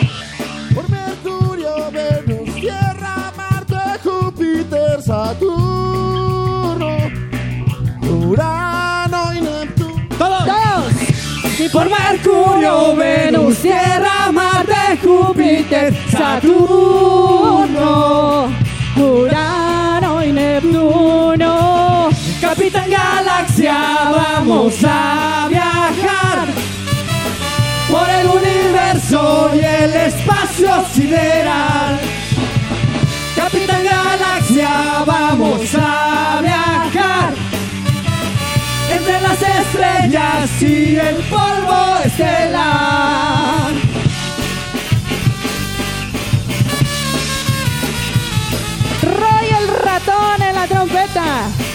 Por 0.75 0.89
Mercurio, 0.91 1.91
Venus, 1.93 2.55
Tierra, 2.55 3.33
Marte, 3.37 3.77
Júpiter, 4.03 5.03
Saturno, 5.03 6.89
Urano 8.03 9.35
y 9.35 9.41
Neptuno. 9.41 10.09
¡Todos! 10.19 10.45
Todos. 10.45 10.93
Y 11.59 11.69
por 11.69 11.89
Mercurio, 11.89 12.97
Venus, 12.97 13.59
Tierra, 13.59 14.33
Marte, 14.33 14.99
Júpiter, 15.03 15.95
Saturno, 16.11 16.49
Urano 18.97 20.25
y 20.25 20.33
Neptuno. 20.33 22.09
Capitán 22.41 22.91
Galaxia, 22.91 23.77
vamos 24.11 24.75
a 24.85 25.47
viajar 25.49 26.49
por 27.91 28.09
el 28.09 28.27
universo 28.27 28.60
universo 28.91 29.51
y 29.55 29.59
el 29.59 29.95
espacio 29.95 30.85
sideral. 30.93 32.01
Capitán 33.37 33.85
Galaxia, 33.85 35.05
vamos 35.07 35.75
a 35.75 36.41
viajar. 36.43 37.35
Entre 38.91 39.21
las 39.21 39.43
estrellas 39.43 40.63
y 40.63 40.97
el 40.97 41.17
polvo 41.29 41.99
estelar. 42.05 43.73
Roy 49.03 49.49
el 49.61 49.69
ratón 49.69 50.43
en 50.43 50.55
la 50.55 50.67
trompeta. 50.67 51.70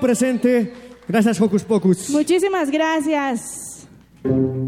Presente. 0.00 0.72
Gracias, 1.08 1.40
Hocus 1.40 1.64
Pocus. 1.64 2.10
Muchísimas 2.10 2.70
gracias. 2.70 3.88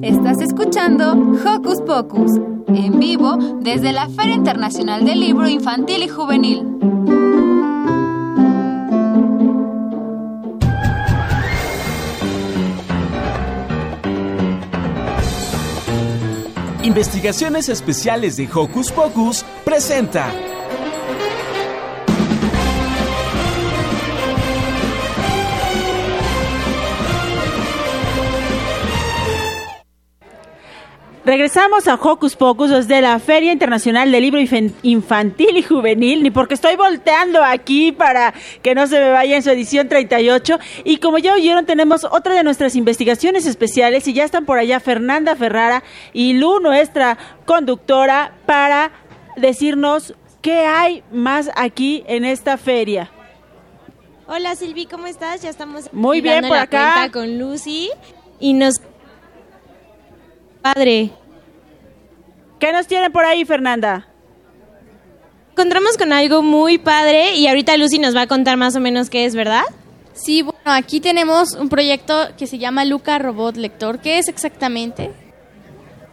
Estás 0.02 0.40
escuchando 0.40 1.12
Hocus 1.12 1.80
Pocus, 1.82 2.32
en 2.68 2.98
vivo 2.98 3.36
desde 3.60 3.92
la 3.92 4.08
Feria 4.08 4.34
Internacional 4.34 5.04
del 5.04 5.20
Libro 5.20 5.48
Infantil 5.48 6.02
y 6.02 6.08
Juvenil. 6.08 6.62
Investigaciones 16.82 17.68
Especiales 17.68 18.36
de 18.36 18.48
Hocus 18.52 18.90
Pocus 18.90 19.44
presenta. 19.64 20.32
Regresamos 31.24 31.86
a 31.86 31.94
Hocus 31.94 32.34
Pocus 32.34 32.70
desde 32.70 33.00
la 33.00 33.16
Feria 33.20 33.52
Internacional 33.52 34.10
del 34.10 34.22
Libro 34.22 34.40
Infantil 34.82 35.56
y 35.56 35.62
Juvenil, 35.62 36.20
ni 36.20 36.32
porque 36.32 36.54
estoy 36.54 36.74
volteando 36.74 37.44
aquí 37.44 37.92
para 37.92 38.34
que 38.60 38.74
no 38.74 38.88
se 38.88 38.98
me 38.98 39.10
vaya 39.10 39.36
en 39.36 39.42
su 39.44 39.50
edición 39.50 39.88
38. 39.88 40.58
Y 40.82 40.96
como 40.96 41.18
ya 41.18 41.34
oyeron, 41.34 41.64
tenemos 41.64 42.02
otra 42.02 42.34
de 42.34 42.42
nuestras 42.42 42.74
investigaciones 42.74 43.46
especiales 43.46 44.08
y 44.08 44.14
ya 44.14 44.24
están 44.24 44.44
por 44.44 44.58
allá 44.58 44.80
Fernanda 44.80 45.36
Ferrara 45.36 45.84
y 46.12 46.32
Lu, 46.32 46.58
nuestra 46.58 47.16
conductora, 47.44 48.32
para 48.44 48.90
decirnos 49.36 50.14
qué 50.40 50.66
hay 50.66 51.04
más 51.12 51.50
aquí 51.54 52.02
en 52.08 52.24
esta 52.24 52.58
feria. 52.58 53.12
Hola 54.26 54.56
Silvi, 54.56 54.86
¿cómo 54.86 55.06
estás? 55.06 55.42
Ya 55.42 55.50
estamos 55.50 55.88
Muy 55.92 56.20
bien, 56.20 56.48
por 56.48 56.56
la 56.56 56.62
acá. 56.62 57.10
con 57.12 57.38
Lucy 57.38 57.90
y 58.40 58.54
nos 58.54 58.80
padre. 60.62 61.10
¿Qué 62.58 62.72
nos 62.72 62.86
tienen 62.86 63.12
por 63.12 63.24
ahí, 63.24 63.44
Fernanda? 63.44 64.06
Encontramos 65.50 65.98
con 65.98 66.12
algo 66.12 66.42
muy 66.42 66.78
padre 66.78 67.34
y 67.34 67.46
ahorita 67.46 67.76
Lucy 67.76 67.98
nos 67.98 68.16
va 68.16 68.22
a 68.22 68.26
contar 68.26 68.56
más 68.56 68.74
o 68.76 68.80
menos 68.80 69.10
qué 69.10 69.26
es, 69.26 69.34
¿verdad? 69.34 69.64
Sí, 70.14 70.42
bueno, 70.42 70.60
aquí 70.64 71.00
tenemos 71.00 71.54
un 71.54 71.68
proyecto 71.68 72.28
que 72.38 72.46
se 72.46 72.58
llama 72.58 72.84
Luca 72.84 73.18
Robot 73.18 73.56
Lector. 73.56 73.98
¿Qué 74.00 74.18
es 74.18 74.28
exactamente? 74.28 75.10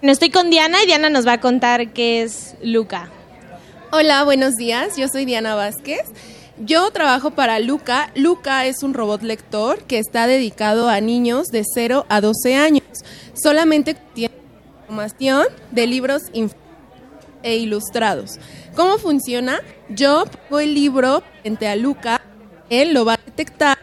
No 0.01 0.11
estoy 0.11 0.29
con 0.29 0.49
Diana 0.49 0.83
y 0.83 0.87
Diana 0.87 1.09
nos 1.09 1.27
va 1.27 1.33
a 1.33 1.39
contar 1.39 1.93
qué 1.93 2.21
es 2.21 2.55
Luca. 2.63 3.09
Hola, 3.91 4.23
buenos 4.23 4.55
días. 4.55 4.97
Yo 4.97 5.07
soy 5.07 5.25
Diana 5.25 5.55
Vázquez. 5.55 6.01
Yo 6.57 6.91
trabajo 6.91 7.31
para 7.31 7.59
Luca. 7.59 8.11
Luca 8.15 8.65
es 8.65 8.83
un 8.83 8.93
robot 8.93 9.21
lector 9.21 9.83
que 9.83 9.99
está 9.99 10.27
dedicado 10.27 10.89
a 10.89 10.99
niños 11.01 11.47
de 11.47 11.63
0 11.63 12.05
a 12.09 12.21
12 12.21 12.55
años. 12.55 12.83
Solamente 13.33 13.95
tiene 14.13 14.38
información 14.89 15.45
de 15.69 15.85
libros 15.85 16.23
e 17.43 17.57
ilustrados. 17.57 18.39
¿Cómo 18.75 18.97
funciona? 18.97 19.61
Yo 19.87 20.25
pongo 20.25 20.59
el 20.61 20.73
libro 20.73 21.21
frente 21.41 21.67
a 21.67 21.75
Luca, 21.75 22.19
él 22.71 22.93
lo 22.93 23.05
va 23.05 23.13
a 23.13 23.19
detectar, 23.23 23.77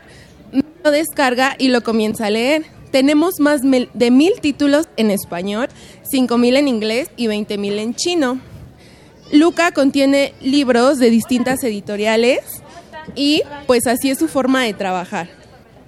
lo 0.82 0.90
descarga 0.90 1.54
y 1.58 1.68
lo 1.68 1.82
comienza 1.84 2.26
a 2.26 2.30
leer. 2.30 2.66
Tenemos 2.90 3.34
más 3.38 3.60
de 3.62 4.10
mil 4.10 4.32
títulos 4.40 4.88
en 4.96 5.12
español, 5.12 5.68
cinco 6.02 6.38
mil 6.38 6.56
en 6.56 6.66
inglés 6.66 7.08
y 7.16 7.28
20 7.28 7.56
mil 7.56 7.78
en 7.78 7.94
chino. 7.94 8.40
Luca 9.32 9.70
contiene 9.70 10.34
libros 10.40 10.98
de 10.98 11.10
distintas 11.10 11.62
editoriales 11.62 12.40
y 13.14 13.42
pues 13.68 13.86
así 13.86 14.10
es 14.10 14.18
su 14.18 14.26
forma 14.26 14.64
de 14.64 14.74
trabajar. 14.74 15.28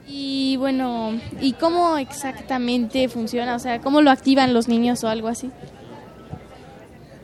Y 0.09 0.57
bueno, 0.57 1.21
¿y 1.41 1.53
cómo 1.53 1.99
exactamente 1.99 3.09
funciona? 3.09 3.55
O 3.55 3.59
sea, 3.59 3.81
¿cómo 3.81 4.01
lo 4.01 4.11
activan 4.11 4.55
los 4.55 4.67
niños 4.67 5.05
o 5.05 5.09
algo 5.09 5.29
así? 5.29 5.51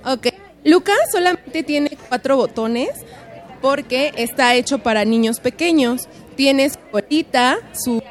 Ok, 0.04 0.28
Luca 0.64 0.92
solamente 1.10 1.62
tiene 1.62 1.96
cuatro 2.08 2.36
botones 2.36 2.90
porque 3.62 4.12
está 4.16 4.54
hecho 4.54 4.80
para 4.80 5.06
niños 5.06 5.40
pequeños. 5.40 6.08
Tiene 6.36 6.68
su 6.68 6.78
colita, 6.90 7.58
su 7.72 8.02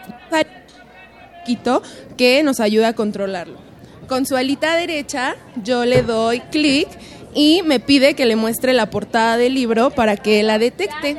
quito 1.45 1.84
que 2.18 2.41
nos 2.41 2.60
ayuda 2.60 2.90
a 2.90 2.94
controlarlo. 2.94 3.60
Con 4.08 4.26
su 4.26 4.36
alita 4.36 4.76
derecha 4.76 5.36
yo 5.64 5.86
le 5.86 6.02
doy 6.02 6.40
clic 6.40 6.88
y 7.36 7.62
me 7.64 7.80
pide 7.80 8.16
que 8.16 8.26
le 8.26 8.36
muestre 8.36 8.74
la 8.74 8.90
portada 8.90 9.38
del 9.38 9.54
libro 9.54 9.90
para 9.91 10.18
que 10.18 10.41
la 10.44 10.58
detecte. 10.58 11.18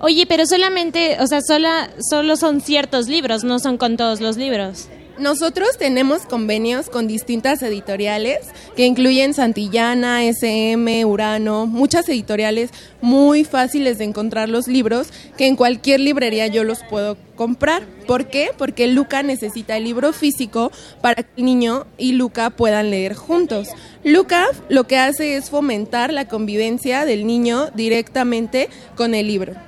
Oye, 0.00 0.26
pero 0.26 0.46
solamente, 0.46 1.16
o 1.20 1.26
sea, 1.26 1.40
sola, 1.40 1.90
solo 2.08 2.36
son 2.36 2.60
ciertos 2.60 3.08
libros, 3.08 3.42
no 3.42 3.58
son 3.58 3.78
con 3.78 3.96
todos 3.96 4.20
los 4.20 4.36
libros. 4.36 4.88
Nosotros 5.18 5.70
tenemos 5.76 6.22
convenios 6.22 6.88
con 6.88 7.08
distintas 7.08 7.60
editoriales 7.62 8.38
que 8.76 8.86
incluyen 8.86 9.34
Santillana, 9.34 10.22
SM, 10.22 11.04
Urano, 11.04 11.66
muchas 11.66 12.08
editoriales 12.08 12.70
muy 13.00 13.42
fáciles 13.42 13.98
de 13.98 14.04
encontrar 14.04 14.48
los 14.48 14.68
libros 14.68 15.08
que 15.36 15.48
en 15.48 15.56
cualquier 15.56 15.98
librería 15.98 16.46
yo 16.46 16.62
los 16.62 16.84
puedo 16.84 17.16
comprar. 17.34 17.82
¿Por 18.06 18.28
qué? 18.28 18.50
Porque 18.56 18.86
Luca 18.86 19.24
necesita 19.24 19.76
el 19.76 19.82
libro 19.82 20.12
físico 20.12 20.70
para 21.00 21.24
que 21.24 21.30
el 21.36 21.44
niño 21.44 21.88
y 21.98 22.12
Luca 22.12 22.50
puedan 22.50 22.90
leer 22.90 23.14
juntos. 23.14 23.70
Luca 24.04 24.46
lo 24.68 24.84
que 24.84 24.98
hace 24.98 25.34
es 25.34 25.50
fomentar 25.50 26.12
la 26.12 26.28
convivencia 26.28 27.04
del 27.04 27.26
niño 27.26 27.70
directamente 27.74 28.68
con 28.94 29.16
el 29.16 29.26
libro. 29.26 29.67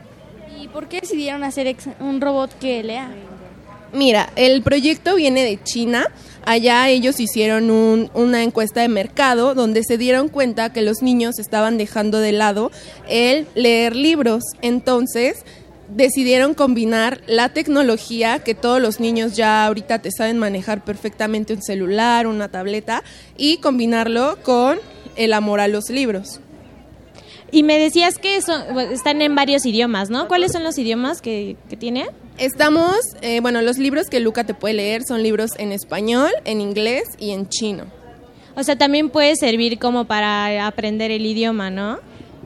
¿Y 0.71 0.73
por 0.73 0.89
qué 0.89 1.01
decidieron 1.01 1.43
hacer 1.45 1.75
un 2.01 2.21
robot 2.21 2.57
que 2.59 2.83
lea? 2.83 3.11
Mira, 3.93 4.31
el 4.37 4.63
proyecto 4.63 5.17
viene 5.17 5.43
de 5.45 5.61
China. 5.63 6.07
Allá 6.45 6.89
ellos 6.89 7.19
hicieron 7.19 7.71
un- 7.71 8.09
una 8.15 8.43
encuesta 8.45 8.81
de 8.81 8.89
mercado 8.89 9.55
donde 9.55 9.83
se 9.83 9.99
dieron 9.99 10.29
cuenta 10.29 10.73
que 10.73 10.83
los 10.83 11.03
niños 11.03 11.39
estaban 11.41 11.77
dejando 11.77 12.21
de 12.21 12.33
lado 12.33 12.71
el 13.09 13.47
leer 13.57 13.97
libros. 13.97 14.45
Entonces 14.63 15.45
decidieron 15.89 16.55
combinar 16.55 17.21
la 17.27 17.49
tecnología 17.49 18.39
que 18.39 18.55
todos 18.55 18.81
los 18.81 19.01
niños 19.01 19.35
ya 19.37 19.67
ahorita 19.67 19.99
te 20.01 20.13
saben 20.13 20.39
manejar 20.39 20.85
perfectamente 20.85 21.53
un 21.53 21.63
celular, 21.63 22.29
una 22.29 22.49
tableta, 22.49 23.03
y 23.37 23.57
combinarlo 23.57 24.39
con 24.45 24.79
el 25.17 25.33
amor 25.33 25.59
a 25.59 25.67
los 25.67 25.91
libros. 25.91 26.39
Y 27.53 27.63
me 27.63 27.79
decías 27.79 28.17
que 28.19 28.41
son- 28.43 28.79
están 28.93 29.23
en 29.23 29.35
varios 29.35 29.67
idiomas, 29.67 30.11
¿no? 30.11 30.29
¿Cuáles 30.29 30.53
son 30.53 30.63
los 30.65 30.79
idiomas 30.79 31.21
que, 31.21 31.57
que 31.69 31.77
tiene? 31.77 32.07
Estamos, 32.39 32.95
eh, 33.23 33.41
bueno, 33.41 33.61
los 33.63 33.77
libros 33.79 34.09
que 34.09 34.21
Luca 34.21 34.45
te 34.45 34.55
puede 34.55 34.75
leer 34.75 35.03
son 35.07 35.23
libros 35.23 35.51
en 35.59 35.73
español, 35.73 36.31
en 36.45 36.61
inglés 36.61 37.05
y 37.19 37.31
en 37.33 37.49
chino. 37.49 37.85
O 38.57 38.63
sea, 38.63 38.77
también 38.77 39.11
puede 39.11 39.37
servir 39.37 39.79
como 39.79 40.05
para 40.07 40.67
aprender 40.67 41.11
el 41.11 41.25
idioma, 41.27 41.71
¿no? 41.71 41.99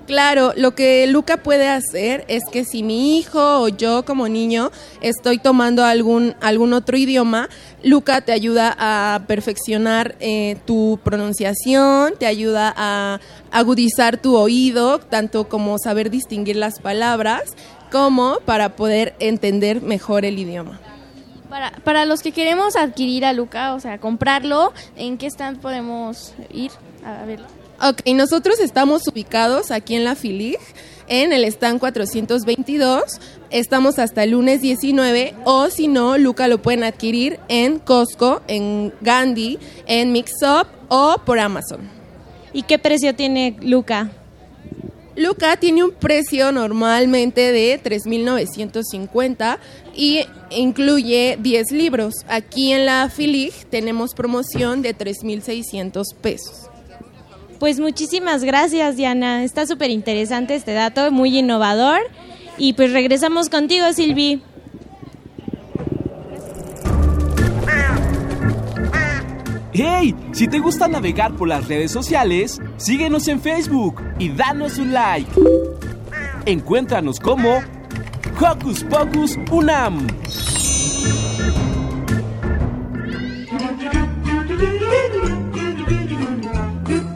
Claro, 0.06 0.52
lo 0.56 0.74
que 0.74 1.06
Luca 1.06 1.39
puede 1.39 1.66
hacer 1.66 2.26
es 2.28 2.43
que 2.52 2.66
si 2.66 2.82
mi 2.82 3.18
hijo 3.18 3.62
o 3.62 3.68
yo 3.68 4.05
como 4.05 4.28
niño 4.28 4.70
estoy 5.01 5.39
tomando 5.39 5.82
algún, 5.82 6.35
algún 6.43 6.74
otro 6.74 6.98
idioma, 6.98 7.48
Luca 7.82 8.20
te 8.20 8.32
ayuda 8.32 8.76
a 8.78 9.22
perfeccionar 9.26 10.14
eh, 10.20 10.56
tu 10.66 11.01
pronunciación, 11.02 12.14
te 12.18 12.26
ayuda 12.26 12.74
a 12.76 13.20
agudizar 13.51 14.18
tu 14.18 14.36
oído, 14.36 14.98
tanto 14.98 15.48
como 15.48 15.78
saber 15.78 16.10
distinguir 16.10 16.56
las 16.56 16.81
palabras, 16.81 17.43
como 17.90 18.40
para 18.44 18.76
poder 18.76 19.14
entender 19.20 19.81
mejor 19.81 20.26
el 20.26 20.39
idioma. 20.39 20.81
Para, 21.48 21.70
para 21.82 22.05
los 22.05 22.20
que 22.20 22.32
queremos 22.32 22.76
adquirir 22.76 23.24
a 23.24 23.32
Luca, 23.32 23.74
o 23.74 23.81
sea, 23.81 23.98
comprarlo, 23.98 24.74
¿en 24.97 25.16
qué 25.16 25.26
stand 25.28 25.60
podemos 25.60 26.35
ir 26.52 26.72
a 27.05 27.24
verlo? 27.24 27.47
Ok, 27.86 28.01
nosotros 28.15 28.61
estamos 28.61 29.06
ubicados 29.09 29.70
aquí 29.70 29.94
en 29.94 30.05
la 30.05 30.15
Filig, 30.15 30.56
en 31.06 31.35
el 31.35 31.44
stand 31.44 31.78
422. 31.81 33.02
Estamos 33.51 33.98
hasta 33.98 34.24
el 34.24 34.31
lunes 34.31 34.62
19 34.62 35.35
o 35.44 35.69
si 35.69 35.86
no, 35.86 36.16
Luca 36.16 36.48
lo 36.48 36.62
pueden 36.62 36.82
adquirir 36.82 37.39
en 37.48 37.78
Costco, 37.78 38.40
en 38.48 38.94
Gandhi, 39.02 39.59
en 39.86 40.12
Mixup 40.12 40.66
o 40.89 41.16
por 41.27 41.39
Amazon. 41.39 41.81
¿Y 42.55 42.62
qué 42.62 42.78
precio 42.78 43.15
tiene 43.15 43.55
Luca? 43.61 44.11
Luca 45.15 45.59
tiene 45.59 45.85
un 45.85 45.90
precio 45.90 46.52
normalmente 46.52 47.52
de 47.52 47.78
3.950 47.85 49.59
y 49.94 50.20
incluye 50.48 51.36
10 51.39 51.70
libros. 51.73 52.15
Aquí 52.28 52.73
en 52.73 52.86
la 52.86 53.11
Filig 53.11 53.52
tenemos 53.69 54.15
promoción 54.15 54.81
de 54.81 54.97
3.600 54.97 56.15
pesos. 56.15 56.63
Pues 57.64 57.80
muchísimas 57.80 58.44
gracias, 58.44 58.98
Diana. 58.98 59.42
Está 59.42 59.66
súper 59.66 59.88
interesante 59.88 60.54
este 60.54 60.74
dato, 60.74 61.10
muy 61.10 61.38
innovador. 61.38 61.98
Y 62.58 62.74
pues 62.74 62.92
regresamos 62.92 63.48
contigo, 63.48 63.90
Silvi. 63.94 64.42
¡Hey! 69.72 70.14
Si 70.32 70.46
te 70.46 70.58
gusta 70.58 70.88
navegar 70.88 71.32
por 71.36 71.48
las 71.48 71.66
redes 71.66 71.90
sociales, 71.90 72.60
síguenos 72.76 73.28
en 73.28 73.40
Facebook 73.40 74.02
y 74.18 74.28
danos 74.28 74.76
un 74.76 74.92
like. 74.92 75.30
Encuéntranos 76.44 77.18
como 77.18 77.62
Hocus 78.38 78.84
Pocus 78.84 79.38
Unam. 79.50 80.06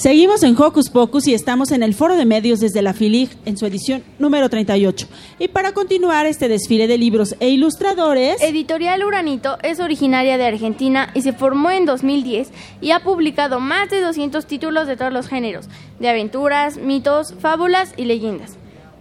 Seguimos 0.00 0.42
en 0.44 0.56
Hocus 0.58 0.88
Pocus 0.88 1.28
y 1.28 1.34
estamos 1.34 1.72
en 1.72 1.82
el 1.82 1.92
Foro 1.92 2.16
de 2.16 2.24
Medios 2.24 2.58
desde 2.58 2.80
la 2.80 2.94
FILIG 2.94 3.36
en 3.44 3.58
su 3.58 3.66
edición 3.66 4.02
número 4.18 4.48
38. 4.48 5.06
Y 5.38 5.48
para 5.48 5.72
continuar 5.72 6.24
este 6.24 6.48
desfile 6.48 6.86
de 6.86 6.96
libros 6.96 7.36
e 7.38 7.50
ilustradores... 7.50 8.40
Editorial 8.40 9.04
Uranito 9.04 9.58
es 9.62 9.78
originaria 9.78 10.38
de 10.38 10.46
Argentina 10.46 11.10
y 11.12 11.20
se 11.20 11.34
formó 11.34 11.70
en 11.70 11.84
2010 11.84 12.48
y 12.80 12.92
ha 12.92 13.00
publicado 13.00 13.60
más 13.60 13.90
de 13.90 14.00
200 14.00 14.46
títulos 14.46 14.86
de 14.86 14.96
todos 14.96 15.12
los 15.12 15.28
géneros, 15.28 15.68
de 15.98 16.08
aventuras, 16.08 16.78
mitos, 16.78 17.34
fábulas 17.38 17.92
y 17.98 18.06
leyendas. 18.06 18.56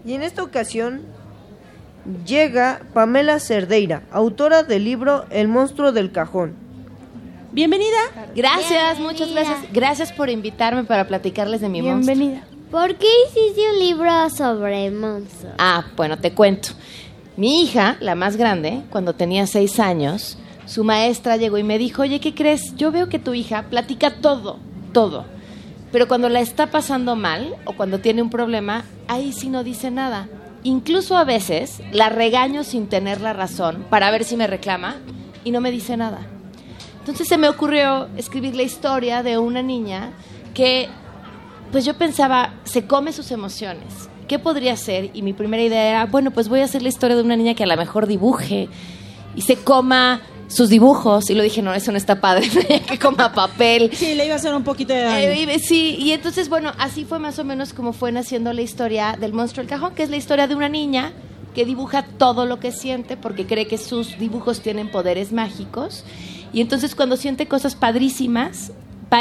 Y 0.06 0.16
en 0.16 0.22
esta 0.22 0.44
ocasión 0.44 1.04
llega 2.26 2.82
Pamela 2.94 3.40
Cerdeira, 3.40 4.04
autora 4.12 4.64
del 4.64 4.84
libro 4.84 5.24
El 5.30 5.48
monstruo 5.48 5.94
del 5.94 6.12
cajón. 6.12 6.69
Bienvenida. 7.52 7.98
Gracias, 8.36 9.00
muchas 9.00 9.32
gracias. 9.32 9.58
Gracias 9.74 10.12
por 10.12 10.30
invitarme 10.30 10.84
para 10.84 11.08
platicarles 11.08 11.62
de 11.62 11.70
mi 11.70 11.82
monstruo. 11.82 12.16
Bienvenida. 12.16 12.48
¿Por 12.70 12.96
qué 12.96 13.08
hiciste 13.28 13.62
un 13.74 13.80
libro 13.80 14.30
sobre 14.30 14.92
monstruos? 14.92 15.56
Ah, 15.58 15.86
bueno, 15.96 16.20
te 16.20 16.34
cuento. 16.34 16.70
Mi 17.38 17.64
hija, 17.64 17.98
la 18.00 18.14
más 18.14 18.38
grande, 18.38 18.84
cuando 18.92 19.14
tenía 19.14 19.48
seis 19.48 19.80
años, 19.80 20.38
su 20.66 20.84
maestra 20.84 21.38
llegó 21.38 21.58
y 21.58 21.64
me 21.64 21.80
dijo, 21.80 22.04
oye, 22.04 22.20
¿qué 22.20 22.36
crees? 22.36 22.76
Yo 22.76 22.92
veo 22.92 23.10
que 23.10 23.18
tu 23.18 23.34
hija 23.34 23.64
platica 23.64 24.22
todo, 24.22 24.60
todo. 24.94 25.26
Pero 25.92 26.08
cuando 26.08 26.30
la 26.30 26.42
está 26.42 26.68
pasando 26.68 27.16
mal 27.16 27.56
o 27.66 27.74
cuando 27.74 28.00
tiene 28.00 28.22
un 28.22 28.30
problema, 28.30 28.86
ahí 29.08 29.32
sí 29.34 29.50
no 29.50 29.64
dice 29.64 29.90
nada. 29.90 30.28
Incluso 30.62 31.18
a 31.18 31.24
veces 31.24 31.82
la 31.92 32.10
regaño 32.10 32.64
sin 32.64 32.88
tener 32.88 33.22
la 33.22 33.34
razón 33.34 33.86
para 33.90 34.12
ver 34.12 34.26
si 34.26 34.38
me 34.38 34.46
reclama 34.46 34.98
y 35.44 35.50
no 35.50 35.62
me 35.62 35.72
dice 35.72 35.98
nada. 35.98 36.28
Entonces 37.10 37.28
se 37.28 37.40
me 37.40 37.50
ocurrió 37.50 38.08
escribir 38.18 38.56
la 38.56 38.62
historia 38.62 39.24
de 39.24 39.40
una 39.40 39.64
niña 39.64 40.12
que, 40.54 40.88
pues 41.72 41.84
yo 41.84 41.96
pensaba, 41.96 42.54
se 42.66 42.86
come 42.86 43.14
sus 43.14 43.32
emociones. 43.32 44.10
¿Qué 44.28 44.38
podría 44.38 44.78
ser? 44.78 45.10
Y 45.16 45.24
mi 45.24 45.34
primera 45.34 45.64
idea 45.64 45.90
era, 45.90 46.06
bueno, 46.06 46.30
pues 46.30 46.50
voy 46.50 46.60
a 46.60 46.66
hacer 46.66 46.84
la 46.84 46.90
historia 46.90 47.16
de 47.16 47.24
una 47.24 47.36
niña 47.36 47.56
que 47.56 47.64
a 47.64 47.66
lo 47.66 47.76
mejor 47.78 48.06
dibuje 48.06 48.70
y 49.36 49.42
se 49.42 49.56
coma 49.56 50.22
sus 50.50 50.70
dibujos. 50.70 51.32
Y 51.32 51.34
lo 51.34 51.42
dije, 51.42 51.64
no, 51.64 51.74
eso 51.74 51.92
no 51.92 51.98
está 51.98 52.22
padre, 52.22 52.48
que 52.88 53.00
coma 53.00 53.34
papel. 53.34 53.90
Sí, 53.92 54.14
le 54.14 54.28
iba 54.28 54.36
a 54.36 54.38
hacer 54.38 54.54
un 54.54 54.64
poquito 54.64 54.94
de 54.94 55.02
daño. 55.02 55.30
Eh, 55.30 55.58
sí, 55.58 55.96
y 55.98 56.12
entonces, 56.12 56.48
bueno, 56.48 56.74
así 56.78 57.06
fue 57.06 57.18
más 57.18 57.40
o 57.40 57.44
menos 57.44 57.74
como 57.74 57.92
fue 57.92 58.12
naciendo 58.12 58.54
la 58.54 58.62
historia 58.62 59.18
del 59.20 59.34
monstruo 59.34 59.64
del 59.64 59.70
cajón, 59.72 59.96
que 59.96 60.04
es 60.04 60.12
la 60.12 60.18
historia 60.18 60.46
de 60.46 60.54
una 60.54 60.70
niña 60.70 61.12
que 61.56 61.66
dibuja 61.66 62.04
todo 62.04 62.46
lo 62.46 62.60
que 62.60 62.72
siente 62.72 63.18
porque 63.18 63.48
cree 63.48 63.66
que 63.66 63.80
sus 63.80 64.20
dibujos 64.20 64.62
tienen 64.62 64.92
poderes 64.92 65.32
mágicos 65.32 66.04
y 66.54 66.62
entonces 66.62 66.96
cuando 66.96 67.18
siente 67.18 67.48
cosas 67.48 67.76
padrísimas, 67.76 68.72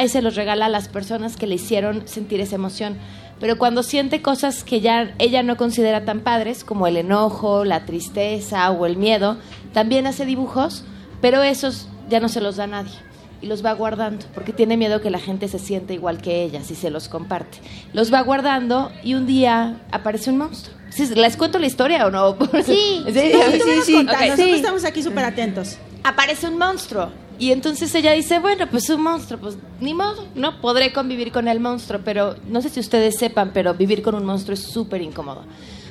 y 0.04 0.08
se 0.08 0.22
los 0.22 0.36
regala 0.36 0.66
a 0.66 0.68
las 0.68 0.88
personas 0.88 1.36
que 1.36 1.46
le 1.46 1.54
hicieron 1.54 2.06
sentir 2.06 2.40
esa 2.40 2.56
emoción. 2.56 2.96
Pero 3.40 3.56
cuando 3.56 3.82
siente 3.82 4.20
cosas 4.20 4.64
que 4.64 4.80
ya 4.80 5.14
ella 5.18 5.42
no 5.42 5.56
considera 5.56 6.04
tan 6.04 6.20
padres, 6.20 6.64
como 6.64 6.86
el 6.86 6.96
enojo, 6.96 7.64
la 7.64 7.86
tristeza 7.86 8.70
o 8.70 8.84
el 8.84 8.96
miedo, 8.96 9.38
también 9.72 10.06
hace 10.06 10.26
dibujos, 10.26 10.84
pero 11.20 11.42
esos 11.42 11.88
ya 12.08 12.20
no 12.20 12.28
se 12.28 12.40
los 12.40 12.56
da 12.56 12.64
a 12.64 12.68
nadie 12.68 12.92
y 13.40 13.46
los 13.46 13.64
va 13.64 13.72
guardando 13.72 14.26
porque 14.34 14.52
tiene 14.52 14.76
miedo 14.76 15.00
que 15.00 15.10
la 15.10 15.20
gente 15.20 15.46
se 15.46 15.60
sienta 15.60 15.92
igual 15.92 16.20
que 16.20 16.42
ella 16.42 16.62
si 16.64 16.74
se 16.74 16.90
los 16.90 17.08
comparte. 17.08 17.58
Los 17.92 18.12
va 18.12 18.20
guardando 18.22 18.92
y 19.02 19.14
un 19.14 19.26
día 19.26 19.80
aparece 19.90 20.30
un 20.30 20.38
monstruo. 20.38 20.76
¿Les 21.14 21.36
cuento 21.36 21.58
la 21.58 21.66
historia 21.66 22.06
o 22.06 22.10
no? 22.10 22.36
Sí, 22.64 23.04
sí, 23.06 23.12
sí. 23.12 23.82
sí. 23.84 24.02
Nosotros 24.04 24.48
estamos 24.48 24.84
aquí 24.84 25.02
súper 25.02 25.24
atentos. 25.24 25.78
Aparece 26.04 26.48
un 26.48 26.58
monstruo. 26.58 27.10
Y 27.38 27.52
entonces 27.52 27.94
ella 27.94 28.12
dice, 28.12 28.40
bueno, 28.40 28.66
pues 28.68 28.90
un 28.90 29.02
monstruo, 29.02 29.38
pues 29.38 29.56
ni 29.80 29.94
modo, 29.94 30.26
no 30.34 30.60
podré 30.60 30.92
convivir 30.92 31.30
con 31.30 31.46
el 31.46 31.60
monstruo, 31.60 32.00
pero 32.04 32.34
no 32.48 32.60
sé 32.60 32.68
si 32.68 32.80
ustedes 32.80 33.16
sepan, 33.16 33.52
pero 33.54 33.74
vivir 33.74 34.02
con 34.02 34.16
un 34.16 34.24
monstruo 34.24 34.54
es 34.54 34.62
súper 34.62 35.02
incómodo. 35.02 35.44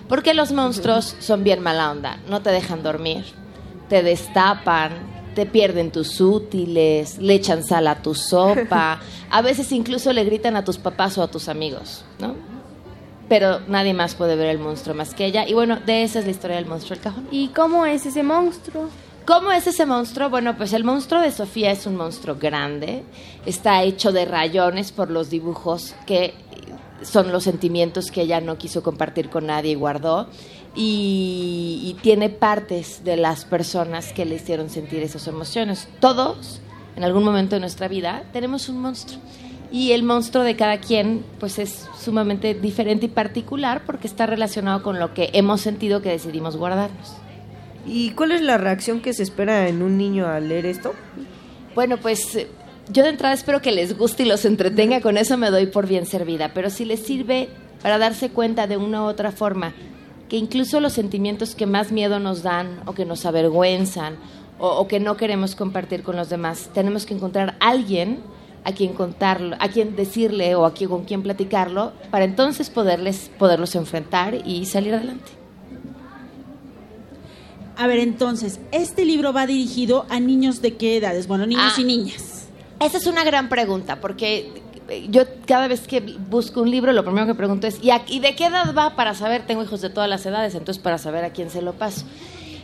Porque 0.09 0.33
los 0.33 0.51
monstruos 0.51 1.15
son 1.19 1.43
bien 1.45 1.61
mala 1.61 1.91
onda, 1.91 2.19
no 2.29 2.41
te 2.41 2.49
dejan 2.51 2.83
dormir, 2.83 3.23
te 3.87 4.03
destapan, 4.03 4.91
te 5.35 5.45
pierden 5.45 5.91
tus 5.91 6.19
útiles, 6.19 7.17
le 7.17 7.35
echan 7.35 7.63
sal 7.63 7.87
a 7.87 8.01
tu 8.01 8.13
sopa, 8.13 8.99
a 9.29 9.41
veces 9.41 9.71
incluso 9.71 10.11
le 10.11 10.25
gritan 10.25 10.57
a 10.57 10.65
tus 10.65 10.77
papás 10.77 11.17
o 11.17 11.23
a 11.23 11.29
tus 11.29 11.47
amigos, 11.47 12.03
¿no? 12.19 12.35
Pero 13.29 13.59
nadie 13.67 13.93
más 13.93 14.15
puede 14.15 14.35
ver 14.35 14.47
el 14.47 14.59
monstruo 14.59 14.95
más 14.95 15.13
que 15.13 15.25
ella. 15.25 15.47
Y 15.47 15.53
bueno, 15.53 15.77
de 15.85 16.03
esa 16.03 16.19
es 16.19 16.25
la 16.25 16.31
historia 16.31 16.55
del 16.55 16.65
monstruo 16.65 16.95
del 16.95 17.03
cajón. 17.03 17.27
¿Y 17.29 17.49
cómo 17.49 17.85
es 17.85 18.05
ese 18.05 18.23
monstruo? 18.23 18.89
¿Cómo 19.27 19.51
es 19.51 19.67
ese 19.67 19.85
monstruo? 19.85 20.29
Bueno, 20.29 20.55
pues 20.55 20.71
el 20.71 20.85
monstruo 20.85 21.19
de 21.19 21.33
Sofía 21.33 21.69
es 21.71 21.85
un 21.85 21.97
monstruo 21.97 22.37
grande, 22.39 23.03
está 23.45 23.83
hecho 23.83 24.13
de 24.13 24.23
rayones 24.23 24.93
por 24.93 25.11
los 25.11 25.29
dibujos 25.29 25.95
que 26.05 26.33
son 27.01 27.33
los 27.33 27.43
sentimientos 27.43 28.09
que 28.09 28.21
ella 28.21 28.39
no 28.39 28.57
quiso 28.57 28.81
compartir 28.81 29.29
con 29.29 29.47
nadie 29.47 29.71
y 29.71 29.75
guardó. 29.75 30.29
Y, 30.75 31.81
y, 31.83 32.01
tiene 32.01 32.29
partes 32.29 33.03
de 33.03 33.17
las 33.17 33.43
personas 33.43 34.13
que 34.13 34.23
le 34.23 34.35
hicieron 34.35 34.69
sentir 34.69 35.03
esas 35.03 35.27
emociones. 35.27 35.89
Todos, 35.99 36.61
en 36.95 37.03
algún 37.03 37.25
momento 37.25 37.57
de 37.57 37.59
nuestra 37.59 37.89
vida, 37.89 38.23
tenemos 38.31 38.69
un 38.69 38.79
monstruo. 38.79 39.19
Y 39.73 39.91
el 39.91 40.03
monstruo 40.03 40.45
de 40.45 40.55
cada 40.55 40.77
quien, 40.77 41.25
pues 41.37 41.59
es 41.59 41.89
sumamente 41.99 42.53
diferente 42.53 43.07
y 43.07 43.09
particular 43.09 43.81
porque 43.85 44.07
está 44.07 44.25
relacionado 44.25 44.83
con 44.83 44.99
lo 44.99 45.13
que 45.13 45.31
hemos 45.33 45.59
sentido 45.59 46.01
que 46.01 46.11
decidimos 46.11 46.55
guardarnos. 46.55 47.26
¿Y 47.87 48.11
cuál 48.11 48.33
es 48.33 48.41
la 48.41 48.57
reacción 48.57 48.99
que 48.99 49.13
se 49.13 49.23
espera 49.23 49.69
en 49.69 49.81
un 49.81 49.97
niño 49.97 50.27
al 50.27 50.49
leer 50.49 50.65
esto? 50.65 50.93
Bueno, 51.73 51.97
pues 51.97 52.37
yo 52.89 53.03
de 53.03 53.09
entrada 53.09 53.33
espero 53.33 53.61
que 53.61 53.71
les 53.71 53.97
guste 53.97 54.23
y 54.23 54.25
los 54.25 54.43
entretenga, 54.43 54.99
con 54.99 55.17
eso 55.17 55.37
me 55.37 55.49
doy 55.49 55.67
por 55.67 55.87
bien 55.87 56.05
servida, 56.05 56.51
pero 56.53 56.69
si 56.69 56.83
les 56.83 56.99
sirve 57.05 57.49
para 57.81 57.97
darse 57.97 58.29
cuenta 58.29 58.67
de 58.67 58.75
una 58.75 59.03
u 59.03 59.05
otra 59.05 59.31
forma 59.31 59.73
que 60.27 60.35
incluso 60.35 60.81
los 60.81 60.93
sentimientos 60.93 61.55
que 61.55 61.65
más 61.65 61.91
miedo 61.93 62.19
nos 62.19 62.43
dan 62.43 62.81
o 62.85 62.93
que 62.93 63.05
nos 63.05 63.25
avergüenzan 63.25 64.17
o, 64.59 64.87
que 64.87 64.99
no 64.99 65.15
queremos 65.15 65.55
compartir 65.55 66.03
con 66.03 66.15
los 66.15 66.29
demás, 66.29 66.71
tenemos 66.73 67.05
que 67.05 67.13
encontrar 67.13 67.55
alguien 67.59 68.19
a 68.63 68.71
quien 68.73 68.93
contarlo, 68.93 69.55
a 69.59 69.69
quien 69.69 69.95
decirle 69.95 70.55
o 70.55 70.65
a 70.65 70.73
quien, 70.73 70.89
con 70.89 71.05
quien 71.05 71.21
platicarlo, 71.21 71.93
para 72.09 72.25
entonces 72.25 72.69
poderles, 72.69 73.31
poderlos 73.37 73.75
enfrentar 73.75 74.35
y 74.45 74.65
salir 74.65 74.95
adelante. 74.95 75.36
A 77.77 77.87
ver, 77.87 77.99
entonces, 77.99 78.59
este 78.71 79.05
libro 79.05 79.33
va 79.33 79.45
dirigido 79.45 80.05
a 80.09 80.19
niños 80.19 80.61
de 80.61 80.75
qué 80.75 80.97
edades? 80.97 81.27
Bueno, 81.27 81.45
niños 81.45 81.73
Ah. 81.77 81.81
y 81.81 81.83
niñas. 81.83 82.47
Esa 82.79 82.97
es 82.97 83.05
una 83.07 83.23
gran 83.23 83.49
pregunta, 83.49 83.99
porque 84.01 84.51
eh, 84.89 85.07
yo 85.09 85.23
cada 85.45 85.67
vez 85.67 85.87
que 85.87 85.99
busco 85.99 86.61
un 86.61 86.71
libro, 86.71 86.91
lo 86.93 87.03
primero 87.03 87.27
que 87.27 87.35
pregunto 87.35 87.67
es, 87.67 87.77
¿y, 87.83 87.89
a- 87.91 88.03
y 88.07 88.19
de 88.19 88.35
qué 88.35 88.45
edad 88.45 88.73
va 88.73 88.95
para 88.95 89.13
saber? 89.15 89.45
Tengo 89.45 89.63
hijos 89.63 89.81
de 89.81 89.89
todas 89.89 90.09
las 90.09 90.25
edades, 90.25 90.55
entonces 90.55 90.81
para 90.81 90.97
saber 90.97 91.23
a 91.25 91.31
quién 91.31 91.49
se 91.49 91.61
lo 91.61 91.73
paso. 91.73 92.05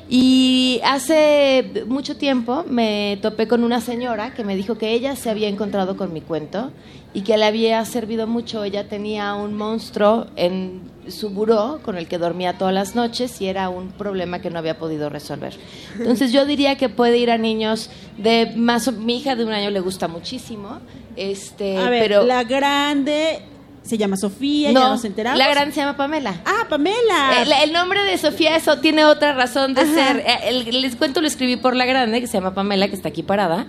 Y 0.10 0.80
hace 0.84 1.84
mucho 1.88 2.16
tiempo 2.18 2.64
me 2.70 3.18
topé 3.22 3.48
con 3.48 3.64
una 3.64 3.82
señora 3.82 4.34
que 4.34 4.44
me 4.44 4.56
dijo 4.56 4.78
que 4.78 4.92
ella 4.94 5.16
se 5.16 5.30
había 5.30 5.48
encontrado 5.48 5.96
con 5.98 6.14
mi 6.14 6.22
cuento 6.22 6.72
y 7.14 7.22
que 7.22 7.38
le 7.38 7.46
había 7.46 7.84
servido 7.86 8.28
mucho. 8.28 8.64
Ella 8.64 8.88
tenía 8.88 9.34
un 9.36 9.54
monstruo 9.56 10.28
en 10.36 10.82
su 11.08 11.30
buró 11.30 11.80
con 11.84 11.98
el 11.98 12.08
que 12.08 12.18
dormía 12.18 12.58
todas 12.58 12.74
las 12.74 12.96
noches 12.96 13.40
y 13.42 13.48
era 13.48 13.68
un 13.70 13.90
problema 13.92 14.40
que 14.40 14.50
no 14.50 14.58
había 14.60 14.78
podido 14.78 15.10
resolver. 15.10 15.54
Entonces 16.00 16.32
yo 16.32 16.46
diría 16.46 16.78
que 16.78 16.88
puede 16.90 17.18
ir 17.18 17.30
a 17.30 17.38
niños 17.38 17.90
de 18.18 18.54
más 18.56 18.92
mi 18.94 19.18
hija 19.18 19.36
de 19.36 19.44
un 19.46 19.52
año 19.52 19.70
le 19.70 19.80
gusta 19.82 20.08
muchísimo. 20.08 20.80
Este, 21.18 21.78
A 21.78 21.90
ver, 21.90 22.02
pero 22.02 22.24
la 22.24 22.44
grande 22.44 23.42
se 23.84 23.98
llama 23.98 24.16
Sofía, 24.16 24.72
ya 24.72 24.80
no, 24.80 24.90
nos 24.92 25.04
enteramos. 25.04 25.38
la 25.38 25.50
grande 25.50 25.76
se 25.76 25.82
llama 25.82 25.98
Pamela. 25.98 26.42
Ah, 26.46 26.68
Pamela. 26.70 27.42
El, 27.42 27.52
el 27.52 27.74
nombre 27.74 28.02
de 28.06 28.18
Sofía 28.18 28.56
eso 28.56 28.80
tiene 28.80 29.04
otra 29.04 29.34
razón 29.34 29.74
de 29.74 29.86
ser. 29.86 30.20
Eh, 30.26 30.40
el- 30.48 30.82
les 30.82 30.96
cuento 30.96 31.20
lo 31.20 31.28
escribí 31.28 31.58
por 31.58 31.76
la 31.76 31.86
grande 31.86 32.22
que 32.22 32.28
se 32.28 32.34
llama 32.38 32.54
Pamela 32.56 32.88
que 32.88 32.96
está 32.96 33.10
aquí 33.10 33.24
parada. 33.24 33.68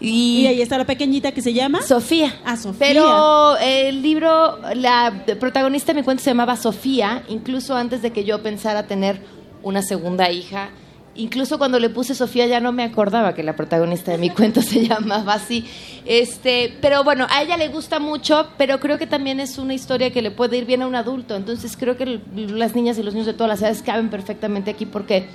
Y, 0.00 0.42
Y 0.42 0.46
ahí 0.46 0.62
está 0.62 0.78
la 0.78 0.86
pequeñita 0.86 1.32
que 1.32 1.42
se 1.42 1.52
llama 1.52 1.82
Sofía. 1.82 2.34
Ah, 2.44 2.56
Sofía. 2.56 2.78
Pero 2.78 3.56
el 3.58 4.02
libro, 4.02 4.58
la 4.74 5.24
protagonista 5.40 5.92
de 5.92 6.00
mi 6.00 6.04
cuento 6.04 6.22
se 6.22 6.30
llamaba 6.30 6.56
Sofía, 6.56 7.22
incluso 7.28 7.74
antes 7.76 8.02
de 8.02 8.12
que 8.12 8.24
yo 8.24 8.42
pensara 8.42 8.86
tener 8.86 9.20
una 9.62 9.82
segunda 9.82 10.30
hija. 10.30 10.70
Incluso 11.14 11.56
cuando 11.58 11.78
le 11.78 11.88
puse 11.88 12.14
Sofía 12.14 12.46
ya 12.46 12.60
no 12.60 12.72
me 12.72 12.84
acordaba 12.84 13.34
que 13.34 13.42
la 13.42 13.56
protagonista 13.56 14.12
de 14.12 14.18
mi 14.18 14.30
cuento 14.30 14.60
se 14.62 14.86
llamaba 14.86 15.34
así. 15.34 15.64
Este, 16.04 16.76
pero 16.80 17.02
bueno, 17.04 17.26
a 17.30 17.42
ella 17.42 17.56
le 17.56 17.68
gusta 17.68 17.98
mucho, 17.98 18.48
pero 18.58 18.78
creo 18.80 18.98
que 18.98 19.06
también 19.06 19.40
es 19.40 19.58
una 19.58 19.74
historia 19.74 20.12
que 20.12 20.22
le 20.22 20.30
puede 20.30 20.58
ir 20.58 20.66
bien 20.66 20.82
a 20.82 20.86
un 20.86 20.94
adulto. 20.94 21.34
Entonces 21.34 21.76
creo 21.76 21.96
que 21.96 22.20
las 22.34 22.74
niñas 22.74 22.98
y 22.98 23.02
los 23.02 23.14
niños 23.14 23.26
de 23.26 23.32
todas 23.32 23.48
las 23.48 23.62
edades 23.62 23.82
caben 23.82 24.10
perfectamente 24.10 24.70
aquí 24.70 24.86
porque 24.86 25.26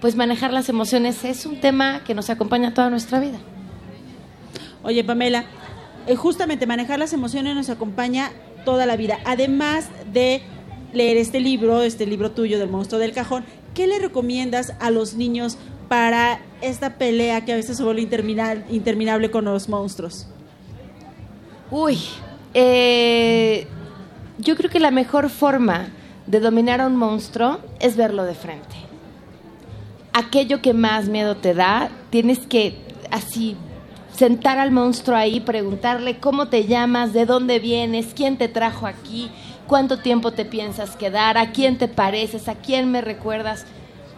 pues 0.00 0.16
manejar 0.16 0.52
las 0.52 0.68
emociones 0.68 1.24
es 1.24 1.46
un 1.46 1.60
tema 1.60 2.02
que 2.04 2.14
nos 2.14 2.28
acompaña 2.30 2.74
toda 2.74 2.90
nuestra 2.90 3.20
vida. 3.20 3.38
Oye, 4.82 5.04
Pamela, 5.04 5.44
eh, 6.06 6.16
justamente 6.16 6.66
manejar 6.66 6.98
las 6.98 7.12
emociones 7.12 7.54
nos 7.54 7.70
acompaña 7.70 8.32
toda 8.64 8.86
la 8.86 8.96
vida. 8.96 9.18
Además 9.24 9.88
de 10.12 10.42
leer 10.92 11.16
este 11.16 11.40
libro, 11.40 11.82
este 11.82 12.06
libro 12.06 12.30
tuyo 12.32 12.58
del 12.58 12.68
monstruo 12.68 13.00
del 13.00 13.12
cajón, 13.12 13.44
¿qué 13.74 13.86
le 13.86 13.98
recomiendas 13.98 14.74
a 14.80 14.90
los 14.90 15.14
niños 15.14 15.58
para 15.88 16.40
esta 16.62 16.94
pelea 16.94 17.44
que 17.44 17.52
a 17.52 17.56
veces 17.56 17.76
se 17.76 17.82
vuelve 17.82 18.02
interminable 18.70 19.30
con 19.30 19.44
los 19.44 19.68
monstruos? 19.68 20.26
Uy, 21.70 21.98
eh, 22.54 23.66
yo 24.38 24.56
creo 24.56 24.70
que 24.70 24.80
la 24.80 24.90
mejor 24.90 25.30
forma 25.30 25.88
de 26.26 26.40
dominar 26.40 26.80
a 26.80 26.86
un 26.86 26.96
monstruo 26.96 27.60
es 27.78 27.96
verlo 27.96 28.24
de 28.24 28.34
frente. 28.34 28.76
Aquello 30.12 30.60
que 30.60 30.74
más 30.74 31.06
miedo 31.06 31.36
te 31.36 31.54
da, 31.54 31.90
tienes 32.10 32.40
que 32.40 32.76
así 33.10 33.56
sentar 34.20 34.58
al 34.58 34.70
monstruo 34.70 35.16
ahí, 35.16 35.40
preguntarle 35.40 36.18
cómo 36.18 36.48
te 36.48 36.66
llamas, 36.66 37.14
de 37.14 37.24
dónde 37.24 37.58
vienes, 37.58 38.08
quién 38.14 38.36
te 38.36 38.48
trajo 38.48 38.86
aquí, 38.86 39.30
cuánto 39.66 39.96
tiempo 40.00 40.32
te 40.32 40.44
piensas 40.44 40.94
quedar, 40.94 41.38
a 41.38 41.52
quién 41.52 41.78
te 41.78 41.88
pareces, 41.88 42.46
a 42.46 42.54
quién 42.56 42.90
me 42.92 43.00
recuerdas. 43.00 43.64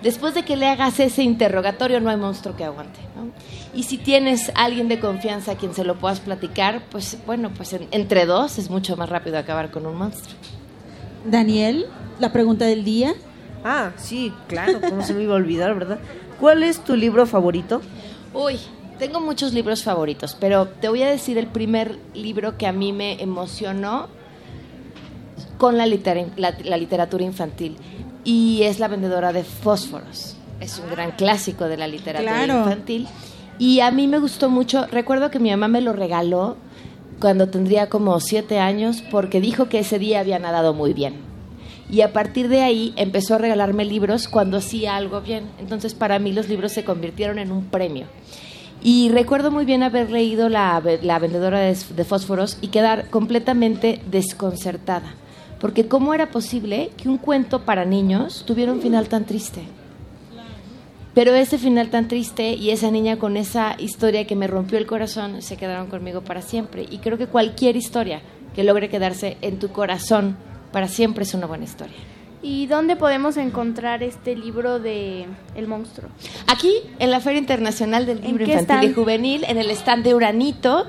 Después 0.02 0.34
de 0.34 0.42
que 0.42 0.56
le 0.56 0.66
hagas 0.66 0.98
ese 0.98 1.22
interrogatorio, 1.22 2.00
no 2.00 2.10
hay 2.10 2.16
monstruo 2.16 2.56
que 2.56 2.64
aguante. 2.64 2.98
¿no? 3.14 3.30
Y 3.78 3.84
si 3.84 3.96
tienes 3.96 4.50
alguien 4.56 4.88
de 4.88 4.98
confianza 4.98 5.52
a 5.52 5.54
quien 5.54 5.72
se 5.72 5.84
lo 5.84 5.94
puedas 5.94 6.18
platicar, 6.18 6.82
pues 6.90 7.16
bueno, 7.24 7.52
pues 7.56 7.72
en- 7.72 7.86
entre 7.92 8.26
dos 8.26 8.58
es 8.58 8.70
mucho 8.70 8.96
más 8.96 9.08
rápido 9.08 9.38
acabar 9.38 9.70
con 9.70 9.86
un 9.86 9.94
monstruo. 9.94 10.34
Daniel, 11.24 11.86
la 12.18 12.32
pregunta 12.32 12.64
del 12.64 12.82
día. 12.82 13.14
Ah, 13.64 13.92
sí, 13.96 14.32
claro, 14.48 14.80
cómo 14.88 15.04
se 15.04 15.14
me 15.14 15.22
iba 15.22 15.34
a 15.34 15.36
olvidar, 15.36 15.72
¿verdad? 15.74 16.00
¿Cuál 16.40 16.64
es 16.64 16.82
tu 16.82 16.96
libro 16.96 17.24
favorito? 17.24 17.80
Uy, 18.34 18.58
tengo 19.02 19.20
muchos 19.20 19.52
libros 19.52 19.82
favoritos, 19.82 20.36
pero 20.38 20.68
te 20.68 20.88
voy 20.88 21.02
a 21.02 21.08
decir 21.10 21.36
el 21.36 21.48
primer 21.48 21.98
libro 22.14 22.56
que 22.56 22.68
a 22.68 22.72
mí 22.72 22.92
me 22.92 23.20
emocionó 23.20 24.06
con 25.58 25.76
la, 25.76 25.86
litera- 25.86 26.26
la- 26.36 26.54
la 26.62 26.76
literatura 26.76 27.24
infantil 27.24 27.76
y 28.22 28.62
es 28.62 28.78
La 28.78 28.86
vendedora 28.86 29.32
de 29.32 29.42
fósforos. 29.42 30.36
Es 30.60 30.78
un 30.78 30.88
gran 30.88 31.10
clásico 31.12 31.64
de 31.64 31.76
la 31.78 31.88
literatura 31.88 32.44
Claro. 32.44 32.60
infantil 32.60 33.08
y 33.58 33.80
a 33.80 33.90
mí 33.90 34.06
me 34.06 34.20
gustó 34.20 34.48
mucho. 34.48 34.86
Recuerdo 34.86 35.32
que 35.32 35.40
mi 35.40 35.50
mamá 35.50 35.66
me 35.66 35.80
lo 35.80 35.92
regaló 35.92 36.56
cuando 37.20 37.48
tendría 37.48 37.88
como 37.88 38.20
siete 38.20 38.60
años 38.60 39.02
porque 39.10 39.40
dijo 39.40 39.68
que 39.68 39.80
ese 39.80 39.98
día 39.98 40.20
había 40.20 40.38
nadado 40.38 40.74
muy 40.74 40.92
bien. 40.92 41.14
Y 41.90 42.02
a 42.02 42.12
partir 42.12 42.46
de 42.48 42.60
ahí 42.62 42.92
empezó 42.94 43.34
a 43.34 43.38
regalarme 43.38 43.84
libros 43.84 44.28
cuando 44.28 44.58
hacía 44.58 44.94
algo 44.94 45.20
bien. 45.22 45.50
Entonces 45.58 45.92
para 45.94 46.20
mí 46.20 46.32
los 46.32 46.48
libros 46.48 46.70
se 46.70 46.84
convirtieron 46.84 47.40
en 47.40 47.50
un 47.50 47.64
premio. 47.64 48.06
Y 48.84 49.10
recuerdo 49.10 49.50
muy 49.50 49.64
bien 49.64 49.82
haber 49.82 50.10
leído 50.10 50.48
La, 50.48 50.82
la 51.02 51.18
vendedora 51.18 51.60
de, 51.60 51.76
de 51.94 52.04
fósforos 52.04 52.58
y 52.60 52.68
quedar 52.68 53.10
completamente 53.10 54.00
desconcertada. 54.10 55.14
Porque 55.60 55.86
¿cómo 55.86 56.12
era 56.14 56.30
posible 56.30 56.90
que 56.96 57.08
un 57.08 57.18
cuento 57.18 57.64
para 57.64 57.84
niños 57.84 58.44
tuviera 58.44 58.72
un 58.72 58.80
final 58.80 59.08
tan 59.08 59.24
triste? 59.24 59.62
Pero 61.14 61.34
ese 61.34 61.58
final 61.58 61.90
tan 61.90 62.08
triste 62.08 62.54
y 62.54 62.70
esa 62.70 62.90
niña 62.90 63.18
con 63.18 63.36
esa 63.36 63.76
historia 63.78 64.26
que 64.26 64.34
me 64.34 64.46
rompió 64.46 64.78
el 64.78 64.86
corazón 64.86 65.42
se 65.42 65.56
quedaron 65.56 65.86
conmigo 65.88 66.22
para 66.22 66.42
siempre. 66.42 66.86
Y 66.90 66.98
creo 66.98 67.18
que 67.18 67.26
cualquier 67.26 67.76
historia 67.76 68.22
que 68.54 68.64
logre 68.64 68.88
quedarse 68.88 69.36
en 69.42 69.58
tu 69.58 69.68
corazón 69.68 70.36
para 70.72 70.88
siempre 70.88 71.22
es 71.22 71.34
una 71.34 71.46
buena 71.46 71.64
historia. 71.64 71.98
¿Y 72.42 72.66
dónde 72.66 72.96
podemos 72.96 73.36
encontrar 73.36 74.02
este 74.02 74.34
libro 74.34 74.80
de 74.80 75.26
El 75.54 75.68
monstruo? 75.68 76.10
Aquí, 76.48 76.72
en 76.98 77.12
la 77.12 77.20
Feria 77.20 77.38
Internacional 77.38 78.04
del 78.04 78.20
Libro 78.20 78.44
Infantil 78.44 78.90
y? 78.90 78.94
Juvenil, 78.94 79.44
en 79.46 79.58
el 79.58 79.70
stand 79.70 80.02
de 80.02 80.14
Uranito, 80.14 80.86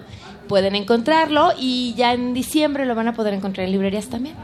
pueden 0.48 0.74
encontrarlo 0.76 1.52
y 1.58 1.94
ya 1.96 2.14
en 2.14 2.34
diciembre 2.34 2.86
lo 2.86 2.96
van 2.96 3.08
a 3.08 3.14
poder 3.14 3.36
encontrar 3.36 3.66
en 3.68 3.72
librerías 3.72 4.08
también. 4.08 4.36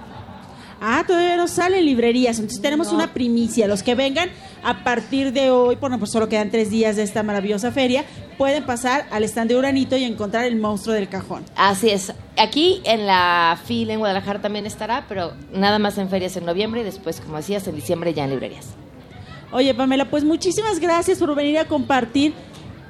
Ah, 0.81 1.03
todavía 1.05 1.35
no 1.35 1.47
sale 1.47 1.79
en 1.79 1.85
librerías, 1.85 2.39
entonces 2.39 2.61
tenemos 2.61 2.93
una 2.93 3.13
primicia. 3.13 3.67
Los 3.67 3.83
que 3.83 3.95
vengan 3.95 4.29
a 4.63 4.83
partir 4.83 5.33
de 5.33 5.51
hoy, 5.51 5.75
bueno, 5.75 5.99
pues 5.99 6.11
solo 6.11 6.29
quedan 6.29 6.51
tres 6.51 6.69
días 6.69 6.95
de 6.95 7.03
esta 7.03 7.21
maravillosa 7.23 7.71
feria, 7.71 8.05
pueden 8.37 8.65
pasar 8.65 9.05
al 9.11 9.23
stand 9.23 9.49
de 9.49 9.57
Uranito 9.57 9.97
y 9.97 10.05
encontrar 10.05 10.45
el 10.45 10.55
monstruo 10.55 10.95
del 10.95 11.09
cajón. 11.09 11.43
Así 11.55 11.89
es. 11.89 12.13
Aquí 12.37 12.81
en 12.85 13.05
la 13.05 13.59
FIL 13.65 13.89
en 13.89 13.99
Guadalajara 13.99 14.41
también 14.41 14.65
estará, 14.65 15.05
pero 15.09 15.33
nada 15.53 15.79
más 15.79 15.97
en 15.97 16.09
ferias 16.09 16.37
en 16.37 16.45
noviembre 16.45 16.81
y 16.81 16.83
después, 16.85 17.19
como 17.19 17.37
decías, 17.37 17.67
en 17.67 17.75
diciembre 17.75 18.13
ya 18.13 18.23
en 18.23 18.29
librerías. 18.29 18.67
Oye, 19.51 19.73
Pamela, 19.73 20.05
pues 20.05 20.23
muchísimas 20.23 20.79
gracias 20.79 21.17
por 21.17 21.33
venir 21.33 21.57
a 21.57 21.65
compartir 21.65 22.33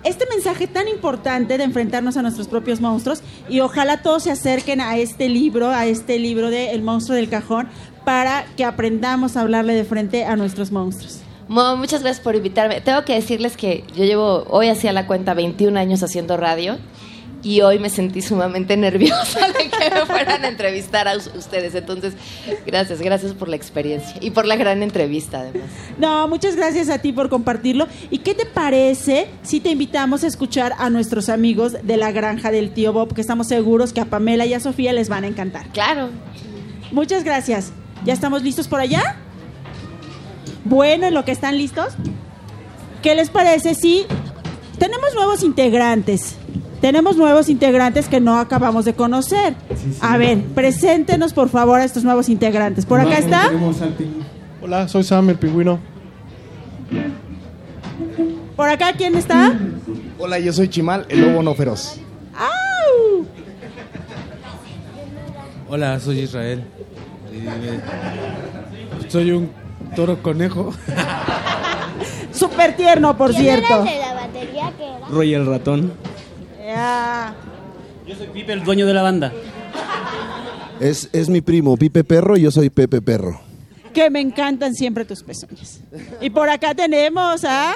este 0.04 0.26
mensaje 0.28 0.68
tan 0.68 0.88
importante 0.88 1.58
de 1.58 1.64
enfrentarnos 1.64 2.18
a 2.18 2.22
nuestros 2.22 2.48
propios 2.48 2.80
monstruos 2.82 3.22
y 3.50 3.60
ojalá 3.60 4.02
todos 4.02 4.24
se 4.24 4.32
acerquen 4.32 4.82
a 4.82 4.98
este 4.98 5.30
libro, 5.30 5.70
a 5.70 5.86
este 5.86 6.20
libro 6.20 6.50
de 6.50 6.72
El 6.72 6.82
monstruo 6.82 7.16
del 7.16 7.30
cajón, 7.30 7.68
para 8.06 8.46
que 8.56 8.64
aprendamos 8.64 9.38
a 9.38 9.42
hablarle 9.42 9.74
de 9.74 9.84
frente 9.84 10.26
a 10.26 10.36
nuestros 10.36 10.72
monstruos. 10.72 11.20
Mo, 11.48 11.76
muchas 11.78 12.02
gracias 12.02 12.24
por 12.24 12.36
invitarme. 12.36 12.80
Tengo 12.82 13.04
que 13.04 13.16
decirles 13.16 13.58
que 13.58 13.84
yo 13.96 14.06
llevo, 14.06 14.46
hoy 14.50 14.70
hacía 14.70 14.94
la 14.94 15.08
cuenta 15.08 15.34
21 15.34 15.80
años 15.80 16.04
haciendo 16.04 16.38
radio 16.38 16.78
y 17.42 17.62
hoy 17.62 17.80
me 17.80 17.90
sentí 17.90 18.22
sumamente 18.22 18.76
nerviosa 18.78 19.48
de 19.48 19.70
que 19.70 19.90
me 19.94 20.06
fueran 20.06 20.44
a 20.44 20.48
entrevistar 20.48 21.08
a 21.08 21.16
us- 21.16 21.32
ustedes. 21.36 21.74
Entonces, 21.76 22.14
gracias, 22.66 23.02
gracias 23.02 23.34
por 23.34 23.48
la 23.48 23.56
experiencia 23.56 24.16
y 24.22 24.32
por 24.32 24.46
la 24.46 24.56
gran 24.56 24.84
entrevista 24.84 25.40
además. 25.42 25.70
No, 25.98 26.28
muchas 26.28 26.56
gracias 26.56 26.90
a 26.90 27.00
ti 27.00 27.12
por 27.14 27.30
compartirlo. 27.30 27.88
¿Y 28.10 28.20
qué 28.20 28.34
te 28.36 28.46
parece 28.46 29.28
si 29.44 29.60
te 29.60 29.70
invitamos 29.70 30.24
a 30.24 30.28
escuchar 30.28 30.74
a 30.78 30.90
nuestros 30.90 31.30
amigos 31.30 31.74
de 31.84 31.98
la 31.98 32.12
granja 32.12 32.52
del 32.52 32.72
tío 32.72 32.92
Bob, 32.94 33.14
que 33.14 33.22
estamos 33.22 33.48
seguros 33.48 33.94
que 33.94 34.02
a 34.02 34.06
Pamela 34.06 34.46
y 34.46 34.54
a 34.54 34.60
Sofía 34.60 34.94
les 34.94 35.10
van 35.10 35.24
a 35.24 35.28
encantar? 35.28 35.68
Claro. 35.74 36.10
Muchas 36.92 37.24
gracias. 37.24 37.72
¿Ya 38.06 38.14
estamos 38.14 38.44
listos 38.44 38.68
por 38.68 38.80
allá? 38.80 39.18
Bueno, 40.66 41.08
en 41.08 41.14
lo 41.14 41.26
que 41.26 41.32
están 41.32 41.58
listos, 41.58 41.94
¿qué 43.02 43.16
les 43.16 43.30
parece 43.30 43.76
si 43.76 44.06
tenemos 44.78 45.14
nuevos 45.16 45.44
integrantes? 45.44 46.36
Tenemos 46.82 47.18
nuevos 47.18 47.50
integrantes 47.50 48.08
que 48.08 48.20
no 48.20 48.38
acabamos 48.38 48.86
de 48.86 48.94
conocer. 48.94 49.56
A 50.02 50.18
ver, 50.18 50.42
preséntenos 50.56 51.34
por 51.34 51.50
favor 51.50 51.80
a 51.80 51.84
estos 51.84 52.04
nuevos 52.04 52.30
integrantes. 52.30 52.86
Por 52.86 53.00
acá 53.02 53.18
está. 53.18 53.52
Hola, 54.62 54.88
soy 54.88 55.04
Sam, 55.04 55.30
el 55.30 55.38
pingüino. 55.38 55.80
Por 58.56 58.70
acá, 58.70 58.94
¿quién 58.94 59.16
está? 59.16 59.58
Hola, 60.18 60.40
yo 60.40 60.52
soy 60.54 60.68
Chimal, 60.70 61.06
el 61.10 61.22
lobo 61.22 61.44
no 61.44 61.54
feroz. 61.54 61.98
¡Au! 62.36 63.26
Hola, 65.70 66.00
soy 66.00 66.20
Israel. 66.20 66.64
Eh, 67.32 67.80
soy 69.08 69.32
un 69.32 69.50
toro 69.96 70.22
conejo. 70.22 70.74
Súper 72.32 72.76
tierno, 72.76 73.18
por 73.18 73.34
cierto. 73.34 73.84
de 73.84 73.98
la 73.98 74.14
batería 74.14 74.74
que 74.78 74.86
era? 74.86 75.08
Roy 75.10 75.34
el 75.34 75.46
ratón. 75.46 75.94
Ya. 76.70 77.34
Yo 78.06 78.16
soy 78.16 78.28
Pipe, 78.28 78.54
el 78.54 78.64
dueño 78.64 78.86
de 78.86 78.94
la 78.94 79.02
banda. 79.02 79.34
Es, 80.80 81.10
es 81.14 81.28
mi 81.28 81.42
primo, 81.42 81.76
Pipe 81.78 82.04
Perro, 82.04 82.38
y 82.38 82.42
yo 82.42 82.52
soy 82.52 82.70
Pepe 82.70 83.02
Perro. 83.02 83.42
Que 83.92 84.12
me 84.12 84.20
encantan 84.20 84.76
siempre 84.76 85.04
tus 85.04 85.24
pezuñas. 85.24 85.82
Y 86.22 86.30
por 86.30 86.48
acá 86.48 86.76
tenemos 86.76 87.44
a... 87.44 87.74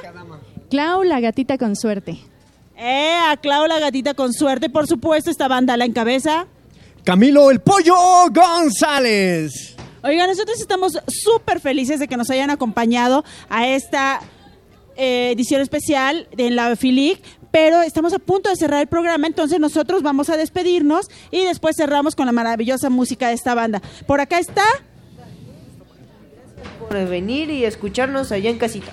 Clau, 0.70 1.02
la 1.02 1.20
gatita 1.20 1.58
con 1.58 1.76
suerte. 1.76 2.20
Eh, 2.78 3.16
a 3.32 3.36
Clau 3.38 3.66
la 3.66 3.80
gatita 3.80 4.14
con 4.14 4.32
suerte, 4.32 4.70
por 4.70 4.86
supuesto, 4.86 5.32
esta 5.32 5.48
banda 5.48 5.76
la 5.76 5.86
encabeza. 5.86 6.46
Camilo 7.04 7.50
el 7.50 7.62
Pollo 7.62 7.96
González. 8.32 9.76
Oiga, 10.04 10.28
nosotros 10.28 10.62
estamos 10.62 11.00
súper 11.08 11.60
felices 11.60 12.00
de 12.00 12.08
que 12.08 12.16
nos 12.16 12.30
hayan 12.30 12.52
acompañado 12.52 13.26
a 13.50 13.68
esta 13.68 14.20
eh, 14.96 15.32
edición 15.32 15.62
especial 15.62 16.28
de 16.38 16.52
la 16.52 16.76
FILIC, 16.76 17.20
pero 17.54 17.84
estamos 17.84 18.14
a 18.14 18.18
punto 18.18 18.50
de 18.50 18.56
cerrar 18.56 18.82
el 18.82 18.88
programa, 18.88 19.28
entonces 19.28 19.60
nosotros 19.60 20.02
vamos 20.02 20.28
a 20.32 20.38
despedirnos 20.38 21.12
y 21.30 21.46
después 21.46 21.76
cerramos 21.76 22.16
con 22.16 22.26
la 22.26 22.32
maravillosa 22.32 22.90
música 22.90 23.28
de 23.28 23.36
esta 23.36 23.54
banda. 23.54 23.80
Por 24.08 24.20
acá 24.20 24.40
está... 24.40 24.64
Por 26.80 27.08
venir 27.08 27.52
y 27.52 27.64
escucharnos 27.64 28.32
allá 28.32 28.50
en 28.50 28.58
casita. 28.58 28.92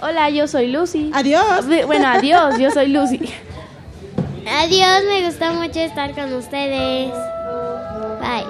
Hola, 0.00 0.30
yo 0.30 0.46
soy 0.46 0.68
Lucy. 0.68 1.10
Adiós. 1.14 1.66
Bueno, 1.86 2.06
adiós, 2.06 2.56
yo 2.60 2.70
soy 2.70 2.88
Lucy. 2.90 3.18
Adiós, 4.48 5.02
me 5.08 5.26
gustó 5.26 5.52
mucho 5.54 5.80
estar 5.80 6.14
con 6.14 6.32
ustedes. 6.34 7.10
Bye. 8.20 8.46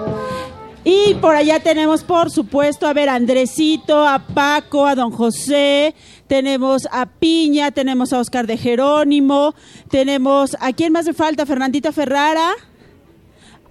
Y 0.88 1.14
por 1.14 1.34
allá 1.34 1.58
tenemos, 1.60 2.04
por 2.04 2.30
supuesto, 2.30 2.86
a 2.86 2.92
ver, 2.92 3.08
a 3.08 3.14
Andresito, 3.14 4.06
a 4.06 4.18
Paco, 4.18 4.86
a 4.86 4.94
Don 4.94 5.10
José, 5.10 5.94
tenemos 6.26 6.88
a 6.90 7.06
Piña, 7.06 7.70
tenemos 7.70 8.12
a 8.12 8.18
Oscar 8.18 8.46
de 8.46 8.56
Jerónimo, 8.56 9.54
tenemos, 9.90 10.56
¿a 10.60 10.72
quién 10.72 10.92
más 10.92 11.06
me 11.06 11.12
falta? 11.12 11.46
Fernandita 11.46 11.92
Ferrara, 11.92 12.52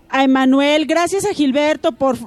a 0.10 0.24
Emanuel, 0.24 0.86
gracias 0.86 1.26
a 1.26 1.34
Gilberto 1.34 1.92
por 1.92 2.18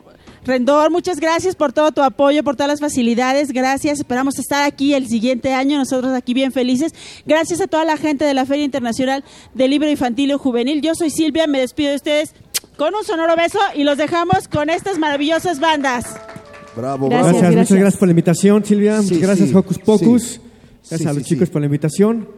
Rendor, 0.44 0.90
muchas 0.90 1.20
gracias 1.20 1.56
por 1.56 1.72
todo 1.72 1.92
tu 1.92 2.02
apoyo, 2.02 2.42
por 2.42 2.56
todas 2.56 2.70
las 2.70 2.80
facilidades, 2.80 3.52
gracias, 3.52 3.98
esperamos 3.98 4.38
estar 4.38 4.64
aquí 4.64 4.94
el 4.94 5.06
siguiente 5.06 5.52
año, 5.52 5.76
nosotros 5.76 6.14
aquí 6.14 6.32
bien 6.32 6.52
felices, 6.52 6.94
gracias 7.26 7.60
a 7.60 7.66
toda 7.66 7.84
la 7.84 7.96
gente 7.96 8.24
de 8.24 8.34
la 8.34 8.46
Feria 8.46 8.64
Internacional 8.64 9.24
del 9.52 9.70
Libro 9.70 9.90
Infantil 9.90 10.30
y 10.30 10.34
Juvenil, 10.34 10.80
yo 10.80 10.94
soy 10.94 11.10
Silvia, 11.10 11.46
me 11.46 11.60
despido 11.60 11.90
de 11.90 11.96
ustedes 11.96 12.34
con 12.78 12.94
un 12.94 13.04
sonoro 13.04 13.36
beso 13.36 13.58
y 13.74 13.84
los 13.84 13.98
dejamos 13.98 14.48
con 14.48 14.70
estas 14.70 14.98
maravillosas 14.98 15.60
bandas. 15.60 16.04
Bravo, 16.78 17.08
Gracias, 17.08 17.40
bravo. 17.40 17.56
muchas 17.56 17.78
gracias 17.78 17.96
por 17.98 18.08
la 18.08 18.12
invitación, 18.12 18.64
Silvia. 18.64 19.02
Sí, 19.02 19.18
gracias, 19.18 19.48
sí, 19.48 19.54
Hocus 19.54 19.78
Pocus. 19.80 20.22
sí. 20.22 20.40
Gracias 20.90 21.00
Sí, 21.00 21.06
a 21.06 21.12
los 21.12 21.22
sí, 21.24 21.28
chicos 21.30 21.48
sí. 21.48 21.52
por 21.52 21.60
la 21.60 21.66
invitación. 21.66 22.28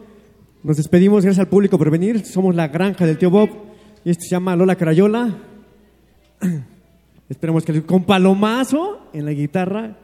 Nos 0.63 0.77
despedimos, 0.77 1.23
gracias 1.23 1.39
al 1.45 1.47
público 1.49 1.77
por 1.77 1.89
venir. 1.91 2.25
Somos 2.25 2.55
la 2.55 2.67
granja 2.67 3.05
del 3.05 3.17
tío 3.17 3.29
Bob 3.29 3.49
y 4.03 4.09
esto 4.09 4.23
se 4.23 4.29
llama 4.31 4.55
Lola 4.55 4.75
Crayola. 4.75 5.37
Esperemos 7.29 7.63
que 7.63 7.81
con 7.83 8.03
palomazo 8.03 9.07
en 9.13 9.25
la 9.25 9.31
guitarra. 9.31 9.97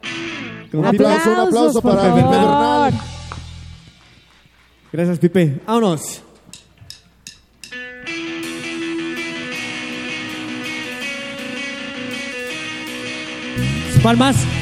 Con 0.70 0.80
Un 0.84 0.90
Pipe. 0.92 1.04
aplauso, 1.04 1.30
un 1.30 1.36
aplauso 1.48 1.82
para 1.82 2.14
Bernal. 2.14 2.94
Gracias, 4.92 5.18
Pipe. 5.18 5.60
Vámonos. 5.66 6.22
Palmas. 14.02 14.57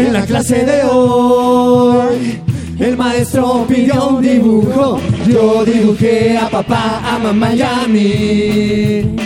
En 0.00 0.14
la 0.14 0.24
clase 0.24 0.64
de 0.64 0.82
hoy, 0.84 2.40
el 2.78 2.96
maestro 2.96 3.66
pidió 3.68 4.08
un 4.08 4.22
dibujo. 4.22 4.98
Yo 5.28 5.62
dibujé 5.62 6.38
a 6.38 6.48
papá, 6.48 7.02
a 7.04 7.18
mamá 7.18 7.54
y 7.54 7.60
a 7.60 7.86
mí. 7.86 9.16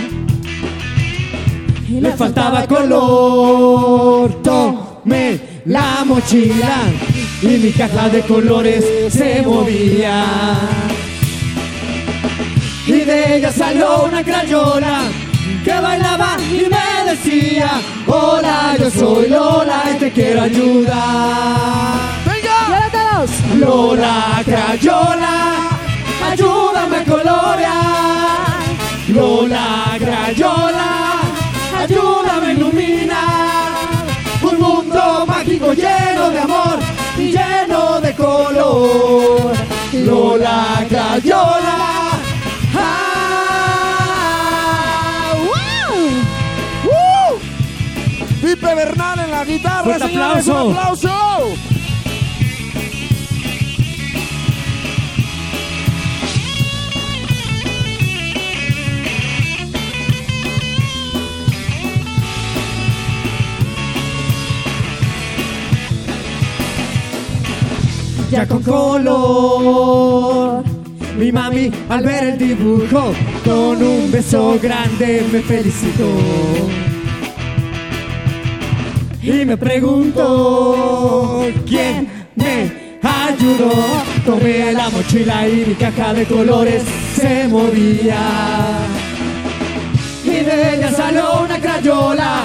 Le 2.00 2.12
faltaba 2.16 2.66
color, 2.66 4.42
tomé 4.42 5.38
la 5.66 6.04
mochila 6.04 6.76
y 7.40 7.46
mi 7.46 7.70
caja 7.70 8.08
de 8.08 8.20
colores 8.22 8.84
se 9.10 9.42
movía. 9.42 10.24
Y 12.88 12.92
de 12.92 13.36
ella 13.36 13.52
salió 13.52 14.06
una 14.06 14.24
crayola 14.24 15.02
que 15.64 15.72
bailaba 15.72 16.36
y 16.50 16.68
me 16.68 16.83
hola, 18.06 18.76
yo 18.78 18.90
soy 18.90 19.28
Lola 19.28 19.82
y 19.94 19.98
te 19.98 20.12
quiero 20.12 20.42
ayudar. 20.42 20.94
¡Venga! 22.26 22.90
todos! 22.90 23.30
Lola 23.58 24.42
Crayola, 24.44 25.68
ayúdame 26.30 26.96
a 26.98 27.04
colorear. 27.04 28.44
Lola 29.08 29.96
Crayola, 29.98 30.90
ayúdame 31.78 32.46
a 32.46 32.52
iluminar. 32.52 34.04
Un 34.42 34.60
mundo 34.60 35.26
mágico 35.26 35.72
lleno 35.72 36.30
de 36.30 36.38
amor 36.40 36.78
y 37.16 37.32
lleno 37.32 38.00
de 38.00 38.14
color. 38.14 39.52
Lola 39.92 40.84
Crayola. 40.88 41.93
Bernal 48.84 49.18
en 49.18 49.30
la 49.30 49.44
guitarra, 49.46 49.98
señores, 49.98 50.46
aplauso. 50.46 50.66
un 50.66 50.76
aplauso. 50.76 51.10
ya 68.30 68.46
con 68.46 68.62
color. 68.62 69.84
Mi 71.16 71.32
mami 71.32 71.70
al 71.88 72.04
ver 72.04 72.24
el 72.24 72.38
dibujo 72.38 73.14
con 73.44 73.82
un 73.82 74.10
beso 74.10 74.58
grande 74.60 75.24
me 75.32 75.40
felicitó. 75.40 76.93
Y 79.40 79.44
me 79.44 79.56
preguntó 79.56 81.44
quién 81.66 82.08
me 82.36 82.70
ayudó. 83.02 83.72
Tomé 84.24 84.72
la 84.72 84.88
mochila 84.90 85.48
y 85.48 85.64
mi 85.66 85.74
caja 85.74 86.14
de 86.14 86.24
colores 86.24 86.82
se 87.16 87.48
movía. 87.48 88.22
Y 90.24 90.28
de 90.30 90.76
ella 90.76 90.90
salió 90.92 91.40
una 91.42 91.58
crayola 91.58 92.44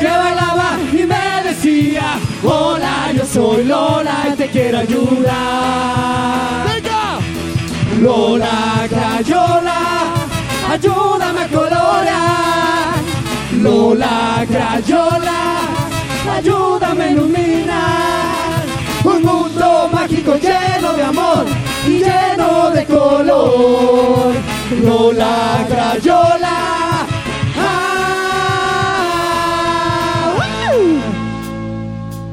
que 0.00 0.06
bailaba 0.06 0.76
y 0.92 1.06
me 1.06 1.42
decía, 1.48 2.18
hola, 2.42 3.12
yo 3.16 3.24
soy 3.24 3.64
Lola 3.64 4.26
y 4.32 4.36
te 4.36 4.48
quiero 4.48 4.78
ayudar. 4.78 6.66
¡Venga! 6.66 7.18
Lola 8.00 8.86
Crayola, 8.88 9.80
ayúdame 10.70 11.42
a 11.42 11.48
colorear. 11.48 12.94
Lola 13.62 14.44
Crayola, 14.48 15.40
ayúdame 16.28 17.04
a 17.04 17.10
iluminar. 17.10 18.64
Un 19.04 19.22
mundo 19.22 19.88
mágico 19.92 20.36
lleno 20.36 20.92
de 20.94 21.02
amor 21.02 21.44
y 21.86 21.98
lleno 21.98 22.70
de 22.70 22.84
color. 22.86 24.32
Lola 24.82 25.64
Crayola. 25.68 26.58
ah. 27.58 27.94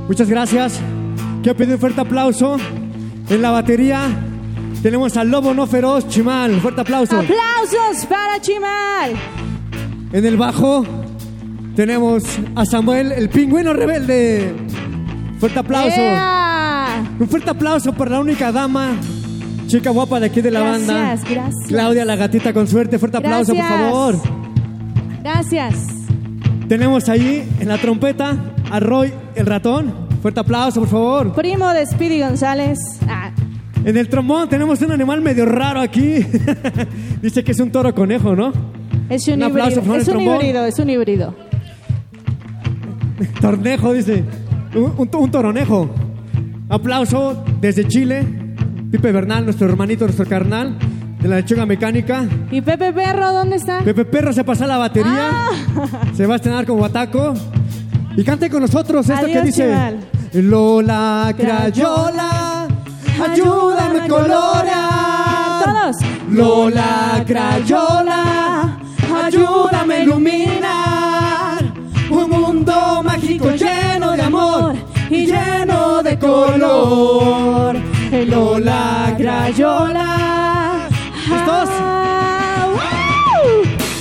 Muchas 0.07 0.29
gracias. 0.29 0.79
Quiero 1.43 1.57
pedir 1.57 1.73
un 1.75 1.79
fuerte 1.79 2.01
aplauso. 2.01 2.57
En 3.29 3.41
la 3.41 3.51
batería 3.51 4.09
tenemos 4.83 5.15
al 5.17 5.29
lobo 5.29 5.53
no 5.53 5.67
feroz, 5.67 6.07
Chimal. 6.07 6.59
Fuerte 6.59 6.81
aplauso. 6.81 7.19
¡Aplausos 7.19 8.05
para 8.07 8.39
Chimal! 8.41 9.11
En 10.11 10.25
el 10.25 10.35
bajo 10.37 10.85
tenemos 11.75 12.23
a 12.55 12.65
Samuel, 12.65 13.11
el 13.11 13.29
pingüino 13.29 13.73
rebelde. 13.73 14.53
Fuerte 15.39 15.59
aplauso. 15.59 15.99
¡Ea! 15.99 17.03
Un 17.19 17.27
fuerte 17.27 17.49
aplauso 17.49 17.93
para 17.93 18.11
la 18.11 18.19
única 18.19 18.51
dama, 18.51 18.91
chica 19.67 19.89
guapa 19.89 20.19
de 20.19 20.27
aquí 20.27 20.41
de 20.41 20.51
la 20.51 20.59
Gracias, 20.61 20.87
banda. 20.87 21.03
gracias. 21.29 21.55
Claudia 21.67 22.05
la 22.05 22.15
gatita 22.15 22.53
con 22.53 22.67
suerte. 22.67 22.99
Fuerte 22.99 23.17
aplauso, 23.17 23.53
por 23.53 23.57
Gracias. 23.63 23.79
favor. 23.91 24.15
Gracias. 25.23 25.75
Tenemos 26.67 27.09
ahí 27.09 27.47
en 27.59 27.67
la 27.67 27.77
trompeta 27.77 28.37
a 28.69 28.79
Roy 28.79 29.11
el 29.35 29.45
ratón. 29.45 29.93
Fuerte 30.21 30.39
aplauso, 30.39 30.79
por 30.81 30.89
favor. 30.89 31.33
Primo 31.33 31.71
de 31.73 31.85
Speedy 31.85 32.19
González. 32.21 32.77
Ah, 33.07 33.31
En 33.83 33.97
el 33.97 34.07
trombón 34.07 34.47
tenemos 34.47 34.79
un 34.81 34.91
animal 34.91 35.21
medio 35.21 35.45
raro 35.47 35.81
aquí. 35.81 36.19
Dice 37.21 37.43
que 37.43 37.51
es 37.51 37.59
un 37.59 37.71
toro 37.71 37.93
conejo, 37.95 38.35
¿no? 38.35 38.53
es 39.09 39.27
un, 39.27 39.33
Un 39.35 39.43
aplauso, 39.43 39.79
híbrido. 39.79 39.93
por 39.93 40.01
favor, 40.01 40.01
Es 40.01 40.07
un 40.07 40.21
híbrido, 40.21 40.65
es 40.65 40.79
un 40.79 40.89
híbrido. 40.89 41.35
Tornejo, 43.39 43.93
dice. 43.93 44.23
Un, 44.75 44.93
un- 44.97 45.09
un 45.13 45.31
toronejo. 45.31 45.89
Aplauso 46.69 47.43
desde 47.59 47.87
Chile. 47.87 48.25
Pipe 48.91 49.11
Bernal, 49.11 49.45
nuestro 49.45 49.67
hermanito, 49.67 50.05
nuestro 50.05 50.25
carnal. 50.25 50.77
De 51.21 51.27
la 51.27 51.35
lechuga 51.37 51.65
mecánica. 51.67 52.25
¿Y 52.49 52.61
Pepe 52.61 52.91
Perro 52.93 53.31
dónde 53.31 53.57
está? 53.57 53.81
Pepe 53.81 54.05
Perro 54.05 54.33
se 54.33 54.43
pasa 54.43 54.65
la 54.65 54.77
batería. 54.77 55.29
Ah. 55.31 55.49
Se 56.15 56.25
va 56.25 56.33
a 56.33 56.35
estrenar 56.37 56.65
como 56.65 56.81
bataco. 56.81 57.33
Y 58.17 58.23
cante 58.23 58.49
con 58.49 58.61
nosotros 58.61 59.07
esto 59.07 59.25
que 59.27 59.31
Adiós, 59.33 59.45
dice. 59.45 59.63
Chimal. 59.67 59.99
Lola 60.49 61.33
Crayola, 61.37 62.67
ayúdame 63.21 63.99
a 64.01 64.07
colorear. 64.07 65.63
Todos. 65.63 65.97
Lola 66.31 67.23
Crayola, 67.27 68.77
ayúdame 69.25 69.93
a 69.95 69.99
iluminar 70.03 71.73
un 72.09 72.29
mundo 72.29 73.03
mágico 73.21 73.51
lleno 73.51 74.11
de 74.13 74.21
amor 74.21 74.75
y 75.09 75.25
lleno 75.25 76.01
de 76.01 76.17
color. 76.17 77.79
Lola 78.27 79.15
Crayola. 79.17 80.89
¿Listos? 81.29 81.69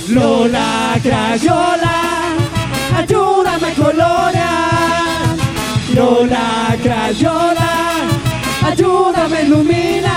Lola 0.09 0.99
Crayola, 1.01 1.97
ayúdame 2.97 3.67
a 3.67 3.73
colorear. 3.75 5.35
Lola 5.95 6.75
Crayola, 6.83 7.71
ayúdame 8.65 9.37
a 9.37 9.41
iluminar 9.43 10.11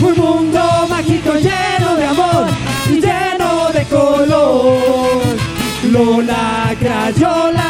un 0.00 0.16
mundo 0.16 0.86
mágico 0.88 1.32
lleno 1.34 1.96
de 1.96 2.06
amor 2.06 2.46
y 2.88 3.00
lleno 3.00 3.70
de 3.72 3.84
color. 3.84 5.36
Lola 5.90 6.74
Crayola. 6.78 7.61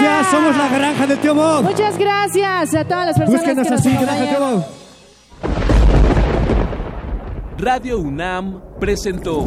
Gracias, 0.00 0.30
somos 0.30 0.56
la 0.56 0.68
granja 0.68 1.06
del 1.06 1.18
tío 1.18 1.34
Bob. 1.34 1.64
Muchas 1.64 1.98
gracias 1.98 2.74
a 2.74 2.84
todas 2.84 3.06
las 3.06 3.18
personas 3.18 3.40
Búsquenos 3.40 3.64
que 3.64 3.70
nos 3.70 3.80
así, 3.80 3.90
granja 3.90 4.28
tío. 4.28 4.40
Bob. 4.40 4.64
Radio 7.58 7.98
UNAM 7.98 8.60
presentó 8.80 9.46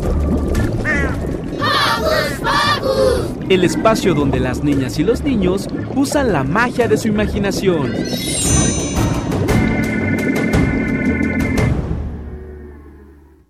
el 3.49 3.63
espacio 3.63 4.13
donde 4.13 4.39
las 4.39 4.63
niñas 4.63 4.99
y 4.99 5.03
los 5.03 5.23
niños 5.23 5.67
usan 5.95 6.31
la 6.31 6.43
magia 6.43 6.87
de 6.87 6.97
su 6.97 7.07
imaginación. 7.07 7.91